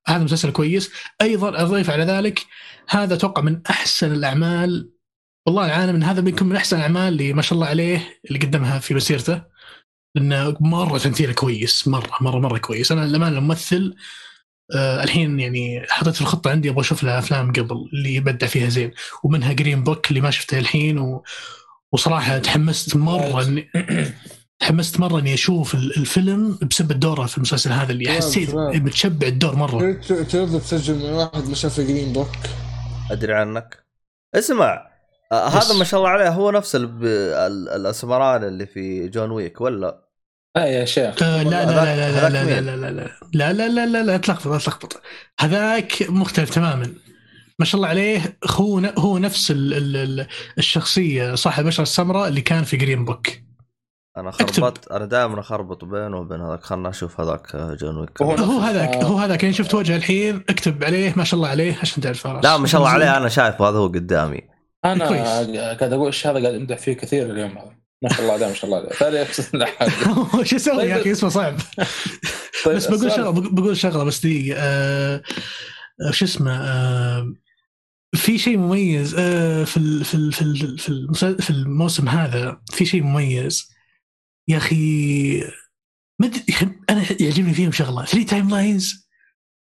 هذا 0.06 0.24
مسلسل 0.24 0.50
كويس. 0.52 0.90
أيضا 1.22 1.62
أضيف 1.62 1.90
على 1.90 2.04
ذلك 2.04 2.46
هذا 2.90 3.14
أتوقع 3.14 3.42
من 3.42 3.60
أحسن 3.70 4.12
الأعمال. 4.12 4.90
والله 5.46 5.66
العالم 5.66 5.94
إن 5.94 6.02
هذا 6.02 6.20
بيكون 6.20 6.48
من 6.48 6.56
أحسن 6.56 6.76
الأعمال 6.76 7.08
اللي 7.12 7.32
ما 7.32 7.42
شاء 7.42 7.54
الله 7.54 7.66
عليه 7.66 8.20
اللي 8.28 8.38
قدمها 8.38 8.78
في 8.78 8.94
مسيرته 8.94 9.42
لأنه 10.14 10.56
مرة 10.60 10.98
تمثيله 10.98 11.32
كويس 11.32 11.88
مرة 11.88 12.10
مرة 12.20 12.38
مرة 12.38 12.58
كويس. 12.58 12.92
أنا 12.92 13.06
لما 13.06 13.28
الممثل 13.28 13.94
آه 14.74 15.02
الحين 15.04 15.40
يعني 15.40 15.82
حطيت 15.88 16.14
في 16.14 16.20
الخطة 16.20 16.50
عندي 16.50 16.70
أبغى 16.70 16.80
أشوف 16.80 17.02
له 17.04 17.18
أفلام 17.18 17.52
قبل 17.52 17.88
اللي 17.92 18.14
يبدع 18.14 18.46
فيها 18.46 18.68
زين. 18.68 18.90
ومنها 19.24 19.52
Green 19.52 19.84
Book 19.84 20.08
اللي 20.08 20.20
ما 20.20 20.30
شفته 20.30 20.58
الحين 20.58 20.98
و... 20.98 21.22
وصراحة 21.92 22.38
تحمست 22.38 22.96
مرة 22.96 23.42
اني 23.44 23.70
تحمست 24.60 25.00
مرة 25.00 25.18
إني 25.20 25.34
أشوف 25.34 25.74
ال- 25.74 25.96
الفيلم 25.96 26.58
بسبب 26.70 27.00
دوره 27.00 27.26
في 27.26 27.36
المسلسل 27.36 27.72
هذا 27.72 27.92
اللي 27.92 28.12
حسيت. 28.12 28.54
متشبع 28.54 29.26
الدور 29.26 29.56
مرة. 29.56 29.92
ترد 30.02 30.60
تسجل 30.60 30.94
من 30.94 31.02
واحد 31.10 31.48
ما 31.48 31.54
شاف 31.54 31.80
Green 31.80 32.12
Book 32.12 32.28
ادري 33.10 33.34
عنك 33.34 33.84
اسمع 34.34 34.90
آه 35.32 35.48
هذا 35.48 35.74
ما 35.74 35.84
شاء 35.84 36.00
الله 36.00 36.10
عليه 36.10 36.28
هو 36.28 36.50
نفس 36.50 36.76
ال- 36.76 37.06
ال- 37.06 37.68
الاسمران 37.68 38.44
اللي 38.44 38.66
في 38.66 39.08
John 39.08 39.30
Wick 39.30 39.60
ولا 39.60 40.08
لا 40.56 40.66
يا 40.66 40.84
شيخ 40.84 41.22
آه، 41.22 41.42
لا 41.42 41.64
لا 41.64 41.80
لا 41.80 41.96
لا 41.96 42.28
لا 42.28 42.44
لا؟ 42.44 42.60
لا 42.60 42.76
لا 42.76 42.90
لا 42.90 42.90
لا 43.32 43.52
لا 43.52 43.68
لا 43.68 43.86
لا 43.86 44.02
لا 44.02 44.16
تلخبط 44.16 44.46
لا 44.46 44.58
تلخبط 44.58 45.02
هذاك 45.40 46.02
مختلف 46.10 46.50
تماما 46.50 46.94
ما 47.58 47.64
شاء 47.64 47.76
الله 47.76 47.88
عليه 47.88 48.38
هو 48.46 48.78
هو 48.78 49.18
نفس 49.18 49.50
ال 49.50 49.74
ال 49.74 49.96
ال 49.96 50.26
الشخصيه 50.58 51.34
صاحب 51.34 51.62
البشره 51.64 51.82
السمراء 51.82 52.28
اللي 52.28 52.40
كان 52.40 52.64
في 52.64 52.76
Green 52.76 53.04
Book 53.04 53.28
أنا. 54.16 54.30
خربطت 54.30 54.88
أنا 54.92 55.04
دائما 55.04 55.40
أخربط 55.40 55.84
بينه 55.84 56.16
وبين 56.18 56.40
هذاك. 56.40 56.62
خلنا 56.64 56.88
أشوف 56.88 57.20
هذاك 57.20 57.54
آه، 57.54 57.74
John 57.74 57.96
Wick. 57.96 58.22
هو 58.22 58.32
نفس- 58.32 58.42
هذاك 58.42 58.96
آه. 58.96 59.04
هو 59.04 59.18
هذاك. 59.18 59.42
يعني 59.42 59.54
شفت 59.54 59.74
وجهه 59.74 59.96
الحين 59.96 60.44
اكتب 60.48 60.84
عليه 60.84 61.12
ما 61.16 61.24
شاء 61.24 61.38
الله 61.38 61.48
عليه 61.48 61.76
عشان 61.82 62.02
تعرف 62.02 62.26
لا 62.26 62.56
ما 62.56 62.66
شاء 62.66 62.80
الله 62.80 62.90
عليه 62.94 63.16
أنا 63.16 63.28
شايفه 63.28 63.68
هذا 63.68 63.78
هو 63.78 63.86
قدامي. 63.86 64.40
أنا 64.84 65.08
كويس. 65.08 65.20
قاعد 65.58 65.92
أقول 65.92 66.06
إيش 66.06 66.26
هذا 66.26 66.42
قاعد 66.42 66.54
أمدح 66.54 66.78
فيه 66.78 66.92
كثير 66.92 67.30
اليوم. 67.30 67.50
هذا 67.58 67.70
ما 68.02 68.08
شاء 68.08 68.20
الله 68.22 68.32
عليه 68.34 68.46
ما 68.46 68.54
شاء 68.54 68.64
الله 68.64 68.76
عليه. 68.78 68.88
ثاني 68.88 69.22
أقصد. 69.22 69.64
شو 70.48 70.56
أسوي 70.56 70.74
يا 70.84 70.94
طيب. 70.94 71.00
أخي 71.00 71.12
اسمه 71.12 71.28
صعب. 71.30 71.56
طيب 72.64 72.76
بس 72.76 72.86
بقول 72.86 73.12
شغلة 73.12 73.30
بقول 73.30 73.76
شغلة 73.76 74.04
بس 74.04 74.20
دقيقة. 74.26 74.58
آه 74.60 75.22
شو 76.10 76.24
اسمه 76.24 76.60
في 78.14 78.38
شيء 78.38 78.56
مميز 78.58 79.14
في 79.14 79.76
ال 79.76 80.04
في 80.04 80.14
ال 80.14 80.32
في 80.32 80.42
ال 80.42 80.78
في, 81.14 81.36
في 81.42 81.50
الموسم 81.50 82.08
هذا 82.08 82.60
في 82.72 82.84
شيء 82.84 83.02
مميز. 83.02 83.69
يا 84.48 84.56
أخي 84.56 85.42
أخي 86.50 86.68
أنا 86.90 87.04
يعجبني 87.20 87.54
فيهم 87.54 87.72
شغلة. 87.72 88.04
three 88.04 88.24
timelines 88.24 89.08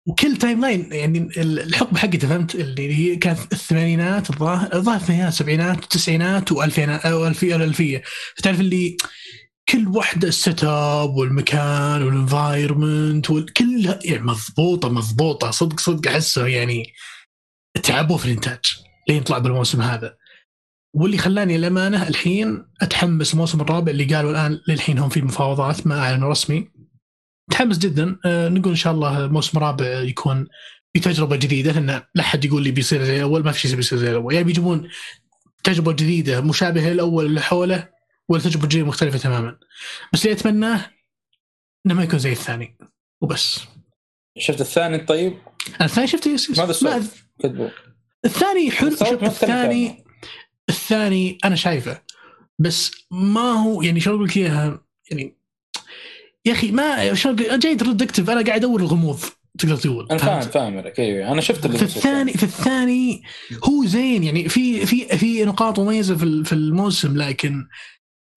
وكل 0.07 0.37
timeline 0.37 0.93
يعني 0.93 1.19
ال- 1.19 1.59
الحقبه 1.59 1.97
حقته 1.99 2.27
فهمت؟ 2.27 2.55
اللي 2.55 2.95
هي 2.95 3.15
كانت 3.15 3.39
الثمانينات 3.53 4.29
الظاهر 4.29 4.73
الظاهر 4.73 4.97
الثمانينات 4.97 5.33
السبعينات 5.33 5.83
التسعينات 5.83 6.51
والفينات 6.51 7.05
أو 7.05 7.27
الفيه 7.27 7.55
الألفية. 7.55 8.03
تعرف 8.43 8.59
اللي 8.59 8.97
كل 9.69 9.87
واحدة 9.87 10.27
ال 10.27 10.63
setup 10.63 11.09
والمكان 11.15 12.01
وال 12.03 12.22
environment 12.22 13.25
كلها 13.57 13.99
يعني 14.03 14.23
مضبوطة 14.23 14.89
مضبوطة 14.89 15.51
صدق 15.51 15.79
صدق 15.79 16.11
احسه 16.11 16.47
يعني 16.47 16.93
تعبوا 17.83 18.17
في 18.17 18.25
الإنتاج 18.25 18.59
لين 19.09 19.23
طلع 19.23 19.37
بالموسم 19.37 19.81
هذا. 19.81 20.15
واللي 20.95 21.17
خلاني 21.17 21.55
الامانه 21.55 22.07
الحين 22.07 22.65
أتحمس 22.81 23.33
الموسم 23.33 23.61
الرابع 23.61 23.91
اللي 23.91 24.15
قالوا 24.15 24.31
الآن 24.31 24.59
للحين 24.67 24.99
هم 24.99 25.09
في 25.09 25.21
مفاوضات 25.21 25.87
ما 25.87 25.99
اعلنوا 25.99 26.29
رسمي. 26.29 26.67
متحمس 27.49 27.77
جدا. 27.77 28.17
آه، 28.25 28.49
نقول 28.49 28.69
إن 28.69 28.75
شاء 28.75 28.93
الله 28.93 29.25
الموسم 29.25 29.57
الرابع 29.57 29.85
يكون 29.85 30.47
في 30.93 30.99
تجربة 30.99 31.35
جديدة 31.35 31.71
لأن 31.71 32.01
لا 32.15 32.21
أحد 32.23 32.45
يقول 32.45 32.63
لي 32.63 32.71
بيصير 32.71 33.03
زي 33.03 33.17
الأول 33.17 33.43
ما 33.43 33.51
في 33.51 33.59
شيء 33.59 33.75
بيصير 33.75 33.97
زي 33.97 34.11
الأول. 34.11 34.33
يعني 34.33 34.45
بيجيبون 34.45 34.89
تجربة 35.63 35.91
جديدة 35.91 36.41
مشابهة 36.41 36.89
للأول 36.89 37.25
اللي 37.25 37.41
حوله 37.41 37.89
ولا 38.29 38.41
تجربه 38.41 38.67
جديده 38.67 38.85
مختلفة 38.85 39.17
تماما. 39.17 39.57
بس 40.13 40.25
اللي 40.25 40.37
أتمناه 40.37 40.91
إنه 41.85 41.95
ما 41.95 42.03
يكون 42.03 42.19
زي 42.19 42.31
الثاني. 42.31 42.77
وبس. 43.21 43.59
شفت 44.37 44.61
الثاني 44.61 44.97
طيب؟ 44.97 45.37
الثاني 45.81 46.07
شفته 46.07 46.31
يس 46.31 46.49
يس 46.49 46.59
ماذا 46.59 47.07
ما 47.43 47.71
الثاني 48.25 48.71
حلو 48.71 48.89
مختلف 48.89 49.23
الثاني 49.23 49.89
عنه. 49.89 50.04
الثاني 50.69 51.37
أنا 51.45 51.55
شايفه 51.55 52.01
بس 52.59 52.91
ما 53.11 53.51
هو 53.51 53.81
يعني 53.81 53.99
شلون 53.99 54.15
أقول 54.15 54.27
لك 54.29 54.37
إياها؟ 54.37 54.81
يعني 55.11 55.37
يا 56.45 56.51
أخي 56.51 56.71
ما 56.71 57.13
شلون 57.13 57.35
جاي 57.35 57.75
detective 57.75 58.29
أنا 58.29 58.41
قاعد 58.41 58.59
أدور 58.59 58.81
الغموض 58.81 59.19
تقدر 59.59 59.77
تقول. 59.77 60.07
أنا 60.11 60.19
فاهم؟ 60.19 60.41
فاهم 60.41 60.77
عليك 60.77 60.99
أيوه 60.99 61.31
أنا 61.31 61.41
شفت 61.41 61.65
اللي 61.65 61.77
في 61.77 61.83
الثاني 61.83 62.33
في 62.33 62.43
الثاني 62.43 63.23
هو 63.63 63.85
زين 63.85 64.23
يعني 64.23 64.49
في 64.49 64.85
في 64.85 65.17
في 65.17 65.45
نقاط 65.45 65.79
مميزة 65.79 66.15
في 66.15 66.43
في 66.43 66.53
الموسم 66.53 67.17
لكن 67.17 67.67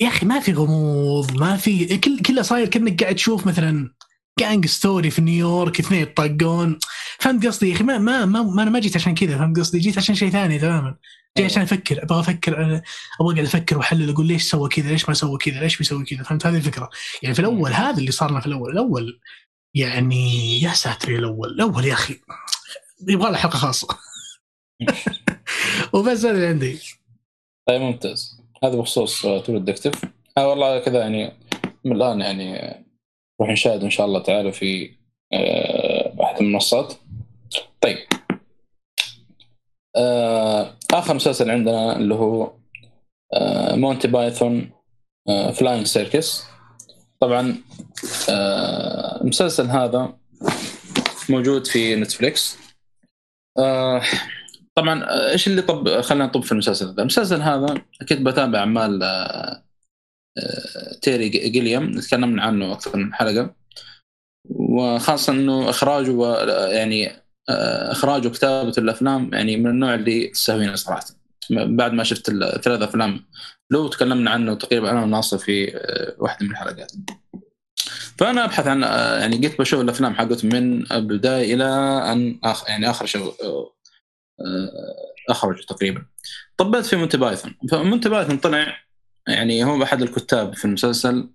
يا 0.00 0.08
أخي 0.08 0.26
ما 0.26 0.40
في 0.40 0.52
غموض 0.52 1.32
ما 1.32 1.56
في 1.56 1.98
كل 1.98 2.18
كله 2.18 2.42
صاير 2.42 2.66
كأنك 2.66 3.02
قاعد 3.02 3.14
تشوف 3.14 3.46
مثلا 3.46 3.94
gang 4.38 4.66
story 4.66 5.10
في 5.10 5.22
نيويورك 5.22 5.80
اثنين 5.80 6.02
يطقون. 6.02 6.78
فهمت 7.18 7.46
قصدي 7.46 7.68
يا 7.68 7.74
أخي؟ 7.74 7.84
ما 7.84 7.98
ما 7.98 8.24
ما, 8.24 8.42
ما 8.42 8.62
أنا 8.62 8.70
ما 8.70 8.78
جيت 8.78 8.96
عشان 8.96 9.14
كذا 9.14 9.38
فهمت 9.38 9.58
قصدي؟ 9.58 9.78
جيت 9.78 9.98
عشان 9.98 10.14
شيء 10.14 10.30
ثاني 10.30 10.58
تماما. 10.58 10.96
جاي 11.36 11.46
عشان 11.46 11.62
أفكر؟ 11.62 12.02
أبغى 12.02 12.20
أفكر 12.20 12.62
أبغى 12.62 12.82
اقعد 13.20 13.38
أفكر 13.38 13.78
وأحلل 13.78 14.10
أقول 14.10 14.26
ليش 14.26 14.50
سوى 14.50 14.68
كذا؟ 14.68 14.88
ليش 14.88 15.08
ما 15.08 15.14
سوى 15.14 15.38
كذا؟ 15.38 15.60
ليش 15.60 15.78
بيسوي 15.78 16.04
كذا؟ 16.04 16.22
فهمت 16.22 16.46
هذه 16.46 16.56
الفكرة؟ 16.56 16.90
يعني 17.22 17.34
في 17.34 17.40
الأول 17.40 17.72
هذا 17.72 17.98
اللي 17.98 18.10
صار 18.10 18.30
لنا 18.30 18.40
في 18.40 18.46
الأول 18.46 18.72
الأول 18.72 19.20
يعني 19.74 20.62
يا 20.62 20.72
ساتر 20.72 21.08
الأول 21.08 21.48
الأول 21.48 21.84
يا 21.84 21.92
أخي 21.92 22.20
يبغى 23.08 23.30
له 23.30 23.36
حلقة 23.36 23.56
خاصة. 23.56 23.88
وبس 25.94 26.24
هذا 26.24 26.30
اللي 26.30 26.46
عندي. 26.46 26.78
طيب 27.68 27.80
ممتاز. 27.80 28.40
هذا 28.64 28.76
بخصوص 28.76 29.22
تور 29.22 29.56
الدكتيف 29.56 30.04
آه 30.38 30.48
والله 30.48 30.78
كذا 30.78 30.98
يعني 30.98 31.32
من 31.84 31.96
الآن 31.96 32.20
يعني 32.20 32.52
نروح 33.40 33.52
نشاهد 33.52 33.82
إن 33.82 33.90
شاء 33.90 34.06
الله 34.06 34.22
تعالى 34.22 34.52
في 34.52 34.98
آه، 35.32 36.16
أحد 36.22 36.42
المنصات. 36.42 36.94
آخر 40.92 41.14
مسلسل 41.14 41.50
عندنا 41.50 41.96
اللي 41.96 42.14
هو 42.14 42.52
آه، 43.34 43.76
Monty 43.76 44.08
Python 44.08 44.70
Flying 45.54 45.86
Circus 45.86 46.44
طبعا 47.20 47.56
آه، 48.30 49.20
المسلسل 49.20 49.66
هذا 49.66 50.18
موجود 51.30 51.66
في 51.66 51.96
Netflix. 51.96 52.58
آه، 53.58 54.02
طبعا 54.74 55.04
آه، 55.04 55.30
إيش 55.30 55.46
اللي 55.46 55.62
طب 55.62 56.00
خلينا 56.00 56.26
نطب 56.26 56.42
في 56.42 56.52
المسلسل 56.52 56.86
هذا. 56.88 57.00
المسلسل 57.02 57.42
هذا 57.42 57.74
أكيد 58.00 58.24
بتابع 58.24 58.58
اعمال 58.58 59.02
آه، 59.02 59.62
آه، 60.38 60.94
Terry 61.02 61.28
Gilliam. 61.28 62.00
تكلمنا 62.00 62.42
عنه 62.42 62.72
أكثر 62.72 62.96
من 62.96 63.14
حلقة. 63.14 63.54
وخاصة 64.50 65.32
إنه 65.32 65.70
إخراجه 65.70 66.34
يعني 66.70 67.10
آه، 67.48 67.92
اخراجه 67.92 68.28
وكتابة 68.28 68.72
الأفلام 68.78 69.30
يعني 69.32 69.56
من 69.56 69.70
النوع 69.70 69.94
اللي 69.94 70.28
تستهوينه 70.28 70.74
صراحة. 70.74 71.04
بعد 71.50 71.92
ما 71.92 72.04
شفت 72.04 72.28
الثلاث 72.28 72.82
أفلام. 72.82 73.24
لو 73.70 73.88
تكلمنا 73.88 74.30
عنه 74.30 74.54
تقريبا 74.54 74.90
أنا 74.90 75.02
وناصر 75.02 75.38
في 75.38 75.76
آه، 75.76 76.14
واحدة 76.18 76.46
من 76.46 76.52
الحلقات. 76.52 76.92
فأنا 78.18 78.44
أبحث 78.44 78.66
عن 78.66 78.84
آه، 78.84 79.18
يعني 79.18 79.36
قلت 79.36 79.58
بشوف 79.58 79.80
الأفلام 79.80 80.14
حقته 80.14 80.48
من 80.48 80.92
البداية 80.92 81.54
إلى 81.54 81.64
أن 82.12 82.38
آخر 82.44 82.68
يعني 82.68 82.90
آخر 82.90 83.06
show 83.06 83.32
آه، 83.42 83.72
اخرج 85.30 85.64
تقريبا. 85.64 86.06
طبيت 86.56 86.86
في 86.86 86.96
Monty 86.96 87.16
Python. 87.16 87.54
ف 87.70 87.77
Monty 87.77 88.08
Python 88.08 88.36
طلع 88.36 88.76
يعني 89.28 89.64
هو 89.64 89.82
أحد 89.82 90.02
الكتاب 90.02 90.54
في 90.54 90.64
المسلسل 90.64 91.30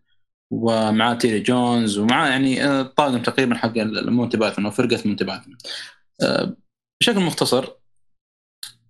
ومعاه 0.52 1.14
تيري 1.14 1.40
جونز 1.40 1.98
ومعاه 1.98 2.30
يعني 2.30 2.65
الطاقم 2.81 3.22
تقريبا 3.22 3.56
حق 3.56 3.73
مونتي 3.77 4.38
بايثون 4.38 4.65
أو 4.65 4.72
فرقة 4.72 5.02
مونتي 5.06 5.23
بايثون. 5.23 5.57
بشكل 7.02 7.19
مختصر 7.19 7.69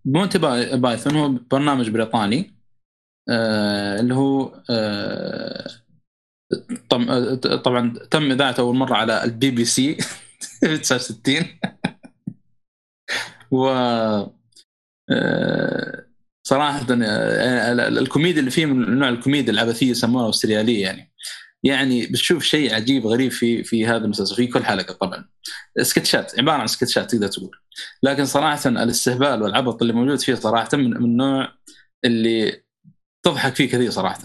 مونتي 0.06 0.38
باي- 0.38 0.78
بايثون 0.78 1.16
هو 1.16 1.30
برنامج 1.30 1.90
بريطاني 1.90 2.56
آه، 3.30 4.00
اللي 4.00 4.14
هو 4.16 4.64
آه، 4.70 5.68
آه، 6.94 7.56
طبعا 7.56 7.94
تم 8.12 8.32
إذاعته 8.32 8.62
أول 8.62 8.76
مرة 8.76 8.94
على 8.96 9.24
البي 9.24 9.52
بي 9.52 9.66
سي 9.66 9.98
في 10.60 10.78
69 10.78 11.60
و 13.52 13.68
صراحة 16.48 16.86
آه، 17.04 17.74
الكوميديا 17.88 18.40
اللي 18.40 18.52
فيه 18.52 18.66
من 18.66 19.00
نوع 19.00 19.10
الكوميديا 19.10 19.54
العبثية 19.54 19.90
يسمونها 19.92 20.30
السريالية 20.30 20.82
يعني. 20.84 21.12
يعني 21.64 22.06
بتشوف 22.06 22.44
شيء 22.44 22.76
عجيب 22.76 23.08
غريب 23.08 23.32
في 23.32 23.64
في 23.64 23.88
هذا 23.88 23.98
المسلسل 24.06 24.36
في 24.36 24.48
كل 24.48 24.66
حلقة 24.66 24.94
طبعا. 24.94 25.26
سكتشات 25.82 26.40
عبارة 26.40 26.58
عن 26.58 26.68
سكتشات 26.68 27.12
تقدر 27.12 27.28
تقول. 27.28 27.52
لكن 28.04 28.26
صراحة 28.26 28.60
الاستهبال 28.70 29.42
والعبط 29.44 29.82
اللي 29.82 29.94
موجود 29.94 30.20
فيه 30.20 30.36
صراحة 30.36 30.70
من 30.74 30.90
من 30.90 30.96
النوع 31.06 31.52
اللي 32.06 32.64
تضحك 33.26 33.56
فيه 33.56 33.68
كثير 33.70 33.90
صراحة. 33.92 34.20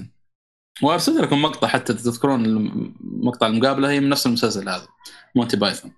وأرسل 0.83 1.23
لكم 1.23 1.43
مقطع 1.43 1.69
حتى 1.69 1.95
تذكرون 1.95 2.71
مقطع 3.01 3.47
المقابلة 3.47 3.91
هي 3.91 4.01
من 4.01 4.09
نفس 4.09 4.27
المسلسل 4.27 4.69
هذا 4.69 4.87
مونتي 5.35 5.57
بايثون. 5.57 5.93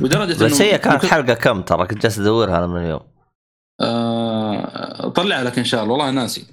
ودرجة 0.00 0.44
بس 0.44 0.60
هي 0.60 0.78
كانت 0.78 0.94
ممكن- 0.94 1.08
حلقة 1.08 1.34
كم 1.34 1.62
ترى؟ 1.62 1.86
كنت 1.86 2.02
جالس 2.02 2.18
أدورها 2.18 2.58
أنا 2.58 2.66
من 2.66 2.80
اليوم. 2.84 3.00
آه، 3.80 5.08
طلع 5.08 5.42
لك 5.42 5.58
إن 5.58 5.64
شاء 5.64 5.82
الله. 5.82 5.92
والله 5.94 6.10
ناسي. 6.10 6.46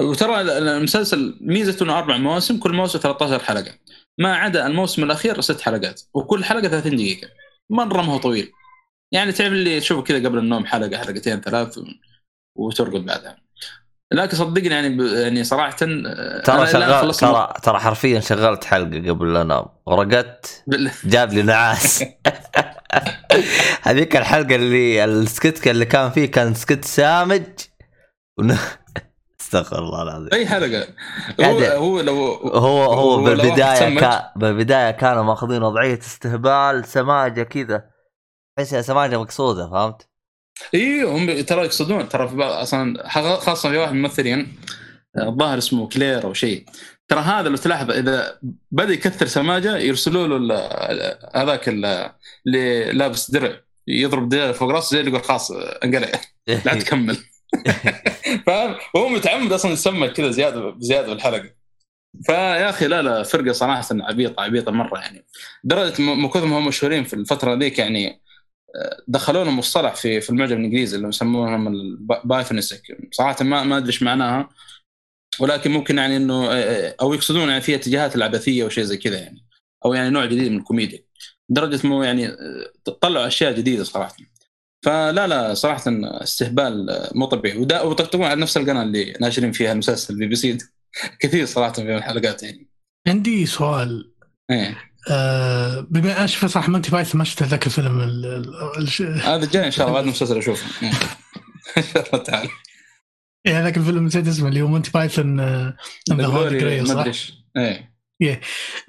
وترى 0.00 0.40
المسلسل 0.40 1.38
ميزته 1.40 1.84
إنه 1.84 1.98
أربع 1.98 2.16
مواسم 2.16 2.58
كل 2.58 2.72
موسم 2.72 2.98
13 2.98 3.44
حلقة. 3.44 3.74
ما 4.18 4.36
عدا 4.36 4.66
الموسم 4.66 5.04
الأخير 5.04 5.40
ست 5.40 5.60
حلقات 5.60 6.02
وكل 6.14 6.44
حلقة 6.44 6.68
30 6.68 6.96
دقيقة. 6.96 7.28
مره 7.70 8.02
ما 8.02 8.12
هو 8.12 8.18
طويل. 8.18 8.52
يعني 9.12 9.32
تعرف 9.32 9.52
اللي 9.52 9.80
تشوفه 9.80 10.02
كذا 10.02 10.28
قبل 10.28 10.38
النوم 10.38 10.66
حلقة 10.66 10.98
حلقتين 10.98 11.40
ثلاث 11.40 11.80
وترقد 12.56 13.04
بعدها. 13.04 13.36
لكن 14.12 14.36
صدقني 14.36 14.68
يعني 14.68 14.88
ب... 14.88 15.00
يعني 15.00 15.44
صراحة 15.44 15.76
آه، 15.82 16.42
ترى 16.42 16.66
شغال 16.66 17.14
ترى 17.14 17.52
ترى 17.62 17.78
حرفيا 17.78 18.20
شغلت 18.20 18.64
حلقة 18.64 19.10
قبل 19.10 19.34
لا 19.34 19.42
أنام. 19.42 19.66
ورقدت 19.86 20.64
جاب 21.04 21.32
لي 21.32 21.42
نعاس. 21.42 22.04
هذيك 23.82 24.16
الحلقة 24.16 24.54
اللي 24.54 25.04
السكت 25.04 25.66
اللي 25.66 25.84
كان 25.84 26.10
فيه 26.10 26.26
كان 26.26 26.54
سكت 26.54 26.84
سامج. 26.84 27.42
استغفر 29.48 29.78
الله 29.78 30.02
العظيم. 30.02 30.28
أي 30.32 30.46
حلقة. 30.46 30.86
هو 31.40 31.58
هو 31.58 32.00
لو 32.00 32.14
هو 32.44 32.82
هو 32.84 33.24
بالبداية 33.24 33.98
كان 33.98 34.22
بالبداية 34.36 34.90
كانوا 34.90 35.22
ماخذين 35.22 35.62
وضعية 35.62 35.98
استهبال 35.98 36.84
سماجة 36.84 37.42
كذا. 37.42 37.84
تحس 38.56 38.72
إنها 38.72 38.82
سماجة 38.82 39.20
مقصودة 39.20 39.70
فهمت؟ 39.70 40.08
إي 40.74 41.02
هم 41.02 41.40
ترى 41.40 41.64
يقصدون. 41.64 42.08
ترى 42.08 42.28
في 42.28 42.36
بعض 42.36 42.52
أصلا 42.52 43.08
خاصة 43.38 43.70
في 43.70 43.76
واحد 43.76 43.92
من 43.92 43.98
الممثلين 43.98 44.56
الظاهر 45.18 45.58
اسمه 45.58 45.88
كلير 45.88 46.24
أو 46.24 46.32
شيء. 46.32 46.64
ترى 47.08 47.20
هذا 47.20 47.48
لو 47.48 47.56
تلاحظ 47.56 47.90
إذا 47.90 48.38
بدأ 48.70 48.92
يكثر 48.92 49.26
سماجة 49.26 49.76
يرسلوا 49.76 50.38
له 50.38 50.68
هذاك 51.34 51.68
ال- 51.68 52.10
اللي 52.46 52.92
لابس 52.92 53.30
درع 53.30 53.52
يضرب 53.86 54.28
درع 54.28 54.52
فوق 54.52 54.70
راسه 54.70 54.94
زي 54.94 55.00
اللي 55.00 55.10
يقول 55.10 55.24
خلاص 55.24 55.50
انقلع. 55.84 56.08
لا 56.64 56.74
تكمل. 56.74 57.18
فاهم؟ 58.46 58.76
وهو 58.94 59.08
متعمد 59.08 59.52
أصلا 59.52 59.72
يسمى 59.72 60.08
كذا 60.08 60.30
زياده 60.30 60.76
زيادة 60.78 61.08
بالحلقة. 61.08 61.50
فيا 62.22 62.70
أخي 62.70 62.86
لا 62.86 63.02
لا 63.02 63.22
فرقة 63.22 63.52
صراحة 63.52 63.84
عبيطه 63.92 64.42
عبيطة 64.42 64.72
مرة 64.72 64.98
يعني. 64.98 65.26
درجة 65.64 66.02
من 66.02 66.28
كثر 66.28 66.46
ما 66.46 66.58
هم 66.58 66.66
مشهورين 66.68 67.04
في 67.04 67.14
الفترة 67.14 67.54
ذيك 67.54 67.78
يعني 67.78 68.22
آه، 68.76 69.02
دخلوا 69.08 69.44
لهم 69.44 69.58
مصطلح 69.58 69.94
في 69.94 70.20
في 70.20 70.30
المعجم 70.30 70.58
الإنجليزي 70.58 70.96
اللي 70.96 71.08
يسمونهم 71.08 71.68
البايفنسك 71.68 72.82
صراحة 73.12 73.44
ما 73.44 73.64
ما 73.64 73.76
أدري 73.76 73.88
إيش 73.88 74.02
معناها. 74.02 74.48
ولكن 75.40 75.70
ممكن 75.70 75.98
يعني 75.98 76.16
إنه 76.16 76.52
آه، 76.52 76.94
أو 77.00 77.14
يقصدون 77.14 77.48
يعني 77.48 77.60
فيها 77.60 77.76
اتجاهات 77.76 78.16
العبثية 78.16 78.64
وشيء 78.64 78.84
زي 78.84 78.96
كذا 78.96 79.18
يعني. 79.18 79.46
أو 79.84 79.94
يعني 79.94 80.10
نوع 80.10 80.24
جديد 80.24 80.52
من 80.52 80.58
الكوميديا. 80.58 81.04
لدرجه 81.50 81.86
انه 81.86 82.04
يعني 82.04 82.28
آه، 82.28 82.92
طلعوا 83.00 83.26
أشياء 83.26 83.52
جديدة 83.52 83.84
صراحة. 83.84 84.16
فلا 84.84 85.26
لا 85.26 85.54
صراحة 85.54 85.82
استهبال 86.22 86.86
مو 87.14 87.26
طبيعي. 87.26 87.58
ويطقطقون 87.58 88.24
على 88.24 88.40
نفس 88.40 88.56
القناة 88.56 88.82
اللي 88.82 89.14
ناشرين 89.20 89.52
فيها 89.52 89.72
المسلسل 89.72 90.18
بي 90.18 90.26
بي 90.26 90.36
سي. 90.36 90.58
كثير 91.20 91.46
صراحة 91.46 91.72
في 91.72 91.96
الحلقات 91.96 92.42
يعني. 92.42 92.68
عندي 93.08 93.46
سؤال. 93.46 94.12
إيه. 94.50 94.78
آه 95.10 95.80
بما 95.90 96.24
أشوف 96.24 96.50
صح 96.50 96.68
مونتي 96.68 96.90
بايثون 96.90 97.18
ما 97.18 97.24
شفت 97.24 97.42
ذاك 97.42 97.66
الفيلم 97.66 98.00
هذا 99.22 99.50
جاي 99.50 99.66
إن 99.66 99.70
شاء 99.70 99.86
الله 99.86 99.94
بعد 99.94 100.04
المسلسل 100.08 100.38
أشوفه. 100.38 100.86
إيه. 100.86 100.92
إن 101.78 101.82
شاء 101.82 102.06
الله 102.06 102.24
تعالى. 102.24 102.50
يعني 103.46 103.64
ذاك 103.64 103.76
الفيلم 103.76 104.06
نسيت 104.06 104.28
اسمه 104.28 104.48
اللي 104.48 104.62
هو 104.62 104.68
مونتي 104.68 104.90
بايثون 104.90 105.40
the 105.40 105.76
Grail 106.10 106.80
أدري 106.80 106.86
صح؟ 106.86 107.04
إيش. 107.04 107.32
إيه. 107.56 108.40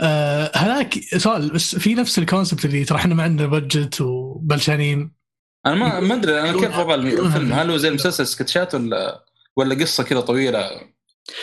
آه، 0.01 0.51
هذاك 0.55 0.99
سؤال 1.17 1.51
بس 1.51 1.75
في 1.75 1.95
نفس 1.95 2.19
ال 2.19 2.25
concept 2.25 2.65
اللي 2.65 2.85
ترى 2.85 2.97
إحنا 2.97 3.15
ما 3.15 3.23
عندنا 3.23 3.47
budget 3.47 4.01
وبلشانين. 4.01 5.18
أنا 5.65 5.75
ما 5.75 5.99
ما 5.99 6.13
أدري 6.15 6.39
أنا 6.41 6.51
كيف 6.51 6.77
وضع 6.77 6.95
الفيلم؟ 6.95 7.53
هل 7.53 7.69
هو 7.71 7.77
زي 7.77 7.87
المسلسل 7.87 8.27
سكتشات 8.27 8.75
ولا 8.75 9.25
ولا 9.55 9.75
قصة 9.75 10.03
كذا 10.03 10.19
طويلة؟ 10.21 10.69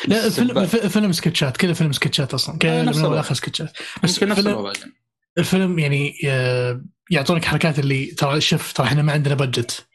لا 0.09 0.30
فيلم 0.30 0.66
فيلم 0.66 1.12
سكتشات 1.12 1.56
كذا 1.56 1.72
فيلم 1.72 1.93
سكتشات 1.93 2.34
أصلا 2.34 2.59
كذا 2.59 2.80
آه، 2.80 2.82
من 2.82 2.88
الوضع. 2.88 3.20
اخر 3.20 3.34
سكتشات. 3.34 3.76
بس 4.02 4.22
نفس 4.22 4.40
فيلم- 4.40 4.52
الوضع 4.55 4.72
يعني. 4.80 4.93
الفيلم 5.38 5.78
يعني 5.78 6.14
آه، 6.26 6.80
يعطونك 7.10 7.44
حركات 7.44 7.78
اللي 7.78 8.06
ترى 8.06 8.40
شوف 8.40 8.72
ترى 8.72 8.86
إحنا 8.86 9.02
ما 9.02 9.12
عندنا 9.12 9.34
budget 9.34 9.86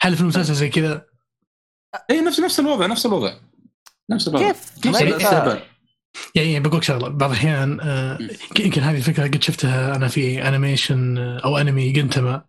هل 0.00 0.14
في 0.14 0.20
المسلسل 0.20 0.54
زي 0.54 0.68
كذا؟ 0.68 1.06
اي 2.10 2.20
نفس 2.20 2.40
نفس 2.40 2.60
الوضع 2.60 2.86
نفس 2.86 3.06
الوضع. 3.06 3.34
نفس 4.10 4.28
الوضع. 4.28 4.46
كيف؟ 4.52 4.86
نفس 4.86 5.02
الاستهبال 5.02 5.60
يعني 6.34 6.52
يعني 6.52 6.68
بقول 6.68 6.84
شغلة 6.84 7.08
بعض 7.08 7.30
الأحيان 7.30 7.80
آه، 7.80 8.18
يمكن 8.60 8.80
هذه 8.82 8.96
الفكرة 8.96 9.24
قد 9.24 9.42
شفتها 9.42 9.96
أنا 9.96 10.08
في 10.08 10.48
animation 10.48 11.18
آه، 11.18 11.38
أو 11.44 11.58
انمي 11.58 11.90
Gintama 11.92 12.44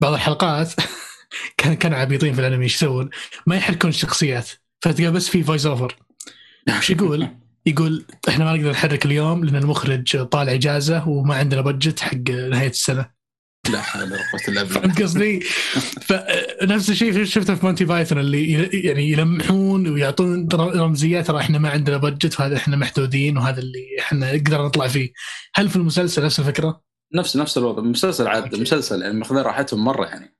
بعض 0.00 0.12
الحلقات 0.12 0.72
كان 1.58 1.74
كانوا 1.74 1.98
عبيطين 1.98 2.34
في 2.34 2.40
الأنمي 2.40 2.64
إيش 2.64 2.74
يسوون؟ 2.74 3.10
ما 3.46 3.56
يحركون 3.56 3.90
الشخصيات 3.90 4.50
فتلقى 4.80 5.12
بس 5.12 5.28
في 5.28 5.42
voice 5.42 5.66
over 5.66 5.96
وش 6.78 6.90
يقول؟ 6.90 7.28
يقول 7.66 8.06
إحنا 8.28 8.44
ما 8.44 8.56
نقدر 8.56 8.70
نحرك 8.70 9.06
اليوم 9.06 9.44
لأن 9.44 9.56
المخرج 9.56 10.22
طالع 10.22 10.52
إجازة 10.52 11.08
وما 11.08 11.34
عندنا 11.34 11.60
budget 11.60 12.00
حق 12.00 12.30
نهاية 12.30 12.70
السنة 12.70 13.16
لا 13.70 13.80
حول 13.80 14.02
ولا 14.02 14.16
قوة 14.16 14.40
إلا 14.48 14.62
بالله 14.62 14.80
فهمت 14.80 15.02
قصدي؟ 15.02 15.40
فنفس 16.00 16.90
الشيء 16.90 17.24
شفته 17.24 17.54
في 17.54 17.66
مونتي 17.66 17.84
بايثون 17.84 18.18
اللي 18.18 18.52
يعني 18.84 19.10
يلمحون 19.10 19.88
ويعطون 19.88 20.48
رمزيات 20.54 21.26
ترى 21.26 21.40
إحنا 21.40 21.58
ما 21.58 21.70
عندنا 21.70 21.96
budget 21.96 22.40
وهذا 22.40 22.56
إحنا 22.56 22.76
محدودين 22.76 23.38
وهذا 23.38 23.60
اللي 23.60 23.86
إحنا 24.00 24.36
نقدر 24.36 24.66
نطلع 24.66 24.88
فيه. 24.88 25.12
هل 25.54 25.68
في 25.68 25.76
المسلسل 25.76 26.24
نفس 26.24 26.40
الفكرة؟ 26.40 26.85
نفس 27.14 27.36
نفس 27.36 27.58
الوضع. 27.58 27.82
مسلسل 27.82 28.26
عاد 28.26 28.42
okay. 28.42 28.60
مسلسل 28.60 29.02
يعني 29.02 29.14
ماخذين 29.14 29.42
راحتهم 29.42 29.84
مرة 29.84 30.06
يعني. 30.06 30.36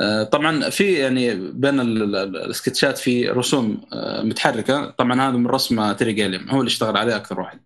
آه، 0.00 0.22
طبعا 0.22 0.70
في 0.70 0.92
يعني 0.92 1.34
بين 1.34 1.80
ال- 1.80 2.02
ال- 2.02 2.16
ال- 2.16 2.50
السكتشات 2.50 2.98
في 2.98 3.28
رسوم 3.28 3.80
آه، 3.92 4.22
متحركة. 4.22 4.90
طبعا 4.90 5.22
هذا 5.28 5.36
من 5.36 5.46
رسم 5.46 5.92
تيري 5.92 6.12
جيليام 6.12 6.50
هو 6.50 6.60
اللي 6.60 6.68
اشتغل 6.68 6.96
عليها 6.96 7.16
أكثر 7.16 7.40
واحد. 7.40 7.60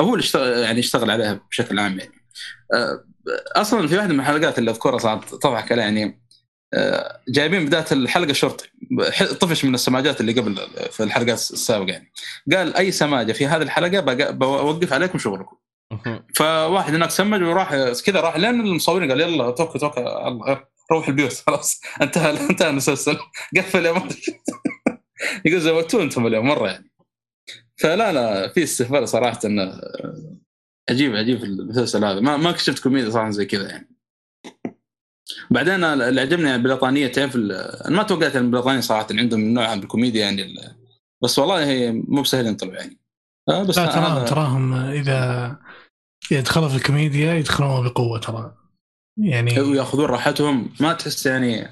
هو 0.00 0.14
اللي 0.14 0.22
اشتغل 0.24 0.58
يعني 0.58 0.80
اشتغل 0.80 1.10
عليها 1.10 1.40
بشكل 1.50 1.78
عام 1.78 1.98
يعني. 1.98 2.12
آه، 2.74 3.04
أصلا 3.56 3.88
في 3.88 3.96
واحدة 3.96 4.12
من 4.14 4.20
الحلقات 4.20 4.58
اللي 4.58 4.70
أذكرها 4.70 4.98
صارت 4.98 5.34
تضحك 5.34 5.72
عليها 5.72 5.84
يعني 5.84 6.24
جايبين 7.28 7.66
بداية 7.66 7.84
الحلقة 7.92 8.32
شرطي 8.32 8.68
طفش 9.40 9.64
من 9.64 9.74
السماجات 9.74 10.20
اللي 10.20 10.32
قبل 10.32 10.56
في 10.90 11.02
الحلقات 11.02 11.38
السابقة 11.38 11.90
يعني. 11.92 12.12
قال 12.52 12.76
أي 12.76 12.92
سماجة 12.92 13.32
في 13.32 13.46
هذه 13.46 13.62
الحلقة 13.62 14.00
بوقف 14.30 14.92
عليكم 14.92 15.18
شغلكم. 15.18 15.56
فواحد 16.36 16.94
هناك 16.94 17.10
سمج 17.10 17.42
وراح 17.42 17.74
كذا 18.06 18.20
راح 18.20 18.36
لين 18.36 18.60
المصورين 18.60 19.10
قال 19.10 19.20
يلا 19.20 19.50
توكل 19.50 19.80
توكل 19.80 20.00
الله 20.00 20.64
روح 20.92 21.08
البيوت 21.08 21.42
خلاص. 21.46 21.80
انتهى 22.02 22.50
انتهى 22.50 22.70
المسلسل. 22.70 23.16
قفل 23.56 23.86
يا 23.86 23.92
ما 23.92 24.04
أدري. 24.04 24.20
يقول 25.44 25.60
زودتوه 25.60 26.02
أنتم 26.02 26.26
اليوم 26.26 26.46
مرة 26.46 26.68
يعني. 26.68 26.90
فلا 27.76 28.12
لا 28.12 28.48
في 28.48 28.62
استهبال 28.62 29.08
صراحة 29.08 29.40
انه 29.44 29.80
عجيب 30.90 31.16
عجيب 31.16 31.44
المسلسل 31.44 32.04
هذا. 32.04 32.20
ما 32.20 32.36
ما 32.36 32.56
شفت 32.56 32.82
كوميديا 32.82 33.10
صراحة 33.10 33.30
زي 33.30 33.46
كذا 33.46 33.68
يعني. 33.68 33.90
بعدين 35.50 35.84
اللي 35.84 36.20
عجبني 36.20 36.54
البريطانية 36.54 37.06
تعرف 37.06 37.36
أنا 37.36 37.96
ما 37.96 38.02
توقعت 38.02 38.36
إن 38.36 38.44
البريطانيين 38.44 38.82
صراحة 38.82 39.06
عندهم 39.10 39.40
نوع 39.40 39.74
من 39.74 39.82
الكوميديا 39.82 40.20
يعني 40.20 40.54
بس 41.22 41.38
والله 41.38 41.66
هي 41.66 41.92
مو 41.92 42.22
بسهلين 42.22 42.56
طلعوا 42.56 42.76
يعني. 42.76 42.98
آه، 43.48 43.62
بس 43.62 43.78
لا 43.78 43.86
تراهم 43.86 44.24
تراهم 44.24 44.74
إذا 44.74 45.56
إذا 46.32 46.40
دخلوا 46.40 46.68
في 46.68 46.76
الكوميديا 46.76 47.34
يدخلون 47.34 47.84
بقوة 47.88 48.18
ترى. 48.18 48.54
يعني 49.16 49.60
وياخذون 49.60 50.04
راحتهم. 50.04 50.74
ما 50.80 50.92
تحس 50.92 51.26
يعني 51.26 51.68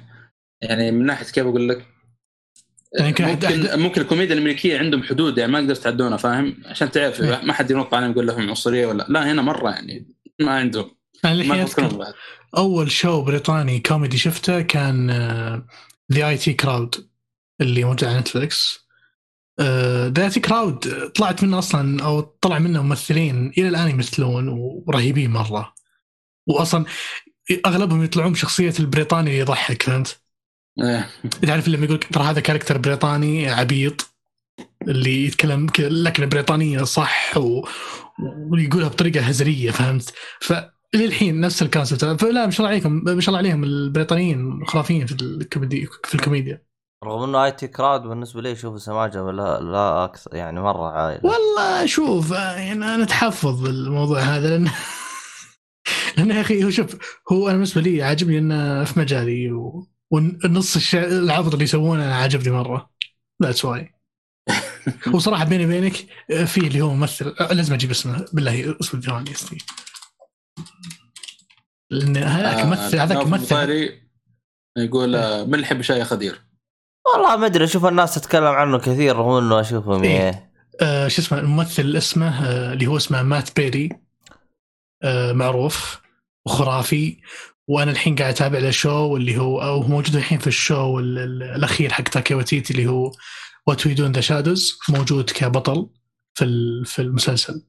يعني 0.62 0.90
من 0.90 1.06
ناحية 1.06 1.24
كيف 1.26 1.46
أقول 1.46 1.68
لك؟ 1.68 1.86
يعني 2.98 3.08
ممكن 3.08 3.24
أحد- 3.40 3.74
ممكن 3.74 4.00
الكوميديا 4.00 4.34
الأمريكية 4.34 4.78
عندهم 4.78 5.02
حدود 5.02 5.38
يعني 5.38 5.52
ما 5.52 5.58
يقدر 5.60 5.74
تعدونها 5.74 6.16
فاهم؟ 6.16 6.62
عشان 6.66 6.90
تعرف 6.90 7.20
إيه. 7.20 7.40
ما 7.44 7.52
حد 7.52 7.70
ينط 7.70 7.94
عليهم 7.94 8.10
يقول 8.10 8.26
لهم 8.26 8.48
عنصرية 8.48 8.86
ولا 8.86 9.06
لا 9.08 9.32
هنا 9.32 9.42
مرة 9.42 9.70
يعني 9.70 10.14
ما 10.40 10.50
عندهم. 10.50 10.90
الحين 11.24 11.48
ما 11.48 11.56
يفكرون 11.56 12.06
أول 12.56 12.90
show 12.90 13.22
بريطاني 13.22 13.80
كوميدي 13.80 14.18
شفته 14.18 14.60
كان 14.60 15.10
The 16.12 16.28
IT 16.28 16.52
Crowd 16.52 17.08
اللي 17.60 17.84
موجود 17.84 18.04
على 18.04 18.18
نتفلكس 18.18 18.81
The 19.60 20.24
IT 20.24 20.40
Crowd 20.40 21.08
طلعت 21.08 21.44
منه 21.44 21.58
أصلا 21.58 22.04
أو 22.04 22.20
طلع 22.20 22.58
منه 22.58 22.82
ممثلين 22.82 23.52
إلى 23.58 23.68
الآن 23.68 23.90
يمثلون 23.90 24.48
ورهيبين 24.48 25.30
مرة 25.30 25.74
واصلا 26.46 26.84
أغلبهم 27.66 28.04
يطلعون 28.04 28.32
بشخصية 28.32 28.74
البريطاني 28.80 29.30
اللي 29.30 29.40
يضحك 29.40 29.82
فهمت؟ 29.82 30.22
إيه. 30.80 31.08
تعرف 31.42 31.68
لما 31.68 31.84
يقول 31.84 31.98
ترى 31.98 32.24
هذا 32.24 32.40
character 32.40 32.78
بريطاني 32.78 33.50
عبيط 33.50 34.14
اللي 34.88 35.26
يتكلم 35.26 35.66
لكنة 35.78 36.26
بريطانية 36.26 36.82
صح 36.82 37.36
و... 37.36 37.68
ويقولها 38.50 38.88
بطريقة 38.88 39.20
هزلية 39.20 39.70
فهمت؟ 39.70 40.14
فللحين 40.40 41.40
نفس 41.40 41.62
ال 41.62 41.67
concept 41.67 42.04
فلا 42.04 42.44
ما 42.44 42.50
شاء 42.50 42.58
الله 42.58 42.68
عليكم 42.68 43.02
ما 43.04 43.20
شاء 43.20 43.28
الله 43.28 43.38
عليهم 43.38 43.64
البريطانيين 43.64 44.64
خرافيين 44.66 45.06
في 45.06 45.12
الكوميدي 45.12 45.88
في 46.04 46.14
الكوميديا 46.14 46.62
رغم 47.04 47.22
إنه 47.22 47.44
IT 47.44 47.68
Crowd 47.68 48.02
بالنسبة 48.02 48.40
لي 48.42 48.52
أشوف 48.52 48.82
سماجة 48.82 49.30
لا 49.30 49.60
لا 49.60 50.04
أكثر 50.04 50.34
يعني 50.34 50.60
مرة 50.60 50.88
عائلة. 50.88 51.20
والله 51.24 51.86
شوف 51.86 52.30
يعني 52.30 52.72
أنا 52.72 53.02
أتحفظ 53.02 53.62
بالموضوع 53.62 54.20
هذا 54.20 54.48
لأن 54.50 54.70
لأن 56.16 56.30
يا 56.30 56.40
أخي 56.40 56.64
هو 56.64 56.70
شوف 56.70 57.18
هو 57.32 57.46
أنا 57.46 57.52
بالنسبة 57.54 57.80
لي 57.80 58.02
عاجبني 58.02 58.38
إنه 58.38 58.84
في 58.84 59.00
مجالي 59.00 59.52
و... 59.52 59.86
والنص 60.10 60.76
الشا... 60.76 61.04
العبط 61.18 61.52
اللي 61.52 61.64
يسوونه 61.64 62.14
عاجبني 62.14 62.50
مرة. 62.50 62.90
That's 63.42 63.64
why 63.64 63.94
وصراحة 65.14 65.44
بيني 65.44 65.64
وبينك 65.64 65.94
في 66.46 66.58
اللي 66.58 66.80
هو 66.80 66.94
ممثل 66.94 67.34
لازم 67.50 67.74
أجيب 67.74 67.90
اسمه. 67.90 68.26
بالله 68.32 68.76
اسمه 68.80 69.00
ثواني 69.00 69.30
اسمي 69.30 69.58
لأن 71.90 72.16
هذاك 72.16 72.54
آه، 72.54 72.66
ممثل 72.66 72.98
هذاك 72.98 73.26
ممثل. 73.26 73.88
يقول 74.78 75.16
آه، 75.16 75.44
من 75.44 75.60
يحب 75.60 75.82
شاي 75.82 76.04
خدير؟ 76.04 76.51
والله 77.06 77.36
ما 77.36 77.46
أدري 77.46 77.64
أشوف 77.64 77.86
الناس 77.86 78.14
تتكلم 78.14 78.44
عنه 78.44 78.78
كثير 78.78 79.16
رغم 79.16 79.44
إنه 79.44 79.60
أشوفهم 79.60 80.02
إيه. 80.02 80.10
إيه 80.10 80.52
آه 80.80 81.08
شو 81.08 81.22
اسمه 81.22 81.38
الممثل 81.38 81.96
اسمه 81.96 82.46
آه 82.48 82.72
اللي 82.72 82.86
هو 82.86 82.96
اسمه 82.96 83.22
مات 83.22 83.56
بيري. 83.56 83.88
آه 85.02 85.32
معروف 85.32 86.00
وخرافي. 86.46 87.20
وأنا 87.68 87.90
الحين 87.90 88.14
قاعد 88.16 88.32
أتابع 88.34 88.58
له 88.58 88.70
show 88.70 89.16
اللي 89.16 89.38
هو 89.38 89.62
أو 89.62 89.82
موجود 89.82 90.16
الحين 90.16 90.38
في 90.38 90.46
ال 90.46 90.56
show 90.56 90.98
ال- 90.98 91.18
ال- 91.18 91.42
الأخير 91.42 91.92
حق 91.92 92.02
تايكا 92.02 92.34
وايتيتي 92.34 92.72
اللي 92.74 92.86
هو 92.86 93.12
What 93.66 93.86
We 93.86 93.94
Do 93.94 94.03
in 94.03 94.12
the 94.12 94.20
Shadows 94.20 94.78
موجود 94.88 95.30
كبطل 95.30 95.90
في 96.34 96.44
في 96.84 97.02
المسلسل. 97.02 97.66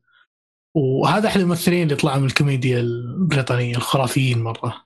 وهذا 0.76 1.28
أحد 1.28 1.40
الممثلين 1.40 1.84
اللي 1.84 1.96
طلعوا 1.96 2.18
من 2.20 2.26
الكوميديا 2.26 2.80
البريطانية 2.80 3.76
الخرافيين 3.78 4.44
مرة. 4.44 4.86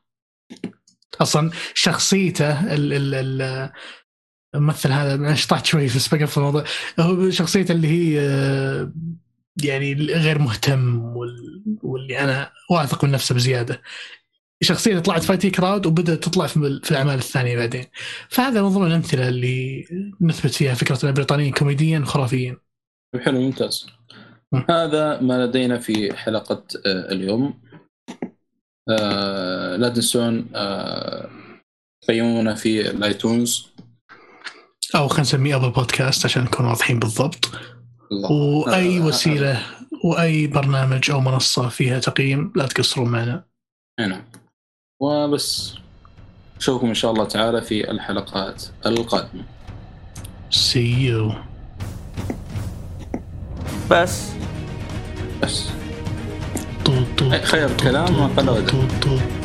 أصلا 1.22 1.52
شخصيته 1.74 2.74
ال 2.74 2.94
ال 2.94 3.16
ال 3.42 3.72
الممثل 4.56 4.92
هذا 4.92 5.16
أنا 5.16 5.36
شطحت 5.36 5.66
شوي 5.66 5.86
بس 5.86 6.08
بقى 6.16 6.28
في 6.28 6.38
الموضوع. 6.38 6.64
هو 7.00 7.30
شخصيته 7.30 7.72
اللي 7.72 7.88
هي 7.88 8.20
آه، 8.20 8.92
يعني 9.64 9.94
غير 9.94 10.40
مهتم 10.40 11.00
وال- 11.00 11.78
واللي 11.84 12.20
أنا 12.20 12.52
واثق 12.72 13.06
من 13.06 13.12
نفسه 13.12 13.36
بزيادة. 13.36 13.82
شخصيته 14.64 15.00
طلعت 15.00 15.24
في 15.24 15.37
IT 15.37 15.50
Crowd 15.50 15.86
وبدأت 15.86 16.24
تطلع 16.24 16.48
في 16.48 16.80
في 16.84 16.92
الأعمال 16.92 17.16
الثانية 17.16 17.58
بعدين. 17.58 17.86
فهذا 18.30 18.62
من 18.62 18.70
ضمن 18.70 18.88
الأمثلة 18.88 19.28
اللي 19.30 19.86
نثبت 20.22 20.54
فيها 20.54 20.74
فكرة 20.74 21.00
أن 21.04 21.10
البريطانيين 21.10 21.54
كوميديا 21.54 22.04
خرافيين. 22.06 22.58
حلو 23.22 23.42
ممتاز. 23.42 23.88
مم. 24.52 24.66
هذا 24.70 25.22
ما 25.22 25.46
لدينا 25.46 25.80
في 25.80 26.14
حلقة 26.14 26.64
آه، 26.86 27.12
اليوم. 27.12 27.60
آه، 28.90 29.76
لا 29.76 29.90
تنسون 29.90 30.50
آه، 30.56 31.30
قيمونا 32.08 32.56
في 32.56 32.90
ال 32.90 32.99
iTunes. 32.99 33.68
أو 34.96 35.08
خلينا 35.08 35.22
نسميه 35.22 35.56
Apple 35.56 35.70
Podcast 35.70 36.26
عشان 36.26 36.44
نكون 36.44 36.66
واضحين 36.66 37.00
بالضبط. 37.00 37.50
الله. 38.12 38.32
وأي 38.32 38.98
آه، 38.98 39.02
وسيلة 39.02 39.62
وأي 40.04 40.48
برنامج 40.48 41.12
أو 41.12 41.20
منصة 41.20 41.70
فيها 41.70 42.00
تقييم 42.00 42.54
لا 42.56 42.66
تقصرون 42.66 43.10
معنا. 43.10 43.44
نعم. 44.00 44.24
وبس. 45.00 45.76
نشوفكم 46.58 46.88
إن 46.88 46.94
شاء 46.94 47.12
الله 47.12 47.26
تعالى 47.26 47.62
في 47.62 47.92
الحلقات 47.92 48.64
القادمة. 48.86 49.44
سي 50.50 51.06
يو 51.06 51.34
بس. 53.92 54.32
بس. 55.44 55.70
خير 57.44 57.66
الكلام 57.66 58.14
ما 58.14 58.28
قل 58.28 58.50
ودل. 58.50 59.37